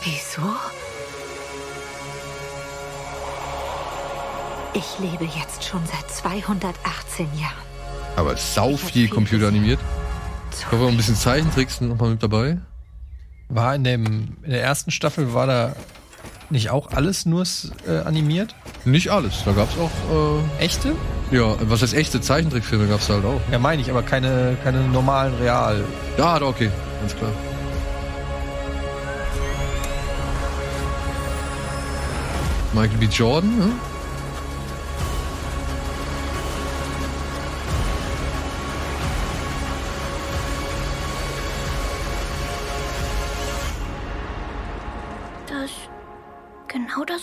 Wieso? 0.03 0.49
Ich 4.73 4.99
lebe 4.99 5.25
jetzt 5.25 5.63
schon 5.63 5.81
seit 5.85 6.09
218 6.11 7.25
Jahren. 7.39 7.53
Aber 8.15 8.37
sau 8.37 8.77
viel 8.77 9.09
computeranimiert. 9.09 9.79
Ich 10.57 10.71
hoffe, 10.71 10.87
ein 10.87 10.97
bisschen 10.97 11.15
Zeichentricks 11.15 11.81
noch 11.81 11.97
mal 11.97 12.11
mit 12.11 12.21
dabei. 12.21 12.57
War 13.47 13.73
in, 13.73 13.83
dem, 13.83 14.37
in 14.43 14.51
der 14.51 14.61
ersten 14.61 14.91
Staffel, 14.91 15.33
war 15.33 15.47
da 15.47 15.75
nicht 16.51 16.69
auch 16.69 16.91
alles 16.91 17.25
nur 17.25 17.43
äh, 17.87 17.99
animiert? 18.05 18.53
Nicht 18.85 19.09
alles. 19.09 19.43
Da 19.43 19.53
gab's 19.53 19.73
auch, 19.79 20.39
Echte? 20.59 20.95
äh, 21.31 21.35
ja, 21.35 21.55
was 21.61 21.81
heißt 21.81 21.93
echte 21.93 22.21
Zeichentrickfilme 22.21 22.87
gab's 22.87 23.07
da 23.07 23.15
halt 23.15 23.25
auch. 23.25 23.41
Ja, 23.51 23.59
meine 23.59 23.81
ich, 23.81 23.89
aber 23.89 24.03
keine, 24.03 24.57
keine 24.63 24.81
normalen 24.81 25.33
Real. 25.35 25.83
Ja, 26.17 26.41
okay, 26.41 26.69
ganz 27.01 27.15
klar. 27.15 27.31
Michael 32.73 32.97
B. 32.97 33.05
Jordan, 33.05 33.57
ne? 33.57 33.71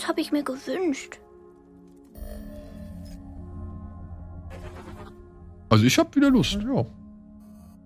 Das 0.07 0.09
habe 0.09 0.21
ich 0.21 0.31
mir 0.31 0.43
gewünscht. 0.43 1.19
Also 5.69 5.83
ich 5.83 5.97
hab 5.97 6.15
wieder 6.15 6.29
Lust. 6.29 6.53
Ja. 6.53 6.85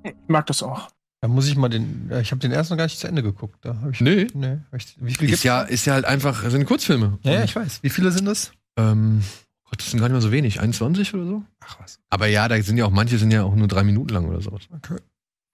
Ich 0.03 0.13
mag 0.27 0.45
das 0.45 0.61
auch. 0.61 0.89
Da 1.21 1.27
muss 1.27 1.47
ich 1.47 1.55
mal 1.55 1.69
den. 1.69 2.11
Ich 2.21 2.31
habe 2.31 2.39
den 2.39 2.51
ersten 2.51 2.73
noch 2.73 2.77
gar 2.77 2.85
nicht 2.85 2.99
zu 2.99 3.07
Ende 3.07 3.23
geguckt. 3.23 3.57
Da 3.61 3.75
hab 3.81 3.91
ich, 3.91 4.01
Nee. 4.01 4.27
nee. 4.33 4.57
hab 4.71 4.79
ich, 4.79 4.95
wie 4.99 5.13
viel 5.13 5.25
Ist 5.25 5.29
gibt's 5.29 5.43
ja, 5.43 5.61
ist 5.61 5.85
ja 5.85 5.93
halt 5.93 6.05
einfach, 6.05 6.43
das 6.43 6.51
sind 6.51 6.65
Kurzfilme. 6.65 7.17
Ja, 7.23 7.33
ja, 7.33 7.43
ich 7.43 7.55
weiß. 7.55 7.79
Wie 7.81 7.89
viele 7.89 8.11
sind 8.11 8.25
das? 8.25 8.51
Ähm, 8.77 9.23
Gott, 9.65 9.79
das 9.79 9.89
sind 9.89 9.99
gar 9.99 10.07
nicht 10.07 10.13
mal 10.13 10.21
so 10.21 10.31
wenig. 10.31 10.59
21 10.61 11.13
oder 11.15 11.25
so? 11.25 11.43
Ach 11.59 11.79
was. 11.79 11.99
Aber 12.09 12.27
ja, 12.27 12.47
da 12.47 12.61
sind 12.61 12.77
ja 12.77 12.85
auch, 12.85 12.91
manche 12.91 13.17
sind 13.17 13.31
ja 13.31 13.43
auch 13.43 13.55
nur 13.55 13.67
drei 13.67 13.83
Minuten 13.83 14.13
lang 14.13 14.25
oder 14.25 14.41
sowas. 14.41 14.63
Okay. 14.71 14.97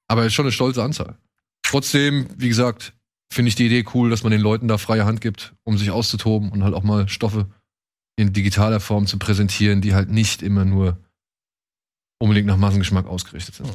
Aber 0.09 0.25
ist 0.25 0.33
schon 0.33 0.45
eine 0.45 0.51
stolze 0.51 0.83
Anzahl. 0.83 1.17
Trotzdem, 1.63 2.27
wie 2.37 2.47
gesagt, 2.49 2.93
finde 3.31 3.49
ich 3.49 3.55
die 3.55 3.65
Idee 3.65 3.85
cool, 3.93 4.09
dass 4.09 4.23
man 4.23 4.31
den 4.31 4.41
Leuten 4.41 4.67
da 4.67 4.77
freie 4.77 5.05
Hand 5.05 5.21
gibt, 5.21 5.53
um 5.63 5.77
sich 5.77 5.91
auszutoben 5.91 6.51
und 6.51 6.63
halt 6.63 6.73
auch 6.73 6.83
mal 6.83 7.07
Stoffe 7.09 7.49
in 8.15 8.33
digitaler 8.33 8.79
Form 8.79 9.05
zu 9.07 9.19
präsentieren, 9.19 9.81
die 9.81 9.93
halt 9.93 10.09
nicht 10.09 10.41
immer 10.41 10.65
nur 10.65 10.97
unbedingt 12.19 12.47
nach 12.47 12.57
Massengeschmack 12.57 13.05
ausgerichtet 13.05 13.55
sind. 13.55 13.71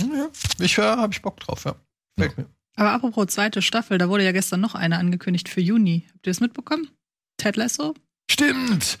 Ja, 0.00 0.28
ich 0.58 0.76
äh, 0.78 0.82
habe 0.82 1.12
ich 1.12 1.22
Bock 1.22 1.38
drauf, 1.38 1.64
ja. 1.64 1.76
Mir. 2.16 2.32
Aber 2.76 2.92
apropos 2.92 3.26
zweite 3.28 3.62
Staffel, 3.62 3.98
da 3.98 4.08
wurde 4.08 4.24
ja 4.24 4.32
gestern 4.32 4.60
noch 4.60 4.74
eine 4.74 4.98
angekündigt 4.98 5.48
für 5.48 5.60
Juni. 5.60 6.04
Habt 6.12 6.26
ihr 6.26 6.30
das 6.32 6.40
mitbekommen? 6.40 6.88
Ted 7.36 7.56
Lasso? 7.56 7.94
Stimmt! 8.30 8.98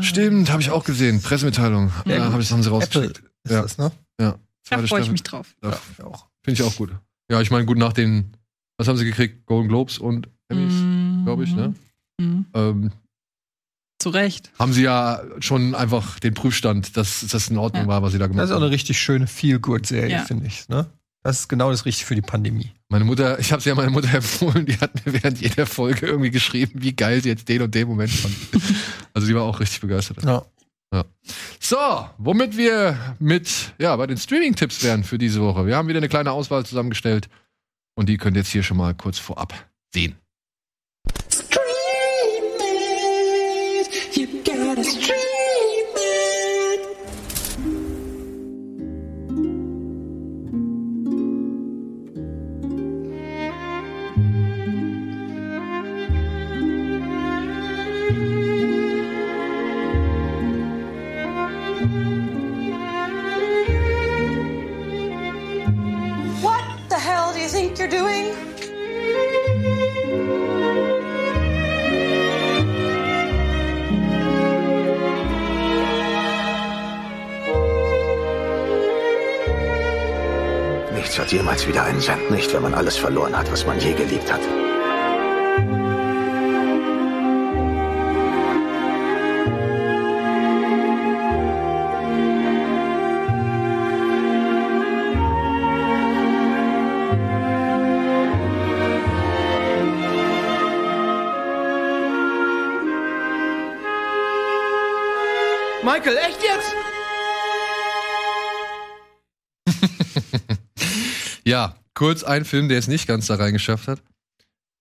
Stimmt, 0.00 0.50
habe 0.50 0.62
ich 0.62 0.70
auch 0.70 0.84
gesehen. 0.84 1.20
Pressemitteilung. 1.22 1.92
Ja, 2.06 2.16
Ja, 2.16 2.32
habe 2.32 2.40
ich 2.42 2.50
haben 2.52 2.62
sie 2.62 2.70
rausgeschickt. 2.70 3.18
ist 3.44 3.50
Ja. 3.52 3.62
das, 3.62 3.78
ne? 3.78 3.90
Da 4.18 4.38
Zweite 4.62 4.86
freue 4.86 5.02
ich 5.02 5.10
mich 5.10 5.24
drauf. 5.24 5.56
Ja, 5.62 5.78
Ja, 5.98 6.04
auch. 6.04 6.28
Finde 6.44 6.60
ich 6.62 6.66
auch 6.66 6.76
gut. 6.76 6.90
Ja, 7.28 7.40
ich 7.40 7.50
meine, 7.50 7.66
gut, 7.66 7.78
nach 7.78 7.92
den, 7.92 8.36
was 8.82 8.88
haben 8.88 8.96
sie 8.98 9.04
gekriegt? 9.04 9.46
Golden 9.46 9.68
Globes 9.68 9.98
und 9.98 10.28
Emmys, 10.48 10.72
Mhm. 10.74 11.22
glaube 11.24 11.44
ich, 11.44 11.54
ne? 11.54 11.74
Mhm. 12.20 12.46
Ähm, 12.54 12.90
Zu 13.98 14.10
Recht. 14.10 14.50
haben 14.58 14.72
sie 14.72 14.82
ja 14.82 15.22
schon 15.40 15.74
einfach 15.74 16.18
den 16.18 16.34
Prüfstand, 16.34 16.96
dass 16.96 17.24
das 17.30 17.48
in 17.48 17.56
Ordnung 17.58 17.84
Ja. 17.84 17.88
war, 17.88 18.02
was 18.02 18.12
sie 18.12 18.18
da 18.18 18.24
Das 18.26 18.30
gemacht 18.32 18.44
ist 18.46 18.50
auch 18.50 18.56
haben. 18.56 18.64
eine 18.64 18.72
richtig 18.72 18.98
schöne 19.00 19.26
Feel-Good-Serie, 19.28 20.10
Ja. 20.10 20.24
finde 20.24 20.46
ich. 20.46 20.68
Ne? 20.68 20.86
Das 21.22 21.38
ist 21.40 21.48
genau 21.48 21.70
das 21.70 21.84
Richtige 21.84 22.06
für 22.08 22.14
die 22.16 22.20
Pandemie. 22.22 22.72
Meine 22.88 23.04
Mutter, 23.04 23.38
ich 23.38 23.52
habe 23.52 23.62
sie 23.62 23.68
ja 23.68 23.76
meiner 23.76 23.90
Mutter 23.92 24.12
empfohlen, 24.14 24.66
die 24.66 24.76
hat 24.78 25.06
mir 25.06 25.22
während 25.22 25.40
jeder 25.40 25.66
Folge 25.66 26.06
irgendwie 26.06 26.32
geschrieben, 26.32 26.82
wie 26.82 26.94
geil 26.96 27.22
sie 27.22 27.28
jetzt 27.28 27.48
den 27.48 27.62
und 27.62 27.72
den 27.74 27.86
Moment 27.86 28.10
fand. 28.10 28.34
also 29.14 29.28
die 29.28 29.34
war 29.36 29.42
auch 29.44 29.60
richtig 29.60 29.80
begeistert. 29.80 30.22
Ja. 30.24 30.44
So, 31.58 31.76
womit 32.18 32.56
wir 32.58 32.98
mit, 33.18 33.72
ja, 33.78 33.96
bei 33.96 34.06
den 34.06 34.18
Streaming-Tipps 34.18 34.82
wären 34.82 35.04
für 35.04 35.16
diese 35.16 35.40
Woche. 35.40 35.64
Wir 35.66 35.76
haben 35.76 35.88
wieder 35.88 35.98
eine 36.00 36.08
kleine 36.10 36.32
Auswahl 36.32 36.66
zusammengestellt 36.66 37.28
und 37.94 38.08
die 38.08 38.16
könnt 38.16 38.36
ihr 38.36 38.42
jetzt 38.42 38.52
hier 38.52 38.62
schon 38.62 38.76
mal 38.76 38.94
kurz 38.94 39.18
vorab 39.18 39.52
sehen. 39.92 40.16
What 44.74 45.21
Jemals 81.62 81.66
wieder 81.68 81.84
einen 81.84 82.00
Cent, 82.00 82.30
nicht 82.30 82.52
wenn 82.52 82.62
man 82.62 82.74
alles 82.74 82.96
verloren 82.96 83.36
hat, 83.36 83.50
was 83.52 83.64
man 83.66 83.78
je 83.78 83.92
geliebt 83.92 84.32
hat. 84.32 84.40
Michael, 105.84 106.16
echt 106.16 106.42
jetzt? 106.42 106.81
Ja, 111.52 111.76
kurz 111.92 112.24
ein 112.24 112.46
Film, 112.46 112.70
der 112.70 112.78
es 112.78 112.88
nicht 112.88 113.06
ganz 113.06 113.26
da 113.26 113.34
reingeschafft 113.34 113.86
hat. 113.86 114.02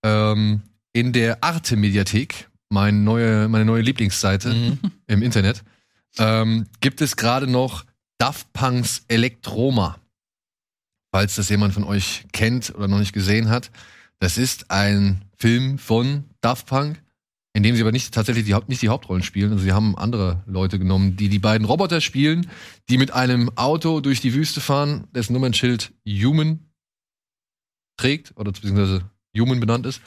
Ähm, 0.05 0.61
in 0.93 1.11
der 1.11 1.43
Arte-Mediathek, 1.43 2.49
mein 2.69 3.03
neue, 3.03 3.49
meine 3.49 3.65
neue 3.65 3.81
Lieblingsseite 3.81 4.77
im 5.07 5.21
Internet, 5.21 5.65
ähm, 6.17 6.67
gibt 6.79 7.01
es 7.01 7.17
gerade 7.17 7.45
noch 7.45 7.83
Daft 8.19 8.53
Punks 8.53 9.03
Elektroma. 9.09 9.99
Falls 11.13 11.35
das 11.35 11.49
jemand 11.49 11.73
von 11.73 11.83
euch 11.83 12.25
kennt 12.31 12.73
oder 12.73 12.87
noch 12.87 12.99
nicht 12.99 13.11
gesehen 13.11 13.49
hat. 13.49 13.69
Das 14.19 14.37
ist 14.37 14.71
ein 14.71 15.25
Film 15.35 15.77
von 15.77 16.23
Daft 16.39 16.67
Punk, 16.67 17.03
in 17.53 17.63
dem 17.63 17.75
sie 17.75 17.81
aber 17.81 17.91
nicht 17.91 18.13
tatsächlich 18.13 18.45
die, 18.45 18.55
nicht 18.67 18.81
die 18.81 18.89
Hauptrollen 18.89 19.23
spielen. 19.23 19.51
Also 19.51 19.63
sie 19.63 19.73
haben 19.73 19.97
andere 19.97 20.43
Leute 20.45 20.79
genommen, 20.79 21.17
die 21.17 21.29
die 21.29 21.39
beiden 21.39 21.65
Roboter 21.65 21.99
spielen, 21.99 22.49
die 22.89 22.97
mit 22.97 23.11
einem 23.11 23.51
Auto 23.57 23.99
durch 23.99 24.21
die 24.21 24.33
Wüste 24.33 24.61
fahren, 24.61 25.07
dessen 25.13 25.33
Nummernschild 25.33 25.93
Human 26.07 26.71
trägt 27.97 28.33
oder 28.37 28.51
beziehungsweise 28.51 29.03
Human 29.37 29.59
benannt 29.59 29.85
ist. 29.85 30.01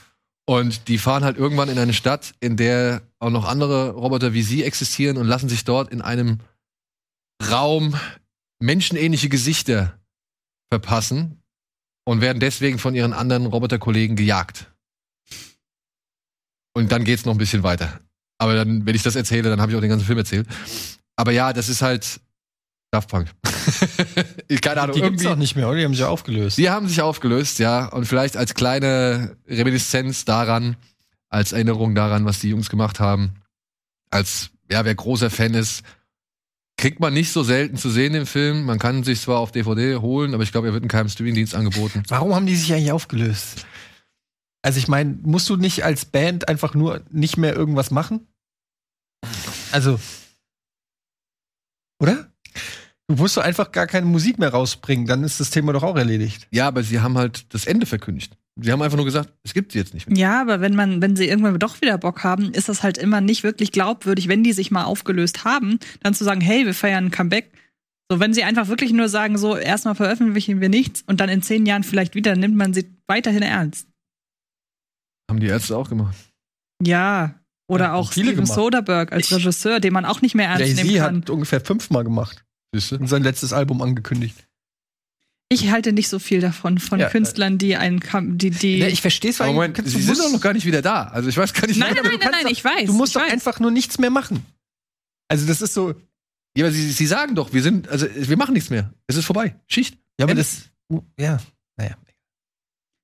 Und 0.46 0.88
die 0.88 0.98
fahren 0.98 1.24
halt 1.24 1.38
irgendwann 1.38 1.70
in 1.70 1.78
eine 1.78 1.94
Stadt, 1.94 2.34
in 2.40 2.56
der 2.56 3.02
auch 3.18 3.30
noch 3.30 3.46
andere 3.46 3.90
Roboter 3.90 4.34
wie 4.34 4.42
sie 4.42 4.62
existieren 4.62 5.16
und 5.16 5.26
lassen 5.26 5.48
sich 5.48 5.64
dort 5.64 5.90
in 5.90 6.02
einem 6.02 6.40
Raum 7.50 7.94
menschenähnliche 8.60 9.28
Gesichter 9.28 9.98
verpassen 10.70 11.42
und 12.04 12.20
werden 12.20 12.40
deswegen 12.40 12.78
von 12.78 12.94
ihren 12.94 13.12
anderen 13.12 13.46
Roboterkollegen 13.46 14.16
gejagt. 14.16 14.73
Und 16.74 16.92
dann 16.92 17.04
geht's 17.04 17.24
noch 17.24 17.32
ein 17.32 17.38
bisschen 17.38 17.62
weiter. 17.62 18.00
Aber 18.38 18.54
dann, 18.54 18.84
wenn 18.84 18.94
ich 18.94 19.02
das 19.02 19.16
erzähle, 19.16 19.48
dann 19.48 19.60
habe 19.60 19.72
ich 19.72 19.76
auch 19.76 19.80
den 19.80 19.90
ganzen 19.90 20.06
Film 20.06 20.18
erzählt. 20.18 20.46
Aber 21.16 21.32
ja, 21.32 21.52
das 21.52 21.68
ist 21.68 21.82
halt 21.82 22.20
Daft 22.94 23.08
Punk. 23.08 23.28
Keine 24.62 24.82
Ahnung, 24.82 24.94
Die 24.94 25.02
gibt's 25.02 25.26
auch 25.26 25.34
nicht 25.34 25.56
mehr, 25.56 25.68
oder? 25.68 25.78
Die 25.78 25.84
haben 25.84 25.94
sich 25.94 26.04
aufgelöst. 26.04 26.58
Die 26.58 26.70
haben 26.70 26.86
sich 26.86 27.02
aufgelöst, 27.02 27.58
ja. 27.58 27.86
Und 27.86 28.06
vielleicht 28.06 28.36
als 28.36 28.54
kleine 28.54 29.36
Reminiszenz 29.48 30.24
daran, 30.24 30.76
als 31.28 31.50
Erinnerung 31.50 31.96
daran, 31.96 32.24
was 32.24 32.38
die 32.38 32.50
Jungs 32.50 32.70
gemacht 32.70 33.00
haben. 33.00 33.34
Als, 34.10 34.50
ja, 34.70 34.84
wer 34.84 34.94
großer 34.94 35.28
Fan 35.28 35.54
ist, 35.54 35.82
kriegt 36.76 37.00
man 37.00 37.12
nicht 37.12 37.32
so 37.32 37.42
selten 37.42 37.76
zu 37.76 37.90
sehen 37.90 38.14
im 38.14 38.26
Film. 38.26 38.64
Man 38.64 38.78
kann 38.78 39.02
sich 39.02 39.20
zwar 39.20 39.38
auf 39.38 39.50
DVD 39.50 39.96
holen, 39.96 40.32
aber 40.32 40.44
ich 40.44 40.52
glaube, 40.52 40.68
er 40.68 40.72
wird 40.72 40.84
in 40.84 40.88
keinem 40.88 41.08
Streamingdienst 41.08 41.56
angeboten. 41.56 42.04
Warum 42.08 42.32
haben 42.32 42.46
die 42.46 42.54
sich 42.54 42.72
eigentlich 42.72 42.92
aufgelöst? 42.92 43.66
Also 44.64 44.78
ich 44.78 44.88
meine, 44.88 45.18
musst 45.22 45.50
du 45.50 45.56
nicht 45.56 45.84
als 45.84 46.06
Band 46.06 46.48
einfach 46.48 46.72
nur 46.72 47.02
nicht 47.10 47.36
mehr 47.36 47.54
irgendwas 47.54 47.90
machen? 47.90 48.26
Also, 49.72 50.00
oder? 52.00 52.32
Du 53.06 53.16
musst 53.16 53.36
doch 53.36 53.42
einfach 53.42 53.72
gar 53.72 53.86
keine 53.86 54.06
Musik 54.06 54.38
mehr 54.38 54.48
rausbringen, 54.48 55.04
dann 55.04 55.22
ist 55.22 55.38
das 55.38 55.50
Thema 55.50 55.74
doch 55.74 55.82
auch 55.82 55.96
erledigt. 55.96 56.48
Ja, 56.50 56.66
aber 56.66 56.82
sie 56.82 57.00
haben 57.00 57.18
halt 57.18 57.52
das 57.52 57.66
Ende 57.66 57.84
verkündigt. 57.84 58.38
Sie 58.58 58.72
haben 58.72 58.80
einfach 58.80 58.96
nur 58.96 59.04
gesagt, 59.04 59.34
es 59.42 59.52
gibt 59.52 59.72
sie 59.72 59.78
jetzt 59.78 59.92
nicht 59.92 60.08
mehr. 60.08 60.16
Ja, 60.16 60.40
aber 60.40 60.62
wenn 60.62 60.74
man, 60.74 61.02
wenn 61.02 61.14
sie 61.14 61.28
irgendwann 61.28 61.58
doch 61.58 61.82
wieder 61.82 61.98
Bock 61.98 62.24
haben, 62.24 62.50
ist 62.52 62.70
das 62.70 62.82
halt 62.82 62.96
immer 62.96 63.20
nicht 63.20 63.42
wirklich 63.42 63.70
glaubwürdig, 63.70 64.28
wenn 64.28 64.44
die 64.44 64.54
sich 64.54 64.70
mal 64.70 64.84
aufgelöst 64.84 65.44
haben, 65.44 65.78
dann 66.02 66.14
zu 66.14 66.24
sagen, 66.24 66.40
hey, 66.40 66.64
wir 66.64 66.72
feiern 66.72 67.06
ein 67.06 67.10
Comeback. 67.10 67.52
So, 68.10 68.18
wenn 68.18 68.32
sie 68.32 68.44
einfach 68.44 68.68
wirklich 68.68 68.92
nur 68.94 69.10
sagen, 69.10 69.36
so, 69.36 69.58
erstmal 69.58 69.94
veröffentlichen 69.94 70.62
wir 70.62 70.70
nichts 70.70 71.02
und 71.06 71.20
dann 71.20 71.28
in 71.28 71.42
zehn 71.42 71.66
Jahren 71.66 71.82
vielleicht 71.82 72.14
wieder, 72.14 72.34
nimmt 72.34 72.56
man 72.56 72.72
sie 72.72 72.88
weiterhin 73.06 73.42
ernst. 73.42 73.88
Haben 75.34 75.40
die 75.40 75.46
Ärzte 75.48 75.76
auch 75.76 75.88
gemacht. 75.88 76.14
Ja. 76.82 77.34
Oder 77.66 77.86
Ja, 77.86 77.94
auch 77.94 78.12
Steven 78.12 78.34
gemacht. 78.36 78.52
Soderbergh 78.52 79.12
als 79.12 79.26
Ich- 79.30 79.32
Regisseur, 79.36 79.80
den 79.80 79.92
man 79.92 80.04
auch 80.04 80.20
nicht 80.20 80.34
mehr 80.34 80.48
ernst 80.48 80.76
nehmen 80.76 80.96
kann. 80.96 81.16
hat 81.22 81.30
ungefähr 81.30 81.60
fünfmal 81.60 82.04
gemacht 82.04 82.44
Siehst 82.74 82.92
du? 82.92 82.96
und 82.96 83.08
sein 83.08 83.22
letztes 83.22 83.52
Album 83.52 83.80
angekündigt. 83.82 84.46
Ich 85.50 85.70
halte 85.70 85.92
nicht 85.92 86.08
so 86.08 86.18
viel 86.18 86.40
davon, 86.40 86.78
von 86.78 87.00
Ja, 87.00 87.08
Künstlern, 87.10 87.58
die 87.58 87.76
einen, 87.76 88.00
Kam- 88.00 88.38
die, 88.38 88.50
die. 88.50 88.78
Ja, 88.78 88.86
ich 88.88 89.00
verstehe 89.00 89.30
es, 89.30 89.38
Moment, 89.38 89.76
du 89.78 89.82
sie 89.88 90.02
sind 90.02 90.18
doch 90.18 90.30
noch 90.32 90.40
gar 90.40 90.52
nicht 90.52 90.66
wieder 90.66 90.82
da. 90.82 91.04
Also 91.04 91.28
ich 91.28 91.36
weiß 91.36 91.52
gar 91.52 91.66
nicht. 91.66 91.78
nein, 91.78 91.94
nein, 91.94 92.02
nein, 92.04 92.18
nein, 92.20 92.30
nein, 92.44 92.46
ich 92.52 92.64
weiß. 92.64 92.86
Du 92.86 92.92
musst 92.92 93.14
doch 93.16 93.20
weiß. 93.22 93.32
einfach 93.32 93.60
nur 93.60 93.70
nichts 93.70 93.98
mehr 93.98 94.10
machen. 94.10 94.44
Also 95.28 95.46
das 95.46 95.62
ist 95.62 95.74
so. 95.74 95.94
Ja, 96.56 96.64
aber 96.64 96.72
sie, 96.72 96.90
sie 96.92 97.06
sagen 97.06 97.34
doch, 97.34 97.52
wir 97.52 97.62
sind, 97.62 97.88
also 97.88 98.06
wir 98.14 98.36
machen 98.36 98.52
nichts 98.54 98.70
mehr. 98.70 98.92
Es 99.06 99.16
ist 99.16 99.24
vorbei. 99.24 99.56
Schicht. 99.66 99.94
Ja, 100.18 100.24
aber 100.24 100.32
Ende. 100.32 100.42
das. 100.42 100.70
Ja. 101.18 101.38
Naja. 101.76 101.96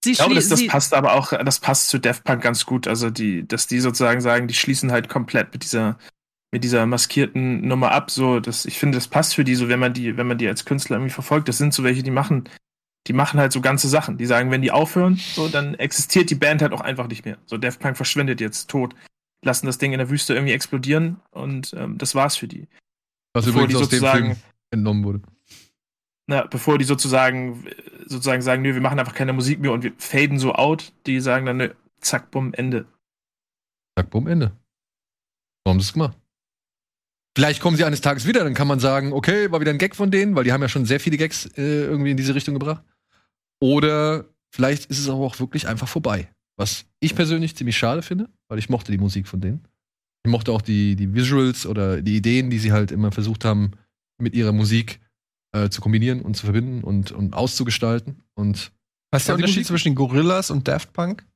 Sie 0.02 0.12
Ich 0.12 0.18
glaube, 0.18 0.34
das, 0.34 0.48
das 0.48 0.66
passt 0.66 0.94
aber 0.94 1.12
auch, 1.14 1.30
das 1.32 1.60
passt 1.60 1.88
zu 1.88 1.98
Daft 1.98 2.24
Punk 2.24 2.42
ganz 2.42 2.64
gut. 2.64 2.88
Also 2.88 3.10
die, 3.10 3.46
dass 3.46 3.66
die 3.66 3.80
sozusagen 3.80 4.20
sagen, 4.20 4.48
die 4.48 4.54
schließen 4.54 4.92
halt 4.92 5.08
komplett 5.08 5.52
mit 5.52 5.62
dieser, 5.62 5.98
mit 6.52 6.64
dieser 6.64 6.86
maskierten 6.86 7.66
Nummer 7.66 7.90
ab. 7.92 8.10
So, 8.10 8.40
das, 8.40 8.64
ich 8.64 8.78
finde, 8.78 8.96
das 8.96 9.08
passt 9.08 9.34
für 9.34 9.44
die, 9.44 9.54
so 9.54 9.68
wenn 9.68 9.78
man 9.78 9.92
die, 9.92 10.16
wenn 10.16 10.26
man 10.26 10.38
die 10.38 10.48
als 10.48 10.64
Künstler 10.64 10.96
irgendwie 10.96 11.12
verfolgt. 11.12 11.48
Das 11.48 11.58
sind 11.58 11.74
so 11.74 11.84
welche, 11.84 12.02
die 12.02 12.10
machen, 12.10 12.48
die 13.06 13.12
machen 13.12 13.38
halt 13.38 13.52
so 13.52 13.60
ganze 13.60 13.88
Sachen. 13.88 14.16
Die 14.16 14.26
sagen, 14.26 14.50
wenn 14.50 14.62
die 14.62 14.70
aufhören, 14.70 15.16
so, 15.16 15.48
dann 15.48 15.74
existiert 15.74 16.30
die 16.30 16.34
Band 16.34 16.62
halt 16.62 16.72
auch 16.72 16.80
einfach 16.80 17.08
nicht 17.08 17.24
mehr. 17.26 17.36
So, 17.44 17.58
Daft 17.58 17.80
Punk 17.80 17.96
verschwindet 17.96 18.40
jetzt 18.40 18.70
tot. 18.70 18.94
Lassen 19.44 19.66
das 19.66 19.78
Ding 19.78 19.92
in 19.92 19.98
der 19.98 20.10
Wüste 20.10 20.34
irgendwie 20.34 20.52
explodieren 20.52 21.20
und 21.30 21.74
ähm, 21.74 21.96
das 21.98 22.14
war's 22.14 22.36
für 22.36 22.48
die. 22.48 22.68
Was 23.34 23.44
Bevor 23.46 23.62
übrigens 23.62 23.78
die 23.78 23.84
aus 23.84 23.88
dem 23.90 23.98
sozusagen- 24.00 24.26
Film 24.26 24.36
entnommen 24.72 25.04
wurde. 25.04 25.20
Na, 26.30 26.46
bevor 26.46 26.78
die 26.78 26.84
sozusagen, 26.84 27.66
sozusagen 28.06 28.40
sagen, 28.40 28.62
nö, 28.62 28.72
wir 28.72 28.80
machen 28.80 29.00
einfach 29.00 29.16
keine 29.16 29.32
Musik 29.32 29.58
mehr 29.58 29.72
und 29.72 29.82
wir 29.82 29.92
faden 29.98 30.38
so 30.38 30.52
out, 30.52 30.92
die 31.04 31.18
sagen 31.18 31.44
dann, 31.44 31.56
nö, 31.56 31.74
zack, 32.00 32.30
bumm, 32.30 32.54
Ende. 32.54 32.86
Zack, 33.98 34.10
bumm, 34.10 34.28
Ende. 34.28 34.52
Warum 35.64 35.74
haben 35.74 35.80
sie 35.80 35.86
es 35.86 35.92
gemacht? 35.92 36.16
Vielleicht 37.36 37.60
kommen 37.60 37.76
sie 37.76 37.84
eines 37.84 38.00
Tages 38.00 38.28
wieder, 38.28 38.44
dann 38.44 38.54
kann 38.54 38.68
man 38.68 38.78
sagen, 38.78 39.12
okay, 39.12 39.50
war 39.50 39.60
wieder 39.60 39.72
ein 39.72 39.78
Gag 39.78 39.96
von 39.96 40.12
denen, 40.12 40.36
weil 40.36 40.44
die 40.44 40.52
haben 40.52 40.62
ja 40.62 40.68
schon 40.68 40.86
sehr 40.86 41.00
viele 41.00 41.16
Gags 41.16 41.46
äh, 41.56 41.82
irgendwie 41.82 42.12
in 42.12 42.16
diese 42.16 42.36
Richtung 42.36 42.54
gebracht. 42.54 42.84
Oder 43.60 44.26
vielleicht 44.54 44.86
ist 44.86 45.00
es 45.00 45.08
aber 45.08 45.24
auch 45.24 45.40
wirklich 45.40 45.66
einfach 45.66 45.88
vorbei. 45.88 46.30
Was 46.56 46.86
ich 47.00 47.16
persönlich 47.16 47.56
ziemlich 47.56 47.76
schade 47.76 48.02
finde, 48.02 48.28
weil 48.48 48.60
ich 48.60 48.68
mochte 48.68 48.92
die 48.92 48.98
Musik 48.98 49.26
von 49.26 49.40
denen. 49.40 49.66
Ich 50.24 50.30
mochte 50.30 50.52
auch 50.52 50.62
die, 50.62 50.94
die 50.94 51.12
Visuals 51.12 51.66
oder 51.66 52.02
die 52.02 52.14
Ideen, 52.14 52.50
die 52.50 52.60
sie 52.60 52.70
halt 52.70 52.92
immer 52.92 53.10
versucht 53.10 53.44
haben, 53.44 53.72
mit 54.20 54.34
ihrer 54.34 54.52
Musik 54.52 55.00
äh, 55.52 55.68
zu 55.68 55.80
kombinieren 55.80 56.22
und 56.22 56.36
zu 56.36 56.44
verbinden 56.44 56.82
und, 56.84 57.12
und 57.12 57.34
auszugestalten. 57.34 58.22
Und 58.34 58.72
Was 59.10 59.22
ist 59.22 59.28
der 59.28 59.34
Unterschied 59.36 59.66
zwischen 59.66 59.94
Gorillas 59.94 60.50
und 60.50 60.68
Daft 60.68 60.92
Punk? 60.92 61.26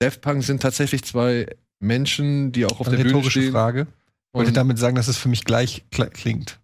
Daft 0.00 0.20
Punk 0.20 0.42
sind 0.42 0.62
tatsächlich 0.62 1.04
zwei 1.04 1.46
Menschen, 1.80 2.52
die 2.52 2.66
auch 2.66 2.80
auf 2.80 2.88
Eine 2.88 2.98
der 2.98 3.04
Bühne 3.04 3.30
stehen. 3.30 3.52
Frage. 3.52 3.86
Wollte 4.32 4.50
Und 4.50 4.56
damit 4.56 4.78
sagen, 4.78 4.96
dass 4.96 5.08
es 5.08 5.16
für 5.16 5.28
mich 5.28 5.44
gleich 5.44 5.84
kl 5.90 6.08
klingt. 6.10 6.60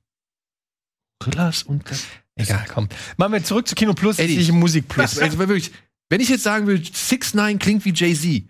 Gorillas 1.22 1.62
und 1.62 1.88
Daft 1.90 2.06
Egal, 2.38 2.66
komm. 2.68 2.88
Machen 3.16 3.32
wir 3.32 3.44
zurück 3.44 3.66
zu 3.66 3.74
Kino 3.74 3.94
Plus, 3.94 4.18
Eddie. 4.18 4.36
nicht 4.36 4.52
Musik 4.52 4.88
Plus. 4.88 5.14
Jetzt, 5.14 5.22
also 5.22 5.38
wirklich, 5.38 5.72
wenn 6.10 6.20
ich 6.20 6.28
jetzt 6.28 6.42
sagen 6.42 6.66
will, 6.66 6.84
6 6.84 7.34
9 7.34 7.58
klingt 7.58 7.84
wie 7.84 7.94
Jay-Z. 7.94 8.44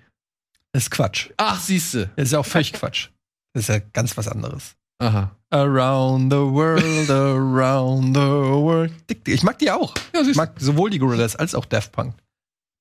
Das 0.73 0.85
ist 0.85 0.91
Quatsch. 0.91 1.31
Ach, 1.37 1.61
siehste. 1.61 2.11
Das 2.17 2.27
ist 2.27 2.33
ja 2.33 2.41
auch 2.41 2.47
völlig 2.47 2.73
Quatsch. 2.73 3.11
Das 3.55 3.63
ist 3.65 3.69
ja 3.69 3.79
ganz 3.79 4.17
was 4.17 4.29
anderes. 4.29 4.75
Aha. 4.99 5.36
Around 5.51 6.33
the 6.33 6.39
world, 6.39 7.09
around 7.11 8.17
the 8.17 8.21
world. 8.21 8.93
Ich 9.29 9.43
mag 9.45 9.59
die 9.59 9.71
auch. 9.71 9.95
Ja, 10.15 10.23
Ich 10.23 10.35
mag 10.37 10.55
sowohl 10.61 10.91
die 10.91 10.99
Gorillas 10.99 11.37
als 11.37 11.55
auch 11.55 11.65
Daft 11.65 11.93
Punk. 11.93 12.15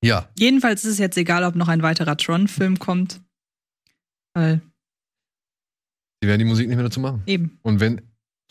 Ja. 0.03 0.27
Jedenfalls 0.37 0.83
ist 0.83 0.93
es 0.93 0.97
jetzt 0.97 1.17
egal, 1.17 1.43
ob 1.43 1.55
noch 1.55 1.67
ein 1.67 1.81
weiterer 1.83 2.17
Tron-Film 2.17 2.79
kommt. 2.79 3.21
Weil 4.33 4.61
Die 6.23 6.27
werden 6.27 6.39
die 6.39 6.45
Musik 6.45 6.67
nicht 6.67 6.75
mehr 6.75 6.85
dazu 6.85 6.99
machen. 6.99 7.21
eben. 7.27 7.59
Und 7.61 7.79
wenn 7.79 8.01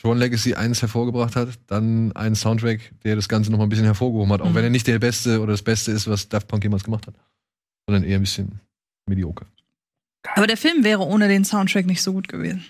Tron 0.01 0.19
Legacy 0.19 0.55
eins 0.55 0.81
hervorgebracht 0.83 1.37
hat, 1.37 1.49
dann 1.67 2.13
einen 2.13 2.35
Soundtrack, 2.35 2.93
der 3.05 3.17
das 3.17 3.29
Ganze 3.29 3.51
noch 3.51 3.59
mal 3.59 3.65
ein 3.65 3.69
bisschen 3.71 3.85
hervorgehoben 3.85 4.33
hat. 4.33 4.41
Auch 4.43 4.51
Mhm. 4.51 4.55
wenn 4.55 4.65
er 4.65 4.71
nicht 4.71 4.87
der 4.87 4.99
beste 4.99 5.41
oder 5.41 5.53
das 5.53 5.63
Beste 5.63 5.93
ist, 5.93 6.09
was 6.09 6.29
Daft 6.29 6.49
Punk 6.49 6.63
jemals 6.63 6.85
gemacht 6.85 7.07
hat. 7.07 7.15
Sondern 7.89 8.05
eher 8.05 8.17
ein 8.19 8.23
bisschen 8.23 8.61
mediocre. 9.09 9.47
Aber 10.35 10.47
der 10.47 10.57
Film 10.57 10.85
wäre 10.85 11.03
ohne 11.03 11.29
den 11.29 11.45
Soundtrack 11.45 11.87
nicht 11.87 12.03
so 12.03 12.13
gut 12.13 12.29
gewesen. 12.29 12.65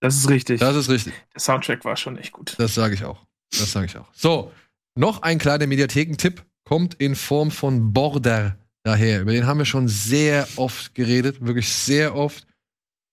Das 0.00 0.16
ist 0.16 0.28
richtig. 0.28 0.60
Das 0.60 0.76
ist 0.76 0.88
richtig. 0.88 1.12
Der 1.34 1.40
Soundtrack 1.40 1.84
war 1.84 1.96
schon 1.96 2.16
echt 2.18 2.32
gut. 2.32 2.54
Das 2.58 2.74
sage 2.74 2.94
ich 2.94 3.04
auch. 3.04 3.26
Das 3.50 3.72
sage 3.72 3.86
ich 3.86 3.96
auch. 3.96 4.08
So, 4.12 4.52
noch 4.94 5.22
ein 5.22 5.38
kleiner 5.38 5.66
Mediathekentipp 5.66 6.44
kommt 6.64 6.94
in 6.94 7.16
Form 7.16 7.50
von 7.50 7.92
Border 7.92 8.56
daher. 8.84 9.22
Über 9.22 9.32
den 9.32 9.46
haben 9.46 9.58
wir 9.58 9.64
schon 9.64 9.88
sehr 9.88 10.46
oft 10.56 10.94
geredet, 10.94 11.44
wirklich 11.44 11.68
sehr 11.72 12.14
oft. 12.14 12.46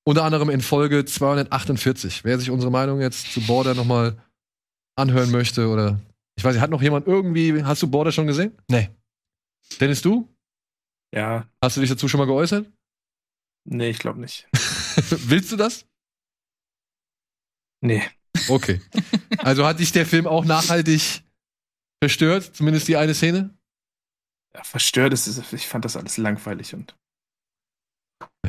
Unter 0.08 0.24
anderem 0.24 0.50
in 0.52 0.62
Folge 0.62 1.06
248. 1.06 2.24
Wer 2.24 2.38
sich 2.38 2.52
unsere 2.52 2.72
Meinung 2.72 3.02
jetzt 3.02 3.34
zu 3.34 3.42
Border 3.42 3.74
nochmal 3.74 4.22
anhören 4.96 5.32
möchte 5.32 5.68
oder 5.68 6.00
ich 6.38 6.44
weiß 6.44 6.54
nicht, 6.54 6.62
hat 6.62 6.70
noch 6.70 6.82
jemand 6.82 7.08
irgendwie, 7.08 7.64
hast 7.64 7.82
du 7.82 7.88
Border 7.90 8.12
schon 8.12 8.28
gesehen? 8.28 8.56
Nee. 8.70 8.90
Dennis, 9.80 10.02
du? 10.02 10.30
Ja, 11.14 11.48
Hast 11.64 11.78
du 11.78 11.82
dich 11.82 11.90
dazu 11.90 12.08
schon 12.08 12.20
mal 12.20 12.26
geäußert? 12.26 12.70
nee, 13.64 13.90
ich 13.90 14.00
glaube 14.00 14.20
nicht. 14.20 14.48
Willst 15.10 15.52
du 15.52 15.56
das? 15.56 15.86
Nee. 17.86 18.04
Okay. 18.50 18.82
Also 19.40 19.66
hat 19.66 19.80
dich 19.80 19.92
der 19.92 20.06
Film 20.06 20.28
auch 20.28 20.44
nachhaltig 20.46 21.24
verstört, 22.04 22.52
zumindest 22.56 22.88
die 22.88 22.98
eine 22.98 23.14
Szene? 23.14 23.52
Ja, 24.56 24.64
verstört 24.64 25.14
ist 25.14 25.28
es. 25.28 25.54
Ich 25.54 25.68
fand 25.68 25.86
das 25.86 25.96
alles 25.96 26.18
langweilig 26.18 26.74
und. 26.74 26.96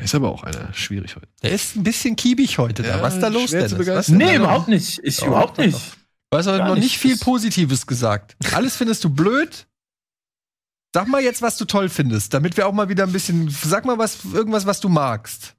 Ist 0.00 0.14
aber 0.14 0.30
auch 0.30 0.42
einer 0.44 0.72
schwierig 0.74 1.16
heute. 1.16 1.28
Der 1.42 1.52
ist 1.52 1.74
ein 1.76 1.82
bisschen 1.82 2.16
kiebig 2.16 2.58
heute 2.58 2.82
da. 2.82 2.96
Ja, 2.98 3.02
Was 3.02 3.14
ist 3.14 3.20
da 3.20 3.28
los, 3.28 3.50
Dennis? 3.50 3.76
Was 3.78 4.06
denn 4.06 4.18
Nee, 4.18 4.24
da 4.24 4.32
los? 4.32 4.38
überhaupt 4.40 4.68
nicht. 4.68 5.00
Ich 5.02 5.16
Doch, 5.16 5.26
überhaupt 5.26 5.58
nicht. 5.58 5.96
Du 6.30 6.38
hast 6.38 6.46
heute 6.46 6.58
Gar 6.58 6.68
noch 6.68 6.74
nicht 6.74 6.82
nicht. 6.84 6.98
viel 6.98 7.16
Positives 7.18 7.86
gesagt. 7.86 8.36
Alles 8.52 8.76
findest 8.76 9.02
du 9.04 9.10
blöd. 9.10 9.66
Sag 10.94 11.08
mal 11.08 11.22
jetzt, 11.22 11.42
was 11.42 11.56
du 11.56 11.64
toll 11.64 11.88
findest, 11.88 12.34
damit 12.34 12.56
wir 12.56 12.66
auch 12.66 12.72
mal 12.72 12.88
wieder 12.88 13.04
ein 13.04 13.12
bisschen. 13.12 13.48
Sag 13.50 13.84
mal 13.84 13.98
was, 13.98 14.24
irgendwas, 14.24 14.66
was 14.66 14.80
du 14.80 14.88
magst. 14.88 15.55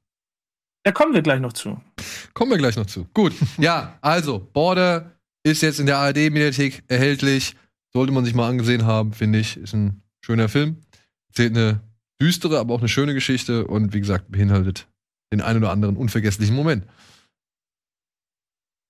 Da 0.88 0.94
kommen 0.94 1.14
wir 1.14 1.22
gleich 1.22 1.42
noch 1.42 1.52
zu. 1.52 1.82
Kommen 2.34 2.52
wir 2.52 2.58
gleich 2.58 2.78
noch 2.78 2.86
zu. 2.86 3.08
Gut. 3.14 3.34
Ja, 3.58 3.98
also, 4.00 4.40
Border 4.40 5.12
ist 5.44 5.62
jetzt 5.62 5.82
in 5.82 5.86
der 5.86 5.98
ARD-Mediathek 5.98 6.82
erhältlich. 6.88 7.58
Sollte 7.92 8.14
man 8.14 8.24
sich 8.24 8.34
mal 8.34 8.48
angesehen 8.48 8.86
haben, 8.86 9.12
finde 9.12 9.40
ich. 9.40 9.58
Ist 9.58 9.74
ein 9.74 10.02
schöner 10.24 10.48
Film. 10.48 10.78
Erzählt 11.28 11.58
eine 11.58 11.82
düstere, 12.22 12.58
aber 12.58 12.74
auch 12.74 12.80
eine 12.80 12.88
schöne 12.88 13.14
Geschichte 13.14 13.68
und 13.68 13.94
wie 13.94 14.00
gesagt, 14.00 14.32
beinhaltet 14.32 14.88
den 15.34 15.42
einen 15.42 15.60
oder 15.60 15.72
anderen 15.72 15.98
unvergesslichen 15.98 16.56
Moment. 16.56 16.86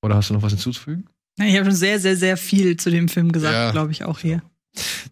Oder 0.04 0.18
hast 0.18 0.30
du 0.30 0.36
noch 0.36 0.44
was 0.44 0.52
hinzuzufügen? 0.54 1.08
Ja, 1.40 1.46
Ich 1.46 1.56
habe 1.56 1.66
schon 1.66 1.74
sehr, 1.76 2.00
sehr, 2.00 2.16
sehr 2.16 2.38
viel 2.38 2.78
zu 2.78 2.92
dem 2.92 3.10
Film 3.10 3.30
Ja. 3.30 3.32
gesagt, 3.32 3.72
glaube 3.72 3.92
ich, 3.92 4.04
auch 4.04 4.20
hier. 4.20 4.44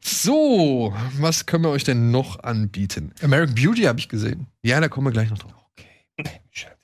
So, 0.04 0.94
was 1.18 1.48
können 1.48 1.64
wir 1.64 1.72
euch 1.72 1.84
denn 1.84 2.12
noch 2.12 2.44
anbieten? 2.44 3.12
American 3.24 3.56
Beauty 3.56 3.82
habe 3.86 3.98
ich 3.98 4.08
gesehen. 4.08 4.46
Ja, 4.64 4.80
da 4.80 4.88
kommen 4.88 5.08
wir 5.08 5.12
gleich 5.12 5.32
noch 5.32 5.40
drauf. 5.40 5.65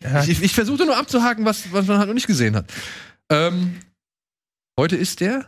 Ja, 0.03 0.23
Ich, 0.23 0.41
ich 0.41 0.53
versuchte 0.53 0.85
nur 0.85 0.97
abzuhaken, 0.97 1.45
was, 1.45 1.71
was 1.71 1.87
man 1.87 1.97
halt 1.99 2.07
noch 2.07 2.13
nicht 2.13 2.27
gesehen 2.27 2.55
hat. 2.55 2.65
Ähm, 3.29 3.79
heute 4.77 4.95
ist 4.97 5.19
der 5.21 5.45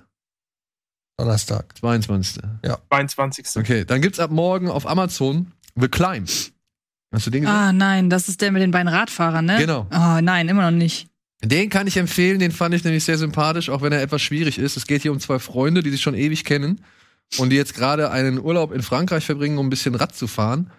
Donnerstag. 1.17 1.77
22. 1.77 2.41
22. 2.89 3.57
Okay, 3.57 3.85
dann 3.85 4.01
gibt's 4.01 4.19
ab 4.19 4.31
morgen 4.31 4.69
auf 4.69 4.87
Amazon 4.87 5.51
The 5.75 5.87
Climb. 5.87 6.29
Hast 7.11 7.27
du 7.27 7.29
den 7.29 7.41
gesehen? 7.41 7.55
Ah, 7.55 7.71
nein, 7.73 8.09
das 8.09 8.29
ist 8.29 8.41
der 8.41 8.51
mit 8.51 8.61
den 8.61 8.71
beiden 8.71 8.87
Radfahrern, 8.87 9.45
ne? 9.45 9.57
Genau. 9.57 9.87
Oh, 9.91 10.19
nein, 10.21 10.49
immer 10.49 10.63
noch 10.71 10.77
nicht. 10.77 11.07
Den 11.43 11.69
kann 11.69 11.87
ich 11.87 11.97
empfehlen, 11.97 12.39
den 12.39 12.51
fand 12.51 12.73
ich 12.73 12.83
nämlich 12.83 13.03
sehr 13.03 13.17
sympathisch, 13.17 13.69
auch 13.69 13.81
wenn 13.81 13.91
er 13.91 14.01
etwas 14.01 14.21
schwierig 14.21 14.57
ist. 14.57 14.77
Es 14.77 14.87
geht 14.87 15.01
hier 15.01 15.11
um 15.11 15.19
zwei 15.19 15.39
Freunde, 15.39 15.83
die 15.83 15.89
sich 15.89 16.01
schon 16.01 16.15
ewig 16.15 16.45
kennen 16.45 16.81
und 17.37 17.49
die 17.49 17.57
jetzt 17.57 17.73
gerade 17.75 18.11
einen 18.11 18.39
Urlaub 18.39 18.71
in 18.71 18.81
Frankreich 18.81 19.25
verbringen, 19.25 19.57
um 19.57 19.67
ein 19.67 19.69
bisschen 19.69 19.93
Rad 19.93 20.15
zu 20.15 20.27
fahren. 20.27 20.71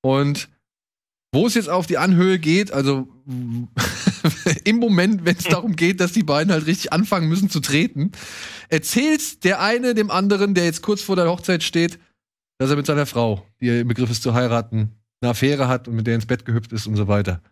Und 0.00 0.48
wo 1.32 1.46
es 1.46 1.54
jetzt 1.54 1.70
auf 1.70 1.86
die 1.86 1.98
Anhöhe 1.98 2.38
geht, 2.38 2.72
also 2.72 3.08
im 4.64 4.76
Moment, 4.76 5.24
wenn 5.24 5.36
es 5.36 5.44
darum 5.44 5.74
geht, 5.74 6.00
dass 6.00 6.12
die 6.12 6.22
beiden 6.22 6.52
halt 6.52 6.66
richtig 6.66 6.92
anfangen 6.92 7.28
müssen 7.28 7.48
zu 7.48 7.60
treten, 7.60 8.12
erzählt 8.68 9.42
der 9.44 9.60
eine 9.60 9.94
dem 9.94 10.10
anderen, 10.10 10.54
der 10.54 10.64
jetzt 10.64 10.82
kurz 10.82 11.00
vor 11.00 11.16
der 11.16 11.28
Hochzeit 11.28 11.62
steht, 11.62 11.98
dass 12.58 12.70
er 12.70 12.76
mit 12.76 12.86
seiner 12.86 13.06
Frau, 13.06 13.46
die 13.60 13.68
er 13.68 13.80
im 13.80 13.88
Begriff 13.88 14.10
ist 14.10 14.22
zu 14.22 14.34
heiraten, 14.34 14.92
eine 15.20 15.30
Affäre 15.30 15.68
hat 15.68 15.88
und 15.88 15.96
mit 15.96 16.06
der 16.06 16.14
ins 16.14 16.26
Bett 16.26 16.44
gehüpft 16.44 16.72
ist 16.72 16.86
und 16.86 16.96
so 16.96 17.08
weiter. 17.08 17.42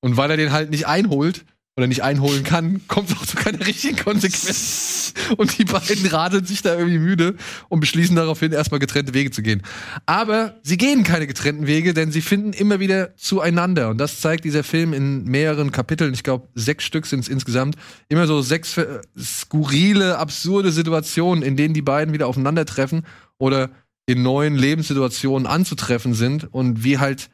Und 0.00 0.16
weil 0.16 0.30
er 0.30 0.36
den 0.36 0.52
halt 0.52 0.70
nicht 0.70 0.86
einholt 0.86 1.44
oder 1.78 1.86
nicht 1.86 2.02
einholen 2.02 2.42
kann, 2.42 2.80
kommt 2.88 3.16
auch 3.16 3.24
zu 3.24 3.36
keiner 3.36 3.64
richtigen 3.64 3.96
Konsequenz. 3.96 5.14
Und 5.36 5.56
die 5.58 5.64
beiden 5.64 6.06
radeln 6.06 6.44
sich 6.44 6.60
da 6.60 6.76
irgendwie 6.76 6.98
müde 6.98 7.36
und 7.68 7.78
beschließen 7.78 8.16
daraufhin, 8.16 8.50
erstmal 8.50 8.80
getrennte 8.80 9.14
Wege 9.14 9.30
zu 9.30 9.42
gehen. 9.42 9.62
Aber 10.04 10.56
sie 10.64 10.76
gehen 10.76 11.04
keine 11.04 11.28
getrennten 11.28 11.68
Wege, 11.68 11.94
denn 11.94 12.10
sie 12.10 12.20
finden 12.20 12.52
immer 12.52 12.80
wieder 12.80 13.16
zueinander. 13.16 13.90
Und 13.90 13.98
das 13.98 14.20
zeigt 14.20 14.44
dieser 14.44 14.64
Film 14.64 14.92
in 14.92 15.22
mehreren 15.22 15.70
Kapiteln. 15.70 16.12
Ich 16.14 16.24
glaube, 16.24 16.48
sechs 16.56 16.82
Stück 16.82 17.06
sind 17.06 17.20
es 17.20 17.28
insgesamt. 17.28 17.76
Immer 18.08 18.26
so 18.26 18.42
sechs 18.42 18.76
äh, 18.76 19.00
skurrile, 19.16 20.18
absurde 20.18 20.72
Situationen, 20.72 21.44
in 21.44 21.56
denen 21.56 21.74
die 21.74 21.82
beiden 21.82 22.12
wieder 22.12 22.26
aufeinandertreffen 22.26 23.06
oder 23.38 23.70
in 24.06 24.22
neuen 24.22 24.56
Lebenssituationen 24.56 25.46
anzutreffen 25.46 26.14
sind 26.14 26.52
und 26.52 26.82
wie 26.82 26.98
halt 26.98 27.30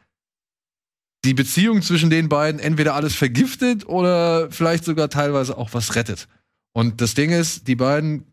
die 1.24 1.34
Beziehung 1.34 1.82
zwischen 1.82 2.10
den 2.10 2.28
beiden 2.28 2.60
entweder 2.60 2.94
alles 2.94 3.14
vergiftet 3.14 3.86
oder 3.86 4.50
vielleicht 4.50 4.84
sogar 4.84 5.08
teilweise 5.08 5.56
auch 5.56 5.72
was 5.72 5.94
rettet. 5.96 6.28
Und 6.72 7.00
das 7.00 7.14
Ding 7.14 7.30
ist, 7.30 7.66
die 7.66 7.76
beiden 7.76 8.26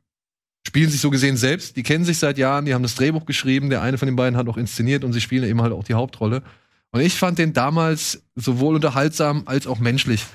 spielen 0.68 0.90
sich 0.90 1.02
so 1.02 1.10
gesehen 1.10 1.38
selbst, 1.38 1.76
die 1.76 1.84
kennen 1.84 2.06
sich 2.06 2.20
seit 2.20 2.38
Jahren, 2.38 2.66
die 2.66 2.74
haben 2.74 2.84
das 2.84 2.96
Drehbuch 2.96 3.26
geschrieben, 3.26 3.70
der 3.70 3.82
eine 3.82 3.98
von 3.98 4.08
den 4.08 4.16
beiden 4.16 4.38
hat 4.38 4.48
auch 4.48 4.58
inszeniert 4.58 5.04
und 5.04 5.14
sie 5.14 5.22
spielen 5.22 5.44
eben 5.44 5.62
halt 5.62 5.74
auch 5.74 5.84
die 5.84 5.94
Hauptrolle. 5.94 6.44
Und 6.92 7.02
ich 7.02 7.16
fand 7.16 7.40
den 7.40 7.54
damals 7.54 8.22
sowohl 8.36 8.76
unterhaltsam 8.76 9.44
als 9.46 9.66
auch 9.66 9.80
menschlich. 9.80 10.26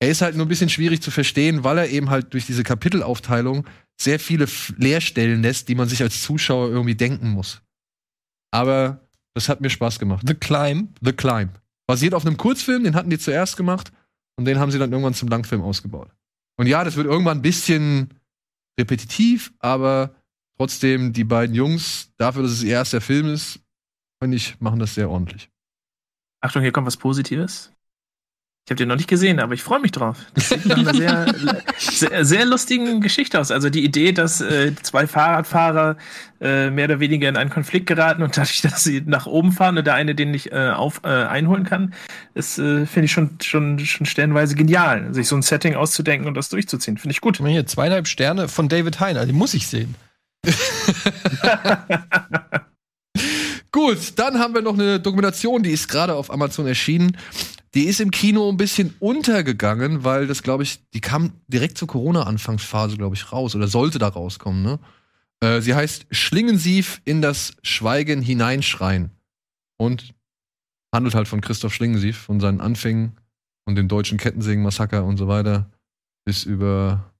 Er 0.00 0.08
ist 0.08 0.22
halt 0.22 0.36
nur 0.36 0.46
ein 0.46 0.48
bisschen 0.48 0.70
schwierig 0.70 1.02
zu 1.02 1.10
verstehen, 1.10 1.64
weil 1.64 1.78
er 1.78 1.90
eben 1.90 2.08
halt 2.10 2.32
durch 2.32 2.46
diese 2.46 2.62
Kapitelaufteilung 2.62 3.66
sehr 4.00 4.18
viele 4.18 4.46
Leerstellen 4.76 5.42
lässt, 5.42 5.68
die 5.68 5.74
man 5.74 5.88
sich 5.88 6.02
als 6.02 6.22
Zuschauer 6.22 6.70
irgendwie 6.70 6.94
denken 6.94 7.28
muss. 7.30 7.60
Aber 8.50 9.00
das 9.34 9.48
hat 9.48 9.60
mir 9.60 9.70
Spaß 9.70 9.98
gemacht. 9.98 10.24
The 10.26 10.34
Climb. 10.34 10.96
The 11.02 11.12
Climb. 11.12 11.50
Basiert 11.88 12.12
auf 12.12 12.26
einem 12.26 12.36
Kurzfilm, 12.36 12.84
den 12.84 12.94
hatten 12.94 13.08
die 13.08 13.18
zuerst 13.18 13.56
gemacht 13.56 13.92
und 14.36 14.44
den 14.44 14.58
haben 14.58 14.70
sie 14.70 14.78
dann 14.78 14.92
irgendwann 14.92 15.14
zum 15.14 15.28
Langfilm 15.28 15.62
ausgebaut. 15.62 16.10
Und 16.58 16.66
ja, 16.66 16.84
das 16.84 16.96
wird 16.96 17.06
irgendwann 17.06 17.38
ein 17.38 17.42
bisschen 17.42 18.14
repetitiv, 18.78 19.52
aber 19.58 20.14
trotzdem, 20.58 21.12
die 21.14 21.24
beiden 21.24 21.54
Jungs, 21.54 22.12
dafür, 22.18 22.42
dass 22.42 22.52
es 22.52 22.62
ihr 22.62 22.72
erster 22.72 23.00
Film 23.00 23.32
ist, 23.32 23.60
finde 24.22 24.36
ich, 24.36 24.60
machen 24.60 24.78
das 24.78 24.94
sehr 24.94 25.08
ordentlich. 25.08 25.50
Achtung, 26.42 26.62
hier 26.62 26.72
kommt 26.72 26.86
was 26.86 26.96
Positives. 26.96 27.72
Ich 28.68 28.70
habe 28.70 28.76
den 28.76 28.88
noch 28.88 28.96
nicht 28.96 29.08
gesehen, 29.08 29.40
aber 29.40 29.54
ich 29.54 29.62
freue 29.62 29.80
mich 29.80 29.92
drauf. 29.92 30.18
Das 30.34 30.50
sieht 30.50 30.66
nach 30.66 30.76
einer 30.76 30.92
sehr, 30.92 31.34
sehr, 31.78 32.24
sehr 32.26 32.44
lustigen 32.44 33.00
Geschichte 33.00 33.40
aus. 33.40 33.50
Also 33.50 33.70
die 33.70 33.82
Idee, 33.82 34.12
dass 34.12 34.42
äh, 34.42 34.74
zwei 34.82 35.06
Fahrradfahrer 35.06 35.96
äh, 36.42 36.68
mehr 36.68 36.84
oder 36.84 37.00
weniger 37.00 37.30
in 37.30 37.38
einen 37.38 37.48
Konflikt 37.48 37.86
geraten 37.86 38.22
und 38.22 38.36
dadurch, 38.36 38.60
dass 38.62 38.84
sie 38.84 39.02
nach 39.06 39.24
oben 39.24 39.52
fahren 39.52 39.78
und 39.78 39.86
der 39.86 39.94
eine 39.94 40.14
den 40.14 40.32
nicht 40.32 40.52
äh, 40.52 40.68
auf, 40.68 41.00
äh, 41.04 41.08
einholen 41.08 41.64
kann, 41.64 41.94
ist, 42.34 42.58
äh, 42.58 42.84
finde 42.84 43.06
ich 43.06 43.12
schon, 43.12 43.38
schon, 43.42 43.78
schon 43.78 44.04
stellenweise 44.04 44.54
genial, 44.54 45.14
sich 45.14 45.28
so 45.28 45.36
ein 45.36 45.40
Setting 45.40 45.74
auszudenken 45.74 46.28
und 46.28 46.34
das 46.34 46.50
durchzuziehen. 46.50 46.98
Finde 46.98 47.12
ich 47.12 47.22
gut. 47.22 47.38
Hier 47.38 47.64
zweieinhalb 47.64 48.06
Sterne 48.06 48.48
von 48.48 48.68
David 48.68 49.00
Heiner, 49.00 49.24
die 49.24 49.32
muss 49.32 49.54
ich 49.54 49.66
sehen. 49.66 49.94
Gut, 53.70 54.18
dann 54.18 54.38
haben 54.38 54.54
wir 54.54 54.62
noch 54.62 54.74
eine 54.74 54.98
Dokumentation, 54.98 55.62
die 55.62 55.72
ist 55.72 55.88
gerade 55.88 56.14
auf 56.14 56.32
Amazon 56.32 56.66
erschienen. 56.66 57.16
Die 57.74 57.84
ist 57.84 58.00
im 58.00 58.10
Kino 58.10 58.48
ein 58.48 58.56
bisschen 58.56 58.94
untergegangen, 58.98 60.04
weil 60.04 60.26
das, 60.26 60.42
glaube 60.42 60.62
ich, 60.62 60.80
die 60.90 61.00
kam 61.00 61.32
direkt 61.48 61.78
zur 61.78 61.88
Corona-Anfangsphase, 61.88 62.96
glaube 62.96 63.14
ich, 63.14 63.32
raus 63.32 63.54
oder 63.54 63.68
sollte 63.68 63.98
da 63.98 64.08
rauskommen, 64.08 64.62
ne? 64.62 64.78
Äh, 65.40 65.60
sie 65.60 65.74
heißt 65.74 66.06
Schlingensief 66.10 67.00
in 67.04 67.22
das 67.22 67.56
Schweigen 67.62 68.22
hineinschreien 68.22 69.10
und 69.76 70.14
handelt 70.92 71.14
halt 71.14 71.28
von 71.28 71.40
Christoph 71.40 71.74
Schlingensief, 71.74 72.16
von 72.16 72.40
seinen 72.40 72.60
Anfängen 72.60 73.12
und 73.66 73.76
dem 73.76 73.88
deutschen 73.88 74.18
Kettensägen-Massaker 74.18 75.04
und 75.04 75.16
so 75.16 75.28
weiter 75.28 75.70
bis 76.24 76.44
über 76.44 77.12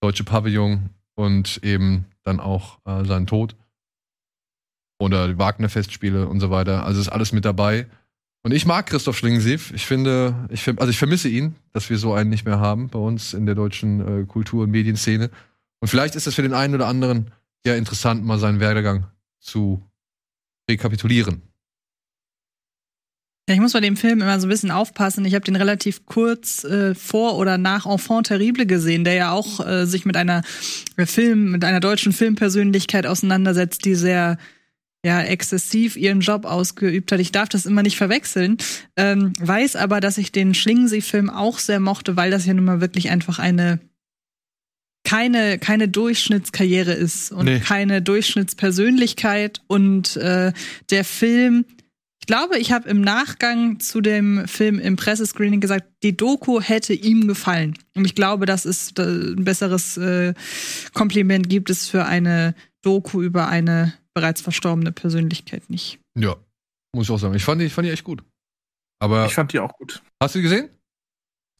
deutsche 0.00 0.24
Pavillon 0.24 0.90
und 1.14 1.58
eben 1.64 2.06
dann 2.22 2.38
auch 2.38 2.78
äh, 2.84 3.04
seinen 3.04 3.26
Tod 3.26 3.56
oder 5.00 5.38
Wagner-Festspiele 5.38 6.28
und 6.28 6.40
so 6.40 6.50
weiter. 6.50 6.84
Also 6.84 7.00
ist 7.00 7.08
alles 7.08 7.32
mit 7.32 7.44
dabei. 7.44 7.86
Und 8.46 8.52
ich 8.52 8.64
mag 8.64 8.86
Christoph 8.86 9.18
Schlingensief. 9.18 9.72
Ich 9.74 9.86
finde, 9.86 10.46
ich, 10.50 10.68
also 10.68 10.88
ich 10.88 10.98
vermisse 10.98 11.28
ihn, 11.28 11.56
dass 11.72 11.90
wir 11.90 11.98
so 11.98 12.14
einen 12.14 12.30
nicht 12.30 12.44
mehr 12.44 12.60
haben 12.60 12.86
bei 12.86 12.98
uns 13.00 13.34
in 13.34 13.44
der 13.44 13.56
deutschen 13.56 14.22
äh, 14.22 14.24
Kultur- 14.24 14.62
und 14.62 14.70
Medienszene. 14.70 15.32
Und 15.80 15.88
vielleicht 15.88 16.14
ist 16.14 16.28
es 16.28 16.36
für 16.36 16.42
den 16.42 16.54
einen 16.54 16.76
oder 16.76 16.86
anderen 16.86 17.32
ja 17.66 17.74
interessant, 17.74 18.24
mal 18.24 18.38
seinen 18.38 18.60
Werdegang 18.60 19.06
zu 19.40 19.82
rekapitulieren. 20.70 21.42
Ja, 23.48 23.56
ich 23.56 23.60
muss 23.60 23.72
bei 23.72 23.80
dem 23.80 23.96
Film 23.96 24.20
immer 24.20 24.38
so 24.38 24.46
ein 24.46 24.50
bisschen 24.50 24.70
aufpassen. 24.70 25.24
Ich 25.24 25.34
habe 25.34 25.44
den 25.44 25.56
relativ 25.56 26.06
kurz 26.06 26.62
äh, 26.62 26.94
vor 26.94 27.38
oder 27.38 27.58
nach 27.58 27.84
Enfant 27.84 28.28
Terrible 28.28 28.66
gesehen, 28.66 29.02
der 29.02 29.14
ja 29.14 29.32
auch 29.32 29.66
äh, 29.66 29.86
sich 29.86 30.04
mit 30.04 30.16
einer 30.16 30.42
Film, 30.96 31.50
mit 31.50 31.64
einer 31.64 31.80
deutschen 31.80 32.12
Filmpersönlichkeit 32.12 33.08
auseinandersetzt, 33.08 33.84
die 33.84 33.96
sehr 33.96 34.38
ja 35.06 35.22
exzessiv 35.22 35.96
ihren 35.96 36.20
Job 36.20 36.44
ausgeübt 36.44 37.12
hat. 37.12 37.20
Ich 37.20 37.32
darf 37.32 37.48
das 37.48 37.64
immer 37.64 37.82
nicht 37.82 37.96
verwechseln. 37.96 38.58
Ähm, 38.96 39.32
weiß 39.40 39.76
aber, 39.76 40.00
dass 40.00 40.18
ich 40.18 40.32
den 40.32 40.52
Schlingensee-Film 40.52 41.30
auch 41.30 41.58
sehr 41.58 41.80
mochte, 41.80 42.16
weil 42.16 42.30
das 42.30 42.44
ja 42.44 42.52
nun 42.52 42.64
mal 42.64 42.80
wirklich 42.80 43.08
einfach 43.10 43.38
eine 43.38 43.78
keine 45.04 45.58
keine 45.60 45.88
Durchschnittskarriere 45.88 46.92
ist 46.92 47.30
und 47.30 47.44
Nee. 47.44 47.60
keine 47.60 48.02
Durchschnittspersönlichkeit 48.02 49.62
und 49.68 50.16
äh, 50.16 50.52
der 50.90 51.04
Film 51.04 51.64
ich 52.20 52.26
glaube, 52.26 52.58
ich 52.58 52.72
habe 52.72 52.88
im 52.88 53.02
Nachgang 53.02 53.78
zu 53.78 54.00
dem 54.00 54.48
Film 54.48 54.80
im 54.80 54.96
Pressescreening 54.96 55.60
gesagt, 55.60 55.86
die 56.02 56.16
Doku 56.16 56.60
hätte 56.60 56.92
ihm 56.92 57.28
gefallen. 57.28 57.78
Und 57.94 58.04
ich 58.04 58.16
glaube, 58.16 58.46
das 58.46 58.66
ist 58.66 58.98
ein 58.98 59.44
besseres 59.44 59.96
äh, 59.96 60.34
Kompliment 60.92 61.48
gibt 61.48 61.70
es 61.70 61.88
für 61.88 62.04
eine 62.04 62.56
Doku 62.82 63.22
über 63.22 63.46
eine 63.46 63.94
bereits 64.16 64.40
verstorbene 64.40 64.92
Persönlichkeit 64.92 65.68
nicht. 65.68 66.00
Ja, 66.18 66.36
muss 66.94 67.04
ich 67.06 67.10
auch 67.10 67.18
sagen. 67.18 67.34
Ich 67.34 67.44
fand 67.44 67.60
die, 67.60 67.66
ich 67.66 67.74
fand 67.74 67.86
die 67.86 67.92
echt 67.92 68.02
gut. 68.04 68.24
Aber 68.98 69.26
Ich 69.26 69.34
fand 69.34 69.52
die 69.52 69.60
auch 69.60 69.74
gut. 69.74 70.02
hast 70.22 70.34
du 70.34 70.38
die 70.38 70.44
gesehen? 70.44 70.70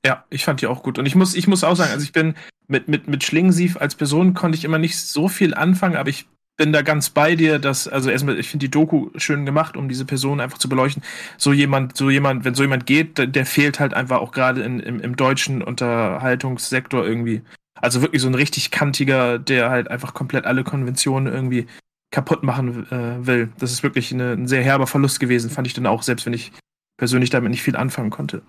Ja, 0.04 0.24
ich 0.30 0.42
fand 0.44 0.62
die 0.62 0.66
auch 0.66 0.82
gut. 0.82 0.98
Und 0.98 1.04
ich 1.04 1.14
muss, 1.14 1.34
ich 1.34 1.46
muss 1.48 1.64
auch 1.64 1.76
sagen, 1.76 1.92
also 1.92 2.02
ich 2.02 2.12
bin 2.12 2.34
mit, 2.66 2.88
mit, 2.88 3.08
mit 3.08 3.22
Schlingensief 3.24 3.76
als 3.76 3.94
Person 3.94 4.32
konnte 4.32 4.56
ich 4.56 4.64
immer 4.64 4.78
nicht 4.78 4.96
so 4.98 5.28
viel 5.28 5.52
anfangen, 5.52 5.96
aber 5.96 6.08
ich 6.08 6.26
bin 6.56 6.72
da 6.72 6.80
ganz 6.80 7.10
bei 7.10 7.36
dir, 7.36 7.58
dass, 7.58 7.86
also 7.88 8.08
erstmal, 8.08 8.38
ich 8.38 8.48
finde 8.48 8.64
die 8.64 8.70
Doku 8.70 9.10
schön 9.16 9.44
gemacht, 9.44 9.76
um 9.76 9.90
diese 9.90 10.06
Person 10.06 10.40
einfach 10.40 10.56
zu 10.56 10.70
beleuchten. 10.70 11.02
So 11.36 11.52
jemand, 11.52 11.94
so 11.98 12.08
jemand, 12.08 12.46
wenn 12.46 12.54
so 12.54 12.62
jemand 12.62 12.86
geht, 12.86 13.18
der, 13.18 13.26
der 13.26 13.44
fehlt 13.44 13.78
halt 13.80 13.92
einfach 13.92 14.20
auch 14.20 14.32
gerade 14.32 14.62
in- 14.62 14.80
im, 14.80 15.00
im 15.00 15.16
deutschen 15.16 15.60
Unterhaltungssektor 15.62 17.04
irgendwie. 17.06 17.42
Also 17.78 18.00
wirklich 18.00 18.22
so 18.22 18.28
ein 18.28 18.34
richtig 18.34 18.70
kantiger, 18.70 19.38
der 19.38 19.68
halt 19.68 19.88
einfach 19.90 20.14
komplett 20.14 20.46
alle 20.46 20.64
Konventionen 20.64 21.30
irgendwie 21.30 21.66
kaputt 22.10 22.42
machen 22.42 22.90
äh, 22.90 23.26
will. 23.26 23.52
Das 23.58 23.72
ist 23.72 23.82
wirklich 23.82 24.12
eine, 24.12 24.32
ein 24.32 24.46
sehr 24.48 24.62
herber 24.62 24.86
Verlust 24.86 25.20
gewesen, 25.20 25.50
fand 25.50 25.66
ich 25.66 25.74
dann 25.74 25.86
auch, 25.86 26.02
selbst 26.02 26.26
wenn 26.26 26.32
ich 26.32 26.52
persönlich 26.96 27.30
damit 27.30 27.50
nicht 27.50 27.62
viel 27.62 27.76
anfangen 27.76 28.10
konnte. 28.10 28.42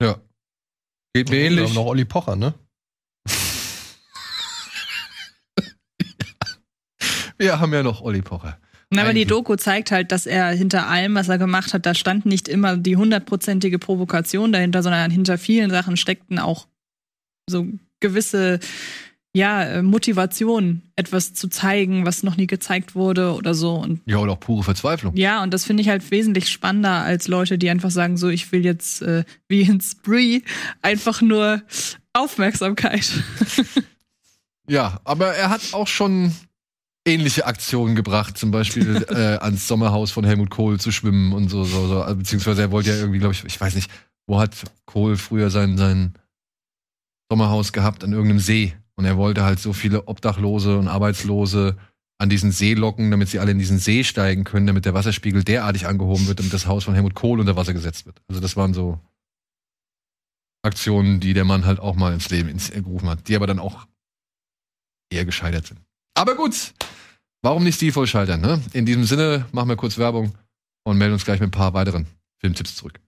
Ja. 0.00 0.20
Geht 1.14 1.30
mir 1.30 1.36
Wir 1.36 1.44
haben 1.50 1.58
ähnlich. 1.58 1.74
noch 1.74 1.86
Olli 1.86 2.04
Pocher, 2.04 2.36
ne? 2.36 2.54
Wir 7.38 7.58
haben 7.60 7.72
ja 7.72 7.82
noch 7.82 8.02
Olli 8.02 8.22
Pocher. 8.22 8.58
Na, 8.90 9.02
aber 9.02 9.14
die. 9.14 9.24
Doku 9.24 9.56
zeigt 9.56 9.90
halt, 9.90 10.12
dass 10.12 10.26
er 10.26 10.50
hinter 10.50 10.86
allem, 10.86 11.14
was 11.14 11.28
er 11.28 11.38
gemacht 11.38 11.72
hat, 11.72 11.86
da 11.86 11.94
stand 11.94 12.26
nicht 12.26 12.46
immer 12.46 12.76
die 12.76 12.96
hundertprozentige 12.96 13.78
Provokation 13.78 14.52
dahinter, 14.52 14.82
sondern 14.82 15.10
hinter 15.10 15.38
vielen 15.38 15.70
Sachen 15.70 15.96
steckten 15.96 16.38
auch 16.38 16.68
so 17.48 17.66
gewisse 18.00 18.60
ja, 19.34 19.62
äh, 19.64 19.82
Motivationen, 19.82 20.82
etwas 20.94 21.32
zu 21.32 21.48
zeigen, 21.48 22.04
was 22.04 22.22
noch 22.22 22.36
nie 22.36 22.46
gezeigt 22.46 22.94
wurde 22.94 23.34
oder 23.34 23.54
so. 23.54 23.74
Und 23.76 24.00
Ja, 24.04 24.18
oder 24.18 24.32
auch 24.32 24.40
pure 24.40 24.62
Verzweiflung. 24.62 25.16
ja, 25.16 25.42
und 25.42 25.52
das 25.54 25.64
finde 25.64 25.82
ich 25.82 25.88
halt 25.88 26.10
wesentlich 26.10 26.50
spannender 26.50 27.02
als 27.02 27.28
Leute, 27.28 27.56
die 27.56 27.70
einfach 27.70 27.90
sagen, 27.90 28.16
so, 28.18 28.28
ich 28.28 28.52
will 28.52 28.64
jetzt 28.64 29.00
äh, 29.02 29.24
wie 29.48 29.62
in 29.62 29.80
Spree 29.80 30.42
einfach 30.82 31.22
nur 31.22 31.62
Aufmerksamkeit. 32.12 33.10
Ja, 34.68 35.00
aber 35.02 35.34
er 35.34 35.50
hat 35.50 35.74
auch 35.74 35.88
schon 35.88 36.32
ähnliche 37.04 37.46
Aktionen 37.46 37.96
gebracht, 37.96 38.38
zum 38.38 38.52
Beispiel 38.52 39.04
äh, 39.08 39.38
ans 39.38 39.66
Sommerhaus 39.66 40.12
von 40.12 40.24
Helmut 40.24 40.50
Kohl 40.50 40.78
zu 40.78 40.92
schwimmen 40.92 41.32
und 41.32 41.48
so, 41.48 41.64
so, 41.64 41.88
so. 41.88 42.02
Also, 42.02 42.16
Beziehungsweise 42.16 42.62
er 42.62 42.70
wollte 42.70 42.90
ja 42.90 42.96
irgendwie, 42.96 43.18
glaube 43.18 43.34
ich, 43.34 43.44
ich 43.44 43.60
weiß 43.60 43.74
nicht, 43.74 43.90
wo 44.28 44.38
hat 44.38 44.54
Kohl 44.86 45.16
früher 45.16 45.50
sein, 45.50 45.76
sein 45.76 46.14
Sommerhaus 47.28 47.72
gehabt? 47.72 48.04
An 48.04 48.12
irgendeinem 48.12 48.38
See. 48.38 48.74
Und 48.96 49.04
er 49.04 49.16
wollte 49.16 49.42
halt 49.42 49.58
so 49.58 49.72
viele 49.72 50.06
Obdachlose 50.06 50.78
und 50.78 50.88
Arbeitslose 50.88 51.76
an 52.18 52.28
diesen 52.28 52.52
See 52.52 52.74
locken, 52.74 53.10
damit 53.10 53.28
sie 53.28 53.40
alle 53.40 53.50
in 53.50 53.58
diesen 53.58 53.78
See 53.78 54.04
steigen 54.04 54.44
können, 54.44 54.66
damit 54.66 54.84
der 54.84 54.94
Wasserspiegel 54.94 55.42
derartig 55.42 55.86
angehoben 55.86 56.28
wird, 56.28 56.38
damit 56.38 56.52
das 56.52 56.66
Haus 56.66 56.84
von 56.84 56.94
Helmut 56.94 57.14
Kohl 57.14 57.40
unter 57.40 57.56
Wasser 57.56 57.72
gesetzt 57.72 58.06
wird. 58.06 58.22
Also 58.28 58.40
das 58.40 58.56
waren 58.56 58.74
so 58.74 59.00
Aktionen, 60.62 61.18
die 61.18 61.34
der 61.34 61.44
Mann 61.44 61.66
halt 61.66 61.80
auch 61.80 61.96
mal 61.96 62.12
ins 62.12 62.30
Leben 62.30 62.48
ins, 62.48 62.70
gerufen 62.70 63.08
hat, 63.08 63.26
die 63.26 63.34
aber 63.34 63.48
dann 63.48 63.58
auch 63.58 63.86
eher 65.10 65.24
gescheitert 65.24 65.66
sind. 65.66 65.80
Aber 66.14 66.36
gut, 66.36 66.74
warum 67.42 67.64
nicht 67.64 67.76
stilvoll 67.76 68.06
scheitern, 68.06 68.40
ne? 68.40 68.62
In 68.72 68.86
diesem 68.86 69.04
Sinne 69.04 69.46
machen 69.50 69.68
wir 69.68 69.76
kurz 69.76 69.98
Werbung 69.98 70.32
und 70.84 70.98
melden 70.98 71.14
uns 71.14 71.24
gleich 71.24 71.40
mit 71.40 71.48
ein 71.48 71.58
paar 71.58 71.74
weiteren 71.74 72.06
Filmtipps 72.38 72.76
zurück. 72.76 73.00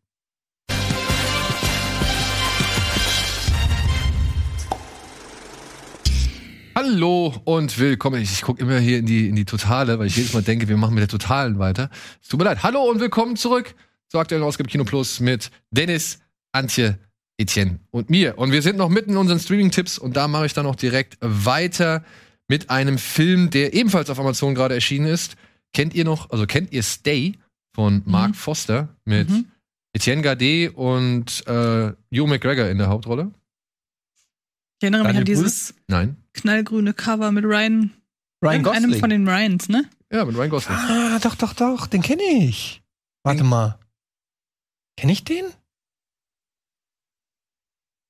Hallo 6.85 7.33
und 7.45 7.79
willkommen. 7.79 8.21
Ich, 8.21 8.31
ich 8.31 8.43
gucke 8.43 8.61
immer 8.61 8.79
hier 8.79 8.99
in 8.99 9.07
die, 9.07 9.27
in 9.31 9.35
die 9.37 9.47
Totale, 9.47 9.99
weil 9.99 10.07
ich 10.07 10.17
jedes 10.17 10.35
Mal 10.35 10.43
denke, 10.43 10.69
wir 10.69 10.77
machen 10.77 10.93
mit 10.93 11.01
der 11.01 11.09
Totalen 11.09 11.59
weiter. 11.59 11.89
Es 12.21 12.29
tut 12.29 12.39
mir 12.39 12.45
leid. 12.45 12.63
Hallo 12.63 12.83
und 12.83 13.01
willkommen 13.01 13.37
zurück 13.37 13.75
zur 14.09 14.21
aktuellen 14.21 14.45
Ausgabe 14.45 14.69
Kino 14.69 14.85
Plus 14.85 15.19
mit 15.19 15.51
Dennis, 15.71 16.19
Antje, 16.53 16.99
Etienne 17.39 17.79
und 17.91 18.11
mir. 18.11 18.37
Und 18.37 18.53
wir 18.53 18.61
sind 18.61 18.77
noch 18.77 18.91
mitten 18.91 19.13
in 19.13 19.17
unseren 19.17 19.41
Streaming-Tipps 19.41 19.97
und 19.97 20.15
da 20.15 20.29
mache 20.29 20.45
ich 20.45 20.53
dann 20.53 20.67
auch 20.67 20.77
direkt 20.77 21.17
weiter 21.23 22.05
mit 22.49 22.69
einem 22.69 22.99
Film, 22.99 23.49
der 23.49 23.73
ebenfalls 23.73 24.11
auf 24.11 24.21
Amazon 24.21 24.55
gerade 24.55 24.75
erschienen 24.75 25.07
ist. 25.07 25.37
Kennt 25.73 25.95
ihr 25.95 26.05
noch, 26.05 26.29
also 26.29 26.47
kennt 26.47 26.71
ihr 26.75 26.83
Stay 26.83 27.33
von 27.75 28.03
Mark 28.05 28.37
Foster 28.37 28.95
mit 29.07 29.31
Mhm. 29.31 29.47
Etienne 29.95 30.21
Gardet 30.21 30.75
und 30.75 31.47
äh, 31.47 31.93
Hugh 32.15 32.27
McGregor 32.27 32.67
in 32.67 32.77
der 32.77 32.89
Hauptrolle? 32.89 33.31
Ich 34.79 34.83
erinnere 34.83 35.01
mich 35.01 35.07
Daniel 35.07 35.21
an 35.21 35.25
dieses 35.25 35.75
Nein. 35.89 36.17
Knallgrüne 36.35 36.95
Cover 36.95 37.33
mit 37.33 37.45
Ryan, 37.45 37.95
Ryan 38.43 38.67
einem 38.67 38.85
Gosling. 38.85 39.01
von 39.01 39.11
den 39.11 39.29
Ryans, 39.29 39.69
ne? 39.69 39.89
Ja, 40.13 40.25
mit 40.25 40.37
Ryan 40.37 40.51
Gosling. 40.51 40.77
ah, 40.77 41.19
doch, 41.21 41.35
doch, 41.35 41.55
doch, 41.55 41.87
den 41.87 42.03
kenne 42.03 42.23
ich. 42.23 42.83
Warte 43.23 43.45
mal. 43.45 43.79
Kenne 44.97 45.13
ich 45.13 45.25
den? 45.25 45.47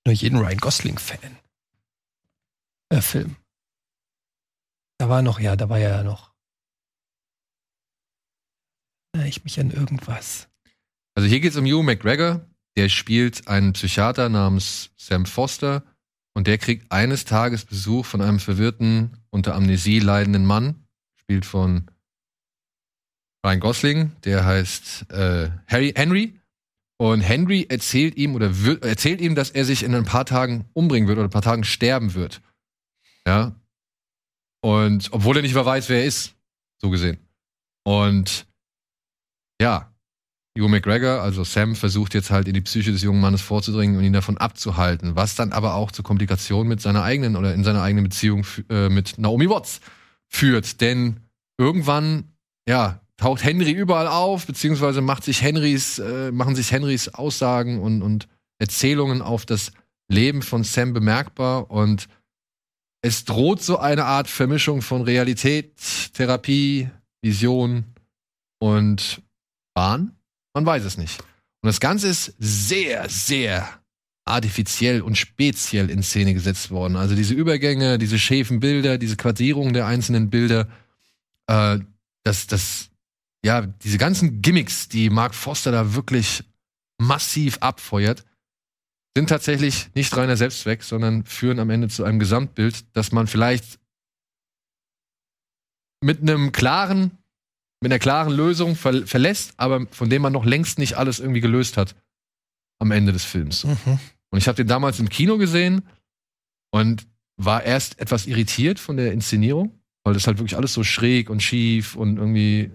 Nur 0.07 0.15
jeden 0.15 0.39
Ryan 0.39 0.59
Gosling-Fan. 0.59 1.39
Äh, 2.91 3.01
Film. 3.01 3.37
Da 4.99 5.09
war 5.09 5.23
noch, 5.23 5.41
ja, 5.41 5.57
da 5.57 5.69
war 5.69 5.79
ja 5.79 6.03
noch. 6.03 6.33
Erinnere 9.13 9.29
ich 9.29 9.45
mich 9.45 9.59
an 9.61 9.71
irgendwas. 9.71 10.49
Also 11.15 11.29
hier 11.29 11.41
geht 11.41 11.53
es 11.53 11.57
um 11.57 11.65
Hugh 11.65 11.83
McGregor. 11.83 12.47
Der 12.77 12.89
spielt 12.89 13.47
einen 13.47 13.73
Psychiater 13.73 14.29
namens 14.29 14.91
Sam 14.97 15.27
Foster 15.27 15.85
und 16.35 16.47
der 16.47 16.59
kriegt 16.59 16.91
eines 16.91 17.25
Tages 17.25 17.65
Besuch 17.65 18.05
von 18.05 18.21
einem 18.21 18.41
verwirrten, 18.41 19.17
unter 19.31 19.55
Amnesie 19.55 20.01
leidenden 20.01 20.45
Mann, 20.45 20.87
spielt 21.17 21.47
von 21.47 21.91
Ryan 23.45 23.61
Gosling, 23.61 24.13
der 24.25 24.45
heißt 24.45 25.11
äh, 25.11 25.51
Harry 25.67 25.93
Henry 25.95 26.41
Und 26.99 27.21
Henry 27.21 27.67
erzählt 27.69 28.17
ihm 28.17 28.35
oder 28.35 28.51
erzählt 28.83 29.21
ihm, 29.21 29.35
dass 29.35 29.51
er 29.51 29.65
sich 29.65 29.83
in 29.83 29.95
ein 29.95 30.05
paar 30.05 30.25
Tagen 30.25 30.65
umbringen 30.73 31.09
wird 31.09 31.19
oder 31.19 31.29
ein 31.29 31.33
paar 31.33 31.43
Tagen 31.43 31.65
sterben 31.65 32.15
wird. 32.15 32.41
Ja. 33.27 33.55
Und 34.63 35.13
obwohl 35.13 35.37
er 35.37 35.43
nicht 35.43 35.55
mehr 35.55 35.67
weiß, 35.67 35.89
wer 35.89 35.99
er 35.99 36.07
ist, 36.07 36.35
so 36.81 36.91
gesehen. 36.91 37.19
Und 37.85 38.47
ja, 39.61 39.94
Hugh 40.57 40.69
McGregor, 40.69 41.21
also 41.21 41.43
Sam, 41.43 41.75
versucht 41.75 42.15
jetzt 42.15 42.31
halt 42.31 42.47
in 42.47 42.55
die 42.55 42.61
Psyche 42.61 42.93
des 42.93 43.03
jungen 43.03 43.21
Mannes 43.21 43.43
vorzudringen 43.43 43.97
und 43.97 44.05
ihn 44.05 44.13
davon 44.13 44.39
abzuhalten, 44.39 45.17
was 45.17 45.35
dann 45.35 45.53
aber 45.53 45.75
auch 45.75 45.91
zu 45.91 46.03
Komplikationen 46.03 46.69
mit 46.69 46.81
seiner 46.81 47.03
eigenen 47.03 47.35
oder 47.35 47.55
in 47.55 47.65
seiner 47.65 47.83
eigenen 47.83 48.05
Beziehung 48.05 48.47
äh, 48.71 48.89
mit 48.89 49.19
Naomi 49.19 49.51
Watts 49.51 49.81
führt. 50.29 50.81
Denn 50.81 51.21
irgendwann, 51.59 52.33
ja, 52.69 53.01
taucht 53.17 53.43
Henry 53.43 53.73
überall 53.73 54.07
auf, 54.07 54.47
beziehungsweise 54.47 55.01
macht 55.01 55.25
sich 55.25 55.43
Henrys, 55.43 55.99
äh, 55.99 56.31
machen 56.31 56.55
sich 56.55 56.71
Henrys 56.71 57.09
Aussagen 57.09 57.81
und, 57.81 58.03
und 58.03 58.29
Erzählungen 58.59 59.23
auf 59.23 59.47
das 59.47 59.73
Leben 60.09 60.43
von 60.43 60.63
Sam 60.63 60.93
bemerkbar 60.93 61.71
und 61.71 62.09
es 63.03 63.25
droht 63.25 63.63
so 63.63 63.79
eine 63.79 64.05
Art 64.05 64.29
Vermischung 64.29 64.83
von 64.83 65.03
Realität, 65.03 65.75
Therapie, 66.15 66.89
Vision 67.23 67.85
und 68.61 69.21
Wahn. 69.75 70.17
Man 70.55 70.65
weiß 70.65 70.85
es 70.85 70.97
nicht. 70.97 71.21
Und 71.21 71.67
das 71.67 71.81
Ganze 71.81 72.09
ist 72.09 72.35
sehr, 72.39 73.09
sehr 73.09 73.69
artifiziell 74.25 75.03
und 75.03 75.19
speziell 75.19 75.91
in 75.91 76.03
Szene 76.03 76.33
gesetzt 76.33 76.71
worden. 76.71 76.97
Also 76.97 77.15
diese 77.15 77.35
Übergänge, 77.35 77.99
diese 77.99 78.19
schäfen 78.19 78.61
Bilder, 78.61 78.97
diese 78.97 79.17
Quadrierung 79.17 79.73
der 79.73 79.87
einzelnen 79.87 80.31
Bilder, 80.31 80.69
äh, 81.47 81.79
das, 82.23 82.47
das, 82.47 82.91
ja, 83.45 83.63
diese 83.63 83.99
ganzen 83.99 84.41
Gimmicks, 84.41 84.89
die 84.89 85.11
Mark 85.11 85.35
Foster 85.35 85.73
da 85.73 85.95
wirklich 85.95 86.45
massiv 86.99 87.59
abfeuert, 87.61 88.25
sind 89.17 89.29
tatsächlich 89.29 89.89
nicht 89.95 90.17
reiner 90.17 90.37
Selbstzweck, 90.37 90.83
sondern 90.83 91.25
führen 91.25 91.59
am 91.59 91.71
Ende 91.71 91.89
zu 91.89 92.05
einem 92.05 92.19
Gesamtbild, 92.19 92.85
das 92.95 93.13
man 93.13 93.27
vielleicht 93.27 93.79
mit 96.01 96.21
einem 96.21 96.53
klaren, 96.53 97.19
mit 97.85 97.93
einer 97.93 97.99
klaren 97.99 98.33
Lösung 98.33 98.77
ver 98.77 99.07
verlässt, 99.07 99.53
aber 99.59 99.87
von 99.91 100.09
dem 100.09 100.23
man 100.23 100.33
noch 100.33 100.47
längst 100.47 100.79
nicht 100.79 100.95
alles 100.95 101.21
irgendwie 101.21 101.43
gelöst 101.43 101.77
hat 101.77 101.95
am 102.81 102.91
Ende 102.91 103.13
des 103.13 103.25
Films. 103.25 103.65
Mhm. 103.65 103.99
Und 104.31 104.39
ich 104.39 104.49
habe 104.49 104.57
den 104.57 104.67
damals 104.67 104.99
im 104.99 105.11
Kino 105.11 105.37
gesehen 105.37 105.83
und 106.73 107.07
war 107.37 107.63
erst 107.63 108.01
etwas 108.01 108.27
irritiert 108.27 108.79
von 108.79 108.97
der 108.97 109.13
Inszenierung, 109.13 109.79
weil 110.03 110.15
das 110.15 110.27
halt 110.27 110.39
wirklich 110.39 110.57
alles 110.57 110.73
so 110.73 110.83
schräg 110.83 111.29
und 111.29 111.43
schief 111.43 111.95
und 111.95 112.17
irgendwie 112.17 112.71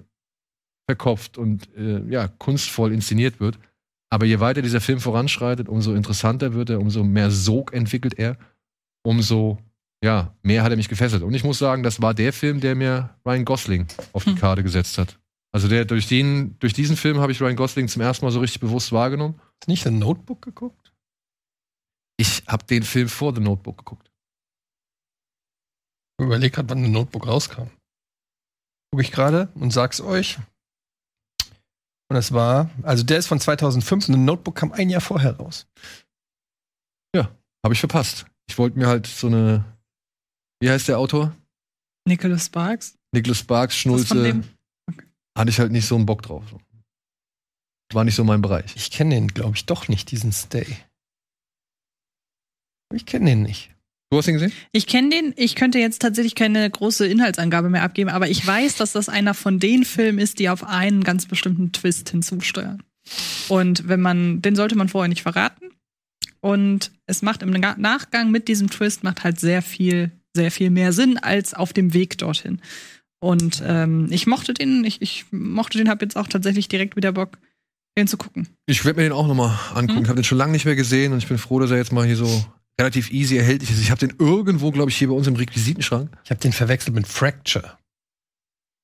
verkopft 0.88 1.40
und 1.40 1.68
äh, 1.76 2.04
ja, 2.08 2.28
kunstvoll 2.28 2.94
inszeniert 2.94 3.40
wird. 3.40 3.58
Aber 4.12 4.28
je 4.28 4.40
weiter 4.40 4.62
dieser 4.62 4.80
Film 4.80 5.00
voranschreitet, 5.00 5.70
umso 5.70 5.96
interessanter 5.96 6.54
wird 6.54 6.70
er, 6.70 6.80
umso 6.80 7.04
mehr 7.04 7.32
Sog 7.32 7.74
entwickelt 7.74 8.14
er, 8.18 8.38
umso 9.04 9.58
ja, 10.04 10.36
mehr 10.44 10.64
hat 10.64 10.72
er 10.72 10.78
mich 10.78 10.90
gefesselt. 10.90 11.24
Und 11.24 11.34
ich 11.34 11.44
muss 11.44 11.60
sagen, 11.60 11.84
das 11.84 12.02
war 12.02 12.14
der 12.14 12.34
Film, 12.34 12.60
der 12.60 12.76
mir 12.76 13.16
Ryan 13.26 13.46
Gosling 13.46 13.88
auf 14.14 14.24
die 14.24 14.32
Hm. 14.32 14.38
Karte 14.38 14.64
gesetzt 14.64 14.98
hat. 14.98 15.20
Also 15.52 15.68
der 15.68 15.86
durch 15.86 16.08
den, 16.08 16.58
durch 16.60 16.74
diesen 16.74 16.96
Film 16.96 17.20
habe 17.20 17.32
ich 17.32 17.42
Ryan 17.42 17.56
Gosling 17.56 17.88
zum 17.88 18.02
ersten 18.02 18.26
Mal 18.26 18.32
so 18.32 18.40
richtig 18.40 18.62
bewusst 18.62 18.92
wahrgenommen. 18.92 19.40
Hast 19.40 19.68
du 19.68 19.72
nicht 19.72 19.84
The 19.84 19.92
Notebook 19.92 20.42
geguckt? 20.42 20.94
Ich 22.18 22.44
habe 22.48 22.66
den 22.66 22.84
Film 22.84 23.10
vor 23.10 23.34
The 23.34 23.42
Notebook 23.42 23.78
geguckt. 23.80 24.12
Ich 26.20 26.26
überleg 26.26 26.54
gerade, 26.54 26.70
wann 26.70 26.84
The 26.84 26.90
Notebook 26.90 27.28
rauskam. 27.28 27.70
Gucke 28.92 29.04
ich 29.04 29.12
gerade 29.12 29.50
und 29.56 29.72
sag's 29.72 30.02
euch. 30.02 30.38
Und 32.10 32.18
es 32.18 32.34
war, 32.34 32.70
also 32.84 33.04
der 33.04 33.18
ist 33.20 33.28
von 33.28 33.40
2005 33.40 34.10
und 34.10 34.16
The 34.16 34.20
Notebook 34.20 34.56
kam 34.56 34.72
ein 34.72 34.90
Jahr 34.90 35.02
vorher 35.02 35.38
raus. 35.38 35.68
Habe 37.64 37.74
ich 37.74 37.80
verpasst. 37.80 38.26
Ich 38.50 38.58
wollte 38.58 38.80
mir 38.80 38.88
halt 38.88 39.06
so 39.06 39.28
eine, 39.28 39.66
wie 40.60 40.70
heißt 40.70 40.88
der 40.88 40.98
Autor? 41.00 41.36
Nicholas 42.08 42.46
Sparks. 42.46 42.96
Nicholas 43.14 43.40
Sparks, 43.40 43.76
Schnulze. 43.78 44.24
dem? 44.24 44.44
Hatte 45.38 45.50
ich 45.50 45.60
halt 45.60 45.72
nicht 45.72 45.86
so 45.88 45.96
einen 45.96 46.06
Bock 46.06 46.22
drauf. 46.22 46.44
War 47.94 48.04
nicht 48.04 48.16
so 48.16 48.24
mein 48.24 48.42
Bereich. 48.42 48.76
Ich 48.76 48.92
kenne 48.92 49.16
den, 49.16 49.28
glaube 49.30 49.56
ich, 49.56 49.66
doch 49.66 49.88
nicht, 49.88 50.12
diesen 50.12 50.32
Stay. 50.32 50.66
Ich 52.94 53.06
kenne 53.06 53.26
den 53.26 53.44
nicht. 53.44 53.72
Du 54.12 54.18
hast 54.18 54.28
ihn 54.28 54.34
gesehen? 54.34 54.52
Ich 54.72 54.88
kenne 54.88 55.10
den, 55.10 55.34
ich 55.38 55.56
könnte 55.56 55.78
jetzt 55.78 56.02
tatsächlich 56.02 56.34
keine 56.34 56.68
große 56.70 57.06
Inhaltsangabe 57.06 57.70
mehr 57.70 57.84
abgeben, 57.84 58.10
aber 58.10 58.28
ich 58.28 58.46
weiß, 58.46 58.76
dass 58.78 58.92
das 58.94 59.08
einer 59.08 59.36
von 59.36 59.60
den 59.60 59.86
Filmen 59.86 60.18
ist, 60.18 60.40
die 60.40 60.50
auf 60.50 60.64
einen 60.64 61.04
ganz 61.04 61.28
bestimmten 61.28 61.72
Twist 61.72 62.10
hinzusteuern. 62.10 62.82
Und 63.50 63.88
wenn 63.88 64.02
man, 64.02 64.42
den 64.42 64.56
sollte 64.56 64.76
man 64.76 64.90
vorher 64.90 65.10
nicht 65.10 65.22
verraten. 65.22 65.70
Und 66.42 66.92
es 67.06 67.22
macht 67.22 67.44
im 67.44 67.60
Ga- 67.62 67.76
Nachgang 67.78 68.32
mit 68.32 68.48
diesem 68.48 68.70
Twist 68.72 69.04
macht 69.04 69.24
halt 69.24 69.40
sehr 69.40 69.62
viel, 69.62 70.12
sehr 70.36 70.52
viel 70.52 70.70
mehr 70.70 70.94
Sinn 70.94 71.18
als 71.18 71.54
auf 71.54 71.74
dem 71.74 71.94
Weg 71.94 72.18
dorthin. 72.18 72.62
Und 73.22 73.62
ähm, 73.66 74.08
ich 74.12 74.28
mochte 74.28 74.54
den, 74.54 74.84
ich, 74.86 75.02
ich 75.02 75.26
mochte 75.32 75.78
den, 75.78 75.90
hab 75.90 76.02
jetzt 76.02 76.16
auch 76.16 76.28
tatsächlich 76.28 76.68
direkt 76.68 76.96
wieder 76.96 77.12
Bock, 77.12 77.38
den 77.98 78.08
zu 78.08 78.18
gucken. 78.18 78.48
Ich 78.66 78.86
werde 78.86 78.98
mir 78.98 79.04
den 79.10 79.12
auch 79.12 79.28
nochmal 79.28 79.58
angucken. 79.74 80.00
Mhm. 80.00 80.04
Ich 80.04 80.10
habe 80.10 80.20
den 80.22 80.24
schon 80.24 80.38
lange 80.38 80.54
nicht 80.54 80.66
mehr 80.66 80.76
gesehen 80.76 81.12
und 81.12 81.18
ich 81.20 81.28
bin 81.28 81.38
froh, 81.38 81.60
dass 81.60 81.72
er 81.72 81.78
jetzt 81.78 81.92
mal 81.92 82.06
hier 82.06 82.16
so 82.16 82.46
relativ 82.80 83.12
easy 83.12 83.38
erhältlich 83.38 83.72
ist. 83.72 83.82
Ich 83.82 83.92
habe 83.92 84.00
den 84.06 84.16
irgendwo, 84.20 84.72
glaube 84.72 84.90
ich, 84.90 84.98
hier 84.98 85.10
bei 85.10 85.14
uns 85.14 85.28
im 85.28 85.36
Requisitenschrank. 85.36 86.10
Ich 86.24 86.32
habe 86.32 86.40
den 86.40 86.54
verwechselt 86.54 86.96
mit 86.96 87.08
Fracture. 87.08 87.78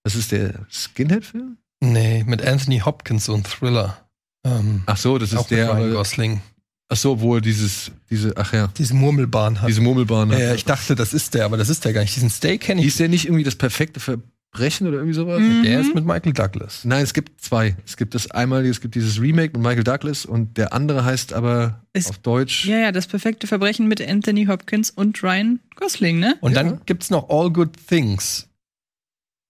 Das 0.04 0.16
ist 0.16 0.32
der 0.34 0.66
Skinhead-Film? 0.70 1.58
Nee, 1.82 2.24
mit 2.26 2.46
Anthony 2.46 2.80
Hopkins, 2.80 3.26
so 3.26 3.36
ein 3.36 3.44
Thriller. 3.44 4.06
Ähm, 4.46 4.84
Ach 4.86 4.98
so, 4.98 5.18
das 5.18 5.32
ist 5.32 5.38
auch 5.38 5.50
mit 5.50 5.58
der. 5.60 5.70
Ryan 5.70 5.78
aber- 5.78 5.92
Gosling. 5.94 6.42
Ach 6.88 6.98
so, 6.98 7.20
wo 7.20 7.36
er 7.36 7.42
dieses, 7.42 7.92
diese, 8.10 8.34
ach 8.38 8.54
ja, 8.54 8.68
Diese 8.78 8.94
Murmelbahn 8.94 9.60
hat. 9.62 9.68
diese 9.70 9.82
Murmelbahn 9.82 10.30
ja, 10.30 10.36
hat. 10.36 10.42
ja, 10.44 10.54
ich 10.54 10.66
dachte, 10.66 10.96
das 10.96 11.14
ist 11.14 11.34
der, 11.34 11.46
aber 11.46 11.58
das 11.58 11.70
ist 11.70 11.84
der 11.84 11.94
gar 11.94 12.02
nicht. 12.02 12.16
Diesen 12.16 12.30
Stay 12.30 12.58
kenne 12.60 12.82
ich. 12.82 12.86
Hieß 12.86 12.98
der 12.98 13.10
nicht 13.10 13.26
irgendwie 13.26 13.44
das 13.44 13.56
perfekte 13.56 14.00
Verbrechen 14.00 14.86
oder 14.88 14.98
irgendwie 14.98 15.16
sowas? 15.16 15.40
Mhm. 15.42 15.64
Der 15.64 15.82
ist 15.82 15.96
mit 15.96 16.06
Michael 16.06 16.34
Douglas. 16.34 16.86
Nein, 16.86 17.02
es 17.04 17.16
gibt 17.16 17.42
zwei. 17.42 17.76
Es 17.88 17.98
gibt 17.98 18.14
das 18.14 18.30
einmal, 18.30 18.64
es 18.68 18.82
gibt 18.82 18.94
dieses 18.94 19.20
Remake 19.20 19.54
mit 19.58 19.64
Michael 19.64 19.84
Douglas 19.84 20.26
und 20.28 20.58
der 20.58 20.74
andere 20.74 21.04
heißt 21.04 21.34
aber 21.34 21.84
Ist- 21.94 22.10
auf 22.12 22.20
Deutsch. 22.20 22.66
Ja, 22.66 22.78
ja, 22.78 22.92
das 22.92 23.08
perfekte 23.08 23.48
Verbrechen 23.48 23.88
mit 23.88 24.00
Anthony 24.08 24.46
Hopkins 24.46 24.92
und 24.92 25.24
Ryan 25.24 25.60
Gosling, 25.78 26.20
ne? 26.20 26.38
Und 26.42 26.54
Ja. 26.54 26.62
dann 26.62 26.82
gibt's 26.86 27.10
noch 27.10 27.30
All 27.30 27.50
Good 27.52 27.72
Things. 27.88 28.48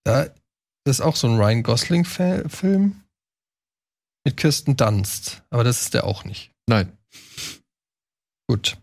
Da 0.05 0.27
das 0.85 0.99
ist 0.99 1.01
auch 1.01 1.15
so 1.17 1.27
ein 1.27 1.35
Ryan 1.37 1.63
Gosling-Film 1.63 2.95
mit 4.23 4.37
Kirsten 4.37 4.77
Dunst. 4.77 5.41
Aber 5.49 5.63
das 5.65 5.81
ist 5.81 5.93
der 5.95 6.05
auch 6.05 6.23
nicht. 6.23 6.51
Nein. 6.67 6.91
Gut. 8.47 8.77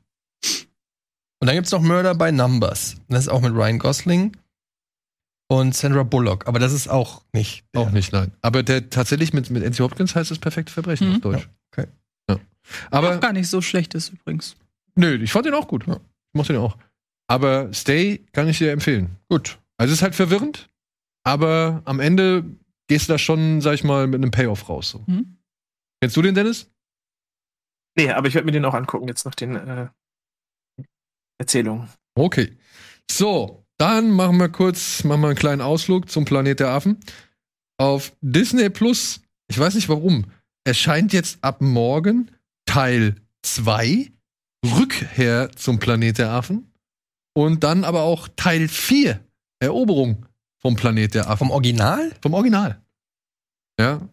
Und 1.40 1.46
dann 1.46 1.54
gibt's 1.56 1.72
noch 1.72 1.80
Murder 1.82 2.14
by 2.14 2.30
Numbers. 2.32 2.96
Das 3.08 3.20
ist 3.24 3.28
auch 3.28 3.40
mit 3.40 3.52
Ryan 3.52 3.78
Gosling 3.78 4.36
und 5.50 5.74
Sandra 5.74 6.02
Bullock. 6.04 6.46
Aber 6.46 6.58
das 6.58 6.72
ist 6.72 6.88
auch 6.88 7.22
nicht. 7.32 7.64
der. 7.74 7.82
Auch 7.82 7.90
nicht, 7.90 8.12
nein. 8.12 8.32
Aber 8.42 8.62
der 8.62 8.90
tatsächlich 8.90 9.32
mit, 9.32 9.50
mit 9.50 9.64
Anthony 9.64 9.88
Hopkins 9.88 10.14
heißt 10.14 10.30
das 10.30 10.38
perfekte 10.38 10.72
Verbrechen 10.72 11.08
Mhm. 11.08 11.14
auf 11.16 11.20
Deutsch. 11.20 11.42
Ja, 11.42 11.48
okay. 11.84 11.90
Ja. 12.30 12.38
Aber 12.90 13.16
auch 13.16 13.20
gar 13.20 13.32
nicht 13.32 13.48
so 13.48 13.60
schlecht 13.60 13.94
ist 13.94 14.10
übrigens. 14.10 14.54
nö, 14.94 15.14
ich 15.22 15.32
fand 15.32 15.46
den 15.46 15.54
auch 15.54 15.66
gut. 15.68 15.86
Ja. 15.86 15.94
Ich 15.96 16.34
mochte 16.34 16.52
den 16.52 16.62
auch. 16.62 16.76
Aber 17.28 17.72
Stay 17.72 18.24
kann 18.32 18.48
ich 18.48 18.58
dir 18.58 18.70
empfehlen. 18.72 19.16
Gut. 19.28 19.58
Also 19.78 19.92
es 19.92 19.98
ist 19.98 20.02
halt 20.02 20.14
verwirrend, 20.14 20.68
aber 21.24 21.82
am 21.86 21.98
Ende 21.98 22.44
gehst 22.88 23.08
du 23.08 23.14
da 23.14 23.18
schon, 23.18 23.60
sag 23.60 23.74
ich 23.74 23.84
mal, 23.84 24.06
mit 24.06 24.20
einem 24.22 24.30
Payoff 24.30 24.68
raus. 24.68 24.90
So. 24.90 25.02
Mhm. 25.06 25.38
Kennst 26.00 26.16
du 26.16 26.22
den, 26.22 26.34
Dennis? 26.34 26.68
Nee, 27.96 28.10
aber 28.10 28.28
ich 28.28 28.34
werde 28.34 28.46
mir 28.46 28.52
den 28.52 28.64
auch 28.64 28.74
angucken, 28.74 29.08
jetzt 29.08 29.24
nach 29.24 29.34
den 29.34 29.56
äh, 29.56 29.88
Erzählungen. 31.38 31.88
Okay. 32.14 32.56
So, 33.10 33.64
dann 33.78 34.10
machen 34.10 34.38
wir 34.38 34.48
kurz, 34.48 35.04
machen 35.04 35.20
wir 35.22 35.28
einen 35.28 35.36
kleinen 35.36 35.60
Ausflug 35.60 36.10
zum 36.10 36.24
Planet 36.24 36.60
der 36.60 36.68
Affen. 36.68 37.00
Auf 37.78 38.12
Disney 38.20 38.70
Plus, 38.70 39.20
ich 39.48 39.58
weiß 39.58 39.74
nicht 39.74 39.88
warum, 39.88 40.26
erscheint 40.64 41.12
jetzt 41.12 41.42
ab 41.42 41.60
morgen 41.60 42.30
Teil 42.64 43.16
2, 43.42 44.12
Rückkehr 44.64 45.50
zum 45.56 45.78
Planet 45.78 46.18
der 46.18 46.30
Affen. 46.30 46.72
Und 47.34 47.64
dann 47.64 47.84
aber 47.84 48.02
auch 48.02 48.28
Teil 48.36 48.68
4, 48.68 49.18
Eroberung 49.58 50.26
vom 50.58 50.76
Planet 50.76 51.14
der 51.14 51.28
Affen. 51.28 51.48
Vom 51.48 51.50
Original? 51.50 52.12
Vom 52.22 52.34
Original. 52.34 52.80
Ja. 53.80 54.08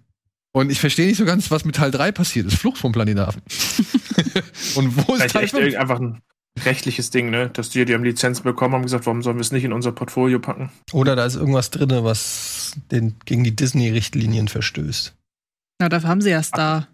Und 0.51 0.71
ich 0.71 0.79
verstehe 0.79 1.07
nicht 1.07 1.17
so 1.17 1.25
ganz, 1.25 1.51
was 1.51 1.63
mit 1.65 1.75
Teil 1.75 1.91
3 1.91 2.11
passiert 2.11 2.47
ist. 2.47 2.57
Flucht 2.57 2.77
vom 2.79 2.91
Planet 2.91 3.17
der 3.17 3.27
Affen. 3.27 3.41
Und 4.75 4.95
wo 4.97 5.13
ist 5.13 5.21
Vielleicht 5.21 5.33
Teil 5.33 5.43
echt 5.43 5.51
5? 5.53 5.63
irgend- 5.65 5.77
einfach 5.77 5.99
ein 5.99 6.21
rechtliches 6.65 7.09
Ding, 7.11 7.29
ne? 7.29 7.49
Dass 7.51 7.69
die, 7.69 7.85
die 7.85 7.93
haben 7.93 8.03
Lizenz 8.03 8.41
bekommen, 8.41 8.73
haben 8.73 8.81
gesagt, 8.83 9.05
warum 9.05 9.21
sollen 9.21 9.37
wir 9.37 9.41
es 9.41 9.51
nicht 9.51 9.63
in 9.63 9.71
unser 9.73 9.91
Portfolio 9.91 10.39
packen? 10.39 10.71
Oder 10.91 11.15
da 11.15 11.25
ist 11.25 11.35
irgendwas 11.35 11.69
drin, 11.69 11.89
was 11.91 12.73
den, 12.91 13.15
gegen 13.25 13.43
die 13.43 13.55
Disney-Richtlinien 13.55 14.47
verstößt. 14.47 15.13
Na, 15.79 15.87
dafür 15.89 16.09
haben 16.09 16.21
sie 16.21 16.31
ja 16.31 16.41
Star. 16.43 16.87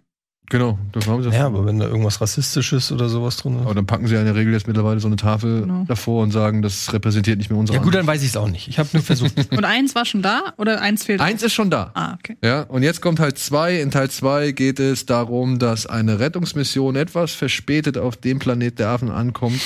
Genau, 0.48 0.78
da 0.92 1.04
haben 1.06 1.22
sie 1.22 1.28
das. 1.30 1.36
Ja, 1.38 1.46
aber 1.46 1.66
wenn 1.66 1.78
da 1.80 1.86
irgendwas 1.86 2.20
Rassistisches 2.20 2.92
oder 2.92 3.08
sowas 3.08 3.36
drin 3.36 3.56
ist. 3.56 3.62
Aber 3.64 3.74
dann 3.74 3.86
packen 3.86 4.06
sie 4.06 4.14
ja 4.14 4.20
in 4.20 4.26
der 4.26 4.36
Regel 4.36 4.52
jetzt 4.52 4.68
mittlerweile 4.68 5.00
so 5.00 5.08
eine 5.08 5.16
Tafel 5.16 5.62
Genau. 5.62 5.84
davor 5.88 6.22
und 6.22 6.30
sagen, 6.30 6.62
das 6.62 6.92
repräsentiert 6.92 7.38
nicht 7.38 7.50
mehr 7.50 7.58
unsere 7.58 7.78
Ja, 7.78 7.82
gut, 7.84 7.94
dann 7.94 8.06
weiß 8.06 8.22
ich 8.22 8.28
es 8.28 8.36
auch 8.36 8.48
nicht. 8.48 8.68
Ich 8.68 8.78
habe 8.78 8.88
nur 8.92 9.02
versucht. 9.02 9.32
Und 9.50 9.64
eins 9.64 9.94
war 9.96 10.04
schon 10.04 10.22
da 10.22 10.54
oder 10.56 10.80
eins 10.80 11.02
fehlt? 11.04 11.20
Eins 11.20 11.42
ist 11.42 11.52
schon 11.54 11.68
da. 11.70 11.90
Ah, 11.94 12.14
okay. 12.14 12.36
Ja, 12.44 12.62
und 12.62 12.82
jetzt 12.84 13.00
kommt 13.00 13.18
Teil 13.18 13.34
2. 13.34 13.80
In 13.80 13.90
Teil 13.90 14.08
2 14.10 14.52
geht 14.52 14.78
es 14.78 15.04
darum, 15.06 15.58
dass 15.58 15.86
eine 15.86 16.20
Rettungsmission 16.20 16.94
etwas 16.96 17.32
verspätet 17.32 17.98
auf 17.98 18.16
dem 18.16 18.38
Planet 18.38 18.78
der 18.78 18.90
Affen 18.90 19.10
ankommt, 19.10 19.60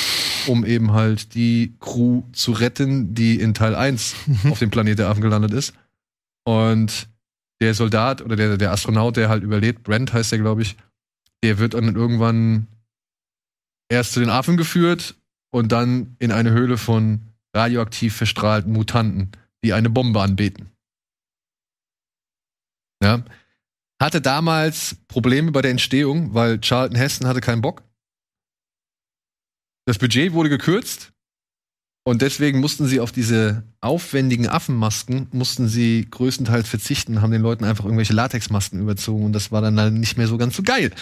um 0.46 0.64
eben 0.64 0.92
halt 0.92 1.34
die 1.34 1.74
Crew 1.80 2.22
zu 2.32 2.52
retten, 2.52 3.14
die 3.14 3.38
in 3.38 3.52
Teil 3.54 3.74
1 3.74 4.14
auf 4.50 4.58
dem 4.60 4.70
Planet 4.70 4.98
der 4.98 5.08
Affen 5.08 5.20
gelandet 5.20 5.52
ist. 5.52 5.74
Und 6.44 7.08
der 7.60 7.74
Soldat 7.74 8.22
oder 8.22 8.36
der, 8.36 8.56
der 8.56 8.72
Astronaut, 8.72 9.16
der 9.16 9.28
halt 9.28 9.42
überlebt, 9.42 9.82
Brent 9.82 10.12
heißt 10.12 10.32
der, 10.32 10.38
glaube 10.38 10.62
ich, 10.62 10.76
der 11.42 11.58
wird 11.58 11.74
dann 11.74 11.94
irgendwann 11.94 12.66
erst 13.90 14.12
zu 14.12 14.20
den 14.20 14.30
Affen 14.30 14.56
geführt 14.56 15.16
und 15.50 15.72
dann 15.72 16.16
in 16.18 16.32
eine 16.32 16.52
Höhle 16.52 16.78
von 16.78 17.20
radioaktiv 17.54 18.16
verstrahlten 18.16 18.72
Mutanten, 18.72 19.32
die 19.64 19.72
eine 19.72 19.90
Bombe 19.90 20.20
anbeten. 20.20 20.70
Ja. 23.02 23.24
Hatte 24.00 24.20
damals 24.20 24.96
Probleme 25.08 25.50
bei 25.50 25.60
der 25.60 25.70
Entstehung, 25.70 26.32
weil 26.32 26.60
Charlton 26.60 26.96
Heston 26.96 27.26
hatte 27.26 27.40
keinen 27.40 27.60
Bock. 27.60 27.82
Das 29.86 29.98
Budget 29.98 30.32
wurde 30.32 30.48
gekürzt 30.48 31.12
und 32.02 32.22
deswegen 32.22 32.60
mussten 32.60 32.86
sie 32.86 32.98
auf 32.98 33.12
diese 33.12 33.62
aufwendigen 33.80 34.48
Affenmasken 34.48 35.28
mussten 35.32 35.68
sie 35.68 36.06
größtenteils 36.10 36.68
verzichten, 36.68 37.20
haben 37.20 37.30
den 37.30 37.42
Leuten 37.42 37.64
einfach 37.64 37.84
irgendwelche 37.84 38.14
Latexmasken 38.14 38.80
überzogen 38.80 39.24
und 39.24 39.32
das 39.32 39.52
war 39.52 39.60
dann 39.60 39.78
halt 39.78 39.92
nicht 39.92 40.16
mehr 40.16 40.26
so 40.26 40.38
ganz 40.38 40.56
so 40.56 40.62
geil. 40.62 40.92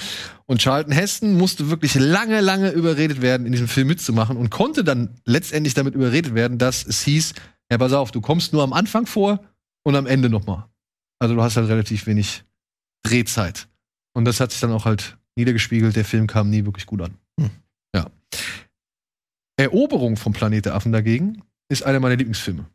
Und 0.46 0.60
Charlton 0.60 0.92
Heston 0.92 1.38
musste 1.38 1.70
wirklich 1.70 1.94
lange, 1.94 2.40
lange 2.40 2.70
überredet 2.70 3.22
werden, 3.22 3.46
in 3.46 3.52
diesem 3.52 3.68
Film 3.68 3.88
mitzumachen 3.88 4.36
und 4.36 4.50
konnte 4.50 4.82
dann 4.82 5.10
letztendlich 5.24 5.74
damit 5.74 5.94
überredet 5.94 6.34
werden, 6.34 6.58
dass 6.58 6.84
es 6.84 7.02
hieß, 7.02 7.34
ja, 7.70 7.78
pass 7.78 7.92
auf, 7.92 8.10
du 8.10 8.20
kommst 8.20 8.52
nur 8.52 8.62
am 8.62 8.72
Anfang 8.72 9.06
vor 9.06 9.40
und 9.84 9.94
am 9.94 10.06
Ende 10.06 10.28
nochmal. 10.28 10.64
Also 11.20 11.34
du 11.34 11.42
hast 11.42 11.56
halt 11.56 11.68
relativ 11.68 12.06
wenig 12.06 12.44
Drehzeit. 13.02 13.68
Und 14.14 14.24
das 14.24 14.40
hat 14.40 14.50
sich 14.50 14.60
dann 14.60 14.72
auch 14.72 14.84
halt 14.84 15.16
niedergespiegelt. 15.36 15.94
Der 15.96 16.04
Film 16.04 16.26
kam 16.26 16.50
nie 16.50 16.64
wirklich 16.64 16.86
gut 16.86 17.02
an. 17.02 17.14
Hm. 17.38 17.50
Ja. 17.94 18.10
Eroberung 19.58 20.16
vom 20.16 20.32
Planet 20.32 20.66
der 20.66 20.74
Affen 20.74 20.92
dagegen 20.92 21.42
ist 21.68 21.82
einer 21.82 22.00
meiner 22.00 22.16
Lieblingsfilme. 22.16 22.66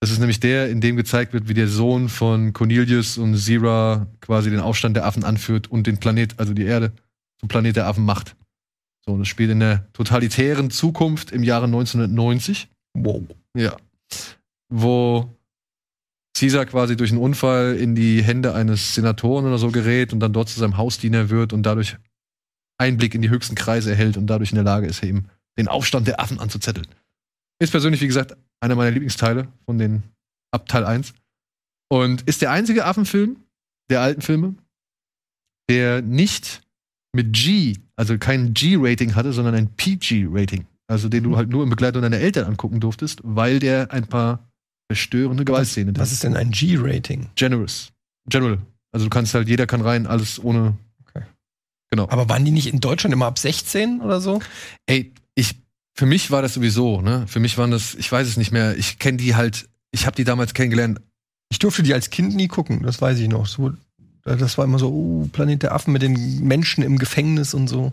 Das 0.00 0.10
ist 0.10 0.18
nämlich 0.18 0.40
der, 0.40 0.68
in 0.70 0.80
dem 0.80 0.96
gezeigt 0.96 1.32
wird, 1.32 1.48
wie 1.48 1.54
der 1.54 1.68
Sohn 1.68 2.08
von 2.08 2.52
Cornelius 2.52 3.18
und 3.18 3.36
Zira 3.36 4.06
quasi 4.20 4.50
den 4.50 4.60
Aufstand 4.60 4.96
der 4.96 5.06
Affen 5.06 5.24
anführt 5.24 5.70
und 5.70 5.86
den 5.86 5.98
Planet, 5.98 6.38
also 6.38 6.52
die 6.52 6.64
Erde, 6.64 6.92
zum 7.38 7.48
Planet 7.48 7.76
der 7.76 7.86
Affen 7.86 8.04
macht. 8.04 8.36
So, 9.04 9.12
und 9.12 9.20
das 9.20 9.28
spielt 9.28 9.50
in 9.50 9.60
der 9.60 9.90
totalitären 9.92 10.70
Zukunft 10.70 11.32
im 11.32 11.42
Jahre 11.42 11.66
1990. 11.66 12.68
Wow. 12.94 13.22
Ja. 13.56 13.76
Wo 14.68 15.30
Caesar 16.36 16.66
quasi 16.66 16.96
durch 16.96 17.10
einen 17.10 17.20
Unfall 17.20 17.76
in 17.76 17.94
die 17.94 18.22
Hände 18.22 18.54
eines 18.54 18.94
Senatoren 18.94 19.46
oder 19.46 19.58
so 19.58 19.70
gerät 19.70 20.12
und 20.12 20.20
dann 20.20 20.32
dort 20.32 20.48
zu 20.48 20.58
seinem 20.58 20.76
Hausdiener 20.76 21.30
wird 21.30 21.52
und 21.52 21.62
dadurch 21.62 21.96
Einblick 22.78 23.14
in 23.14 23.22
die 23.22 23.30
höchsten 23.30 23.54
Kreise 23.54 23.90
erhält 23.90 24.16
und 24.16 24.26
dadurch 24.26 24.50
in 24.50 24.56
der 24.56 24.64
Lage 24.64 24.86
ist, 24.86 25.02
eben 25.02 25.28
den 25.58 25.68
Aufstand 25.68 26.06
der 26.06 26.20
Affen 26.20 26.38
anzuzetteln. 26.40 26.86
Ist 27.58 27.70
persönlich, 27.70 28.00
wie 28.00 28.06
gesagt, 28.06 28.36
einer 28.60 28.74
meiner 28.74 28.90
Lieblingsteile 28.90 29.48
von 29.64 29.78
den 29.78 30.02
ab 30.50 30.68
Teil 30.68 30.84
1. 30.84 31.14
Und 31.88 32.22
ist 32.22 32.42
der 32.42 32.50
einzige 32.50 32.84
Affenfilm 32.84 33.36
der 33.90 34.00
alten 34.00 34.20
Filme, 34.20 34.54
der 35.70 36.02
nicht 36.02 36.62
mit 37.14 37.32
G, 37.32 37.76
also 37.96 38.18
kein 38.18 38.52
G-Rating 38.54 39.14
hatte, 39.14 39.32
sondern 39.32 39.54
ein 39.54 39.74
PG-Rating. 39.74 40.66
Also 40.88 41.08
den 41.08 41.24
du 41.24 41.36
halt 41.36 41.48
nur 41.48 41.64
in 41.64 41.70
Begleitung 41.70 42.02
deiner 42.02 42.18
Eltern 42.18 42.44
angucken 42.44 42.80
durftest, 42.80 43.20
weil 43.24 43.58
der 43.58 43.92
ein 43.92 44.06
paar 44.06 44.50
verstörende 44.88 45.44
Gewaltszenen 45.44 45.94
drin 45.94 46.02
Was 46.02 46.12
ist 46.12 46.22
denn 46.22 46.36
ein 46.36 46.50
G-Rating? 46.50 47.30
Generous. 47.34 47.92
General. 48.28 48.58
Also 48.92 49.06
du 49.06 49.10
kannst 49.10 49.34
halt, 49.34 49.48
jeder 49.48 49.66
kann 49.66 49.80
rein, 49.80 50.06
alles 50.06 50.42
ohne. 50.42 50.76
Okay. 51.00 51.24
Genau. 51.90 52.08
Aber 52.08 52.28
waren 52.28 52.44
die 52.44 52.50
nicht 52.50 52.72
in 52.72 52.80
Deutschland 52.80 53.12
immer 53.12 53.26
ab 53.26 53.38
16 53.38 54.00
oder 54.00 54.20
so? 54.20 54.40
Ey, 54.86 55.12
für 55.96 56.06
mich 56.06 56.30
war 56.30 56.42
das 56.42 56.54
sowieso, 56.54 57.00
ne? 57.00 57.24
Für 57.26 57.40
mich 57.40 57.56
waren 57.58 57.70
das, 57.70 57.94
ich 57.94 58.10
weiß 58.12 58.28
es 58.28 58.36
nicht 58.36 58.52
mehr, 58.52 58.76
ich 58.76 58.98
kenne 58.98 59.16
die 59.16 59.34
halt, 59.34 59.68
ich 59.90 60.06
habe 60.06 60.16
die 60.16 60.24
damals 60.24 60.54
kennengelernt. 60.54 61.00
Ich 61.48 61.58
durfte 61.58 61.82
die 61.82 61.94
als 61.94 62.10
Kind 62.10 62.34
nie 62.34 62.48
gucken, 62.48 62.82
das 62.82 63.00
weiß 63.00 63.18
ich 63.18 63.28
noch. 63.28 63.46
So, 63.46 63.72
das 64.24 64.58
war 64.58 64.64
immer 64.64 64.78
so, 64.78 64.88
oh, 64.90 65.28
Planet 65.32 65.62
der 65.62 65.74
Affen 65.74 65.92
mit 65.92 66.02
den 66.02 66.40
Menschen 66.44 66.82
im 66.82 66.98
Gefängnis 66.98 67.54
und 67.54 67.68
so. 67.68 67.92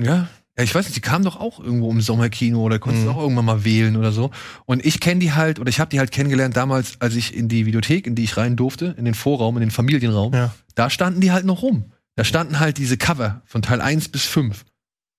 Ja. 0.00 0.28
Ja, 0.56 0.64
ich 0.64 0.74
weiß 0.74 0.84
nicht, 0.84 0.96
die 0.96 1.00
kamen 1.00 1.24
doch 1.24 1.40
auch 1.40 1.60
irgendwo 1.60 1.90
im 1.90 2.02
Sommerkino 2.02 2.60
oder 2.60 2.78
konntest 2.78 3.06
Mhm. 3.06 3.12
auch 3.12 3.18
irgendwann 3.22 3.46
mal 3.46 3.64
wählen 3.64 3.96
oder 3.96 4.12
so. 4.12 4.30
Und 4.66 4.84
ich 4.84 5.00
kenne 5.00 5.20
die 5.20 5.32
halt, 5.32 5.58
oder 5.58 5.70
ich 5.70 5.80
habe 5.80 5.88
die 5.88 5.98
halt 5.98 6.10
kennengelernt 6.10 6.56
damals, 6.58 7.00
als 7.00 7.14
ich 7.16 7.34
in 7.34 7.48
die 7.48 7.64
Videothek, 7.64 8.06
in 8.06 8.14
die 8.14 8.24
ich 8.24 8.36
rein 8.36 8.54
durfte, 8.54 8.94
in 8.98 9.06
den 9.06 9.14
Vorraum, 9.14 9.56
in 9.56 9.62
den 9.62 9.70
Familienraum. 9.70 10.34
Ja. 10.34 10.54
Da 10.74 10.90
standen 10.90 11.22
die 11.22 11.32
halt 11.32 11.46
noch 11.46 11.62
rum. 11.62 11.86
Da 12.16 12.24
standen 12.24 12.60
halt 12.60 12.76
diese 12.76 12.98
Cover 12.98 13.40
von 13.46 13.62
Teil 13.62 13.80
1 13.80 14.10
bis 14.10 14.24
5. 14.26 14.66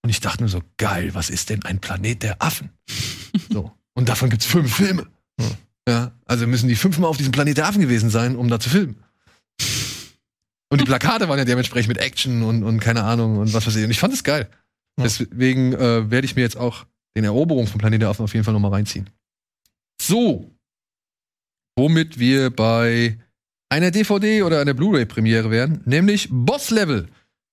Und 0.04 0.10
ich 0.10 0.20
dachte 0.20 0.44
nur 0.44 0.50
so, 0.50 0.62
geil, 0.78 1.14
was 1.14 1.30
ist 1.30 1.50
denn 1.50 1.64
ein 1.64 1.80
Planet 1.80 2.24
der 2.24 2.42
Affen? 2.42 2.70
so. 3.50 3.72
Und 3.94 4.10
davon 4.10 4.30
gibt's 4.30 4.46
fünf 4.46 4.76
Filme. 4.76 5.08
Hm. 5.40 5.52
Ja, 5.88 6.12
also 6.26 6.48
müssen 6.48 6.68
die 6.68 6.76
fünfmal 6.76 7.10
auf 7.10 7.18
diesem 7.18 7.32
Planet 7.32 7.58
der 7.58 7.68
Affen 7.68 7.82
gewesen 7.82 8.10
sein, 8.10 8.36
um 8.36 8.48
da 8.50 8.60
zu 8.60 8.70
filmen. 8.70 9.04
Und 10.70 10.82
die 10.82 10.86
Plakate 10.86 11.30
waren 11.30 11.38
ja 11.38 11.46
dementsprechend 11.46 11.90
mit 11.90 12.00
Action 12.00 12.42
und, 12.42 12.64
und 12.64 12.80
keine 12.80 13.04
Ahnung 13.04 13.38
und 13.38 13.54
was 13.54 13.68
weiß 13.68 13.76
ich. 13.76 13.84
Und 13.84 13.92
ich 13.92 14.00
fand 14.00 14.14
es 14.14 14.24
geil. 14.24 14.50
Ja. 14.98 15.04
Deswegen 15.04 15.74
äh, 15.74 16.10
werde 16.10 16.26
ich 16.26 16.36
mir 16.36 16.42
jetzt 16.42 16.58
auch 16.58 16.86
den 17.16 17.26
Eroberung 17.26 17.68
vom 17.68 17.80
Planet 17.80 18.02
der 18.02 18.10
Affen 18.10 18.24
auf 18.24 18.34
jeden 18.34 18.44
Fall 18.44 18.54
nochmal 18.54 18.72
reinziehen. 18.72 19.10
So. 20.02 20.52
Womit 21.78 22.18
wir 22.20 22.50
bei 22.50 23.20
einer 23.70 23.92
DVD 23.92 24.44
oder 24.44 24.62
einer 24.62 24.74
Blu-ray-Premiere 24.74 25.50
wären, 25.52 25.82
nämlich 25.86 26.30
Boss 26.32 26.70
Level. 26.70 27.08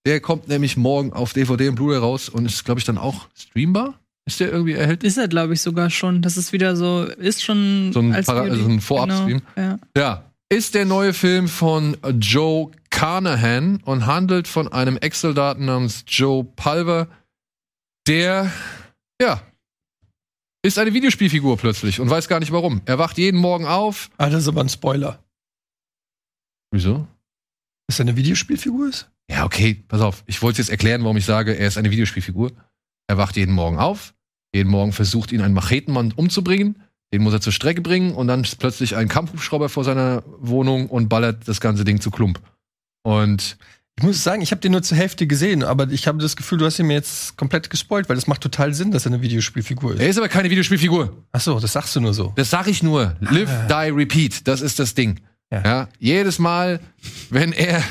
Der 0.06 0.20
kommt 0.20 0.48
nämlich 0.48 0.76
morgen 0.76 1.12
auf 1.12 1.32
DVD 1.32 1.68
und 1.68 1.74
Blu-ray 1.74 1.98
raus 1.98 2.28
und 2.28 2.46
ist, 2.46 2.64
glaube 2.64 2.78
ich, 2.80 2.84
dann 2.86 2.98
auch 2.98 3.28
streambar. 3.36 3.98
Ist 4.26 4.40
der 4.40 4.50
irgendwie 4.52 4.72
erhältlich? 4.72 5.08
Ist 5.10 5.18
er, 5.18 5.28
glaube 5.28 5.54
ich, 5.54 5.60
sogar 5.60 5.90
schon. 5.90 6.22
Das 6.22 6.36
ist 6.36 6.52
wieder 6.52 6.76
so, 6.76 7.04
ist 7.04 7.42
schon 7.42 7.90
So 7.92 8.00
ein 8.00 8.12
Para- 8.24 8.42
also 8.42 8.64
ein 8.66 8.80
Vorabstream. 8.80 9.42
Genau, 9.54 9.68
ja. 9.68 9.78
Ja. 9.96 10.24
Ist 10.52 10.74
der 10.74 10.84
neue 10.84 11.12
Film 11.12 11.48
von 11.48 11.96
Joe 12.18 12.70
Carnahan 12.90 13.76
und 13.84 14.06
handelt 14.06 14.48
von 14.48 14.68
einem 14.68 14.96
Ex-Soldaten 14.96 15.64
namens 15.64 16.04
Joe 16.08 16.44
Pulver, 16.44 17.06
der, 18.08 18.50
ja, 19.22 19.42
ist 20.62 20.78
eine 20.78 20.92
Videospielfigur 20.92 21.56
plötzlich 21.56 22.00
und 22.00 22.10
weiß 22.10 22.26
gar 22.28 22.40
nicht 22.40 22.50
warum. 22.52 22.82
Er 22.84 22.98
wacht 22.98 23.16
jeden 23.18 23.38
Morgen 23.40 23.64
auf. 23.66 24.10
Ah, 24.18 24.28
das 24.28 24.42
ist 24.42 24.48
aber 24.48 24.60
ein 24.62 24.68
Spoiler. 24.68 25.22
Wieso? 26.72 27.06
Dass 27.88 27.98
er 28.00 28.04
eine 28.04 28.16
Videospielfigur 28.16 28.88
ist? 28.88 29.08
Ja, 29.30 29.44
okay, 29.44 29.84
pass 29.88 30.00
auf. 30.00 30.24
Ich 30.26 30.42
wollte 30.42 30.58
jetzt 30.58 30.70
erklären, 30.70 31.02
warum 31.04 31.16
ich 31.16 31.24
sage, 31.24 31.54
er 31.56 31.68
ist 31.68 31.78
eine 31.78 31.90
Videospielfigur. 31.90 32.50
Er 33.06 33.16
wacht 33.16 33.36
jeden 33.36 33.54
Morgen 33.54 33.78
auf. 33.78 34.12
Jeden 34.54 34.70
Morgen 34.70 34.92
versucht 34.92 35.30
ihn 35.30 35.40
ein 35.40 35.52
Machetenmann 35.52 36.12
umzubringen. 36.12 36.82
Den 37.12 37.22
muss 37.22 37.32
er 37.32 37.40
zur 37.40 37.52
Strecke 37.52 37.80
bringen 37.80 38.12
und 38.12 38.26
dann 38.28 38.42
ist 38.42 38.58
plötzlich 38.58 38.96
ein 38.96 39.08
Kampfhubschrauber 39.08 39.68
vor 39.68 39.84
seiner 39.84 40.22
Wohnung 40.38 40.88
und 40.88 41.08
ballert 41.08 41.46
das 41.46 41.60
ganze 41.60 41.84
Ding 41.84 42.00
zu 42.00 42.10
Klump. 42.10 42.40
Und 43.02 43.56
Ich 43.96 44.04
muss 44.04 44.22
sagen, 44.24 44.40
ich 44.42 44.50
habe 44.50 44.60
den 44.60 44.72
nur 44.72 44.82
zur 44.82 44.96
Hälfte 44.96 45.26
gesehen, 45.26 45.62
aber 45.62 45.90
ich 45.90 46.06
habe 46.06 46.18
das 46.18 46.34
Gefühl, 46.36 46.58
du 46.58 46.64
hast 46.64 46.78
ihn 46.78 46.86
mir 46.86 46.94
jetzt 46.94 47.36
komplett 47.36 47.68
gespoilt, 47.68 48.08
weil 48.08 48.16
das 48.16 48.26
macht 48.26 48.40
total 48.40 48.72
Sinn, 48.74 48.92
dass 48.92 49.06
er 49.06 49.12
eine 49.12 49.22
Videospielfigur 49.22 49.94
ist. 49.94 50.00
er 50.00 50.08
ist 50.08 50.16
aber 50.18 50.28
keine 50.28 50.48
Videospielfigur. 50.50 51.24
Ach 51.32 51.40
so, 51.40 51.60
das 51.60 51.72
sagst 51.72 51.94
du 51.96 52.00
nur 52.00 52.14
so. 52.14 52.32
Das 52.36 52.48
sag 52.50 52.66
ich 52.66 52.82
nur. 52.82 53.16
Live, 53.20 53.66
die, 53.68 53.90
repeat. 53.90 54.46
Das 54.48 54.60
ist 54.60 54.78
das 54.78 54.94
Ding. 54.94 55.20
Ja. 55.52 55.62
Ja. 55.64 55.88
jedes 55.98 56.38
Mal, 56.38 56.78
wenn 57.30 57.52
er 57.52 57.82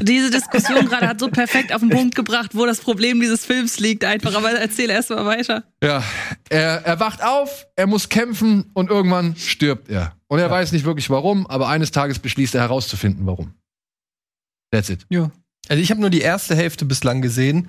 Diese 0.00 0.30
Diskussion 0.30 0.86
gerade 0.88 1.08
hat 1.08 1.20
so 1.20 1.28
perfekt 1.28 1.74
auf 1.74 1.80
den 1.80 1.90
Punkt 1.90 2.14
gebracht, 2.14 2.52
wo 2.54 2.64
das 2.64 2.80
Problem 2.80 3.20
dieses 3.20 3.44
Films 3.44 3.78
liegt. 3.78 4.04
Einfach, 4.04 4.34
aber 4.34 4.50
erzähl 4.52 4.88
erst 4.88 5.10
mal 5.10 5.26
weiter. 5.26 5.64
Ja, 5.82 6.02
er, 6.48 6.86
er 6.86 6.98
wacht 6.98 7.22
auf, 7.22 7.66
er 7.76 7.86
muss 7.86 8.08
kämpfen 8.08 8.70
und 8.72 8.88
irgendwann 8.88 9.36
stirbt 9.36 9.90
er. 9.90 10.16
Und 10.28 10.38
er 10.38 10.50
weiß 10.50 10.72
nicht 10.72 10.86
wirklich 10.86 11.10
warum, 11.10 11.46
aber 11.46 11.68
eines 11.68 11.90
Tages 11.90 12.18
beschließt 12.18 12.54
er 12.54 12.62
herauszufinden, 12.62 13.26
warum. 13.26 13.52
That's 14.70 14.88
it. 14.88 15.06
Ja. 15.10 15.30
Also 15.68 15.82
ich 15.82 15.90
habe 15.90 16.00
nur 16.00 16.10
die 16.10 16.20
erste 16.20 16.54
Hälfte 16.54 16.84
bislang 16.84 17.20
gesehen. 17.20 17.68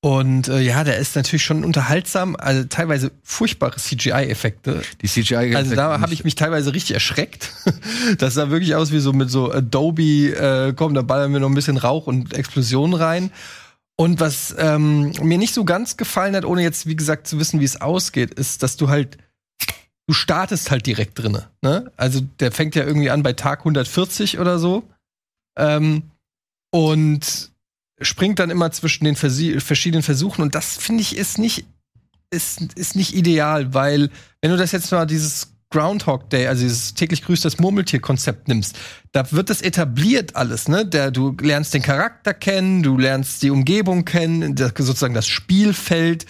Und 0.00 0.46
äh, 0.46 0.60
ja, 0.60 0.84
der 0.84 0.98
ist 0.98 1.16
natürlich 1.16 1.42
schon 1.42 1.64
unterhaltsam, 1.64 2.36
also 2.36 2.64
teilweise 2.64 3.10
furchtbare 3.24 3.76
CGI-Effekte. 3.76 4.82
Die 5.02 5.08
CGI. 5.08 5.56
Also 5.56 5.74
da 5.74 6.00
habe 6.00 6.12
ich 6.12 6.22
mich 6.22 6.36
teilweise 6.36 6.72
richtig 6.72 6.94
erschreckt. 6.94 7.52
Das 8.18 8.34
sah 8.34 8.50
wirklich 8.50 8.74
aus 8.74 8.92
wie 8.92 9.00
so 9.00 9.12
mit 9.12 9.30
so 9.30 9.52
Adobe, 9.52 10.02
äh, 10.02 10.72
komm, 10.74 10.94
da 10.94 11.02
ballern 11.02 11.32
wir 11.32 11.40
noch 11.40 11.48
ein 11.48 11.54
bisschen 11.54 11.76
Rauch 11.76 12.06
und 12.06 12.32
Explosionen 12.32 12.94
rein. 12.94 13.30
Und 13.96 14.20
was 14.20 14.54
ähm, 14.58 15.12
mir 15.20 15.38
nicht 15.38 15.52
so 15.52 15.64
ganz 15.64 15.96
gefallen 15.96 16.34
hat, 16.36 16.44
ohne 16.44 16.62
jetzt, 16.62 16.86
wie 16.86 16.96
gesagt, 16.96 17.26
zu 17.26 17.38
wissen, 17.38 17.60
wie 17.60 17.64
es 17.64 17.80
ausgeht, 17.80 18.32
ist, 18.34 18.62
dass 18.62 18.76
du 18.76 18.88
halt, 18.88 19.18
du 20.06 20.14
startest 20.14 20.70
halt 20.70 20.86
direkt 20.86 21.18
drinne. 21.18 21.48
Ne? 21.62 21.90
Also 21.96 22.20
der 22.40 22.52
fängt 22.52 22.74
ja 22.76 22.84
irgendwie 22.84 23.10
an 23.10 23.22
bei 23.22 23.32
Tag 23.32 23.60
140 23.60 24.38
oder 24.38 24.58
so. 24.58 24.84
Ähm, 25.56 26.04
und 26.70 27.50
springt 28.00 28.38
dann 28.38 28.50
immer 28.50 28.70
zwischen 28.70 29.04
den 29.04 29.16
versi- 29.16 29.60
verschiedenen 29.60 30.02
Versuchen 30.02 30.42
und 30.42 30.54
das 30.54 30.76
finde 30.76 31.02
ich 31.02 31.16
ist 31.16 31.38
nicht 31.38 31.66
ist, 32.30 32.60
ist 32.74 32.96
nicht 32.96 33.14
ideal, 33.14 33.72
weil 33.74 34.10
wenn 34.42 34.50
du 34.50 34.56
das 34.56 34.72
jetzt 34.72 34.92
mal 34.92 35.06
dieses 35.06 35.54
Groundhog 35.70 36.30
Day, 36.30 36.46
also 36.46 36.62
dieses 36.62 36.94
täglich 36.94 37.22
grüßt 37.24 37.44
das 37.44 37.58
Murmeltier-Konzept 37.58 38.48
nimmst, 38.48 38.76
da 39.12 39.30
wird 39.32 39.50
das 39.50 39.60
etabliert 39.60 40.34
alles, 40.34 40.68
ne? 40.68 40.86
Der, 40.86 41.10
du 41.10 41.36
lernst 41.40 41.74
den 41.74 41.82
Charakter 41.82 42.32
kennen, 42.32 42.82
du 42.82 42.96
lernst 42.96 43.42
die 43.42 43.50
Umgebung 43.50 44.04
kennen, 44.04 44.54
das, 44.54 44.72
sozusagen 44.76 45.14
das 45.14 45.26
Spielfeld. 45.26 46.26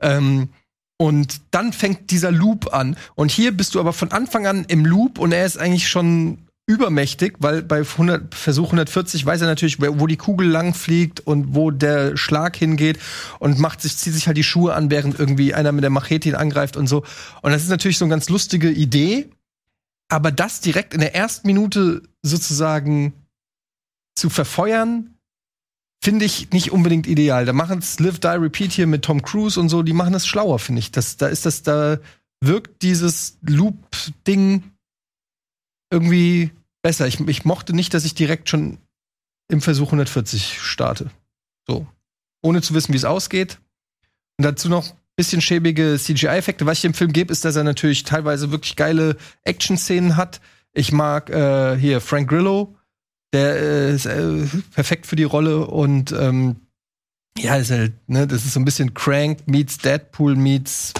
Ähm, 0.00 0.50
und 0.96 1.42
dann 1.50 1.72
fängt 1.72 2.10
dieser 2.10 2.32
Loop 2.32 2.72
an. 2.72 2.96
Und 3.14 3.30
hier 3.30 3.56
bist 3.56 3.74
du 3.74 3.80
aber 3.80 3.92
von 3.92 4.10
Anfang 4.10 4.46
an 4.46 4.64
im 4.68 4.84
Loop 4.84 5.18
und 5.18 5.32
er 5.32 5.44
ist 5.44 5.58
eigentlich 5.58 5.88
schon 5.88 6.47
übermächtig, 6.68 7.36
weil 7.38 7.62
bei 7.62 7.78
100, 7.78 8.34
Versuch 8.34 8.66
140 8.66 9.24
weiß 9.24 9.40
er 9.40 9.46
natürlich, 9.46 9.80
wo 9.80 10.06
die 10.06 10.18
Kugel 10.18 10.46
lang 10.46 10.74
fliegt 10.74 11.20
und 11.20 11.54
wo 11.54 11.70
der 11.70 12.16
Schlag 12.18 12.56
hingeht 12.56 12.98
und 13.38 13.58
macht 13.58 13.80
sich, 13.80 13.96
zieht 13.96 14.12
sich 14.12 14.26
halt 14.26 14.36
die 14.36 14.44
Schuhe 14.44 14.74
an, 14.74 14.90
während 14.90 15.18
irgendwie 15.18 15.54
einer 15.54 15.72
mit 15.72 15.82
der 15.82 15.90
Machete 15.90 16.28
ihn 16.28 16.34
angreift 16.34 16.76
und 16.76 16.86
so. 16.86 17.04
Und 17.40 17.52
das 17.52 17.62
ist 17.62 17.70
natürlich 17.70 17.96
so 17.96 18.04
eine 18.04 18.10
ganz 18.10 18.28
lustige 18.28 18.70
Idee. 18.70 19.30
Aber 20.10 20.30
das 20.30 20.60
direkt 20.60 20.92
in 20.92 21.00
der 21.00 21.14
ersten 21.14 21.46
Minute 21.46 22.02
sozusagen 22.22 23.14
zu 24.14 24.28
verfeuern, 24.28 25.14
finde 26.04 26.26
ich 26.26 26.50
nicht 26.50 26.70
unbedingt 26.70 27.06
ideal. 27.06 27.46
Da 27.46 27.54
machen 27.54 27.78
es 27.78 27.98
Live, 27.98 28.18
Die, 28.18 28.28
Repeat 28.28 28.72
hier 28.72 28.86
mit 28.86 29.06
Tom 29.06 29.22
Cruise 29.22 29.58
und 29.58 29.70
so, 29.70 29.82
die 29.82 29.94
machen 29.94 30.12
es 30.12 30.26
schlauer, 30.26 30.58
finde 30.58 30.80
ich. 30.80 30.92
Das, 30.92 31.16
da 31.16 31.28
ist 31.28 31.46
das, 31.46 31.62
da 31.62 31.98
wirkt 32.40 32.82
dieses 32.82 33.38
Loop-Ding 33.40 34.62
irgendwie 35.90 36.50
besser. 36.82 37.06
Ich, 37.06 37.20
ich 37.20 37.44
mochte 37.44 37.74
nicht, 37.74 37.94
dass 37.94 38.04
ich 38.04 38.14
direkt 38.14 38.48
schon 38.48 38.78
im 39.48 39.60
Versuch 39.60 39.88
140 39.88 40.60
starte. 40.60 41.10
So. 41.66 41.86
Ohne 42.42 42.62
zu 42.62 42.74
wissen, 42.74 42.92
wie 42.92 42.98
es 42.98 43.04
ausgeht. 43.04 43.58
Und 44.38 44.44
dazu 44.44 44.68
noch 44.68 44.90
ein 44.90 44.98
bisschen 45.16 45.40
schäbige 45.40 45.98
CGI-Effekte. 45.98 46.66
Was 46.66 46.78
ich 46.78 46.82
dem 46.82 46.94
Film 46.94 47.12
gebe, 47.12 47.32
ist, 47.32 47.44
dass 47.44 47.56
er 47.56 47.64
natürlich 47.64 48.04
teilweise 48.04 48.50
wirklich 48.50 48.76
geile 48.76 49.16
Action-Szenen 49.44 50.16
hat. 50.16 50.40
Ich 50.72 50.92
mag 50.92 51.30
äh, 51.30 51.76
hier 51.76 52.00
Frank 52.00 52.28
Grillo, 52.28 52.76
der 53.32 53.56
äh, 53.56 53.94
ist 53.94 54.06
äh, 54.06 54.46
perfekt 54.72 55.06
für 55.06 55.16
die 55.16 55.24
Rolle 55.24 55.66
und 55.66 56.12
ähm, 56.12 56.56
ja, 57.36 57.56
ist 57.56 57.70
halt, 57.70 57.94
ne, 58.08 58.26
das 58.26 58.44
ist 58.44 58.52
so 58.52 58.60
ein 58.60 58.64
bisschen 58.64 58.94
Crank 58.94 59.46
meets 59.46 59.78
Deadpool 59.78 60.36
meets 60.36 60.92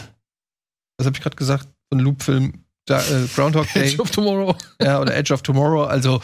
was 0.99 1.07
habe 1.07 1.17
ich 1.17 1.23
gerade 1.23 1.37
gesagt? 1.37 1.69
So 1.91 1.97
ein 1.97 2.01
Loop-Film, 2.01 2.65
da, 2.89 3.01
äh, 3.01 3.27
Groundhog 3.35 3.67
Day. 3.73 3.89
Edge 3.89 4.01
of 4.01 4.11
Tomorrow. 4.11 4.57
Ja, 4.83 5.01
oder 5.01 5.15
Edge 5.17 5.35
of 5.35 5.43
Tomorrow. 5.43 5.85
Also, 5.85 6.21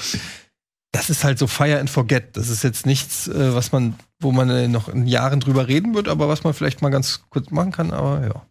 das 0.93 1.11
ist 1.11 1.25
halt 1.25 1.39
so 1.39 1.47
Fire 1.47 1.79
and 1.79 1.91
Forget. 1.91 2.37
Das 2.37 2.49
ist 2.49 2.63
jetzt 2.63 2.87
nichts, 2.87 3.29
äh, 3.29 3.55
was 3.55 3.73
man, 3.73 3.95
wo 4.21 4.33
man 4.33 4.49
äh, 4.51 4.69
noch 4.69 4.89
in 4.89 5.07
Jahren 5.07 5.41
drüber 5.41 5.69
reden 5.69 5.95
wird, 5.95 6.09
aber 6.09 6.29
was 6.29 6.45
man 6.45 6.55
vielleicht 6.55 6.83
mal 6.83 6.91
ganz 6.91 7.25
kurz 7.31 7.51
machen 7.51 7.73
kann, 7.73 7.91
aber 7.91 8.25
ja. 8.25 8.47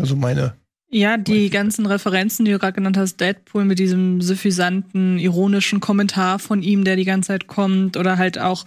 Also 0.00 0.14
meine. 0.16 0.54
Ja, 0.90 1.18
die 1.18 1.50
ganzen 1.50 1.84
Referenzen, 1.84 2.44
die 2.44 2.52
du 2.52 2.58
gerade 2.58 2.72
genannt 2.72 2.96
hast, 2.96 3.20
Deadpool 3.20 3.64
mit 3.64 3.78
diesem 3.78 4.22
suffisanten, 4.22 5.18
ironischen 5.18 5.80
Kommentar 5.80 6.38
von 6.38 6.62
ihm, 6.62 6.84
der 6.84 6.96
die 6.96 7.04
ganze 7.04 7.28
Zeit 7.28 7.46
kommt, 7.46 7.96
oder 7.96 8.16
halt 8.16 8.38
auch, 8.38 8.64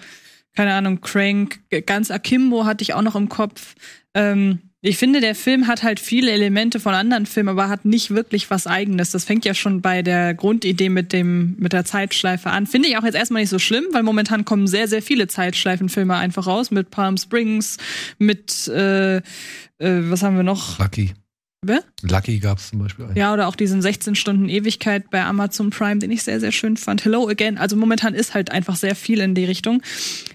keine 0.53 0.73
Ahnung, 0.73 1.01
Crank, 1.01 1.61
ganz 1.87 2.11
Akimbo 2.11 2.65
hatte 2.65 2.83
ich 2.83 2.93
auch 2.93 3.01
noch 3.01 3.15
im 3.15 3.29
Kopf. 3.29 3.75
Ähm, 4.13 4.59
ich 4.83 4.97
finde, 4.97 5.21
der 5.21 5.35
Film 5.35 5.67
hat 5.67 5.83
halt 5.83 5.99
viele 5.99 6.31
Elemente 6.31 6.79
von 6.79 6.95
anderen 6.95 7.27
Filmen, 7.27 7.49
aber 7.49 7.69
hat 7.69 7.85
nicht 7.85 8.09
wirklich 8.09 8.49
was 8.49 8.65
eigenes. 8.65 9.11
Das 9.11 9.25
fängt 9.25 9.45
ja 9.45 9.53
schon 9.53 9.81
bei 9.81 10.01
der 10.01 10.33
Grundidee 10.33 10.89
mit 10.89 11.13
dem, 11.13 11.55
mit 11.59 11.71
der 11.73 11.85
Zeitschleife 11.85 12.49
an. 12.49 12.65
Finde 12.65 12.89
ich 12.89 12.97
auch 12.97 13.03
jetzt 13.03 13.15
erstmal 13.15 13.43
nicht 13.43 13.49
so 13.49 13.59
schlimm, 13.59 13.85
weil 13.91 14.01
momentan 14.01 14.43
kommen 14.43 14.65
sehr, 14.65 14.87
sehr 14.87 15.03
viele 15.03 15.27
Zeitschleifenfilme 15.27 16.15
einfach 16.15 16.47
raus 16.47 16.71
mit 16.71 16.89
Palm 16.89 17.17
Springs, 17.17 17.77
mit, 18.17 18.67
äh, 18.69 19.17
äh, 19.17 19.21
was 19.79 20.23
haben 20.23 20.35
wir 20.35 20.43
noch? 20.43 20.79
Lucky. 20.79 21.13
Wer? 21.63 21.83
Lucky 22.01 22.39
gab 22.39 22.57
es 22.57 22.71
zum 22.71 22.79
Beispiel 22.79 23.05
einen. 23.05 23.15
Ja, 23.15 23.31
oder 23.33 23.47
auch 23.47 23.55
diesen 23.55 23.83
16 23.83 24.15
Stunden 24.15 24.49
Ewigkeit 24.49 25.11
bei 25.11 25.23
Amazon 25.23 25.69
Prime, 25.69 25.99
den 25.99 26.09
ich 26.09 26.23
sehr, 26.23 26.39
sehr 26.39 26.51
schön 26.51 26.75
fand. 26.75 27.05
Hello 27.05 27.27
Again. 27.29 27.59
Also 27.59 27.75
momentan 27.75 28.15
ist 28.15 28.33
halt 28.33 28.49
einfach 28.49 28.75
sehr 28.75 28.95
viel 28.95 29.19
in 29.19 29.35
die 29.35 29.45
Richtung. 29.45 29.83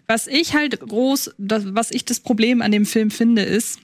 Was 0.06 0.28
ich 0.28 0.55
halt 0.55 0.78
groß, 0.78 1.35
das, 1.36 1.74
was 1.74 1.90
ich 1.90 2.05
das 2.05 2.20
Problem 2.20 2.62
an 2.62 2.70
dem 2.70 2.86
Film 2.86 3.10
finde, 3.10 3.43
ist, 3.43 3.81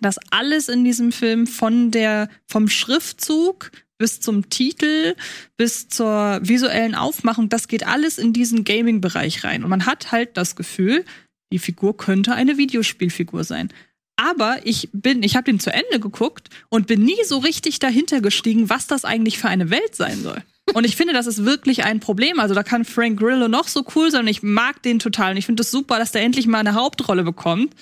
dass 0.00 0.18
alles 0.30 0.68
in 0.68 0.84
diesem 0.84 1.12
Film 1.12 1.46
von 1.46 1.90
der, 1.90 2.28
vom 2.46 2.68
Schriftzug 2.68 3.70
bis 3.98 4.20
zum 4.20 4.50
Titel, 4.50 5.14
bis 5.56 5.88
zur 5.88 6.40
visuellen 6.42 6.94
Aufmachung, 6.94 7.48
das 7.48 7.68
geht 7.68 7.86
alles 7.86 8.18
in 8.18 8.32
diesen 8.32 8.64
Gaming-Bereich 8.64 9.44
rein. 9.44 9.64
Und 9.64 9.70
man 9.70 9.86
hat 9.86 10.12
halt 10.12 10.36
das 10.36 10.56
Gefühl, 10.56 11.04
die 11.52 11.58
Figur 11.58 11.96
könnte 11.96 12.34
eine 12.34 12.58
Videospielfigur 12.58 13.44
sein. 13.44 13.72
Aber 14.16 14.60
ich 14.64 14.88
bin, 14.92 15.22
ich 15.22 15.36
habe 15.36 15.44
den 15.44 15.60
zu 15.60 15.72
Ende 15.72 16.00
geguckt 16.00 16.48
und 16.68 16.86
bin 16.86 17.02
nie 17.02 17.22
so 17.24 17.38
richtig 17.38 17.78
dahinter 17.78 18.20
gestiegen, 18.20 18.70
was 18.70 18.86
das 18.86 19.04
eigentlich 19.04 19.38
für 19.38 19.48
eine 19.48 19.70
Welt 19.70 19.94
sein 19.94 20.22
soll. 20.22 20.42
Und 20.74 20.84
ich 20.84 20.96
finde, 20.96 21.12
das 21.12 21.26
ist 21.26 21.44
wirklich 21.44 21.84
ein 21.84 22.00
Problem. 22.00 22.40
Also 22.40 22.54
da 22.54 22.62
kann 22.62 22.84
Frank 22.84 23.20
Grillo 23.20 23.46
noch 23.46 23.68
so 23.68 23.84
cool 23.94 24.10
sein 24.10 24.22
und 24.22 24.28
ich 24.28 24.42
mag 24.42 24.82
den 24.82 24.98
total. 24.98 25.30
Und 25.30 25.36
ich 25.36 25.46
finde 25.46 25.60
es 25.62 25.68
das 25.68 25.72
super, 25.72 25.98
dass 25.98 26.10
der 26.10 26.22
endlich 26.22 26.46
mal 26.46 26.58
eine 26.58 26.74
Hauptrolle 26.74 27.22
bekommt. 27.22 27.72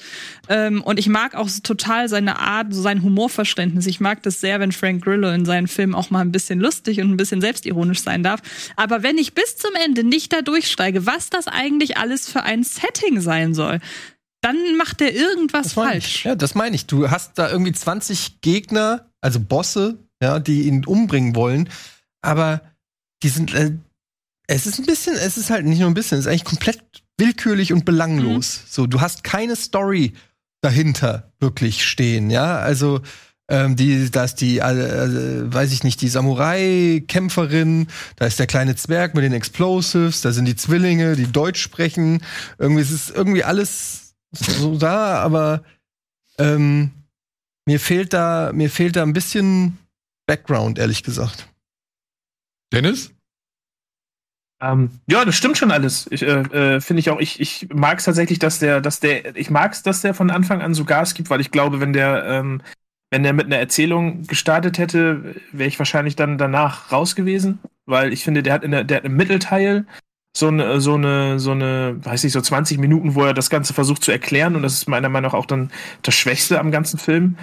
Ähm, 0.48 0.82
und 0.82 0.98
ich 0.98 1.09
mag 1.09 1.35
auch 1.35 1.48
total 1.62 2.09
seine 2.09 2.39
Art, 2.39 2.74
so 2.74 2.82
sein 2.82 3.02
Humorverständnis. 3.02 3.86
Ich 3.86 4.01
mag 4.01 4.23
das 4.23 4.40
sehr, 4.40 4.61
wenn 4.61 4.70
Frank 4.70 5.02
Grillo 5.02 5.31
in 5.31 5.47
seinen 5.47 5.66
Filmen 5.66 5.94
auch 5.94 6.11
mal 6.11 6.20
ein 6.20 6.31
bisschen 6.31 6.61
lustig 6.61 7.01
und 7.01 7.11
ein 7.11 7.16
bisschen 7.16 7.40
selbstironisch 7.40 8.01
sein 8.01 8.23
darf. 8.23 8.40
Aber 8.77 9.02
wenn 9.02 9.16
ich 9.16 9.32
bis 9.32 9.56
zum 9.56 9.74
Ende 9.82 10.05
nicht 10.05 10.32
da 10.32 10.43
durchsteige, 10.43 11.06
was 11.06 11.31
das 11.31 11.48
eigentlich 11.48 11.97
alles 11.97 12.28
für 12.31 12.43
ein 12.43 12.65
Setting 12.65 13.20
sein 13.20 13.55
soll, 13.55 13.81
dann 14.43 14.77
macht 14.77 15.01
er 15.01 15.15
irgendwas 15.15 15.73
falsch. 15.73 16.16
ich. 16.16 16.24
Ja, 16.24 16.35
das 16.35 16.55
meine 16.55 16.77
ich. 16.77 16.86
Du 16.86 17.11
hast 17.11 17.39
da 17.39 17.51
irgendwie 17.51 17.73
20 17.73 18.43
Gegner, 18.43 19.11
also 19.23 19.40
Bosse, 19.40 19.98
ja, 20.23 20.39
die 20.39 20.69
ihn 20.69 20.85
umbringen 20.85 21.35
wollen, 21.35 21.70
aber 22.20 22.61
die 23.24 23.30
sind, 23.30 23.52
äh, 23.55 23.72
es 24.46 24.66
ist 24.66 24.78
ein 24.78 24.86
bisschen, 24.86 25.16
es 25.16 25.36
ist 25.36 25.51
halt 25.51 25.64
nicht 25.64 25.80
nur 25.80 25.90
ein 25.90 25.94
bisschen, 25.94 26.18
es 26.18 26.26
ist 26.26 26.30
eigentlich 26.30 26.44
komplett 26.44 26.80
willkürlich 27.18 27.72
und 27.72 27.84
belanglos. 27.84 28.62
So, 28.68 28.86
du 28.86 29.01
hast 29.01 29.24
keine 29.24 29.56
Story 29.56 30.12
dahinter 30.60 31.32
wirklich 31.40 31.84
stehen, 31.84 32.30
ja, 32.30 32.59
also 32.59 33.01
ähm, 33.48 33.76
die, 33.76 34.10
da 34.10 34.24
ist 34.24 34.36
die, 34.36 34.59
äh, 34.59 34.70
äh, 34.70 35.52
weiß 35.52 35.72
ich 35.72 35.84
nicht, 35.84 36.01
die 36.01 36.09
Samurai-Kämpferin, 36.09 37.88
da 38.16 38.26
ist 38.26 38.38
der 38.38 38.46
kleine 38.46 38.74
Zwerg 38.74 39.14
mit 39.14 39.24
den 39.24 39.34
Explosives, 39.34 40.22
da 40.22 40.32
sind 40.32 40.46
die 40.46 40.56
Zwillinge, 40.56 41.14
die 41.16 41.30
Deutsch 41.30 41.60
sprechen. 41.60 42.22
Irgendwie 42.59 42.80
es 42.80 42.90
ist 42.90 43.10
irgendwie 43.10 43.44
alles 43.44 44.14
so 44.32 44.78
da, 44.78 45.18
aber 45.18 45.62
ähm, 46.38 46.92
mir 47.66 47.78
fehlt 47.78 48.14
da, 48.14 48.51
mir 48.55 48.70
fehlt 48.70 48.96
da 48.96 49.02
ein 49.02 49.12
bisschen 49.12 49.78
Background, 50.26 50.78
ehrlich 50.78 51.02
gesagt. 51.02 51.48
Dennis? 52.72 53.14
Ähm, 54.60 54.90
ja, 55.09 55.24
das 55.24 55.35
stimmt 55.35 55.59
schon 55.59 55.70
alles. 55.70 56.06
Ich, 56.10 56.22
äh, 56.22 56.76
äh, 56.76 56.81
Finde 56.81 57.01
ich 57.01 57.10
auch. 57.10 57.20
Ich, 57.20 57.40
ich 57.40 57.68
mag 57.72 57.98
es 57.98 58.05
tatsächlich, 58.05 58.39
dass 58.39 58.59
der, 58.59 58.81
dass 58.81 59.01
der, 59.01 59.36
ich 59.36 59.51
mag 59.51 59.72
es, 59.72 59.82
dass 59.82 60.01
der 60.01 60.14
von 60.14 60.31
Anfang 60.31 60.62
an 60.62 60.74
so 60.74 60.85
Gas 60.85 61.14
gibt, 61.14 61.31
weil 61.31 61.40
ich 61.40 61.51
glaube, 61.51 61.81
wenn 61.81 61.93
der, 61.93 62.24
ähm, 62.24 62.62
wenn 63.10 63.22
der 63.22 63.32
mit 63.32 63.47
einer 63.47 63.59
Erzählung 63.59 64.26
gestartet 64.26 64.78
hätte, 64.78 65.36
wäre 65.52 65.68
ich 65.68 65.78
wahrscheinlich 65.78 66.16
dann 66.16 66.39
danach 66.39 66.90
raus 66.93 67.14
gewesen, 67.14 67.59
weil 67.86 68.12
ich 68.12 68.24
finde, 68.24 68.43
der 68.43 68.55
hat 68.55 68.64
in 68.64 68.70
der, 68.70 68.85
der 68.85 68.98
hat 68.98 69.05
im 69.05 69.16
Mittelteil 69.16 69.86
so 70.36 70.48
eine, 70.48 70.81
so 70.81 70.94
eine, 70.94 71.39
so 71.39 71.52
eine, 71.52 71.97
weiß 72.05 72.24
ich, 72.24 72.32
so 72.32 72.40
20 72.40 72.78
Minuten, 72.78 73.14
wo 73.14 73.22
er 73.22 73.35
das 73.35 73.51
Ganze 73.51 73.72
versucht 73.72 74.02
zu 74.02 74.10
erklären 74.10 74.56
und 74.56 74.62
das 74.62 74.74
ist 74.74 74.89
meiner 74.89 75.09
Meinung 75.09 75.31
nach 75.31 75.39
auch 75.39 75.47
dann 75.47 75.70
das 76.02 76.14
Schwächste 76.14 76.59
am 76.59 76.72
ganzen 76.72 76.98
Film. 76.98 77.36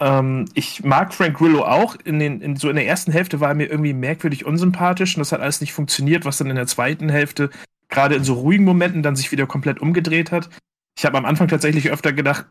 Ähm, 0.00 0.46
ich 0.54 0.84
mag 0.84 1.12
Frank 1.14 1.36
Grillo 1.36 1.64
auch. 1.64 1.96
In 2.04 2.18
den, 2.18 2.40
in, 2.40 2.56
so 2.56 2.68
in 2.68 2.76
der 2.76 2.86
ersten 2.86 3.12
Hälfte 3.12 3.40
war 3.40 3.50
er 3.50 3.54
mir 3.54 3.70
irgendwie 3.70 3.92
merkwürdig 3.92 4.44
unsympathisch 4.44 5.16
und 5.16 5.20
das 5.20 5.32
hat 5.32 5.40
alles 5.40 5.60
nicht 5.60 5.72
funktioniert, 5.72 6.24
was 6.24 6.38
dann 6.38 6.50
in 6.50 6.56
der 6.56 6.66
zweiten 6.66 7.08
Hälfte 7.08 7.50
gerade 7.88 8.14
in 8.14 8.24
so 8.24 8.34
ruhigen 8.34 8.64
Momenten 8.64 9.02
dann 9.02 9.16
sich 9.16 9.32
wieder 9.32 9.46
komplett 9.46 9.80
umgedreht 9.80 10.32
hat. 10.32 10.48
Ich 10.98 11.04
habe 11.04 11.18
am 11.18 11.24
Anfang 11.24 11.48
tatsächlich 11.48 11.90
öfter 11.90 12.12
gedacht, 12.12 12.46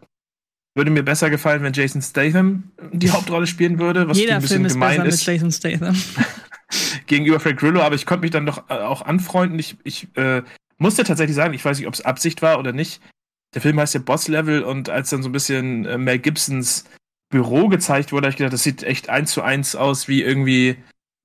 würde 0.75 0.91
mir 0.91 1.03
besser 1.03 1.29
gefallen, 1.29 1.63
wenn 1.63 1.73
Jason 1.73 2.01
Statham 2.01 2.71
die 2.91 3.11
Hauptrolle 3.11 3.47
spielen 3.47 3.79
würde, 3.79 4.07
was 4.07 4.17
Jeder 4.17 4.35
ein 4.35 4.41
bisschen 4.41 4.57
Film 4.57 4.65
ist 4.65 4.73
gemein 4.73 5.05
ist 5.05 5.27
mit 5.27 5.35
Jason 5.35 5.51
Statham. 5.51 5.95
gegenüber 7.07 7.39
Frank 7.39 7.59
Grillo, 7.59 7.81
aber 7.81 7.95
ich 7.95 8.05
konnte 8.05 8.21
mich 8.21 8.31
dann 8.31 8.45
doch 8.45 8.69
äh, 8.69 8.73
auch 8.75 9.01
anfreunden. 9.01 9.59
Ich, 9.59 9.77
ich 9.83 10.07
äh, 10.15 10.43
musste 10.77 11.03
tatsächlich 11.03 11.35
sagen, 11.35 11.53
ich 11.53 11.63
weiß 11.63 11.77
nicht, 11.77 11.87
ob 11.87 11.93
es 11.93 12.05
Absicht 12.05 12.41
war 12.41 12.57
oder 12.57 12.71
nicht. 12.71 13.01
Der 13.53 13.61
Film 13.61 13.79
heißt 13.79 13.93
ja 13.93 13.99
Boss 13.99 14.27
Level 14.27 14.63
und 14.63 14.89
als 14.89 15.09
dann 15.09 15.23
so 15.23 15.29
ein 15.29 15.33
bisschen 15.33 15.85
äh, 15.85 15.97
Mel 15.97 16.19
Gibsons 16.19 16.85
Büro 17.31 17.67
gezeigt 17.67 18.11
wurde, 18.11 18.27
habe 18.27 18.31
ich 18.31 18.37
gedacht, 18.37 18.53
das 18.53 18.63
sieht 18.63 18.83
echt 18.83 19.09
eins 19.09 19.31
zu 19.31 19.41
eins 19.41 19.75
aus 19.75 20.07
wie 20.07 20.21
irgendwie 20.21 20.77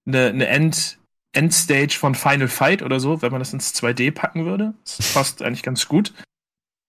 eine, 0.06 0.28
eine 0.28 0.46
End, 0.46 0.98
Endstage 1.32 1.96
von 1.98 2.14
Final 2.14 2.48
Fight 2.48 2.82
oder 2.82 2.98
so, 2.98 3.20
wenn 3.20 3.32
man 3.32 3.40
das 3.40 3.52
ins 3.52 3.74
2D 3.74 4.12
packen 4.12 4.46
würde. 4.46 4.74
Das 4.84 5.12
passt 5.12 5.42
eigentlich 5.42 5.62
ganz 5.62 5.86
gut. 5.86 6.14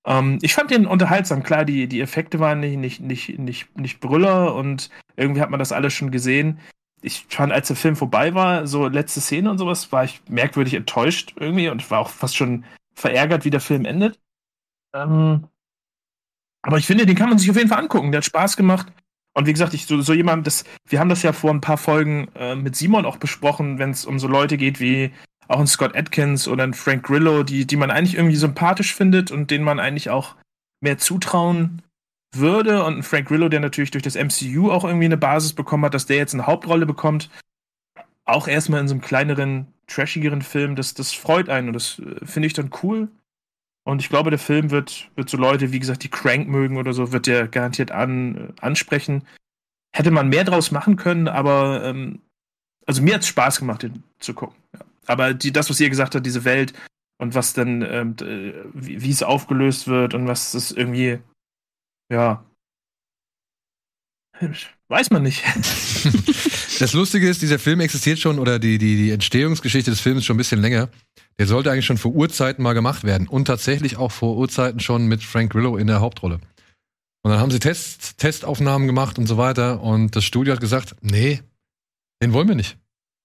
Ähm, 0.06 0.40
ich 0.42 0.54
fand 0.54 0.72
den 0.72 0.88
unterhaltsam. 0.88 1.44
Klar, 1.44 1.66
die, 1.66 1.88
die 1.88 2.00
Effekte 2.02 2.40
waren 2.40 2.62
nicht, 2.62 2.78
nicht, 2.78 3.02
nicht, 3.02 3.38
nicht, 3.40 3.78
nicht 3.78 4.00
Brüller 4.00 4.56
und 4.56 4.90
irgendwie 5.18 5.42
hat 5.42 5.50
man 5.50 5.60
das 5.60 5.74
alles 5.74 5.94
schon 5.94 6.12
gesehen. 6.12 6.60
Ich 7.02 7.26
fand, 7.30 7.52
als 7.52 7.68
der 7.68 7.76
Film 7.76 7.96
vorbei 7.96 8.34
war, 8.34 8.66
so 8.66 8.88
letzte 8.88 9.22
Szene 9.22 9.52
und 9.52 9.58
sowas, 9.58 9.92
war 9.92 10.06
ich 10.06 10.22
merkwürdig 10.30 10.74
enttäuscht 10.74 11.34
irgendwie 11.38 11.70
und 11.70 11.90
war 11.92 12.00
auch 12.00 12.10
fast 12.10 12.38
schon 12.38 12.64
verärgert, 12.96 13.46
wie 13.46 13.52
der 13.52 13.60
Film 13.60 13.86
endet. 13.86 14.20
Ähm, 14.96 15.48
aber 16.62 16.78
ich 16.78 16.86
finde, 16.88 17.06
den 17.06 17.16
kann 17.16 17.30
man 17.30 17.38
sich 17.38 17.50
auf 17.50 17.58
jeden 17.58 17.70
Fall 17.70 17.80
angucken. 17.80 18.12
Der 18.12 18.20
hat 18.20 18.26
Spaß 18.26 18.58
gemacht. 18.58 18.92
Und 19.38 19.46
wie 19.46 19.54
gesagt, 19.54 19.76
ich 19.76 19.86
so, 19.86 20.02
so 20.02 20.14
jemand, 20.14 20.48
das, 20.48 20.66
wir 20.90 21.00
haben 21.00 21.10
das 21.10 21.22
ja 21.22 21.32
vor 21.32 21.52
ein 21.52 21.62
paar 21.62 21.78
Folgen 21.78 22.28
äh, 22.34 22.56
mit 22.56 22.76
Simon 22.76 23.06
auch 23.06 23.18
besprochen, 23.18 23.78
wenn 23.78 23.92
es 23.92 24.04
um 24.04 24.18
so 24.18 24.28
Leute 24.28 24.58
geht 24.58 24.80
wie 24.80 25.12
auch 25.48 25.60
ein 25.60 25.68
Scott 25.68 25.96
Atkins 25.96 26.48
oder 26.48 26.64
ein 26.64 26.74
Frank 26.74 27.04
Grillo, 27.06 27.44
die, 27.44 27.68
die 27.68 27.76
man 27.76 27.92
eigentlich 27.92 28.16
irgendwie 28.16 28.36
sympathisch 28.36 28.96
findet 28.96 29.30
und 29.30 29.52
denen 29.52 29.64
man 29.64 29.80
eigentlich 29.80 30.10
auch 30.10 30.34
mehr 30.82 30.98
zutrauen 30.98 31.84
würde. 32.34 32.84
Und 32.84 32.98
ein 32.98 33.04
Frank 33.04 33.28
Grillo, 33.28 33.48
der 33.48 33.60
natürlich 33.60 33.92
durch 33.92 34.02
das 34.02 34.16
MCU 34.16 34.72
auch 34.72 34.84
irgendwie 34.84 35.06
eine 35.06 35.18
Basis 35.18 35.54
bekommen 35.54 35.86
hat, 35.86 35.94
dass 35.94 36.08
der 36.08 36.18
jetzt 36.18 36.34
eine 36.34 36.48
Hauptrolle 36.48 36.88
bekommt, 36.88 37.30
auch 38.26 38.48
erstmal 38.48 38.82
in 38.82 38.88
so 38.88 38.96
einem 38.96 39.02
kleineren, 39.02 39.68
trashigeren 39.86 40.42
Film, 40.42 40.76
das, 40.76 40.96
das 40.96 41.14
freut 41.14 41.48
einen 41.48 41.68
und 41.68 41.74
das 41.74 42.00
äh, 42.00 42.26
finde 42.26 42.48
ich 42.48 42.54
dann 42.54 42.72
cool. 42.82 43.10
Und 43.88 44.02
ich 44.02 44.10
glaube, 44.10 44.32
der 44.32 44.40
Film 44.40 44.70
wird, 44.70 45.10
wird 45.16 45.30
so 45.30 45.38
Leute, 45.38 45.72
wie 45.72 45.80
gesagt, 45.80 46.04
die 46.04 46.10
Crank 46.10 46.50
mögen 46.50 46.76
oder 46.76 46.92
so, 46.92 47.14
wird 47.14 47.26
der 47.26 47.48
garantiert 47.48 47.90
an, 47.90 48.54
ansprechen. 48.60 49.26
Hätte 49.96 50.12
man 50.12 50.28
mehr 50.28 50.44
draus 50.44 50.72
machen 50.72 50.98
können, 50.98 51.30
aber 51.30 51.86
ähm, 51.86 52.20
also 52.86 53.02
mir 53.02 53.14
hat 53.14 53.22
es 53.22 53.30
Spaß 53.30 53.60
gemacht, 53.60 53.84
den 53.84 54.04
zu 54.20 54.34
gucken. 54.34 54.58
Ja. 54.74 54.82
Aber 55.06 55.34
die, 55.34 55.54
das, 55.54 55.70
was 55.70 55.80
ihr 55.80 55.90
gesagt 55.90 56.16
habt, 56.16 56.26
diese 56.26 56.44
Welt 56.44 56.74
und 57.18 57.34
was 57.34 57.54
dann, 57.54 57.82
ähm, 57.82 58.16
wie, 58.74 59.02
wie 59.02 59.10
es 59.10 59.24
aufgelöst 59.24 59.88
wird 59.88 60.14
und 60.14 60.28
was 60.28 60.52
das 60.52 60.74
irgendwie, 60.74 61.20
ja, 62.12 62.44
weiß 64.90 65.12
man 65.12 65.24
nicht. 65.24 65.46
Das 66.80 66.94
Lustige 66.94 67.28
ist, 67.28 67.42
dieser 67.42 67.58
Film 67.58 67.80
existiert 67.80 68.20
schon 68.20 68.38
oder 68.38 68.60
die, 68.60 68.78
die, 68.78 68.98
die 68.98 69.10
Entstehungsgeschichte 69.10 69.90
des 69.90 70.00
Films 70.00 70.24
schon 70.24 70.36
ein 70.36 70.38
bisschen 70.38 70.62
länger. 70.62 70.92
Der 71.40 71.48
sollte 71.48 71.72
eigentlich 71.72 71.86
schon 71.86 71.98
vor 71.98 72.14
Urzeiten 72.14 72.64
mal 72.64 72.74
gemacht 72.74 73.04
werden 73.04 73.28
und 73.28 73.46
tatsächlich 73.46 73.98
auch 73.98 74.12
vor 74.12 74.38
Urzeiten 74.38 74.80
schon 74.80 75.08
mit 75.08 75.24
Frank 75.24 75.52
Grillo 75.52 75.78
in 75.78 75.88
der 75.88 76.00
Hauptrolle. 76.00 76.40
Und 77.24 77.32
dann 77.32 77.40
haben 77.40 77.52
sie 77.52 77.60
Test, 77.60 78.18
Testaufnahmen 78.18 78.88
gemacht 78.88 79.20
und 79.20 79.28
so 79.28 79.38
weiter 79.38 79.82
und 79.82 80.16
das 80.16 80.24
Studio 80.24 80.54
hat 80.54 80.62
gesagt, 80.62 80.96
nee, 81.02 81.42
den 82.22 82.34
wollen 82.34 82.48
wir 82.48 82.56
nicht. 82.56 82.78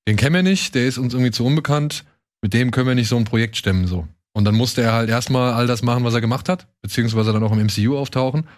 Den 0.08 0.16
kennen 0.16 0.34
wir 0.34 0.42
nicht, 0.42 0.74
der 0.74 0.86
ist 0.86 0.98
uns 0.98 1.14
irgendwie 1.14 1.30
zu 1.30 1.44
unbekannt, 1.44 2.04
mit 2.42 2.52
dem 2.52 2.70
können 2.70 2.88
wir 2.88 2.94
nicht 2.94 3.08
so 3.08 3.16
ein 3.16 3.24
Projekt 3.24 3.56
stemmen 3.56 3.86
so. 3.86 4.06
Und 4.32 4.44
dann 4.44 4.54
musste 4.54 4.82
er 4.82 4.92
halt 4.92 5.10
erstmal 5.10 5.52
all 5.52 5.66
das 5.66 5.82
machen, 5.82 6.04
was 6.04 6.14
er 6.14 6.20
gemacht 6.20 6.48
hat, 6.48 6.66
beziehungsweise 6.80 7.32
dann 7.32 7.42
auch 7.42 7.52
im 7.52 7.64
MCU 7.64 7.96
auftauchen. 7.96 8.48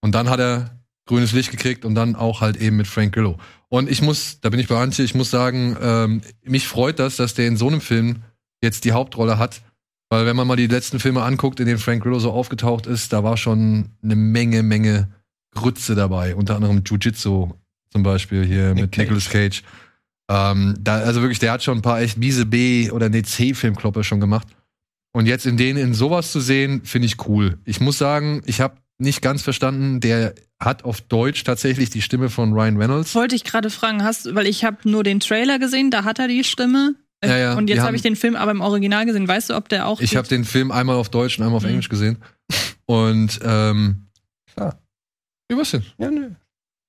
Und 0.00 0.14
dann 0.14 0.28
hat 0.28 0.40
er 0.40 0.78
grünes 1.06 1.32
Licht 1.32 1.50
gekriegt 1.50 1.84
und 1.84 1.94
dann 1.94 2.16
auch 2.16 2.40
halt 2.40 2.56
eben 2.56 2.76
mit 2.76 2.86
Frank 2.86 3.14
Grillo. 3.14 3.38
Und 3.68 3.90
ich 3.90 4.02
muss, 4.02 4.40
da 4.40 4.50
bin 4.50 4.60
ich 4.60 4.68
bei 4.68 4.80
Antje, 4.80 5.04
ich 5.04 5.14
muss 5.14 5.30
sagen, 5.30 5.76
ähm, 5.80 6.22
mich 6.44 6.66
freut 6.66 6.98
das, 6.98 7.16
dass 7.16 7.34
der 7.34 7.46
in 7.46 7.56
so 7.56 7.66
einem 7.66 7.80
Film 7.80 8.22
jetzt 8.62 8.84
die 8.84 8.92
Hauptrolle 8.92 9.38
hat. 9.38 9.62
Weil 10.10 10.24
wenn 10.24 10.36
man 10.36 10.46
mal 10.46 10.56
die 10.56 10.66
letzten 10.66 11.00
Filme 11.00 11.22
anguckt, 11.22 11.60
in 11.60 11.66
denen 11.66 11.78
Frank 11.78 12.02
Grillo 12.02 12.18
so 12.18 12.32
aufgetaucht 12.32 12.86
ist, 12.86 13.12
da 13.12 13.24
war 13.24 13.36
schon 13.36 13.90
eine 14.02 14.16
Menge, 14.16 14.62
Menge 14.62 15.08
Grütze 15.54 15.94
dabei. 15.94 16.34
Unter 16.34 16.56
anderem 16.56 16.82
Jiu-Jitsu 16.84 17.52
zum 17.90 18.02
Beispiel 18.02 18.44
hier 18.44 18.74
mit 18.74 18.92
Cage. 18.92 18.98
Nicolas 18.98 19.28
Cage. 19.28 19.62
Ähm, 20.30 20.76
da, 20.80 20.96
also 20.96 21.20
wirklich, 21.20 21.38
der 21.38 21.52
hat 21.52 21.62
schon 21.62 21.78
ein 21.78 21.82
paar 21.82 22.00
echt 22.00 22.16
miese 22.18 22.46
B- 22.46 22.90
oder 22.90 23.08
nee, 23.08 23.22
C-Filmklopper 23.22 24.04
schon 24.04 24.20
gemacht. 24.20 24.48
Und 25.12 25.26
jetzt 25.26 25.46
in 25.46 25.56
denen 25.56 25.78
in 25.78 25.94
sowas 25.94 26.32
zu 26.32 26.40
sehen, 26.40 26.82
finde 26.84 27.06
ich 27.06 27.26
cool. 27.26 27.58
Ich 27.64 27.80
muss 27.80 27.98
sagen, 27.98 28.42
ich 28.46 28.60
habe 28.60 28.76
nicht 28.98 29.22
ganz 29.22 29.42
verstanden, 29.42 30.00
der 30.00 30.34
hat 30.60 30.84
auf 30.84 31.00
Deutsch 31.00 31.44
tatsächlich 31.44 31.90
die 31.90 32.02
Stimme 32.02 32.28
von 32.30 32.52
Ryan 32.52 32.76
Reynolds. 32.76 33.14
Wollte 33.14 33.36
ich 33.36 33.44
gerade 33.44 33.70
fragen, 33.70 34.02
hast, 34.02 34.34
weil 34.34 34.46
ich 34.46 34.64
habe 34.64 34.76
nur 34.84 35.04
den 35.04 35.20
Trailer 35.20 35.58
gesehen, 35.58 35.90
da 35.90 36.04
hat 36.04 36.18
er 36.18 36.28
die 36.28 36.44
Stimme. 36.44 36.94
Äh, 37.20 37.28
Ja, 37.28 37.36
ja, 37.38 37.54
und 37.56 37.68
jetzt 37.68 37.80
habe 37.80 37.96
ich 37.96 38.02
den 38.02 38.16
Film 38.16 38.36
aber 38.36 38.50
im 38.52 38.60
Original 38.60 39.04
gesehen. 39.06 39.26
Weißt 39.26 39.50
du, 39.50 39.56
ob 39.56 39.68
der 39.68 39.86
auch. 39.86 40.00
Ich 40.00 40.16
habe 40.16 40.28
den 40.28 40.44
Film 40.44 40.70
einmal 40.70 40.96
auf 40.96 41.08
Deutsch 41.08 41.38
und 41.38 41.44
einmal 41.44 41.56
auf 41.56 41.62
Mhm. 41.64 41.70
Englisch 41.70 41.88
gesehen. 41.88 42.18
Und 42.86 43.38
ähm, 43.42 44.06
Klar. 44.54 44.80
Wie 45.50 45.56
was 45.58 45.70
denn? 45.72 45.82
Ja, 45.98 46.10
nö. 46.10 46.30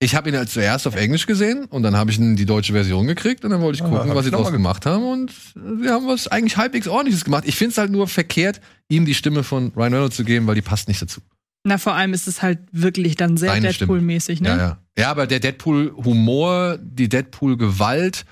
Ich 0.02 0.16
habe 0.16 0.30
ihn 0.30 0.36
als 0.36 0.54
zuerst 0.54 0.88
auf 0.88 0.96
Englisch 0.96 1.26
gesehen 1.26 1.66
und 1.66 1.84
dann 1.84 1.98
habe 1.98 2.10
ich 2.10 2.18
die 2.18 2.46
deutsche 2.46 2.72
Version 2.72 3.06
gekriegt 3.06 3.44
und 3.44 3.52
dann 3.52 3.60
wollte 3.60 3.76
ich 3.76 3.82
Ah, 3.84 3.90
gucken, 3.90 4.10
hab 4.10 4.16
was 4.16 4.24
sie 4.26 4.32
mal 4.32 4.50
gemacht 4.50 4.86
haben 4.86 5.04
und 5.04 5.34
wir 5.56 5.92
haben 5.92 6.08
was 6.08 6.30
eigentlich 6.30 6.56
halbwegs 6.56 6.88
ordentliches 6.88 7.26
gemacht. 7.26 7.44
Ich 7.46 7.56
finde 7.58 7.72
es 7.74 7.78
halt 7.78 7.92
nur 7.92 8.08
verkehrt, 8.08 8.62
ihm 8.88 9.04
die 9.06 9.14
Stimme 9.14 9.44
von 9.44 9.74
Ryan 9.76 9.94
Reynolds 9.96 10.16
zu 10.16 10.24
geben, 10.24 10.48
weil 10.48 10.56
die 10.56 10.62
passt 10.62 10.88
nicht 10.88 11.02
dazu. 11.02 11.20
Na, 11.66 11.78
vor 11.78 11.96
allem 11.96 12.14
ist 12.14 12.30
es 12.30 12.42
halt 12.42 12.60
wirklich 12.72 13.18
dann 13.18 13.36
sehr. 13.36 13.54
Deadpool-mäßig, 13.60 14.40
ne? 14.42 14.48
Ja, 14.50 14.58
ja. 14.58 14.78
Ja, 14.98 15.12
aber 15.12 15.28
der 15.28 15.42
Deadpool-Humor, 15.42 16.78
die 16.82 17.10
Deadpool-Gewalt, 17.10 18.26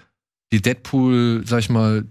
die 0.51 0.61
Deadpool, 0.61 1.43
sag 1.45 1.59
ich 1.59 1.69
mal, 1.69 2.05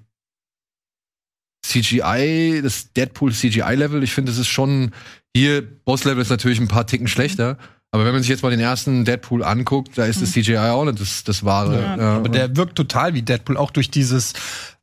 CGI, 1.66 2.60
das 2.62 2.92
Deadpool-CGI-Level, 2.92 4.02
ich 4.02 4.12
finde, 4.12 4.30
das 4.30 4.38
ist 4.38 4.48
schon, 4.48 4.92
hier, 5.34 5.62
Boss-Level 5.84 6.22
ist 6.22 6.30
natürlich 6.30 6.60
ein 6.60 6.68
paar 6.68 6.86
Ticken 6.86 7.08
schlechter, 7.08 7.58
aber 7.90 8.04
wenn 8.04 8.12
man 8.12 8.22
sich 8.22 8.28
jetzt 8.28 8.42
mal 8.42 8.50
den 8.50 8.60
ersten 8.60 9.04
Deadpool 9.04 9.42
anguckt, 9.42 9.96
da 9.96 10.04
ist 10.04 10.20
das 10.20 10.32
CGI 10.32 10.58
auch 10.58 10.84
nicht 10.84 11.00
das, 11.00 11.24
das 11.24 11.44
wahre. 11.44 11.80
Ja. 11.80 11.96
Ja, 11.96 12.16
Aber 12.16 12.28
der 12.28 12.56
wirkt 12.56 12.76
total 12.76 13.14
wie 13.14 13.22
Deadpool, 13.22 13.56
auch 13.56 13.70
durch 13.70 13.90
dieses, 13.90 14.34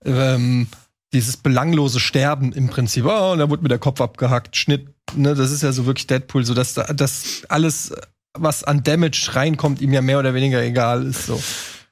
ähm, 0.03 0.67
dieses 1.13 1.37
belanglose 1.37 1.99
Sterben 1.99 2.51
im 2.53 2.69
Prinzip. 2.69 3.05
Oh, 3.05 3.33
und 3.33 3.39
da 3.39 3.49
wurde 3.49 3.61
mir 3.61 3.69
der 3.69 3.79
Kopf 3.79 4.01
abgehackt, 4.01 4.55
Schnitt. 4.55 4.87
Ne, 5.15 5.35
das 5.35 5.51
ist 5.51 5.61
ja 5.61 5.71
so 5.71 5.85
wirklich 5.85 6.07
Deadpool, 6.07 6.43
so 6.43 6.53
dass 6.53 6.73
da, 6.73 6.85
dass 6.91 7.43
alles, 7.49 7.93
was 8.33 8.63
an 8.63 8.83
Damage 8.83 9.29
reinkommt, 9.33 9.81
ihm 9.81 9.93
ja 9.93 10.01
mehr 10.01 10.17
oder 10.17 10.33
weniger 10.33 10.63
egal 10.63 11.05
ist. 11.05 11.27
So. 11.27 11.39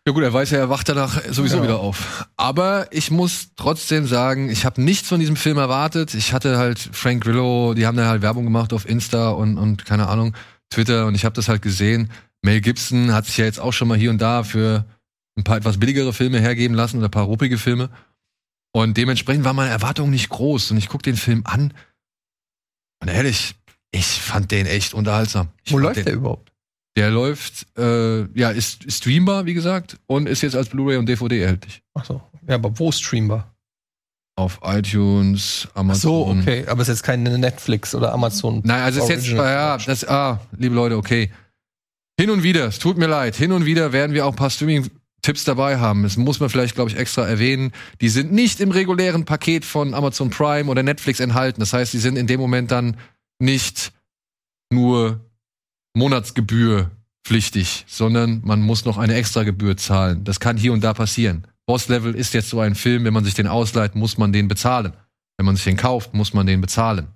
Ja 0.07 0.13
gut, 0.13 0.23
er 0.23 0.33
weiß 0.33 0.49
ja, 0.51 0.57
er 0.57 0.69
wacht 0.69 0.89
danach 0.89 1.21
sowieso 1.29 1.57
Ja. 1.57 1.63
wieder 1.63 1.79
auf. 1.79 2.27
Aber 2.35 2.87
ich 2.91 3.11
muss 3.11 3.49
trotzdem 3.55 4.07
sagen, 4.07 4.49
ich 4.49 4.65
habe 4.65 4.81
nichts 4.81 5.07
von 5.07 5.19
diesem 5.19 5.35
Film 5.35 5.57
erwartet. 5.59 6.15
Ich 6.15 6.33
hatte 6.33 6.57
halt 6.57 6.79
Frank 6.79 7.23
Grillo, 7.23 7.75
die 7.75 7.85
haben 7.85 7.97
da 7.97 8.07
halt 8.07 8.23
Werbung 8.23 8.43
gemacht 8.43 8.73
auf 8.73 8.89
Insta 8.89 9.29
und, 9.29 9.57
und 9.59 9.85
keine 9.85 10.07
Ahnung, 10.07 10.35
Twitter 10.71 11.05
und 11.05 11.13
ich 11.13 11.23
habe 11.23 11.35
das 11.35 11.47
halt 11.49 11.61
gesehen. 11.61 12.09
Mel 12.41 12.61
Gibson 12.61 13.13
hat 13.13 13.27
sich 13.27 13.37
ja 13.37 13.45
jetzt 13.45 13.59
auch 13.59 13.73
schon 13.73 13.87
mal 13.87 13.97
hier 13.97 14.09
und 14.09 14.19
da 14.19 14.43
für 14.43 14.85
ein 15.37 15.43
paar 15.43 15.57
etwas 15.57 15.79
billigere 15.79 16.13
Filme 16.13 16.39
hergeben 16.39 16.75
lassen 16.75 16.97
oder 16.97 17.07
ein 17.07 17.11
paar 17.11 17.25
ruppige 17.25 17.59
Filme. 17.59 17.89
Und 18.73 18.97
dementsprechend 18.97 19.43
war 19.45 19.53
meine 19.53 19.69
Erwartung 19.69 20.09
nicht 20.09 20.29
groß. 20.29 20.71
Und 20.71 20.77
ich 20.77 20.87
guck 20.89 21.03
den 21.03 21.17
Film 21.17 21.43
an. 21.45 21.73
Und 23.01 23.09
ehrlich, 23.09 23.55
ich 23.91 24.05
fand 24.05 24.49
den 24.51 24.65
echt 24.65 24.93
unterhaltsam. 24.93 25.49
Ich 25.63 25.73
Wo 25.73 25.77
läuft 25.77 25.97
den, 25.97 26.05
der 26.05 26.13
überhaupt? 26.15 26.50
Der 26.97 27.09
läuft, 27.09 27.67
äh, 27.77 28.23
ja, 28.37 28.51
ist 28.51 28.83
ist 28.83 28.97
streambar, 28.97 29.45
wie 29.45 29.53
gesagt, 29.53 29.97
und 30.07 30.27
ist 30.27 30.41
jetzt 30.41 30.55
als 30.55 30.69
Blu-ray 30.69 30.97
und 30.97 31.07
DVD 31.07 31.41
erhältlich. 31.41 31.81
Ach 31.93 32.05
so. 32.05 32.21
Ja, 32.47 32.55
aber 32.55 32.77
wo 32.77 32.91
streambar? 32.91 33.53
Auf 34.35 34.59
iTunes, 34.63 35.67
Ach 35.73 35.81
Amazon. 35.81 36.01
so, 36.01 36.41
okay. 36.41 36.65
Aber 36.67 36.81
es 36.81 36.89
ist 36.89 36.99
jetzt 36.99 37.03
kein 37.03 37.23
Netflix 37.23 37.93
oder 37.93 38.13
Amazon. 38.13 38.61
Nein, 38.63 38.81
also 38.81 38.99
es 38.99 39.05
ist 39.05 39.27
jetzt, 39.27 39.27
ja, 39.27 39.77
das, 39.77 40.07
ah, 40.07 40.39
liebe 40.57 40.73
Leute, 40.73 40.97
okay. 40.97 41.31
Hin 42.19 42.29
und 42.29 42.43
wieder, 42.43 42.67
es 42.67 42.79
tut 42.79 42.97
mir 42.97 43.07
leid, 43.07 43.35
hin 43.35 43.51
und 43.51 43.65
wieder 43.65 43.93
werden 43.93 44.13
wir 44.13 44.25
auch 44.25 44.31
ein 44.31 44.35
paar 44.35 44.49
Streaming-Tipps 44.49 45.43
dabei 45.43 45.77
haben. 45.79 46.03
Das 46.03 46.17
muss 46.17 46.39
man 46.39 46.49
vielleicht, 46.49 46.75
glaube 46.75 46.89
ich, 46.89 46.97
extra 46.97 47.27
erwähnen. 47.27 47.71
Die 47.99 48.09
sind 48.09 48.31
nicht 48.31 48.59
im 48.59 48.71
regulären 48.71 49.25
Paket 49.25 49.65
von 49.65 49.93
Amazon 49.93 50.29
Prime 50.29 50.69
oder 50.69 50.83
Netflix 50.83 51.19
enthalten. 51.19 51.59
Das 51.59 51.73
heißt, 51.73 51.93
die 51.93 51.99
sind 51.99 52.17
in 52.17 52.27
dem 52.27 52.39
Moment 52.39 52.71
dann 52.71 52.97
nicht 53.39 53.91
nur 54.71 55.19
Monatsgebühr 55.93 56.91
pflichtig, 57.23 57.85
sondern 57.87 58.41
man 58.43 58.61
muss 58.61 58.85
noch 58.85 58.97
eine 58.97 59.15
extra 59.15 59.43
Gebühr 59.43 59.77
zahlen. 59.77 60.23
Das 60.23 60.39
kann 60.39 60.57
hier 60.57 60.73
und 60.73 60.83
da 60.83 60.93
passieren. 60.93 61.45
Boss 61.65 61.87
Level 61.87 62.15
ist 62.15 62.33
jetzt 62.33 62.49
so 62.49 62.59
ein 62.59 62.75
Film, 62.75 63.05
wenn 63.05 63.13
man 63.13 63.23
sich 63.23 63.33
den 63.33 63.47
ausleiht, 63.47 63.95
muss 63.95 64.17
man 64.17 64.33
den 64.33 64.47
bezahlen. 64.47 64.93
Wenn 65.37 65.45
man 65.45 65.55
sich 65.55 65.65
den 65.65 65.77
kauft, 65.77 66.13
muss 66.13 66.33
man 66.33 66.45
den 66.45 66.61
bezahlen. 66.61 67.07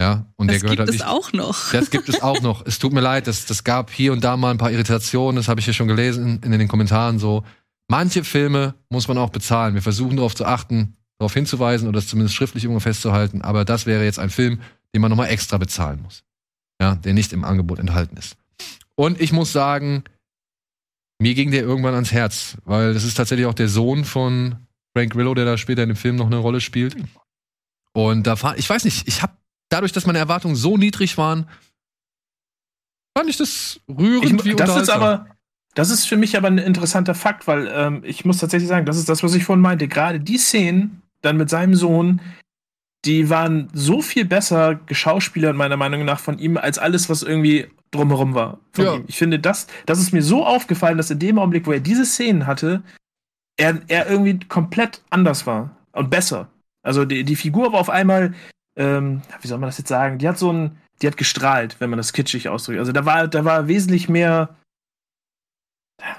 Ja, 0.00 0.26
und 0.36 0.48
das 0.48 0.54
der 0.54 0.60
gehört 0.60 0.70
gibt 0.70 0.80
halt 0.80 0.88
es 0.88 0.94
nicht. 0.94 1.06
auch 1.06 1.32
noch. 1.32 1.72
Das 1.72 1.90
gibt 1.90 2.08
es 2.08 2.22
auch 2.22 2.40
noch. 2.40 2.64
Es 2.66 2.78
tut 2.78 2.92
mir 2.92 3.00
leid, 3.00 3.26
das, 3.26 3.44
das 3.44 3.64
gab 3.64 3.90
hier 3.90 4.12
und 4.12 4.24
da 4.24 4.36
mal 4.36 4.50
ein 4.50 4.58
paar 4.58 4.70
Irritationen, 4.70 5.36
das 5.36 5.48
habe 5.48 5.60
ich 5.60 5.66
hier 5.66 5.74
schon 5.74 5.88
gelesen 5.88 6.40
in, 6.42 6.52
in 6.52 6.58
den 6.58 6.68
Kommentaren 6.68 7.18
so. 7.18 7.44
Manche 7.88 8.24
Filme 8.24 8.74
muss 8.88 9.08
man 9.08 9.18
auch 9.18 9.30
bezahlen. 9.30 9.74
Wir 9.74 9.82
versuchen 9.82 10.16
darauf 10.16 10.34
zu 10.34 10.46
achten, 10.46 10.96
darauf 11.18 11.34
hinzuweisen 11.34 11.86
oder 11.86 11.98
es 11.98 12.08
zumindest 12.08 12.34
schriftlich 12.34 12.64
irgendwo 12.64 12.80
festzuhalten, 12.80 13.42
aber 13.42 13.64
das 13.64 13.84
wäre 13.84 14.04
jetzt 14.04 14.18
ein 14.18 14.30
Film, 14.30 14.60
den 14.94 15.02
man 15.02 15.10
nochmal 15.10 15.28
extra 15.28 15.58
bezahlen 15.58 16.00
muss. 16.02 16.22
Ja, 16.80 16.94
der 16.94 17.12
nicht 17.12 17.32
im 17.32 17.44
Angebot 17.44 17.78
enthalten 17.78 18.16
ist. 18.16 18.36
Und 18.94 19.20
ich 19.20 19.32
muss 19.32 19.52
sagen, 19.52 20.04
mir 21.20 21.34
ging 21.34 21.50
der 21.50 21.62
irgendwann 21.62 21.94
ans 21.94 22.12
Herz, 22.12 22.56
weil 22.64 22.94
das 22.94 23.04
ist 23.04 23.14
tatsächlich 23.14 23.46
auch 23.46 23.54
der 23.54 23.68
Sohn 23.68 24.04
von 24.04 24.56
Frank 24.96 25.12
Grillo, 25.12 25.34
der 25.34 25.44
da 25.44 25.58
später 25.58 25.82
in 25.82 25.90
dem 25.90 25.96
Film 25.96 26.16
noch 26.16 26.26
eine 26.26 26.38
Rolle 26.38 26.60
spielt. 26.60 26.96
Und 27.92 28.26
da 28.26 28.40
war, 28.42 28.58
ich 28.58 28.68
weiß 28.68 28.84
nicht, 28.84 29.06
ich 29.06 29.22
habe 29.22 29.34
dadurch, 29.68 29.92
dass 29.92 30.06
meine 30.06 30.18
Erwartungen 30.18 30.56
so 30.56 30.76
niedrig 30.76 31.18
waren, 31.18 31.46
fand 33.16 33.28
ich 33.28 33.36
das 33.36 33.80
rührend 33.88 34.40
Ich, 34.40 34.44
wie 34.44 34.54
das 34.54 34.76
ist 34.76 34.90
aber, 34.90 35.26
das 35.74 35.90
ist 35.90 36.06
für 36.06 36.16
mich 36.16 36.36
aber 36.36 36.48
ein 36.48 36.58
interessanter 36.58 37.14
Fakt, 37.14 37.46
weil 37.46 37.68
ähm, 37.72 38.02
ich 38.04 38.24
muss 38.24 38.38
tatsächlich 38.38 38.68
sagen, 38.68 38.86
das 38.86 38.96
ist 38.96 39.08
das, 39.08 39.22
was 39.22 39.34
ich 39.34 39.44
vorhin 39.44 39.62
meinte. 39.62 39.88
Gerade 39.88 40.20
die 40.20 40.38
Szenen 40.38 41.02
dann 41.20 41.36
mit 41.36 41.50
seinem 41.50 41.74
Sohn, 41.74 42.20
die 43.04 43.30
waren 43.30 43.68
so 43.72 44.02
viel 44.02 44.24
besser 44.24 44.74
geschauspielert, 44.86 45.56
meiner 45.56 45.76
Meinung 45.76 46.04
nach, 46.04 46.20
von 46.20 46.38
ihm, 46.38 46.56
als 46.56 46.78
alles, 46.78 47.08
was 47.08 47.22
irgendwie 47.22 47.68
drumherum 47.90 48.34
war. 48.34 48.58
Ja. 48.76 49.00
Ich 49.06 49.16
finde, 49.16 49.38
das, 49.38 49.66
das 49.86 49.98
ist 49.98 50.12
mir 50.12 50.22
so 50.22 50.44
aufgefallen, 50.44 50.96
dass 50.96 51.10
in 51.10 51.18
dem 51.18 51.38
Augenblick, 51.38 51.66
wo 51.66 51.72
er 51.72 51.80
diese 51.80 52.04
Szenen 52.04 52.46
hatte, 52.46 52.82
er, 53.56 53.80
er 53.88 54.08
irgendwie 54.08 54.38
komplett 54.46 55.02
anders 55.10 55.46
war 55.46 55.76
und 55.92 56.10
besser. 56.10 56.48
Also 56.82 57.04
die, 57.04 57.24
die 57.24 57.36
Figur 57.36 57.72
war 57.72 57.80
auf 57.80 57.90
einmal 57.90 58.34
ähm, 58.76 59.22
wie 59.40 59.48
soll 59.48 59.58
man 59.58 59.68
das 59.68 59.78
jetzt 59.78 59.88
sagen? 59.88 60.18
Die 60.18 60.28
hat 60.28 60.38
so 60.38 60.52
ein, 60.52 60.78
die 61.02 61.06
hat 61.06 61.16
gestrahlt, 61.16 61.76
wenn 61.80 61.90
man 61.90 61.96
das 61.98 62.12
kitschig 62.12 62.48
ausdrückt. 62.48 62.78
Also 62.78 62.92
da 62.92 63.04
war, 63.04 63.28
da 63.28 63.44
war 63.44 63.68
wesentlich 63.68 64.08
mehr, 64.08 64.56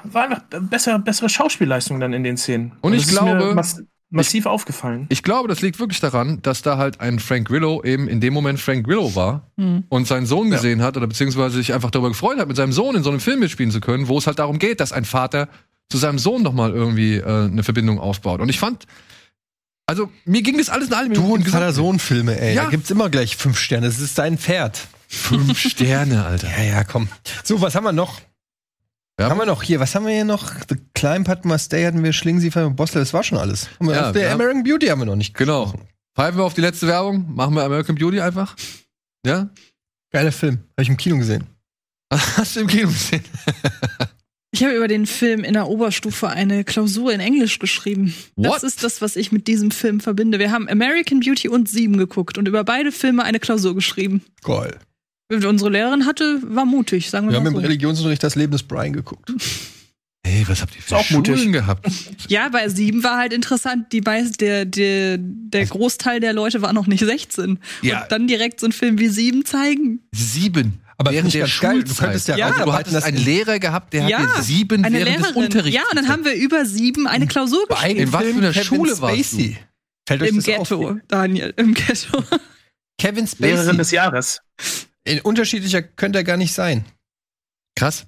war 0.03 0.23
einfach 0.23 0.41
besser, 0.61 0.99
bessere 0.99 1.29
Schauspielleistung 1.29 1.99
dann 1.99 2.13
in 2.13 2.23
den 2.23 2.37
Szenen. 2.37 2.73
Und 2.81 2.93
ich 2.93 3.03
das 3.05 3.13
ist 3.13 3.21
mir 3.21 3.37
glaube- 3.37 3.63
mass 4.11 4.27
massiv 4.27 4.45
aufgefallen. 4.45 5.07
Ich 5.09 5.23
glaube, 5.23 5.47
das 5.47 5.61
liegt 5.61 5.79
wirklich 5.79 5.99
daran, 5.99 6.41
dass 6.43 6.61
da 6.61 6.77
halt 6.77 6.99
ein 6.99 7.17
Frank 7.19 7.47
Grillo 7.47 7.81
eben 7.83 8.07
in 8.07 8.19
dem 8.21 8.33
Moment 8.33 8.59
Frank 8.59 8.85
Grillo 8.85 9.15
war 9.15 9.49
Hm. 9.57 9.85
und 9.89 10.05
seinen 10.07 10.25
Sohn 10.25 10.49
Ja. 10.49 10.55
gesehen 10.57 10.81
hat 10.83 10.97
oder 10.97 11.07
beziehungsweise 11.07 11.55
sich 11.57 11.73
einfach 11.73 11.89
darüber 11.91 12.09
gefreut 12.09 12.37
hat, 12.37 12.47
mit 12.47 12.57
seinem 12.57 12.73
Sohn 12.73 12.95
in 12.95 13.03
so 13.03 13.09
einem 13.09 13.19
Film 13.19 13.39
mitspielen 13.39 13.71
zu 13.71 13.79
können, 13.79 14.07
wo 14.07 14.17
es 14.17 14.27
halt 14.27 14.37
darum 14.39 14.59
geht, 14.59 14.79
dass 14.79 14.91
ein 14.91 15.05
Vater 15.05 15.47
zu 15.89 15.97
seinem 15.97 16.19
Sohn 16.19 16.43
noch 16.43 16.53
mal 16.53 16.71
irgendwie 16.71 17.15
äh, 17.15 17.23
eine 17.45 17.63
Verbindung 17.63 17.99
aufbaut. 17.99 18.39
Und 18.41 18.49
ich 18.49 18.59
fand, 18.59 18.85
also 19.87 20.09
mir 20.25 20.41
ging 20.41 20.57
das 20.57 20.69
alles 20.69 20.87
in 20.87 20.93
allem 20.93 21.13
Du 21.13 21.33
und 21.33 21.47
Vater-Sohn-Filme, 21.47 22.39
ey. 22.39 22.55
Ja. 22.55 22.63
Da 22.65 22.69
gibt's 22.69 22.91
immer 22.91 23.09
gleich 23.09 23.35
fünf 23.35 23.57
Sterne. 23.57 23.87
Das 23.87 23.99
ist 23.99 24.17
dein 24.17 24.37
Pferd. 24.37 24.79
Fünf 25.07 25.57
Sterne, 25.59 26.23
Alter. 26.25 26.47
Ja, 26.57 26.63
ja, 26.63 26.83
komm. 26.85 27.09
So, 27.43 27.59
was 27.61 27.75
haben 27.75 27.83
wir 27.83 27.91
noch? 27.91 28.21
Ja. 29.21 29.29
Haben 29.29 29.39
wir 29.39 29.45
noch 29.45 29.63
hier? 29.63 29.79
Was 29.79 29.93
haben 29.95 30.05
wir 30.05 30.13
hier 30.13 30.25
noch? 30.25 30.51
The 30.69 30.75
Climb 30.93 31.27
hatten 31.27 31.47
wir, 31.47 31.57
Stay 31.57 31.85
hatten 31.85 32.03
wir, 32.03 32.13
Schlingen 32.13 32.41
Sie 32.41 32.51
von 32.51 32.75
Bostel, 32.75 32.99
das 33.01 33.13
war 33.13 33.23
schon 33.23 33.37
alles. 33.37 33.69
Haben 33.79 33.87
wir- 33.87 34.21
Ja. 34.21 34.33
American 34.33 34.63
Beauty 34.63 34.87
haben 34.87 34.99
wir 35.01 35.05
noch 35.05 35.15
nicht. 35.15 35.33
Genau. 35.35 35.63
gesprochen. 35.65 35.87
Pfeifen 36.15 36.37
wir 36.39 36.43
auf 36.43 36.53
die 36.53 36.61
letzte 36.61 36.87
Werbung, 36.87 37.33
machen 37.33 37.53
wir 37.55 37.63
American 37.63 37.95
Beauty 37.95 38.19
einfach. 38.19 38.55
Ja? 39.25 39.49
Geiler 40.11 40.31
Film. 40.31 40.57
Habe 40.71 40.81
ich 40.83 40.89
im 40.89 40.97
Kino 40.97 41.17
gesehen. 41.17 41.45
Hast 42.13 42.55
du 42.55 42.61
im 42.61 42.67
Kino 42.67 42.87
gesehen? 42.89 43.23
Ich 44.53 44.61
habe 44.63 44.73
über 44.75 44.89
den 44.89 45.05
Film 45.05 45.45
in 45.45 45.53
der 45.53 45.69
Oberstufe 45.69 46.27
eine 46.27 46.65
Klausur 46.65 47.13
in 47.13 47.21
Englisch 47.21 47.59
geschrieben. 47.59 48.13
What? 48.35 48.45
Das 48.55 48.63
ist 48.63 48.83
das, 48.83 49.01
was 49.01 49.15
ich 49.15 49.31
mit 49.31 49.47
diesem 49.47 49.71
Film 49.71 50.01
verbinde. 50.01 50.39
Wir 50.39 50.51
haben 50.51 50.67
American 50.67 51.21
Beauty 51.21 51.47
und 51.47 51.69
Sieben 51.69 51.95
geguckt 51.97 52.37
und 52.37 52.49
über 52.49 52.65
beide 52.65 52.91
Filme 52.91 53.23
eine 53.23 53.39
Klausur 53.39 53.73
geschrieben. 53.75 54.21
Geil. 54.43 54.73
Und 54.73 54.90
unsere 55.31 55.69
Lehrerin 55.69 56.05
hatte, 56.05 56.39
war 56.43 56.65
mutig, 56.65 57.09
sagen 57.09 57.27
wir, 57.27 57.31
Wir 57.33 57.37
haben 57.39 57.47
im 57.47 57.53
mal 57.53 57.59
so. 57.61 57.65
Religionsunterricht 57.67 58.23
das 58.23 58.35
Leben 58.35 58.51
des 58.51 58.63
Brian 58.63 58.93
geguckt. 58.93 59.31
Hey, 60.23 60.45
was 60.47 60.61
habt 60.61 60.75
ihr 60.75 60.81
für 60.83 60.97
auch 60.97 61.09
mutig. 61.09 61.35
Schulen 61.35 61.51
gehabt? 61.51 61.89
Ja, 62.27 62.47
bei 62.49 62.69
Sieben 62.69 63.03
war 63.03 63.17
halt 63.17 63.33
interessant, 63.33 63.91
die 63.91 64.01
meist, 64.01 64.39
der, 64.39 64.65
der, 64.65 65.17
der 65.19 65.65
Großteil 65.65 66.19
der 66.19 66.31
Leute 66.31 66.61
war 66.61 66.73
noch 66.73 66.85
nicht 66.85 67.03
16. 67.03 67.57
Ja. 67.81 68.03
Und 68.03 68.11
dann 68.11 68.27
direkt 68.27 68.59
so 68.59 68.67
einen 68.67 68.71
Film 68.71 68.99
wie 68.99 69.07
Sieben 69.09 69.45
zeigen. 69.45 69.99
Sieben. 70.13 70.79
Aber 70.97 71.11
während 71.11 71.33
der 71.33 71.47
geil. 71.47 71.81
Du 71.81 71.87
Schulzeit. 71.87 71.97
könntest 72.05 72.27
ja, 72.27 72.37
Ja, 72.37 72.47
also, 72.51 72.65
du 72.65 72.73
hattest 72.73 73.03
einen 73.03 73.17
Lehrer 73.17 73.57
gehabt, 73.57 73.93
der 73.93 74.07
Ja, 74.07 74.19
hat 74.19 74.37
dir 74.37 74.43
sieben 74.43 74.85
Eine 74.85 74.99
während 74.99 75.09
des 75.09 75.21
Lehrerin. 75.29 75.43
Unterrichts. 75.43 75.75
Ja, 75.75 75.81
und 75.89 75.97
dann 75.97 76.07
haben 76.07 76.23
wir 76.23 76.35
über 76.35 76.65
Sieben 76.65 77.07
eine 77.07 77.25
Klausur 77.25 77.65
bei 77.67 77.75
geschrieben. 77.75 77.99
In 77.99 78.13
was 78.13 78.23
für 78.23 78.29
einer 78.37 78.51
Kevin 78.51 78.63
Schule 78.63 79.01
warst 79.01 79.15
Spacey. 79.31 79.57
Fällt 80.07 80.21
euch 80.21 80.29
Im 80.29 80.35
das 80.35 80.45
Ghetto, 80.45 80.89
auf? 80.91 80.97
Daniel, 81.07 81.51
im 81.57 81.73
Ghetto. 81.73 82.23
Kevin 82.99 83.25
Spacey. 83.27 83.43
Lehrerin 83.55 83.77
des 83.79 83.89
Jahres. 83.89 84.39
In 85.03 85.19
unterschiedlicher 85.21 85.81
könnte 85.81 86.19
er 86.19 86.23
gar 86.23 86.37
nicht 86.37 86.53
sein. 86.53 86.85
Krass. 87.75 88.05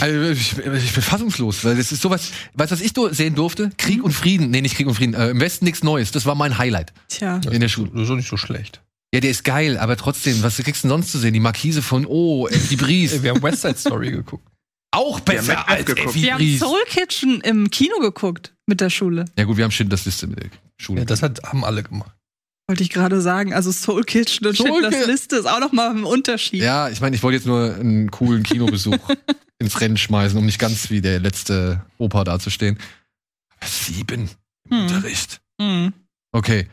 Also, 0.00 0.30
ich, 0.30 0.56
ich 0.56 0.92
bin 0.94 1.02
fassungslos, 1.02 1.64
weil 1.64 1.76
das 1.76 1.90
ist 1.92 2.00
sowas, 2.00 2.30
weißt 2.54 2.70
du, 2.70 2.74
was 2.76 2.80
ich 2.80 2.92
do- 2.92 3.12
sehen 3.12 3.34
durfte? 3.34 3.70
Krieg 3.76 4.02
und 4.02 4.12
Frieden. 4.12 4.50
Nee, 4.50 4.60
nicht 4.60 4.76
Krieg 4.76 4.86
und 4.86 4.94
Frieden. 4.94 5.14
Äh, 5.14 5.30
Im 5.30 5.40
Westen 5.40 5.64
nichts 5.64 5.82
Neues. 5.82 6.12
Das 6.12 6.24
war 6.24 6.34
mein 6.36 6.56
Highlight 6.56 6.92
Tja. 7.08 7.40
in 7.50 7.60
der 7.60 7.68
Schule. 7.68 7.90
Das 7.92 8.02
ist 8.02 8.08
doch 8.08 8.14
nicht 8.16 8.28
so 8.28 8.36
schlecht. 8.36 8.80
Ja, 9.12 9.20
der 9.20 9.30
ist 9.30 9.42
geil, 9.42 9.76
aber 9.78 9.96
trotzdem, 9.96 10.42
was 10.42 10.56
kriegst 10.58 10.84
du 10.84 10.88
denn 10.88 10.90
sonst 10.90 11.10
zu 11.12 11.18
sehen? 11.18 11.32
Die 11.34 11.40
Markise 11.40 11.82
von 11.82 12.06
Oh, 12.06 12.46
die 12.70 12.76
Bries. 12.76 13.12
Ey, 13.12 13.22
Wir 13.24 13.30
haben 13.30 13.42
West 13.42 13.62
Side 13.62 13.76
Story 13.78 14.10
geguckt. 14.12 14.46
Auch 14.92 15.20
besser 15.20 15.54
Macbeth 15.54 15.76
als 15.78 15.86
geguckt. 15.86 16.14
Wir 16.14 16.34
haben. 16.34 16.58
Soul 16.58 16.78
Kitchen 16.86 17.40
im 17.40 17.68
Kino 17.70 17.98
geguckt 17.98 18.54
mit 18.66 18.80
der 18.80 18.90
Schule. 18.90 19.24
Ja 19.36 19.44
gut, 19.44 19.56
wir 19.56 19.64
haben 19.64 19.70
Schindlers 19.70 20.04
Liste 20.06 20.26
mit 20.28 20.40
der 20.42 20.50
Schule. 20.78 21.00
Ja, 21.00 21.04
das 21.04 21.22
hat, 21.22 21.42
haben 21.42 21.64
alle 21.64 21.82
gemacht. 21.82 22.12
Wollte 22.68 22.82
ich 22.82 22.90
gerade 22.90 23.20
sagen. 23.22 23.54
Also 23.54 23.72
Soul 23.72 24.04
Kitchen 24.04 24.46
und 24.46 24.56
Soul 24.56 24.66
Schindlers 24.68 25.04
Ki- 25.04 25.10
Liste 25.10 25.36
ist 25.36 25.46
auch 25.46 25.60
noch 25.60 25.72
mal 25.72 25.90
ein 25.90 26.04
Unterschied. 26.04 26.62
Ja, 26.62 26.88
ich 26.90 27.00
meine, 27.00 27.16
ich 27.16 27.22
wollte 27.22 27.36
jetzt 27.36 27.46
nur 27.46 27.74
einen 27.74 28.10
coolen 28.10 28.42
Kinobesuch 28.42 28.98
ins 29.58 29.80
Rennen 29.80 29.96
schmeißen, 29.96 30.38
um 30.38 30.44
nicht 30.44 30.58
ganz 30.58 30.90
wie 30.90 31.00
der 31.00 31.18
letzte 31.18 31.84
Opa 31.96 32.24
dazustehen. 32.24 32.78
Aber 33.58 33.66
sieben 33.68 34.30
im 34.70 34.76
Hm. 34.76 34.82
Unterricht. 34.82 35.40
Hm. 35.60 35.92
Okay. 36.32 36.68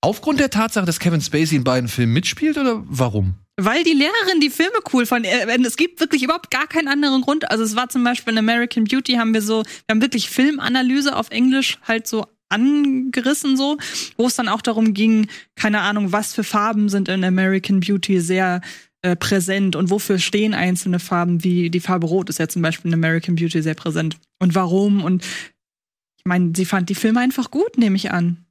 Aufgrund 0.00 0.40
der 0.40 0.48
Tatsache, 0.50 0.86
dass 0.86 1.00
Kevin 1.00 1.20
Spacey 1.20 1.56
in 1.56 1.64
beiden 1.64 1.88
Filmen 1.88 2.12
mitspielt 2.14 2.56
oder 2.56 2.82
warum? 2.86 3.34
Weil 3.60 3.82
die 3.84 3.92
Lehrerin 3.92 4.40
die 4.40 4.48
Filme 4.50 4.78
cool 4.92 5.04
fand. 5.04 5.26
Äh, 5.26 5.46
Es 5.66 5.76
gibt 5.76 6.00
wirklich 6.00 6.22
überhaupt 6.22 6.50
gar 6.50 6.66
keinen 6.68 6.86
anderen 6.88 7.20
Grund. 7.22 7.50
Also 7.50 7.64
es 7.64 7.74
war 7.76 7.88
zum 7.88 8.04
Beispiel 8.04 8.32
in 8.32 8.38
American 8.38 8.84
Beauty 8.84 9.14
haben 9.14 9.34
wir 9.34 9.42
so, 9.42 9.64
wir 9.64 9.92
haben 9.92 10.00
wirklich 10.00 10.30
Filmanalyse 10.30 11.14
auf 11.16 11.30
Englisch 11.30 11.78
halt 11.86 12.06
so 12.06 12.26
angerissen 12.48 13.56
so, 13.56 13.78
wo 14.16 14.26
es 14.26 14.36
dann 14.36 14.48
auch 14.48 14.62
darum 14.62 14.94
ging, 14.94 15.28
keine 15.54 15.80
Ahnung, 15.80 16.12
was 16.12 16.34
für 16.34 16.44
Farben 16.44 16.88
sind 16.88 17.08
in 17.08 17.24
American 17.24 17.80
Beauty 17.80 18.20
sehr 18.20 18.60
äh, 19.02 19.16
präsent 19.16 19.76
und 19.76 19.90
wofür 19.90 20.18
stehen 20.18 20.54
einzelne 20.54 20.98
Farben, 20.98 21.44
wie 21.44 21.70
die 21.70 21.80
Farbe 21.80 22.06
Rot 22.06 22.30
ist 22.30 22.38
ja 22.38 22.48
zum 22.48 22.62
Beispiel 22.62 22.90
in 22.90 22.94
American 22.94 23.36
Beauty 23.36 23.62
sehr 23.62 23.74
präsent. 23.74 24.16
Und 24.40 24.54
warum? 24.54 25.04
Und 25.04 25.24
ich 25.24 26.24
meine, 26.24 26.52
sie 26.56 26.64
fand 26.64 26.88
die 26.88 26.94
Filme 26.94 27.20
einfach 27.20 27.50
gut, 27.50 27.78
nehme 27.78 27.96
ich 27.96 28.10
an. 28.10 28.44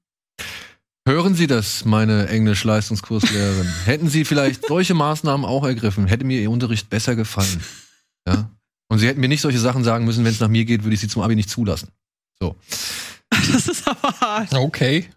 Hören 1.07 1.35
Sie 1.35 1.47
das, 1.47 1.85
meine 1.85 2.27
Englisch-Leistungskurslehrerin? 2.27 3.67
Hätten 3.85 4.09
Sie 4.09 4.25
vielleicht 4.25 4.67
solche 4.67 4.93
Maßnahmen 4.93 5.45
auch 5.45 5.65
ergriffen, 5.65 6.05
hätte 6.05 6.25
mir 6.25 6.41
Ihr 6.41 6.51
Unterricht 6.51 6.89
besser 6.89 7.15
gefallen. 7.15 7.61
Ja? 8.27 8.51
Und 8.89 8.99
Sie 8.99 9.07
hätten 9.07 9.21
mir 9.21 9.29
nicht 9.29 9.41
solche 9.41 9.59
Sachen 9.59 9.85
sagen 9.85 10.03
müssen, 10.03 10.25
wenn 10.25 10.31
es 10.31 10.41
nach 10.41 10.49
mir 10.49 10.65
geht, 10.65 10.83
würde 10.83 10.95
ich 10.95 10.99
Sie 10.99 11.07
zum 11.07 11.21
Abi 11.21 11.35
nicht 11.35 11.49
zulassen. 11.49 11.89
So. 12.39 12.57
Das 13.53 13.67
ist 13.67 13.87
aber 13.87 14.13
hart. 14.19 14.53
Okay. 14.53 15.09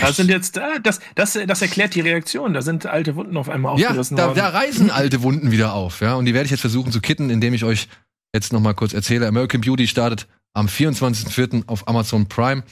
Da 0.00 0.12
sind 0.12 0.28
jetzt, 0.30 0.58
ah, 0.58 0.78
das, 0.78 1.00
das, 1.14 1.38
das 1.46 1.62
erklärt 1.62 1.94
die 1.94 2.00
Reaktion. 2.00 2.52
Da 2.54 2.62
sind 2.62 2.86
alte 2.86 3.16
Wunden 3.16 3.36
auf 3.36 3.48
einmal 3.48 3.78
Ja, 3.78 3.88
aufgerissen 3.88 4.16
da, 4.16 4.28
worden. 4.28 4.38
da 4.38 4.48
reißen 4.50 4.90
alte 4.90 5.22
Wunden 5.22 5.50
wieder 5.50 5.72
auf, 5.72 6.00
ja. 6.00 6.14
Und 6.14 6.26
die 6.26 6.34
werde 6.34 6.44
ich 6.44 6.50
jetzt 6.50 6.60
versuchen 6.60 6.92
zu 6.92 7.00
kitten, 7.00 7.30
indem 7.30 7.54
ich 7.54 7.64
euch 7.64 7.88
jetzt 8.34 8.52
noch 8.52 8.60
mal 8.60 8.74
kurz 8.74 8.92
erzähle. 8.92 9.26
American 9.26 9.60
Beauty 9.60 9.88
startet 9.88 10.28
am 10.52 10.66
24.04. 10.66 11.64
auf 11.66 11.88
Amazon 11.88 12.28
Prime. 12.28 12.62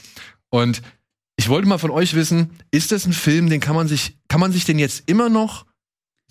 Und 0.49 0.81
ich 1.35 1.49
wollte 1.49 1.67
mal 1.67 1.77
von 1.79 1.91
euch 1.91 2.13
wissen, 2.13 2.51
ist 2.71 2.91
das 2.91 3.05
ein 3.05 3.13
Film, 3.13 3.49
den 3.49 3.59
kann 3.59 3.75
man 3.75 3.87
sich, 3.87 4.17
kann 4.29 4.39
man 4.39 4.51
sich 4.51 4.63
den 4.65 4.79
jetzt 4.79 5.03
immer 5.09 5.29
noch 5.29 5.65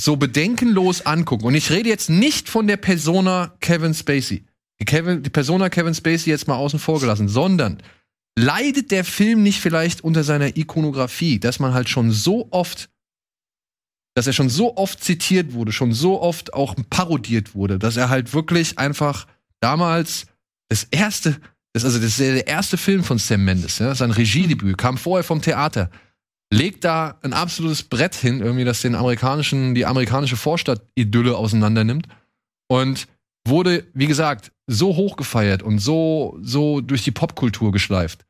so 0.00 0.16
bedenkenlos 0.16 1.04
angucken? 1.04 1.44
Und 1.44 1.54
ich 1.54 1.70
rede 1.70 1.88
jetzt 1.88 2.08
nicht 2.08 2.48
von 2.48 2.66
der 2.66 2.76
Persona 2.78 3.54
Kevin 3.60 3.92
Spacey. 3.92 4.45
Die, 4.80 4.84
Kevin, 4.84 5.22
die 5.22 5.30
Persona 5.30 5.68
Kevin 5.68 5.94
Spacey 5.94 6.30
jetzt 6.30 6.48
mal 6.48 6.56
außen 6.56 6.78
vor 6.78 7.00
gelassen, 7.00 7.28
sondern 7.28 7.82
leidet 8.38 8.90
der 8.90 9.04
Film 9.04 9.42
nicht 9.42 9.60
vielleicht 9.60 10.02
unter 10.04 10.22
seiner 10.22 10.56
Ikonografie, 10.56 11.40
dass 11.40 11.58
man 11.58 11.72
halt 11.72 11.88
schon 11.88 12.10
so 12.12 12.48
oft 12.50 12.90
dass 14.16 14.26
er 14.26 14.32
schon 14.32 14.48
so 14.48 14.76
oft 14.78 15.04
zitiert 15.04 15.52
wurde, 15.52 15.72
schon 15.72 15.92
so 15.92 16.22
oft 16.22 16.54
auch 16.54 16.74
parodiert 16.88 17.54
wurde, 17.54 17.78
dass 17.78 17.98
er 17.98 18.08
halt 18.08 18.32
wirklich 18.32 18.78
einfach 18.78 19.26
damals 19.60 20.26
das 20.70 20.84
erste, 20.84 21.36
das, 21.74 21.84
also 21.84 21.98
das 21.98 22.06
ist 22.06 22.20
der 22.20 22.46
erste 22.46 22.78
Film 22.78 23.04
von 23.04 23.18
Sam 23.18 23.44
Mendes, 23.44 23.78
ja, 23.78 23.94
sein 23.94 24.10
Regiedebüt, 24.10 24.78
kam 24.78 24.96
vorher 24.96 25.22
vom 25.22 25.42
Theater, 25.42 25.90
legt 26.50 26.84
da 26.84 27.18
ein 27.20 27.34
absolutes 27.34 27.82
Brett 27.82 28.14
hin, 28.14 28.40
irgendwie, 28.40 28.64
das 28.64 28.80
den 28.80 28.94
amerikanischen, 28.94 29.74
die 29.74 29.84
amerikanische 29.84 30.38
Vorstadt-Idylle 30.38 31.36
auseinander 31.36 31.84
nimmt 31.84 32.08
und 32.68 33.08
wurde, 33.48 33.86
wie 33.94 34.06
gesagt, 34.06 34.52
so 34.66 34.96
hochgefeiert 34.96 35.62
und 35.62 35.78
so, 35.78 36.38
so 36.42 36.80
durch 36.80 37.02
die 37.04 37.10
Popkultur 37.12 37.72
geschleift. 37.72 38.24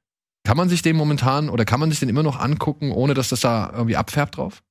Kann 0.44 0.56
man 0.56 0.68
sich 0.68 0.82
den 0.82 0.96
momentan 0.96 1.48
oder 1.48 1.64
kann 1.64 1.80
man 1.80 1.90
sich 1.90 2.00
den 2.00 2.08
immer 2.08 2.22
noch 2.22 2.38
angucken, 2.38 2.92
ohne 2.92 3.14
dass 3.14 3.28
das 3.30 3.40
da 3.40 3.72
irgendwie 3.74 3.96
abfärbt 3.96 4.36
drauf? 4.36 4.62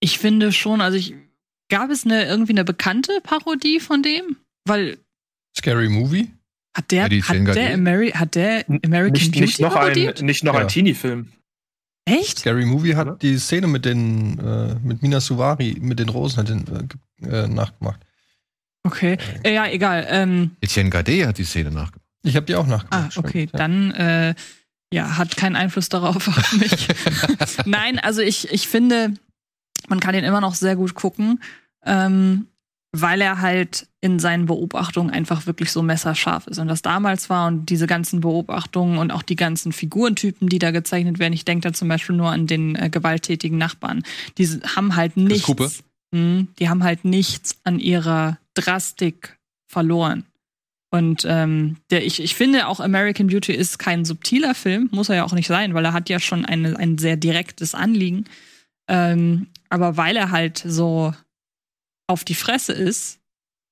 Ich 0.00 0.18
finde 0.18 0.52
schon, 0.52 0.80
also 0.80 0.96
ich 0.96 1.14
gab 1.70 1.90
es 1.90 2.04
eine 2.04 2.24
irgendwie 2.26 2.52
eine 2.52 2.64
bekannte 2.64 3.20
Parodie 3.22 3.80
von 3.80 4.02
dem, 4.02 4.36
weil 4.66 4.98
Scary 5.56 5.88
Movie? 5.88 6.30
hat 6.76 6.90
der 6.90 7.08
Ja, 7.10 7.22
hat 7.28 7.56
der. 7.56 7.74
Ameri 7.74 8.10
hat 8.10 8.34
der 8.34 8.64
American 8.84 9.12
nicht, 9.12 9.30
Beauty 9.32 9.40
nicht 9.40 9.60
noch 9.60 9.74
ein, 9.74 9.80
parodiert? 9.82 10.22
nicht 10.22 10.44
noch 10.44 10.54
Ja. 10.54 10.60
ein 10.60 10.68
Teenie-Film. 10.68 11.28
Echt? 12.06 12.40
Scary 12.40 12.66
Movie 12.66 12.94
hat 12.96 13.22
die 13.22 13.38
Szene 13.38 13.66
mit 13.66 13.84
den 13.86 14.38
äh, 14.38 14.74
mit 14.82 15.02
Mina 15.02 15.20
Suvari, 15.20 15.76
mit 15.80 15.98
den 15.98 16.10
Rosen 16.10 16.36
hat 16.38 16.48
den 16.48 16.64
äh, 17.22 17.44
äh, 17.44 17.48
nachgemacht. 17.48 18.00
Okay. 18.84 19.16
Äh, 19.42 19.54
ja, 19.54 19.66
egal. 19.66 20.06
Ähm, 20.08 20.52
Etienne 20.60 20.90
Gade 20.90 21.26
hat 21.26 21.38
die 21.38 21.44
Szene 21.44 21.70
nachgemacht. 21.70 22.04
Ich 22.22 22.36
habe 22.36 22.46
die 22.46 22.54
auch 22.54 22.66
ah, 22.66 22.70
nachgemacht. 22.70 23.12
stimmt, 23.12 23.26
okay, 23.26 23.48
ja. 23.52 23.58
dann 23.58 23.90
äh, 23.92 24.34
ja, 24.92 25.16
hat 25.16 25.36
keinen 25.36 25.56
Einfluss 25.56 25.88
darauf 25.88 26.28
auf 26.28 26.52
mich. 26.52 26.88
Nein, 27.66 27.98
also 27.98 28.20
ich, 28.20 28.52
ich 28.52 28.68
finde, 28.68 29.14
man 29.88 30.00
kann 30.00 30.14
ihn 30.14 30.24
immer 30.24 30.40
noch 30.40 30.54
sehr 30.54 30.76
gut 30.76 30.94
gucken, 30.94 31.42
ähm, 31.84 32.46
weil 32.92 33.20
er 33.20 33.40
halt 33.40 33.88
in 34.00 34.18
seinen 34.18 34.46
Beobachtungen 34.46 35.10
einfach 35.10 35.46
wirklich 35.46 35.72
so 35.72 35.82
messerscharf 35.82 36.46
ist. 36.46 36.58
Und 36.58 36.68
das 36.68 36.80
damals 36.80 37.28
war 37.28 37.48
und 37.48 37.66
diese 37.70 37.86
ganzen 37.86 38.20
Beobachtungen 38.20 38.98
und 38.98 39.10
auch 39.10 39.22
die 39.22 39.36
ganzen 39.36 39.72
Figurentypen, 39.72 40.48
die 40.48 40.60
da 40.60 40.70
gezeichnet 40.70 41.18
werden, 41.18 41.32
ich 41.32 41.44
denke 41.44 41.68
da 41.68 41.72
zum 41.72 41.88
Beispiel 41.88 42.14
nur 42.14 42.30
an 42.30 42.46
den 42.46 42.76
äh, 42.76 42.88
gewalttätigen 42.90 43.58
Nachbarn. 43.58 44.04
Die 44.38 44.46
haben 44.76 44.94
halt 44.94 45.16
nichts. 45.16 45.82
Hm, 46.14 46.48
die 46.60 46.68
haben 46.68 46.84
halt 46.84 47.04
nichts 47.04 47.58
an 47.64 47.80
ihrer 47.80 48.38
Drastik 48.54 49.38
verloren. 49.68 50.24
Und 50.90 51.24
ähm, 51.28 51.78
der, 51.90 52.04
ich, 52.06 52.22
ich 52.22 52.36
finde 52.36 52.68
auch 52.68 52.78
American 52.78 53.26
Beauty 53.26 53.52
ist 53.52 53.78
kein 53.80 54.04
subtiler 54.04 54.54
Film, 54.54 54.88
muss 54.92 55.08
er 55.08 55.16
ja 55.16 55.24
auch 55.24 55.32
nicht 55.32 55.48
sein, 55.48 55.74
weil 55.74 55.84
er 55.84 55.92
hat 55.92 56.08
ja 56.08 56.20
schon 56.20 56.44
eine, 56.44 56.78
ein 56.78 56.98
sehr 56.98 57.16
direktes 57.16 57.74
Anliegen. 57.74 58.26
Ähm, 58.88 59.48
aber 59.70 59.96
weil 59.96 60.16
er 60.16 60.30
halt 60.30 60.62
so 60.64 61.12
auf 62.06 62.22
die 62.22 62.34
Fresse 62.36 62.72
ist, 62.72 63.18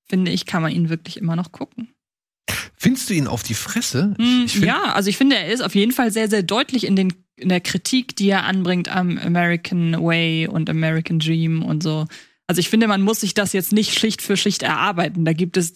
finde 0.09 0.33
ich, 0.33 0.47
kann 0.47 0.63
man 0.63 0.73
ihn 0.73 0.89
wirklich 0.89 1.17
immer 1.17 1.37
noch 1.37 1.53
gucken. 1.53 1.89
Findest 2.77 3.09
du 3.09 3.15
ihn 3.15 3.29
auf 3.29 3.45
die 3.45 3.55
Fresse? 3.55 4.15
Hm, 4.19 4.43
Ich 4.47 4.55
find- 4.55 4.65
ja, 4.67 4.83
also 4.95 5.09
ich 5.09 5.17
finde, 5.17 5.37
er 5.37 5.47
ist 5.53 5.61
auf 5.63 5.77
jeden 5.77 5.93
Fall 5.93 6.11
sehr, 6.11 6.29
sehr 6.29 6.43
deutlich 6.43 6.85
in, 6.85 6.97
den, 6.97 7.15
in 7.37 7.49
der 7.51 7.61
Kritik, 7.61 8.17
die 8.17 8.31
er 8.31 8.45
anbringt 8.45 8.89
am 8.89 9.17
American 9.19 9.93
Way 10.03 10.49
und 10.49 10.69
American 10.69 11.21
Dream 11.21 11.63
und 11.63 11.85
so. 11.85 12.07
Also 12.53 12.61
ich 12.61 12.69
finde, 12.69 12.87
man 12.87 13.01
muss 13.01 13.21
sich 13.21 13.33
das 13.33 13.55
jetzt 13.55 13.73
nicht 13.73 13.99
Schicht 13.99 14.21
für 14.21 14.37
Schicht 14.37 14.63
erarbeiten. 14.63 15.25
Da 15.25 15.33
gibt 15.33 15.57
es 15.57 15.73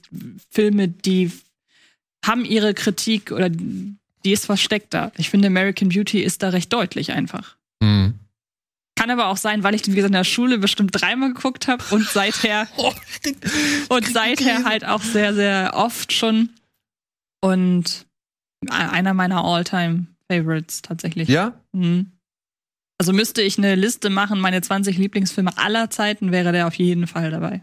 Filme, 0.50 0.88
die 0.88 1.32
haben 2.22 2.44
ihre 2.44 2.74
Kritik 2.74 3.32
oder 3.32 3.48
die 3.48 3.96
ist 4.26 4.44
versteckter. 4.44 5.10
Ich 5.16 5.30
finde, 5.30 5.48
American 5.48 5.88
Beauty 5.88 6.20
ist 6.20 6.42
da 6.42 6.50
recht 6.50 6.70
deutlich 6.70 7.12
einfach. 7.12 7.56
Hm. 7.82 8.12
Kann 8.94 9.10
aber 9.10 9.28
auch 9.28 9.38
sein, 9.38 9.62
weil 9.62 9.74
ich 9.74 9.80
den, 9.80 9.94
wie 9.94 9.96
gesagt, 9.96 10.10
in 10.10 10.18
der 10.18 10.24
Schule 10.24 10.58
bestimmt 10.58 10.90
dreimal 11.00 11.32
geguckt 11.32 11.66
habe 11.66 11.82
und 11.88 12.06
seither 12.06 12.68
und 13.88 14.06
seither 14.06 14.64
halt 14.64 14.84
auch 14.84 15.00
sehr, 15.00 15.32
sehr 15.32 15.72
oft 15.72 16.12
schon. 16.12 16.50
Und 17.40 18.04
einer 18.68 19.14
meiner 19.14 19.42
All-Time-Favorites 19.42 20.82
tatsächlich. 20.82 21.30
Ja? 21.30 21.58
Mhm. 21.72 22.12
Also 22.98 23.12
müsste 23.12 23.42
ich 23.42 23.58
eine 23.58 23.74
Liste 23.74 24.10
machen, 24.10 24.40
meine 24.40 24.62
20 24.62 24.96
Lieblingsfilme 24.96 25.56
aller 25.58 25.90
Zeiten, 25.90 26.32
wäre 26.32 26.52
der 26.52 26.66
auf 26.66 26.74
jeden 26.74 27.06
Fall 27.06 27.30
dabei. 27.30 27.62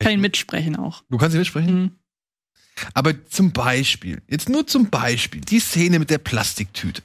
Kann 0.00 0.12
ihn 0.12 0.20
mitsprechen 0.20 0.76
auch. 0.76 1.04
Du 1.08 1.18
kannst 1.18 1.34
ihn 1.34 1.38
mitsprechen? 1.38 1.82
Mhm. 1.82 1.90
Aber 2.92 3.24
zum 3.26 3.52
Beispiel, 3.52 4.22
jetzt 4.28 4.48
nur 4.48 4.66
zum 4.66 4.90
Beispiel, 4.90 5.40
die 5.40 5.60
Szene 5.60 5.98
mit 5.98 6.10
der 6.10 6.18
Plastiktüte. 6.18 7.02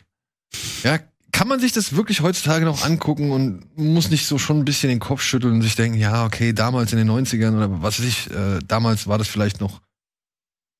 Ja, 0.83 0.99
kann 1.31 1.47
man 1.47 1.59
sich 1.59 1.71
das 1.71 1.95
wirklich 1.95 2.21
heutzutage 2.21 2.65
noch 2.65 2.83
angucken 2.83 3.31
und 3.31 3.77
muss 3.77 4.09
nicht 4.09 4.25
so 4.25 4.37
schon 4.37 4.59
ein 4.59 4.65
bisschen 4.65 4.89
den 4.89 4.99
Kopf 4.99 5.21
schütteln 5.21 5.53
und 5.53 5.61
sich 5.61 5.75
denken, 5.75 5.97
ja, 5.97 6.25
okay, 6.25 6.51
damals 6.51 6.91
in 6.91 6.97
den 6.97 7.09
90ern 7.09 7.55
oder 7.55 7.81
was 7.81 7.99
weiß 7.99 8.05
ich, 8.05 8.31
äh, 8.31 8.59
damals 8.67 9.07
war 9.07 9.17
das 9.17 9.29
vielleicht 9.29 9.61
noch 9.61 9.81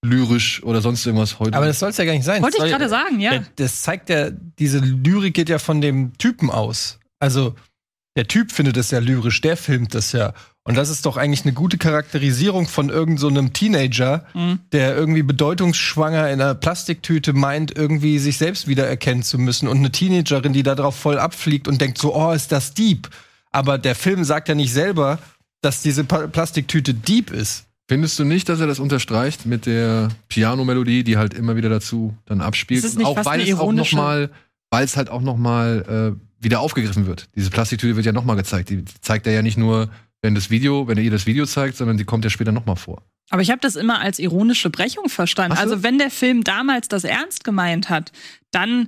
lyrisch 0.04 0.64
oder 0.64 0.82
sonst 0.82 1.06
irgendwas 1.06 1.40
heute. 1.40 1.56
Aber 1.56 1.68
das 1.68 1.80
soll 1.80 1.90
es 1.90 1.98
ja 1.98 2.06
gar 2.06 2.14
nicht 2.14 2.26
sein. 2.26 2.42
Wollte 2.42 2.58
ich 2.58 2.72
gerade 2.72 2.90
sagen, 2.90 3.20
ja. 3.20 3.44
Das 3.56 3.82
zeigt 3.82 4.10
ja, 4.10 4.30
diese 4.32 4.80
Lyrik 4.80 5.34
geht 5.34 5.50
ja 5.50 5.60
von 5.60 5.82
dem 5.82 6.18
Typen 6.18 6.50
aus. 6.50 7.00
Also, 7.20 7.56
der 8.18 8.28
Typ 8.28 8.52
findet 8.52 8.78
das 8.78 8.92
ja 8.92 9.00
lyrisch, 9.00 9.42
der 9.42 9.56
filmt 9.56 9.94
das 9.94 10.12
ja. 10.12 10.34
Und 10.64 10.76
das 10.76 10.90
ist 10.90 11.06
doch 11.06 11.18
eigentlich 11.18 11.44
eine 11.44 11.54
gute 11.54 11.78
Charakterisierung 11.78 12.68
von 12.68 12.90
irgendeinem 12.90 13.18
so 13.18 13.28
einem 13.30 13.54
Teenager, 13.54 14.26
Mhm. 14.34 14.60
der 14.72 14.96
irgendwie 14.96 15.24
bedeutungsschwanger 15.24 16.30
in 16.30 16.42
einer 16.42 16.56
Plastiktüte 16.56 17.34
meint, 17.34 17.76
irgendwie 17.76 18.20
sich 18.20 18.38
selbst 18.38 18.68
wiedererkennen 18.68 19.24
zu 19.24 19.38
müssen. 19.40 19.68
Und 19.68 19.78
eine 19.78 19.92
Teenagerin, 19.92 20.54
die 20.54 20.64
darauf 20.64 20.96
voll 20.96 21.18
abfliegt 21.18 21.68
und 21.68 21.80
denkt 21.82 21.98
so, 21.98 22.16
oh, 22.16 22.32
ist 22.32 22.52
das 22.52 22.74
Dieb. 22.74 23.10
Aber 23.52 23.78
der 23.78 23.96
Film 23.96 24.24
sagt 24.24 24.50
ja 24.50 24.56
nicht 24.56 24.74
selber, 24.74 25.20
dass 25.62 25.82
diese 25.82 26.04
Plastiktüte 26.04 26.94
Dieb 26.94 27.32
ist. 27.32 27.66
Findest 27.92 28.18
du 28.20 28.24
nicht, 28.24 28.48
dass 28.48 28.62
er 28.62 28.68
das 28.68 28.80
unterstreicht 28.80 29.46
mit 29.46 29.66
der 29.66 30.08
Piano-Melodie, 30.30 31.04
die 31.04 31.18
halt 31.18 31.34
immer 31.34 31.58
wieder 31.58 31.68
dazu 31.68 32.16
dann 32.26 32.40
abspielt? 32.40 32.86
Ist 32.86 32.92
es 32.92 32.96
nicht 32.96 33.06
auch 33.06 33.16
fast 33.16 33.26
weil 33.26 33.42
eine 33.42 33.50
es 33.50 33.54
auch 33.60 33.74
noch 33.74 33.86
ironische- 33.86 33.96
mal, 33.98 34.30
weil 34.70 34.86
es 34.86 34.96
halt 34.96 35.10
auch 35.10 35.20
noch 35.20 35.36
mal 35.36 36.16
äh, 36.18 36.42
wieder 36.42 36.62
aufgegriffen 36.62 37.06
wird. 37.06 37.28
Diese 37.36 37.50
Plastiktüte 37.50 37.98
wird 37.98 38.06
ja 38.06 38.14
noch 38.14 38.24
mal 38.24 38.36
gezeigt. 38.36 38.70
Die 38.70 38.86
zeigt 39.02 39.28
er 39.28 39.34
ja 39.34 39.42
nicht 39.42 39.58
nur, 39.58 39.90
wenn 40.22 40.36
das 40.36 40.50
Video, 40.50 40.88
wenn 40.88 40.98
er 40.98 41.04
ihr 41.04 41.12
das 41.12 41.26
Video 41.26 41.46
zeigt, 41.46 41.76
sondern 41.76 41.98
die 41.98 42.06
kommt 42.06 42.24
ja 42.24 42.30
später 42.30 42.54
noch 42.54 42.66
mal 42.66 42.78
vor. 42.78 43.02
Aber 43.30 43.42
ich 43.42 43.52
habe 43.52 43.60
das 43.60 43.76
immer 43.76 44.00
als 44.00 44.20
ironische 44.20 44.70
Brechung 44.70 45.10
verstanden. 45.10 45.58
Also 45.58 45.84
wenn 45.84 45.98
der 45.98 46.12
Film 46.12 46.46
damals 46.46 46.88
das 46.88 47.04
ernst 47.04 47.44
gemeint 47.44 47.90
hat, 47.90 48.14
dann 48.52 48.88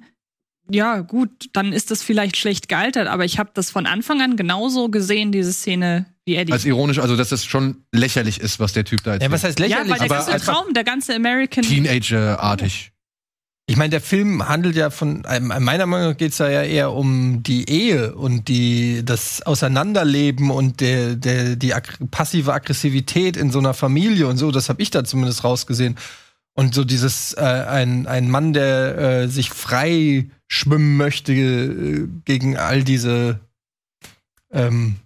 ja 0.70 1.02
gut, 1.02 1.50
dann 1.52 1.74
ist 1.74 1.92
das 1.92 2.02
vielleicht 2.04 2.38
schlecht 2.38 2.70
gealtert. 2.70 3.10
Aber 3.10 3.26
ich 3.26 3.38
habe 3.38 3.50
das 3.54 3.70
von 3.70 3.86
Anfang 3.86 4.22
an 4.22 4.38
genauso 4.38 4.88
gesehen, 4.88 5.34
diese 5.34 5.52
Szene 5.52 6.06
wie 6.26 6.36
Eddie. 6.36 6.54
Als 6.54 6.66
ironisch, 6.66 7.00
also 7.00 7.16
dass 7.16 7.30
das 7.30 7.46
schon 7.46 7.84
lächerlich 7.92 8.40
ist, 8.40 8.60
was 8.60 8.74
der 8.74 8.86
Typ 8.86 9.04
da 9.04 9.14
erzählt. 9.14 9.30
Ja, 9.30 9.34
was 9.34 9.44
heißt 9.44 9.60
ja, 9.60 9.66
lächerlich? 9.66 9.92
weil 9.92 10.08
der 10.08 10.18
aber 10.18 10.26
ganze 10.26 10.46
Traum, 10.46 10.74
der 10.74 10.84
ganze 10.84 11.16
American 11.16 11.64
Teenager-artig. 11.64 12.92
Ich 13.66 13.78
meine, 13.78 13.92
der 13.92 14.02
Film 14.02 14.50
handelt 14.50 14.76
ja 14.76 14.90
von, 14.90 15.24
ähm, 15.30 15.48
meiner 15.48 15.86
Meinung 15.86 16.12
nach 16.12 16.18
geht's 16.18 16.36
da 16.38 16.50
ja 16.50 16.64
eher 16.64 16.92
um 16.92 17.44
die 17.44 17.70
Ehe 17.70 18.14
und 18.14 18.50
die, 18.50 19.06
das 19.06 19.42
Auseinanderleben 19.42 20.52
und 20.52 20.82
der, 20.82 21.16
der, 21.16 21.56
die 21.56 21.74
ag 21.74 21.84
passive 22.12 22.54
Aggressivität 22.54 23.38
in 23.38 23.52
so 23.52 23.60
einer 23.60 23.74
Familie 23.74 24.28
und 24.28 24.36
so, 24.36 24.52
das 24.52 24.68
habe 24.68 24.82
ich 24.82 24.92
da 24.92 25.06
zumindest 25.06 25.46
rausgesehen. 25.46 25.96
Und 26.56 26.76
so 26.76 26.84
dieses, 26.84 27.34
äh, 27.34 27.42
ein, 27.42 28.06
ein 28.06 28.30
Mann, 28.30 28.52
der 28.52 28.98
äh, 28.98 29.28
sich 29.28 29.50
frei 29.50 30.28
schwimmen 30.50 30.98
möchte 30.98 31.34
äh, 31.34 32.08
gegen 32.26 32.58
all 32.58 32.84
diese, 32.84 33.40
ähm, 34.52 34.98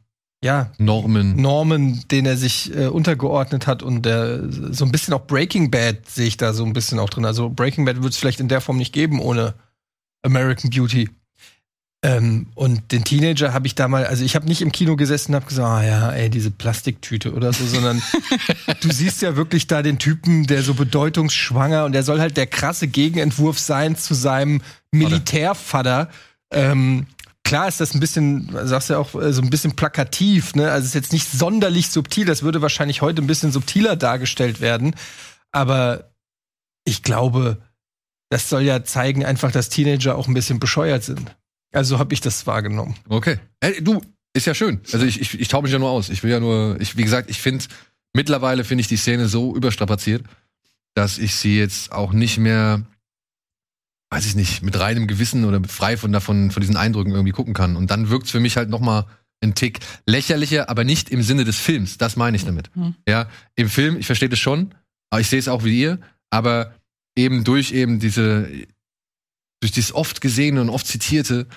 ja, 0.44 0.72
Normen. 0.78 1.36
Normen, 1.36 2.08
denen 2.10 2.28
er 2.28 2.38
sich 2.38 2.76
äh, 2.76 2.88
untergeordnet 2.88 3.66
hat 3.66 3.82
und 3.82 4.06
der 4.06 4.44
so 4.52 4.86
ein 4.86 4.92
bisschen 4.92 5.14
auch 5.14 5.26
Breaking 5.26 5.72
Bad 5.72 6.08
sehe 6.08 6.28
ich 6.28 6.38
da 6.38 6.54
so 6.54 6.64
ein 6.64 6.74
bisschen 6.74 7.00
auch 7.00 7.10
drin. 7.10 7.26
Also 7.26 7.50
Breaking 7.50 7.86
Bad 7.86 8.04
wird 8.04 8.14
es 8.14 8.18
vielleicht 8.18 8.40
in 8.40 8.48
der 8.48 8.62
Form 8.62 8.78
nicht 8.78 8.94
geben 8.94 9.20
ohne 9.20 9.56
American 10.24 10.70
Beauty. 10.70 11.10
Ähm, 12.04 12.48
und 12.54 12.92
den 12.92 13.04
Teenager 13.04 13.54
habe 13.54 13.66
ich 13.66 13.74
da 13.74 13.88
mal, 13.88 14.06
also 14.06 14.24
ich 14.24 14.36
habe 14.36 14.46
nicht 14.46 14.62
im 14.62 14.72
Kino 14.72 14.96
gesessen 14.96 15.32
und 15.32 15.38
habe 15.38 15.48
gesagt, 15.48 15.68
ah 15.68 15.84
ja, 15.84 16.12
ey, 16.12 16.30
diese 16.30 16.52
Plastiktüte 16.52 17.34
oder 17.34 17.52
so, 17.52 17.66
sondern 17.66 18.04
du 18.82 18.92
siehst 18.92 19.24
ja 19.24 19.36
wirklich 19.36 19.66
da 19.66 19.82
den 19.82 19.98
Typen, 19.98 20.46
der 20.46 20.62
so 20.62 20.76
bedeutungsschwanger 20.76 21.86
und 21.86 21.94
der 21.94 22.04
soll 22.04 22.20
halt 22.20 22.38
der 22.38 22.46
krasse 22.46 22.88
Gegenentwurf 22.88 23.58
sein 23.58 23.96
zu 23.96 24.14
seinem 24.14 24.62
Militärvater. 24.92 26.10
Ähm, 26.52 27.08
klar 27.48 27.68
ist 27.68 27.80
das 27.80 27.94
ein 27.94 28.00
bisschen, 28.00 28.50
sagst 28.68 28.90
du 28.90 28.94
ja 28.94 29.00
auch, 29.00 29.16
äh, 29.16 29.32
so 29.32 29.42
ein 29.42 29.50
bisschen 29.50 29.76
plakativ, 29.76 30.54
ne? 30.54 30.72
Also 30.72 30.84
es 30.84 30.90
ist 30.90 30.96
jetzt 30.96 31.14
nicht 31.14 31.32
sonderlich 31.32 31.90
subtil, 31.90 32.26
das 32.26 32.44
würde 32.44 32.62
wahrscheinlich 32.62 33.02
heute 33.02 33.22
ein 33.22 33.28
bisschen 33.28 33.52
subtiler 33.52 33.96
dargestellt 33.96 34.60
werden. 34.62 34.96
Aber 35.52 36.12
ich 36.84 37.04
glaube, 37.04 37.58
das 38.30 38.50
soll 38.50 38.64
ja 38.64 38.84
zeigen 38.84 39.26
einfach, 39.26 39.52
dass 39.52 39.70
Teenager 39.70 40.18
auch 40.18 40.28
ein 40.28 40.34
bisschen 40.34 40.60
bescheuert 40.60 41.04
sind. 41.04 41.36
Also 41.74 42.00
habe 42.00 42.14
ich 42.14 42.22
das 42.22 42.46
wahrgenommen. 42.48 42.96
Okay. 43.08 43.40
Ey, 43.62 43.82
du, 43.82 44.02
ist 44.34 44.46
ja 44.46 44.54
schön. 44.54 44.82
Also 44.92 45.06
ich, 45.06 45.22
ich, 45.22 45.40
ich 45.40 45.48
taube 45.48 45.64
mich 45.64 45.74
ja 45.74 45.80
nur 45.80 45.90
aus. 45.90 46.10
Ich 46.10 46.24
will 46.24 46.32
ja 46.32 46.40
nur, 46.40 46.80
ich, 46.80 46.98
wie 46.98 47.04
gesagt, 47.04 47.30
ich 47.30 47.40
finde, 47.40 47.66
mittlerweile 48.14 48.64
finde 48.64 48.82
ich 48.82 48.88
die 48.88 48.98
Szene 48.98 49.28
so 49.28 49.56
überstrapaziert, 49.56 50.24
dass 50.96 51.18
ich 51.18 51.36
sie 51.36 51.58
jetzt 51.58 51.92
auch 51.92 52.12
nicht 52.12 52.38
mehr, 52.38 52.84
weiß 54.10 54.26
ich 54.26 54.36
nicht, 54.36 54.62
mit 54.64 54.80
reinem 54.80 55.08
Gewissen 55.08 55.46
oder 55.46 55.62
frei 55.68 55.98
von 55.98 56.12
davon, 56.12 56.52
von 56.52 56.62
diesen 56.62 56.78
Eindrücken 56.78 57.12
irgendwie 57.12 57.34
gucken 57.34 57.54
kann. 57.54 57.76
Und 57.76 57.92
dann 57.92 58.10
wirkt's 58.10 58.32
für 58.32 58.40
mich 58.40 58.58
halt 58.58 58.70
noch 58.70 58.80
mal 58.80 59.06
ein 59.42 59.54
Tick 59.54 59.80
lächerlicher, 60.06 60.70
aber 60.70 60.84
nicht 60.84 61.10
im 61.10 61.22
Sinne 61.22 61.44
des 61.44 61.58
Films. 61.58 61.98
Das 61.98 62.16
meine 62.16 62.38
ich 62.38 62.46
damit. 62.46 62.76
Mhm. 62.76 62.96
Ja, 63.08 63.30
im 63.56 63.70
Film, 63.70 63.98
ich 63.98 64.06
verstehe 64.06 64.30
das 64.30 64.40
schon, 64.40 64.74
aber 65.10 65.22
ich 65.22 65.28
sehe 65.28 65.40
es 65.40 65.48
auch 65.48 65.64
wie 65.64 65.80
ihr, 65.80 66.00
aber 66.30 66.74
eben 67.18 67.44
durch 67.44 67.72
eben 67.72 68.00
diese, 68.00 68.50
durch 69.60 69.72
dieses 69.72 69.94
oft 69.94 70.22
gesehene 70.22 70.62
und 70.62 70.70
oft 70.70 70.88
zitierte, 70.88 71.48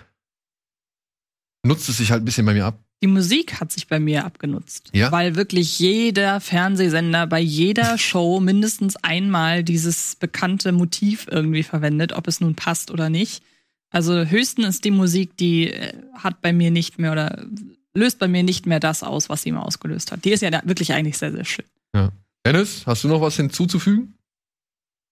nutzt 1.64 1.89
es 1.89 1.98
sich 1.98 2.10
halt 2.10 2.22
ein 2.22 2.24
bisschen 2.24 2.47
bei 2.47 2.55
mir 2.55 2.66
ab. 2.66 2.82
Die 3.02 3.06
Musik 3.06 3.60
hat 3.60 3.72
sich 3.72 3.89
bei 3.89 3.98
mir 3.98 4.24
abgenutzt. 4.27 4.90
Ja? 4.93 5.10
Weil 5.10 5.35
wirklich 5.35 5.78
jeder 5.78 6.40
Fernsehsender 6.40 7.27
bei 7.27 7.40
jeder 7.40 7.97
Show 7.98 8.40
mindestens 8.40 8.97
einmal 8.97 9.64
dieses 9.64 10.16
bekannte 10.16 10.72
Motiv 10.72 11.27
irgendwie 11.31 11.62
verwendet, 11.62 12.12
ob 12.12 12.28
es 12.28 12.40
nun 12.40 12.55
passt 12.55 12.90
oder 12.90 13.09
nicht. 13.09 13.43
Also 13.90 14.24
höchstens 14.24 14.77
ist 14.77 14.85
die 14.85 14.90
Musik, 14.90 15.36
die 15.36 15.72
äh, 15.72 15.94
hat 16.14 16.40
bei 16.43 16.52
mir 16.52 16.70
nicht 16.70 16.98
mehr 16.98 17.12
oder 17.12 17.44
löst 17.94 18.18
bei 18.18 18.28
mir 18.28 18.43
nicht 18.43 18.66
mehr 18.66 18.81
das 18.81 19.02
aus, 19.02 19.28
was 19.28 19.43
sie 19.43 19.52
mal 19.52 19.62
ausgelöst 19.62 20.12
hat. 20.12 20.24
Die 20.24 20.31
ist 20.31 20.43
ja 20.43 20.51
da 20.51 20.60
wirklich 20.64 20.93
eigentlich 20.93 21.18
sehr, 21.18 21.32
sehr 21.32 21.44
schön. 21.44 21.64
Dennis, 22.47 22.85
hast 22.86 23.05
du 23.05 23.09
noch 23.09 23.20
was 23.20 23.36
hinzuzufügen? 23.36 24.14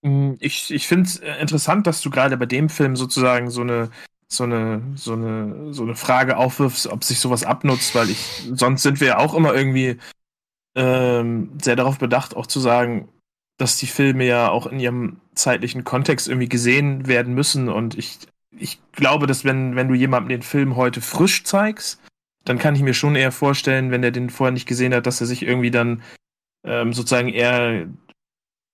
Mm, 0.03 0.35
Ich, 0.39 0.71
ich 0.71 0.87
finde 0.87 1.09
es 1.09 1.17
interessant, 1.41 1.87
dass 1.87 2.01
du 2.01 2.11
gerade 2.11 2.37
bei 2.37 2.47
dem 2.47 2.69
Film 2.69 2.97
sozusagen 2.97 3.51
so 3.51 3.63
eine, 3.63 3.91
so 4.29 4.45
eine, 4.45 4.83
so 4.95 5.15
eine, 5.15 5.73
so 5.73 5.83
eine 5.83 5.97
Frage 5.97 6.37
aufwirfst, 6.37 6.87
ob 6.87 7.03
sich 7.03 7.19
sowas 7.19 7.45
abnutzt, 7.45 7.95
weil 7.95 8.11
ich, 8.11 8.49
sonst 8.55 8.83
sind 8.83 9.01
wir 9.01 9.09
ja 9.09 9.19
auch 9.19 9.35
immer 9.35 9.55
irgendwie 9.55 9.99
ähm, 10.77 11.59
sehr 11.61 11.77
darauf 11.77 11.99
bedacht, 11.99 12.37
auch 12.37 12.47
zu 12.47 12.61
sagen, 12.61 13.09
dass 13.57 13.77
die 13.77 13.87
Filme 13.87 14.27
ja 14.27 14.51
auch 14.51 14.67
in 14.67 14.79
ihrem 14.81 15.21
zeitlichen 15.35 15.85
Kontext 15.85 16.29
irgendwie 16.29 16.49
gesehen 16.49 17.07
werden 17.07 17.35
müssen. 17.35 17.69
Und 17.69 17.97
ich, 17.99 18.19
ich 18.57 18.81
glaube, 18.93 19.27
dass 19.27 19.45
wenn, 19.45 19.77
wenn 19.77 19.89
du 19.89 19.95
jemandem 19.95 20.29
den 20.29 20.43
Film 20.43 20.77
heute 20.77 21.01
frisch 21.01 21.45
zeigst, 21.45 22.01
dann 22.45 22.59
kann 22.59 22.77
ich 22.77 22.83
mir 22.83 22.95
schon 22.95 23.17
eher 23.17 23.33
vorstellen, 23.33 23.91
wenn 23.91 24.05
er 24.05 24.11
den 24.11 24.31
vorher 24.31 24.53
nicht 24.53 24.69
gesehen 24.69 24.95
hat, 24.95 25.07
dass 25.07 25.21
er 25.21 25.27
sich 25.27 25.43
irgendwie 25.43 25.71
dann 25.71 26.03
ähm, 26.65 26.93
sozusagen 26.93 27.29
eher 27.29 27.89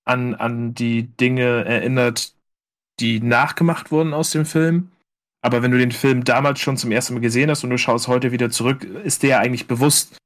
an, 0.05 0.35
an 0.35 0.75
die 0.75 1.03
Dinge 1.03 1.65
erinnert, 1.65 2.35
die 2.99 3.19
nachgemacht 3.19 3.91
wurden 3.91 4.13
aus 4.13 4.29
dem 4.31 4.45
Film. 4.45 4.91
Aber 5.45 5.61
wenn 5.61 5.71
du 5.71 5.77
den 5.77 5.91
Film 5.91 6.23
damals 6.23 6.59
schon 6.59 6.75
zum 6.75 6.91
ersten 6.91 7.13
Mal 7.13 7.19
gesehen 7.21 7.49
hast 7.49 7.63
und 7.63 7.69
du 7.69 7.77
schaust 7.77 8.07
heute 8.07 8.31
wieder 8.31 8.49
zurück, 8.49 8.83
ist 8.83 9.23
der 9.23 9.39
eigentlich 9.39 9.67
bewusst 9.67 10.17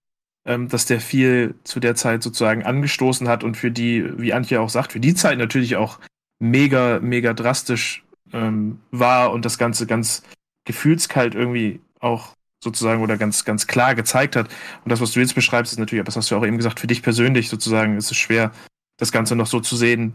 ähm, 0.46 0.68
dass 0.68 0.86
der 0.86 1.00
viel 1.00 1.56
zu 1.64 1.80
der 1.80 1.96
Zeit 1.96 2.24
sozusagen 2.24 2.64
angestoßen 2.64 3.28
hat 3.28 3.44
und 3.44 3.56
für 3.56 3.72
die, 3.72 4.06
wie 4.18 4.34
Antje 4.34 4.60
auch 4.60 4.70
sagt, 4.70 4.94
für 4.94 5.00
die 5.00 5.14
Zeit 5.14 5.38
natürlich 5.38 5.76
auch 5.76 6.00
mega, 6.40 7.00
mega 7.02 7.34
drastisch 7.34 8.04
ähm, 8.34 8.80
war 8.90 9.32
und 9.32 9.46
das 9.46 9.58
Ganze 9.58 9.86
ganz 9.86 10.24
gefühlskalt 10.66 11.36
irgendwie 11.36 11.82
auch 12.00 12.34
sozusagen 12.64 13.04
oder 13.04 13.18
ganz, 13.18 13.46
ganz 13.46 13.68
klar 13.68 13.96
gezeigt 13.96 14.36
hat. 14.36 14.48
Und 14.84 14.92
das, 14.92 15.02
was 15.02 15.12
du 15.12 15.20
jetzt 15.20 15.36
beschreibst, 15.36 15.72
ist 15.72 15.80
natürlich, 15.80 16.02
aber 16.02 16.08
das 16.08 16.16
hast 16.16 16.32
du 16.32 16.36
auch 16.36 16.46
eben 16.46 16.58
gesagt, 16.58 16.80
für 16.80 16.88
dich 16.88 17.04
persönlich 17.04 17.50
sozusagen 17.50 17.98
ist 17.98 18.12
es 18.12 18.18
schwer, 18.18 18.52
das 18.98 19.12
Ganze 19.12 19.36
noch 19.36 19.48
so 19.48 19.60
zu 19.60 19.76
sehen, 19.76 20.14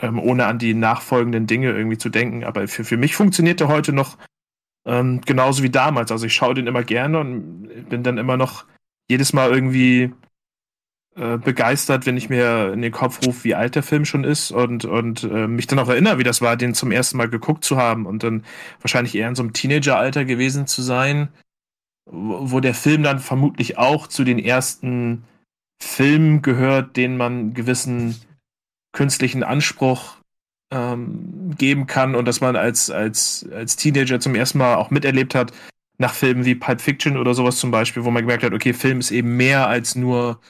ähm, 0.00 0.18
ohne 0.18 0.46
an 0.46 0.58
die 0.58 0.74
nachfolgenden 0.74 1.46
Dinge 1.46 1.70
irgendwie 1.70 1.98
zu 1.98 2.08
denken. 2.08 2.44
Aber 2.44 2.66
für, 2.68 2.84
für 2.84 2.96
mich 2.96 3.14
funktioniert 3.14 3.60
der 3.60 3.68
heute 3.68 3.92
noch 3.92 4.18
ähm, 4.86 5.20
genauso 5.20 5.62
wie 5.62 5.70
damals. 5.70 6.10
Also 6.10 6.26
ich 6.26 6.34
schaue 6.34 6.54
den 6.54 6.66
immer 6.66 6.82
gerne 6.82 7.20
und 7.20 7.88
bin 7.88 8.02
dann 8.02 8.18
immer 8.18 8.36
noch 8.36 8.64
jedes 9.08 9.32
Mal 9.32 9.50
irgendwie 9.50 10.12
äh, 11.14 11.36
begeistert, 11.36 12.06
wenn 12.06 12.16
ich 12.16 12.30
mir 12.30 12.72
in 12.72 12.80
den 12.80 12.92
Kopf 12.92 13.24
rufe, 13.26 13.44
wie 13.44 13.54
alt 13.54 13.74
der 13.74 13.82
Film 13.82 14.04
schon 14.04 14.24
ist 14.24 14.50
und, 14.50 14.86
und 14.86 15.24
äh, 15.24 15.46
mich 15.46 15.66
dann 15.66 15.78
auch 15.78 15.88
erinnere, 15.88 16.18
wie 16.18 16.24
das 16.24 16.40
war, 16.40 16.56
den 16.56 16.72
zum 16.72 16.90
ersten 16.90 17.18
Mal 17.18 17.28
geguckt 17.28 17.64
zu 17.64 17.76
haben 17.76 18.06
und 18.06 18.22
dann 18.22 18.44
wahrscheinlich 18.80 19.14
eher 19.14 19.28
in 19.28 19.34
so 19.34 19.42
einem 19.42 19.52
Teenageralter 19.52 20.24
gewesen 20.24 20.66
zu 20.66 20.80
sein, 20.80 21.28
wo, 22.06 22.52
wo 22.52 22.60
der 22.60 22.74
Film 22.74 23.02
dann 23.02 23.18
vermutlich 23.18 23.76
auch 23.76 24.06
zu 24.06 24.24
den 24.24 24.38
ersten 24.38 25.24
Filmen 25.82 26.40
gehört, 26.40 26.96
denen 26.96 27.18
man 27.18 27.52
gewissen 27.52 28.16
künstlichen 28.92 29.42
Anspruch 29.42 30.16
ähm, 30.70 31.54
geben 31.58 31.86
kann 31.86 32.14
und 32.14 32.26
dass 32.26 32.40
man 32.40 32.56
als, 32.56 32.90
als, 32.90 33.46
als 33.52 33.76
Teenager 33.76 34.20
zum 34.20 34.34
ersten 34.34 34.58
Mal 34.58 34.76
auch 34.76 34.90
miterlebt 34.90 35.34
hat, 35.34 35.52
nach 35.98 36.14
Filmen 36.14 36.44
wie 36.44 36.54
Pulp 36.54 36.80
Fiction 36.80 37.16
oder 37.16 37.34
sowas 37.34 37.58
zum 37.58 37.70
Beispiel, 37.70 38.04
wo 38.04 38.10
man 38.10 38.22
gemerkt 38.22 38.42
hat, 38.42 38.52
okay, 38.52 38.72
Film 38.72 39.00
ist 39.00 39.10
eben 39.10 39.36
mehr 39.36 39.68
als 39.68 39.94
nur 39.94 40.40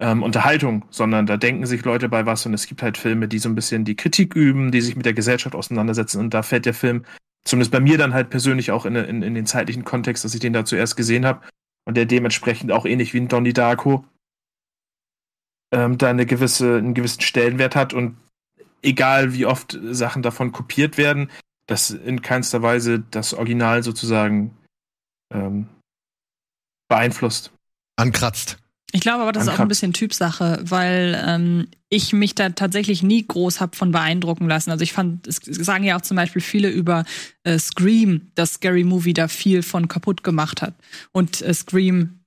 ähm, 0.00 0.22
Unterhaltung, 0.22 0.84
sondern 0.90 1.26
da 1.26 1.36
denken 1.36 1.66
sich 1.66 1.84
Leute 1.84 2.08
bei 2.08 2.24
was 2.24 2.46
und 2.46 2.54
es 2.54 2.66
gibt 2.66 2.82
halt 2.82 2.96
Filme, 2.96 3.28
die 3.28 3.38
so 3.38 3.48
ein 3.48 3.54
bisschen 3.54 3.84
die 3.84 3.96
Kritik 3.96 4.34
üben, 4.34 4.70
die 4.70 4.80
sich 4.80 4.96
mit 4.96 5.06
der 5.06 5.12
Gesellschaft 5.12 5.54
auseinandersetzen 5.54 6.20
und 6.20 6.32
da 6.34 6.42
fällt 6.42 6.66
der 6.66 6.74
Film 6.74 7.04
zumindest 7.44 7.72
bei 7.72 7.80
mir 7.80 7.98
dann 7.98 8.14
halt 8.14 8.30
persönlich 8.30 8.70
auch 8.70 8.86
in, 8.86 8.94
in, 8.94 9.22
in 9.22 9.34
den 9.34 9.46
zeitlichen 9.46 9.84
Kontext, 9.84 10.24
dass 10.24 10.34
ich 10.34 10.40
den 10.40 10.52
da 10.52 10.64
zuerst 10.64 10.96
gesehen 10.96 11.26
habe 11.26 11.40
und 11.84 11.96
der 11.96 12.06
dementsprechend 12.06 12.70
auch 12.70 12.86
ähnlich 12.86 13.14
wie 13.14 13.20
ein 13.20 13.28
Donnie 13.28 13.52
Darko 13.52 14.04
ähm, 15.72 15.98
da 15.98 16.10
eine 16.10 16.26
gewisse, 16.26 16.76
einen 16.76 16.94
gewissen 16.94 17.22
Stellenwert 17.22 17.76
hat 17.76 17.94
und 17.94 18.16
egal 18.82 19.32
wie 19.34 19.46
oft 19.46 19.78
Sachen 19.90 20.22
davon 20.22 20.52
kopiert 20.52 20.98
werden, 20.98 21.30
das 21.66 21.90
in 21.90 22.22
keinster 22.22 22.62
Weise 22.62 23.02
das 23.10 23.34
Original 23.34 23.82
sozusagen 23.82 24.56
ähm, 25.32 25.68
beeinflusst. 26.88 27.52
Ankratzt. 27.96 28.58
Ich 28.92 29.02
glaube 29.02 29.22
aber, 29.22 29.32
das 29.32 29.42
ist 29.42 29.50
auch 29.50 29.58
ein 29.58 29.68
bisschen 29.68 29.92
Typsache, 29.92 30.60
weil 30.62 31.22
ähm, 31.26 31.68
ich 31.90 32.14
mich 32.14 32.34
da 32.34 32.48
tatsächlich 32.48 33.02
nie 33.02 33.26
groß 33.26 33.60
hab 33.60 33.76
von 33.76 33.92
beeindrucken 33.92 34.48
lassen. 34.48 34.70
Also 34.70 34.82
ich 34.82 34.94
fand, 34.94 35.26
es 35.26 35.40
sagen 35.44 35.84
ja 35.84 35.96
auch 35.96 36.00
zum 36.00 36.16
Beispiel 36.16 36.40
viele 36.40 36.70
über 36.70 37.04
äh, 37.44 37.58
Scream, 37.58 38.30
dass 38.34 38.54
Scary 38.54 38.84
Movie 38.84 39.12
da 39.12 39.28
viel 39.28 39.62
von 39.62 39.88
kaputt 39.88 40.24
gemacht 40.24 40.62
hat. 40.62 40.74
Und 41.12 41.42
äh, 41.42 41.52
Scream 41.52 42.17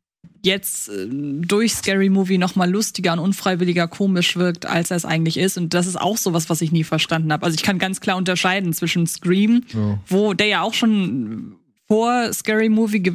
jetzt 0.43 0.89
äh, 0.89 1.07
durch 1.09 1.73
Scary 1.73 2.09
Movie 2.09 2.37
noch 2.37 2.55
mal 2.55 2.69
lustiger 2.69 3.13
und 3.13 3.19
unfreiwilliger 3.19 3.87
komisch 3.87 4.35
wirkt, 4.37 4.65
als 4.65 4.91
er 4.91 4.97
es 4.97 5.05
eigentlich 5.05 5.37
ist. 5.37 5.57
Und 5.57 5.73
das 5.73 5.87
ist 5.87 5.99
auch 5.99 6.17
sowas, 6.17 6.49
was 6.49 6.61
ich 6.61 6.71
nie 6.71 6.83
verstanden 6.83 7.31
habe. 7.31 7.45
Also 7.45 7.55
ich 7.55 7.63
kann 7.63 7.77
ganz 7.79 8.01
klar 8.01 8.17
unterscheiden 8.17 8.73
zwischen 8.73 9.07
Scream, 9.07 9.63
Ja. 9.73 9.99
wo 10.07 10.33
der 10.33 10.47
ja 10.47 10.61
auch 10.61 10.73
schon 10.73 11.55
vor 11.87 12.31
Scary 12.33 12.69
Movie 12.69 13.13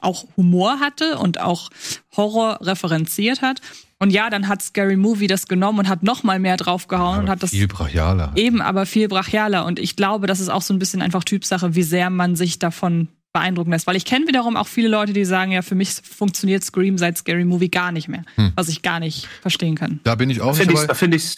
auch 0.00 0.26
Humor 0.36 0.80
hatte 0.80 1.16
und 1.18 1.40
auch 1.40 1.70
Horror 2.16 2.58
referenziert 2.60 3.40
hat. 3.42 3.60
Und 3.98 4.10
ja, 4.10 4.28
dann 4.28 4.48
hat 4.48 4.60
Scary 4.60 4.96
Movie 4.96 5.26
das 5.28 5.46
genommen 5.48 5.78
und 5.78 5.88
hat 5.88 6.02
noch 6.02 6.22
mal 6.22 6.38
mehr 6.38 6.56
draufgehauen 6.58 7.20
und 7.20 7.28
hat 7.30 7.42
das 7.42 7.50
Viel 7.50 7.66
brachialer. 7.68 8.32
eben 8.34 8.60
aber 8.60 8.84
viel 8.84 9.08
brachialer. 9.08 9.64
Und 9.64 9.78
ich 9.78 9.96
glaube, 9.96 10.26
das 10.26 10.40
ist 10.40 10.50
auch 10.50 10.60
so 10.60 10.74
ein 10.74 10.78
bisschen 10.78 11.00
einfach 11.00 11.24
Typsache, 11.24 11.74
wie 11.76 11.82
sehr 11.82 12.10
man 12.10 12.36
sich 12.36 12.58
davon 12.58 13.08
beeindrucken 13.36 13.70
lässt. 13.70 13.86
Weil 13.86 13.96
ich 13.96 14.06
kenne 14.06 14.26
wiederum 14.26 14.56
auch 14.56 14.66
viele 14.66 14.88
Leute, 14.88 15.12
die 15.12 15.24
sagen, 15.24 15.52
ja, 15.52 15.62
für 15.62 15.74
mich 15.74 15.90
funktioniert 15.90 16.64
Scream 16.64 16.96
seit 16.96 17.18
Scary 17.18 17.44
Movie 17.44 17.68
gar 17.68 17.92
nicht 17.92 18.08
mehr. 18.08 18.24
Hm. 18.36 18.52
Was 18.56 18.68
ich 18.68 18.82
gar 18.82 18.98
nicht 18.98 19.28
verstehen 19.42 19.74
kann. 19.74 20.00
Da 20.04 20.14
bin 20.14 20.30
ich 20.30 20.40
auch 20.40 20.52
Da 20.52 20.54
finde 20.54 20.72
nicht 20.72 20.82
ich 20.82 20.88
da 20.88 20.94
finde 20.94 21.16
ich 21.18 21.36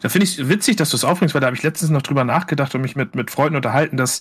da 0.00 0.08
finde 0.08 0.26
ich 0.26 0.48
witzig, 0.48 0.76
dass 0.76 0.90
du 0.90 0.96
es 0.96 1.04
aufbringst, 1.04 1.34
weil 1.34 1.40
da 1.40 1.48
habe 1.48 1.56
ich 1.56 1.62
letztens 1.62 1.90
noch 1.90 2.02
drüber 2.02 2.22
nachgedacht 2.22 2.74
und 2.74 2.82
mich 2.82 2.94
mit, 2.94 3.16
mit 3.16 3.32
Freunden 3.32 3.56
unterhalten, 3.56 3.96
dass 3.96 4.20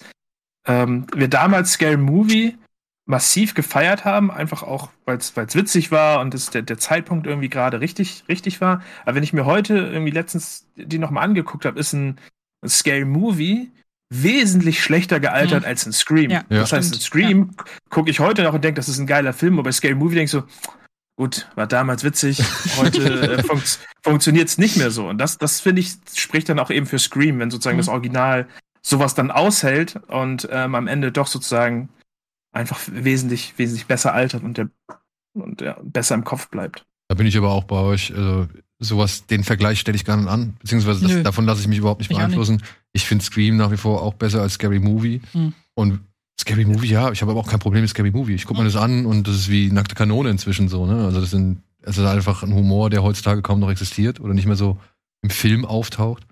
ähm, 0.66 1.06
wir 1.16 1.28
damals 1.28 1.74
Scary 1.74 1.98
Movie 1.98 2.58
massiv 3.06 3.54
gefeiert 3.54 4.04
haben, 4.04 4.32
einfach 4.32 4.64
auch, 4.64 4.90
weil 5.06 5.18
es 5.18 5.36
witzig 5.36 5.92
war 5.92 6.20
und 6.20 6.34
es 6.34 6.50
der, 6.50 6.64
der 6.64 6.80
Zeitpunkt 6.80 7.28
irgendwie 7.28 7.50
gerade 7.50 7.80
richtig, 7.80 8.24
richtig 8.28 8.60
war. 8.60 8.82
Aber 9.04 9.16
wenn 9.16 9.24
ich 9.24 9.34
mir 9.34 9.46
heute 9.46 9.78
irgendwie 9.78 10.12
letztens 10.12 10.68
die 10.76 10.98
nochmal 10.98 11.24
angeguckt 11.24 11.66
habe, 11.66 11.80
ist 11.80 11.94
ein, 11.94 12.18
ein 12.62 12.70
Scary 12.70 13.06
Movie 13.06 13.72
wesentlich 14.10 14.82
schlechter 14.82 15.20
gealtert 15.20 15.62
Mhm. 15.64 15.68
als 15.68 15.86
ein 15.86 15.94
Scream. 15.94 16.32
Ja, 16.32 16.44
das 16.50 16.72
heißt, 16.72 16.94
ein 16.94 17.00
stimmt. 17.00 17.04
Scream 17.04 17.52
gucke 17.90 18.10
ich 18.10 18.20
heute 18.20 18.44
noch 18.44 18.54
und 18.54 18.64
denke, 18.64 18.78
das 18.80 18.90
ist 18.90 19.00
ein 19.00 19.08
geiler 19.08 19.34
Film, 19.34 19.56
aber 19.56 19.64
bei 19.64 19.72
Scary 19.72 19.96
Movie 19.96 20.16
denke 20.16 20.26
ich 20.26 20.32
so, 20.32 20.44
gut, 21.18 21.50
war 21.56 21.68
damals 21.68 22.04
witzig, 22.04 22.42
heute 22.78 23.02
äh, 23.38 23.44
funkt, 23.44 23.80
funktioniert 24.04 24.48
es 24.48 24.58
nicht 24.58 24.78
mehr 24.78 24.92
so. 24.92 25.08
Und 25.10 25.18
das, 25.18 25.38
das 25.38 25.60
finde 25.60 25.82
ich, 25.82 25.96
spricht 26.16 26.48
dann 26.50 26.60
auch 26.60 26.70
eben 26.70 26.86
für 26.86 27.00
Scream, 27.00 27.40
wenn 27.40 27.52
sozusagen 27.52 27.78
Mhm. 27.78 27.82
das 27.82 27.90
Original 27.90 28.48
sowas 28.82 29.16
dann 29.16 29.32
aushält 29.32 30.00
und 30.08 30.48
ähm, 30.52 30.76
am 30.76 30.88
Ende 30.88 31.12
doch 31.12 31.28
sozusagen 31.28 31.90
einfach 32.54 32.80
wesentlich, 32.90 33.56
wesentlich 33.58 33.88
besser 33.88 34.14
altert 34.14 34.44
und 34.44 34.58
der 34.58 34.70
und 35.34 35.62
ja, 35.62 35.78
besser 35.84 36.16
im 36.16 36.24
Kopf 36.24 36.48
bleibt. 36.50 36.84
Da 37.10 37.16
bin 37.16 37.28
ich 37.28 37.38
aber 37.38 37.52
auch 37.52 37.66
bei 37.66 37.76
euch. 37.80 38.12
Also, 38.16 38.48
sowas, 38.80 39.26
den 39.26 39.44
Vergleich 39.44 39.80
stelle 39.80 39.96
ich 39.96 40.06
gar 40.06 40.18
nicht 40.18 40.28
an. 40.30 40.56
Beziehungsweise 40.62 41.08
das, 41.08 41.24
davon 41.24 41.46
lasse 41.46 41.62
ich 41.62 41.68
mich 41.68 41.80
überhaupt 41.80 42.00
nicht 42.02 42.12
Ich 42.12 42.16
auch 42.18 42.20
nicht. 42.22 42.28
beeinflussen. 42.30 42.62
Ich 42.94 43.06
finde 43.06 43.24
Scream 43.24 43.58
nach 43.58 43.72
wie 43.72 43.78
vor 43.78 44.02
auch 44.02 44.14
besser 44.14 44.42
als 44.42 44.54
Scary 44.54 44.80
Movie. 44.80 45.22
Hm. 45.32 45.54
Und 45.76 46.00
Scary 46.40 46.66
Movie, 46.66 46.88
ja, 46.88 47.12
ich 47.12 47.22
habe 47.22 47.32
aber 47.32 47.40
auch 47.42 47.50
kein 47.50 47.60
Problem 47.60 47.82
mit 47.82 47.90
Scary 47.90 48.12
Movie. 48.12 48.36
Ich 48.36 48.46
gucke 48.46 48.60
mir 48.60 48.66
das 48.66 48.76
an 48.76 49.06
und 49.06 49.28
das 49.28 49.36
ist 49.36 49.50
wie 49.50 49.72
nackte 49.72 49.96
Kanone 49.96 50.30
inzwischen 50.30 50.70
so, 50.70 50.86
ne? 50.86 51.06
Also 51.06 51.20
das 51.20 51.32
sind, 51.32 51.62
es 51.82 51.98
ist 51.98 52.06
einfach 52.06 52.44
ein 52.44 52.54
Humor, 52.54 52.90
der 52.92 53.02
heutzutage 53.04 53.42
kaum 53.42 53.60
noch 53.60 53.72
existiert 53.72 54.20
oder 54.20 54.34
nicht 54.34 54.46
mehr 54.46 54.56
so 54.56 54.78
im 55.24 55.32
Film 55.32 55.66
auftaucht. 55.66 56.24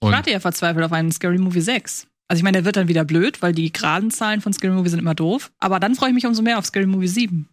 Ich 0.00 0.06
Und 0.06 0.12
warte 0.12 0.30
ja 0.30 0.38
verzweifelt 0.40 0.84
auf 0.84 0.92
einen 0.92 1.10
Scary 1.10 1.38
Movie 1.38 1.60
6. 1.60 2.06
Also 2.28 2.38
ich 2.38 2.44
meine, 2.44 2.58
der 2.58 2.64
wird 2.64 2.76
dann 2.76 2.86
wieder 2.86 3.04
blöd, 3.04 3.42
weil 3.42 3.52
die 3.52 3.72
geraden 3.72 4.12
Zahlen 4.12 4.40
von 4.40 4.52
Scary 4.52 4.72
Movie 4.72 4.88
sind 4.88 5.00
immer 5.00 5.16
doof. 5.16 5.50
Aber 5.58 5.80
dann 5.80 5.96
freue 5.96 6.10
ich 6.10 6.14
mich 6.14 6.26
umso 6.26 6.42
mehr 6.42 6.58
auf 6.58 6.64
Scary 6.66 6.86
Movie 6.86 7.08
7. 7.08 7.48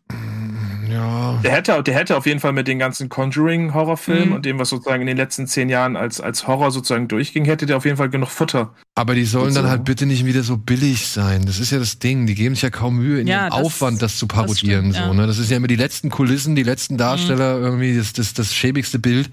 ja, 0.91 1.39
Der 1.43 1.51
hätte, 1.51 1.81
der 1.84 1.93
hätte 1.95 2.15
auf 2.18 2.26
jeden 2.26 2.39
Fall 2.39 2.53
mit 2.53 2.68
den 2.68 2.80
ganzen 2.80 3.09
Conjuring-Horrorfilmen 3.09 4.30
Mhm. 4.30 4.35
und 4.35 4.45
dem, 4.45 4.59
was 4.59 4.69
sozusagen 4.69 5.01
in 5.01 5.07
den 5.07 5.18
letzten 5.18 5.47
zehn 5.47 5.69
Jahren 5.69 5.95
als, 5.95 6.19
als 6.22 6.47
Horror 6.47 6.72
sozusagen 6.72 7.07
durchging, 7.07 7.45
hätte 7.45 7.65
der 7.65 7.77
auf 7.77 7.85
jeden 7.85 7.97
Fall 7.97 8.09
genug 8.09 8.30
Futter. 8.30 8.73
aber 8.95 9.14
die 9.15 9.26
sollen 9.26 9.53
dann 9.53 9.65
So. 9.65 9.69
halt 9.69 9.84
bitte 9.85 10.05
nicht 10.05 10.26
wieder 10.26 10.43
so 10.43 10.57
billig 10.57 11.07
sein. 11.07 11.45
Das 11.45 11.59
ist 11.59 11.72
ja 11.72 11.80
das 11.80 11.99
Ding. 11.99 12.26
Die 12.26 12.35
geben 12.35 12.55
sich 12.55 12.61
ja 12.64 12.69
kaum 12.69 12.97
Mühe 12.97 13.22
in 13.22 13.27
Ja, 13.27 13.43
ihrem 13.47 13.49
das- 13.51 13.59
Aufwand, 13.65 14.01
das 14.01 14.18
zu 14.18 14.26
das 14.26 14.35
parodieren. 14.35 14.91
stimmt, 14.91 14.95
so, 14.95 15.01
ja. 15.01 15.14
ne? 15.14 15.27
Das 15.27 15.38
ist 15.38 15.49
ja 15.51 15.57
immer 15.57 15.68
die 15.68 15.76
letzten 15.76 16.09
Kulissen, 16.09 16.55
die 16.55 16.64
letzten 16.64 16.97
Darsteller, 16.97 17.57
irgendwie 17.59 17.95
das, 17.97 18.14
das, 18.14 18.34
das 18.34 18.53
schäbigste 18.53 18.99
Bild. 18.99 19.30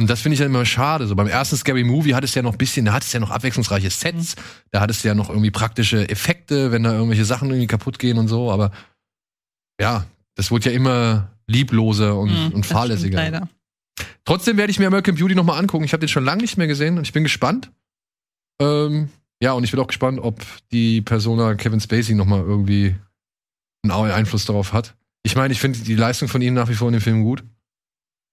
Und 0.00 0.08
das 0.08 0.20
finde 0.20 0.34
ich 0.34 0.40
ja 0.40 0.46
immer 0.46 0.64
schade. 0.64 1.08
So 1.08 1.16
beim 1.16 1.26
ersten 1.26 1.56
Scary 1.56 1.82
Movie 1.82 2.14
hat 2.14 2.22
es 2.22 2.32
ja 2.34 2.42
noch 2.42 2.52
ein 2.52 2.58
bisschen, 2.58 2.84
da 2.86 2.92
hat 2.92 3.02
es 3.02 3.12
ja 3.12 3.18
noch 3.18 3.30
abwechslungsreiche 3.32 3.90
Sets, 3.90 4.36
da 4.70 4.80
hat 4.80 4.90
es 4.90 5.02
ja 5.02 5.12
noch 5.14 5.28
irgendwie 5.28 5.50
praktische 5.50 6.08
Effekte, 6.08 6.70
wenn 6.70 6.84
da 6.84 6.92
irgendwelche 6.92 7.24
Sachen 7.24 7.48
irgendwie 7.48 7.66
kaputt 7.66 7.98
gehen 7.98 8.16
und 8.16 8.28
so, 8.28 8.52
aber 8.52 8.70
ja, 9.80 10.04
das 10.38 10.50
wurde 10.52 10.70
ja 10.70 10.76
immer 10.76 11.32
liebloser 11.48 12.16
und, 12.16 12.30
Hm, 12.30 12.52
und 12.52 12.64
fahrlässiger. 12.64 13.26
stimmt. 13.26 13.48
Trotzdem 14.24 14.56
werde 14.56 14.70
ich 14.70 14.78
mir 14.78 14.86
American 14.86 15.16
Beauty 15.16 15.34
nochmal 15.34 15.58
angucken. 15.58 15.84
Ich 15.84 15.92
habe 15.92 16.00
den 16.00 16.08
schon 16.08 16.24
lange 16.24 16.42
nicht 16.42 16.56
mehr 16.56 16.66
gesehen 16.68 16.96
und 16.96 17.02
ich 17.02 17.12
bin 17.12 17.24
gespannt. 17.24 17.72
Ähm, 18.60 19.08
ja, 19.42 19.52
und 19.52 19.64
ich 19.64 19.70
bin 19.72 19.80
auch 19.80 19.86
gespannt, 19.88 20.20
ob 20.22 20.44
die 20.70 21.00
Persona 21.00 21.54
Kevin 21.54 21.80
Spacey 21.80 22.14
nochmal 22.14 22.40
irgendwie 22.40 22.94
einen 23.82 23.92
Einfluss 24.12 24.44
darauf 24.44 24.72
hat. 24.72 24.94
Ich 25.24 25.34
meine, 25.34 25.52
ich 25.52 25.60
finde 25.60 25.80
die 25.80 25.94
Leistung 25.94 26.28
von 26.28 26.40
ihm 26.42 26.54
nach 26.54 26.68
wie 26.68 26.74
vor 26.74 26.88
in 26.88 26.92
dem 26.92 27.00
Film 27.00 27.24
gut. 27.24 27.42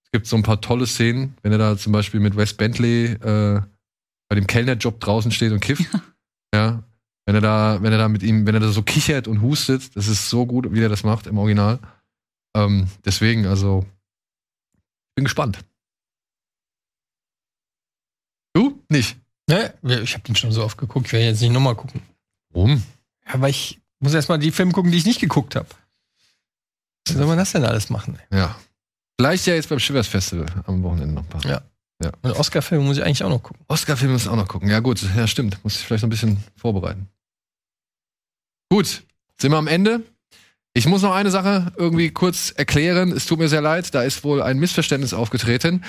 Es 0.03 0.11
gibt 0.11 0.27
so 0.27 0.36
ein 0.36 0.44
paar 0.44 0.61
tolle 0.61 0.86
Szenen, 0.86 1.36
wenn 1.41 1.52
er 1.52 1.57
da 1.57 1.77
zum 1.77 1.91
Beispiel 1.91 2.19
mit 2.19 2.36
Wes 2.38 2.53
Bentley 2.53 3.06
äh, 3.14 3.61
bei 4.30 4.36
dem 4.36 4.45
Kellnerjob 4.48 4.99
draußen 4.99 5.32
steht 5.32 5.52
und 5.52 5.60
kifft. 5.60 5.86
ja. 6.53 6.84
Wenn 7.26 7.36
er 7.36 7.41
da, 7.41 7.82
wenn 7.82 7.91
er 7.91 7.98
da 7.98 8.07
mit 8.07 8.22
ihm, 8.22 8.45
wenn 8.45 8.53
er 8.53 8.61
da 8.61 8.68
so 8.68 8.84
kichert 8.84 9.27
und 9.27 9.41
hustet, 9.41 9.95
das 9.95 10.07
ist 10.07 10.30
so 10.30 10.45
gut, 10.45 10.72
wie 10.72 10.82
er 10.84 10.90
das 10.90 11.03
macht 11.03 11.26
im 11.26 11.38
Original. 11.40 11.80
Ähm, 12.56 12.88
deswegen, 13.03 13.45
also, 13.45 13.86
bin 15.14 15.26
gespannt. 15.26 15.60
Du? 18.53 18.82
Nicht. 18.90 19.18
Ne? 19.48 19.73
Ich 20.02 20.14
habe 20.14 20.23
den 20.23 20.36
schon 20.36 20.52
so 20.52 20.64
oft 20.64 20.77
geguckt, 20.77 21.07
ich 21.07 21.14
werde 21.14 21.26
jetzt 21.26 21.41
nicht 21.41 21.52
nochmal 21.52 21.76
gucken. 21.76 22.02
Warum? 22.53 22.82
Ja, 23.27 23.34
aber 23.34 23.49
ich 23.49 23.82
muss 23.99 24.14
erstmal 24.14 24.40
die 24.40 24.52
Filme 24.52 24.72
gucken, 24.72 24.91
die 24.91 24.98
ich 24.98 25.06
nicht 25.06 25.19
geguckt 25.19 25.56
habe. 25.56 25.68
Wie 27.07 27.14
soll 27.14 27.27
man 27.27 27.38
das 27.38 27.52
denn 27.52 27.65
alles 27.65 27.90
machen? 27.90 28.18
ey? 28.30 28.40
Ja. 28.40 28.56
Vielleicht 29.19 29.45
ja 29.45 29.53
jetzt 29.53 29.69
beim 29.69 29.80
Shivers 29.80 30.07
Festival 30.07 30.48
am 30.65 30.82
Wochenende 30.82 31.14
noch 31.14 31.23
ein 31.23 31.30
paar. 31.30 31.45
Ja. 31.45 31.61
Und 32.22 32.32
Oscar-Filme 32.34 32.84
muss 32.84 32.98
ich 32.98 33.03
eigentlich 33.03 33.23
auch 33.23 33.30
noch 33.30 33.41
gucken. 33.41 33.64
Oscar-Film 33.68 34.11
muss 34.11 34.23
ich 34.23 34.30
auch 34.30 34.36
noch 34.36 34.48
gucken. 34.48 34.69
Ja, 34.69 34.80
gut, 34.80 35.02
ja, 35.15 35.27
stimmt. 35.27 35.64
Muss 35.64 35.76
ich 35.76 35.86
vielleicht 35.86 36.03
noch 36.03 36.07
ein 36.07 36.11
bisschen 36.11 36.44
vorbereiten. 36.56 37.07
Gut, 38.69 39.03
sind 39.40 39.52
wir 39.52 39.57
am 39.57 39.68
Ende. 39.68 40.03
Ich 40.77 40.88
muss 40.88 41.02
noch 41.02 41.15
eine 41.15 41.31
Sache 41.31 41.72
irgendwie 41.77 42.11
kurz 42.11 42.52
erklären. 42.52 43.14
Es 43.14 43.26
tut 43.26 43.39
mir 43.39 43.47
sehr 43.47 43.61
leid, 43.61 43.95
da 43.95 44.03
ist 44.03 44.26
wohl 44.26 44.41
ein 44.41 44.60
Missverständnis 44.60 45.14
aufgetreten. 45.14 45.85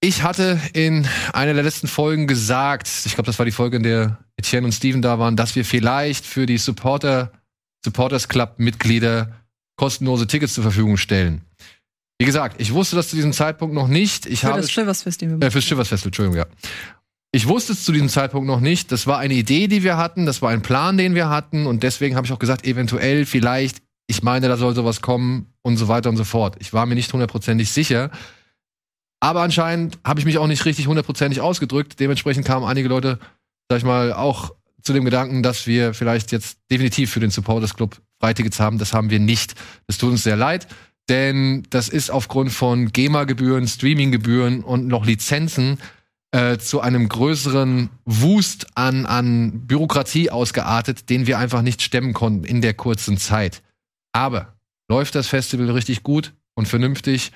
Ich 0.00 0.24
hatte 0.24 0.60
in 0.72 1.06
einer 1.32 1.54
der 1.54 1.62
letzten 1.62 1.86
Folgen 1.86 2.26
gesagt, 2.26 2.90
ich 3.04 3.14
glaube, 3.14 3.26
das 3.26 3.38
war 3.38 3.46
die 3.46 3.52
Folge, 3.52 3.76
in 3.76 3.84
der 3.84 4.18
Etienne 4.36 4.66
und 4.66 4.72
Steven 4.72 5.00
da 5.00 5.20
waren, 5.20 5.36
dass 5.36 5.54
wir 5.54 5.64
vielleicht 5.64 6.26
für 6.26 6.44
die 6.46 6.58
Supporter, 6.58 7.30
Supporters 7.84 8.28
Club 8.28 8.54
Mitglieder 8.58 9.30
kostenlose 9.76 10.26
Tickets 10.26 10.54
zur 10.54 10.64
Verfügung 10.64 10.96
stellen. 10.96 11.42
Wie 12.18 12.26
gesagt, 12.26 12.60
ich 12.60 12.72
wusste 12.72 12.96
das 12.96 13.10
zu 13.10 13.16
diesem 13.16 13.32
Zeitpunkt 13.32 13.74
noch 13.74 13.88
nicht. 13.88 14.26
Ich 14.26 14.40
Für 14.40 14.48
habe 14.48 14.60
das 14.60 14.72
Shivers 14.72 15.02
Festival. 15.02 15.40
äh, 15.40 15.50
fürs 15.52 15.64
Shivers 15.64 15.88
Festival, 15.88 16.08
Entschuldigung, 16.08 16.38
ja. 16.38 16.46
Ich 17.36 17.46
wusste 17.46 17.74
es 17.74 17.84
zu 17.84 17.92
diesem 17.92 18.08
Zeitpunkt 18.08 18.46
noch 18.46 18.60
nicht. 18.60 18.90
Das 18.92 19.06
war 19.06 19.18
eine 19.18 19.34
Idee, 19.34 19.68
die 19.68 19.82
wir 19.82 19.98
hatten. 19.98 20.24
Das 20.24 20.40
war 20.40 20.48
ein 20.52 20.62
Plan, 20.62 20.96
den 20.96 21.14
wir 21.14 21.28
hatten. 21.28 21.66
Und 21.66 21.82
deswegen 21.82 22.16
habe 22.16 22.26
ich 22.26 22.32
auch 22.32 22.38
gesagt, 22.38 22.64
eventuell, 22.64 23.26
vielleicht, 23.26 23.82
ich 24.06 24.22
meine, 24.22 24.48
da 24.48 24.56
soll 24.56 24.74
sowas 24.74 25.02
kommen 25.02 25.52
und 25.60 25.76
so 25.76 25.86
weiter 25.86 26.08
und 26.08 26.16
so 26.16 26.24
fort. 26.24 26.56
Ich 26.60 26.72
war 26.72 26.86
mir 26.86 26.94
nicht 26.94 27.12
hundertprozentig 27.12 27.70
sicher. 27.70 28.10
Aber 29.20 29.42
anscheinend 29.42 29.98
habe 30.02 30.18
ich 30.18 30.24
mich 30.24 30.38
auch 30.38 30.46
nicht 30.46 30.64
richtig 30.64 30.86
hundertprozentig 30.86 31.42
ausgedrückt. 31.42 32.00
Dementsprechend 32.00 32.46
kamen 32.46 32.64
einige 32.64 32.88
Leute, 32.88 33.18
sag 33.68 33.76
ich 33.76 33.84
mal, 33.84 34.14
auch 34.14 34.54
zu 34.80 34.94
dem 34.94 35.04
Gedanken, 35.04 35.42
dass 35.42 35.66
wir 35.66 35.92
vielleicht 35.92 36.32
jetzt 36.32 36.56
definitiv 36.70 37.10
für 37.10 37.20
den 37.20 37.28
Supporters 37.28 37.74
Club 37.74 38.00
Freitickets 38.18 38.60
haben. 38.60 38.78
Das 38.78 38.94
haben 38.94 39.10
wir 39.10 39.20
nicht. 39.20 39.56
Das 39.86 39.98
tut 39.98 40.08
uns 40.08 40.22
sehr 40.22 40.36
leid. 40.36 40.68
Denn 41.10 41.64
das 41.68 41.90
ist 41.90 42.10
aufgrund 42.10 42.50
von 42.50 42.92
GEMA-Gebühren, 42.92 43.68
Streaming-Gebühren 43.68 44.64
und 44.64 44.86
noch 44.86 45.04
Lizenzen 45.04 45.76
äh, 46.36 46.58
zu 46.58 46.82
einem 46.82 47.08
größeren 47.08 47.88
Wust 48.04 48.66
an, 48.76 49.06
an 49.06 49.66
Bürokratie 49.66 50.28
ausgeartet, 50.28 51.08
den 51.08 51.26
wir 51.26 51.38
einfach 51.38 51.62
nicht 51.62 51.80
stemmen 51.80 52.12
konnten 52.12 52.44
in 52.44 52.60
der 52.60 52.74
kurzen 52.74 53.16
Zeit. 53.16 53.62
Aber 54.12 54.54
läuft 54.86 55.14
das 55.14 55.28
Festival 55.28 55.70
richtig 55.70 56.02
gut 56.02 56.34
und 56.54 56.68
vernünftig, 56.68 57.32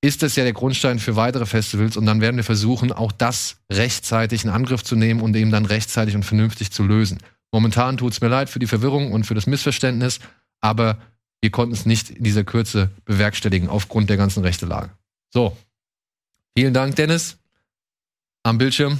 ist 0.00 0.24
das 0.24 0.34
ja 0.34 0.42
der 0.42 0.52
Grundstein 0.52 0.98
für 0.98 1.14
weitere 1.14 1.46
Festivals 1.46 1.96
und 1.96 2.06
dann 2.06 2.20
werden 2.20 2.36
wir 2.36 2.42
versuchen, 2.42 2.90
auch 2.90 3.12
das 3.12 3.58
rechtzeitig 3.70 4.42
in 4.42 4.50
Angriff 4.50 4.82
zu 4.82 4.96
nehmen 4.96 5.20
und 5.20 5.36
eben 5.36 5.52
dann 5.52 5.64
rechtzeitig 5.64 6.16
und 6.16 6.24
vernünftig 6.24 6.72
zu 6.72 6.82
lösen. 6.82 7.18
Momentan 7.52 7.98
tut 7.98 8.14
es 8.14 8.20
mir 8.20 8.28
leid 8.28 8.50
für 8.50 8.58
die 8.58 8.66
Verwirrung 8.66 9.12
und 9.12 9.26
für 9.26 9.34
das 9.36 9.46
Missverständnis, 9.46 10.18
aber 10.60 10.98
wir 11.40 11.52
konnten 11.52 11.74
es 11.74 11.86
nicht 11.86 12.10
in 12.10 12.24
dieser 12.24 12.42
Kürze 12.42 12.90
bewerkstelligen 13.04 13.68
aufgrund 13.68 14.10
der 14.10 14.16
ganzen 14.16 14.42
Rechtelage. 14.42 14.90
So. 15.32 15.56
Vielen 16.56 16.74
Dank, 16.74 16.96
Dennis. 16.96 17.37
Am 18.48 18.56
Bildschirm. 18.56 18.98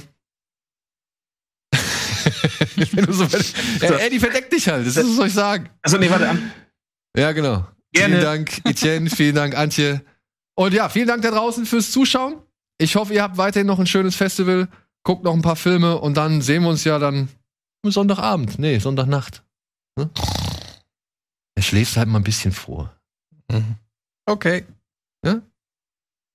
Wenn 2.91 3.05
du 3.05 3.13
so 3.13 3.23
ja, 3.23 3.97
Eddie 3.97 4.19
verdeckt 4.19 4.53
dich 4.53 4.67
halt. 4.67 4.85
Das 4.85 4.95
ist, 4.95 5.07
was 5.07 5.15
soll 5.15 5.27
ich 5.27 5.33
sagen? 5.33 5.69
Also 5.81 5.97
nee, 5.97 6.09
warte 6.09 6.29
an. 6.29 6.51
Ja, 7.17 7.31
genau. 7.31 7.67
Gerne. 7.91 8.15
Vielen 8.15 8.21
Dank, 8.21 8.61
Etienne. 8.63 9.09
vielen 9.09 9.35
Dank, 9.35 9.57
Antje. 9.57 10.05
Und 10.55 10.73
ja, 10.73 10.87
vielen 10.89 11.07
Dank 11.07 11.23
da 11.23 11.31
draußen 11.31 11.65
fürs 11.65 11.89
Zuschauen. 11.91 12.43
Ich 12.77 12.95
hoffe, 12.95 13.13
ihr 13.13 13.23
habt 13.23 13.37
weiterhin 13.37 13.65
noch 13.65 13.79
ein 13.79 13.87
schönes 13.87 14.15
Festival. 14.15 14.67
Guckt 15.03 15.23
noch 15.23 15.33
ein 15.33 15.41
paar 15.41 15.55
Filme 15.55 15.97
und 15.97 16.15
dann 16.15 16.41
sehen 16.41 16.61
wir 16.63 16.69
uns 16.69 16.83
ja 16.83 16.99
dann 16.99 17.29
Sonntagabend. 17.83 18.59
Nee, 18.59 18.77
Sonntagnacht. 18.77 19.43
Ne? 19.97 20.09
Er 21.55 21.63
schläft 21.63 21.97
halt 21.97 22.07
mal 22.07 22.19
ein 22.19 22.23
bisschen 22.23 22.51
vor. 22.51 22.93
Okay. 24.27 24.65
Ja? 25.25 25.41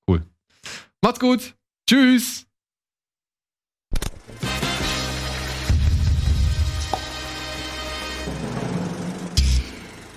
Cool. 0.08 0.22
Macht's 1.00 1.20
gut. 1.20 1.54
Tschüss. 1.88 2.46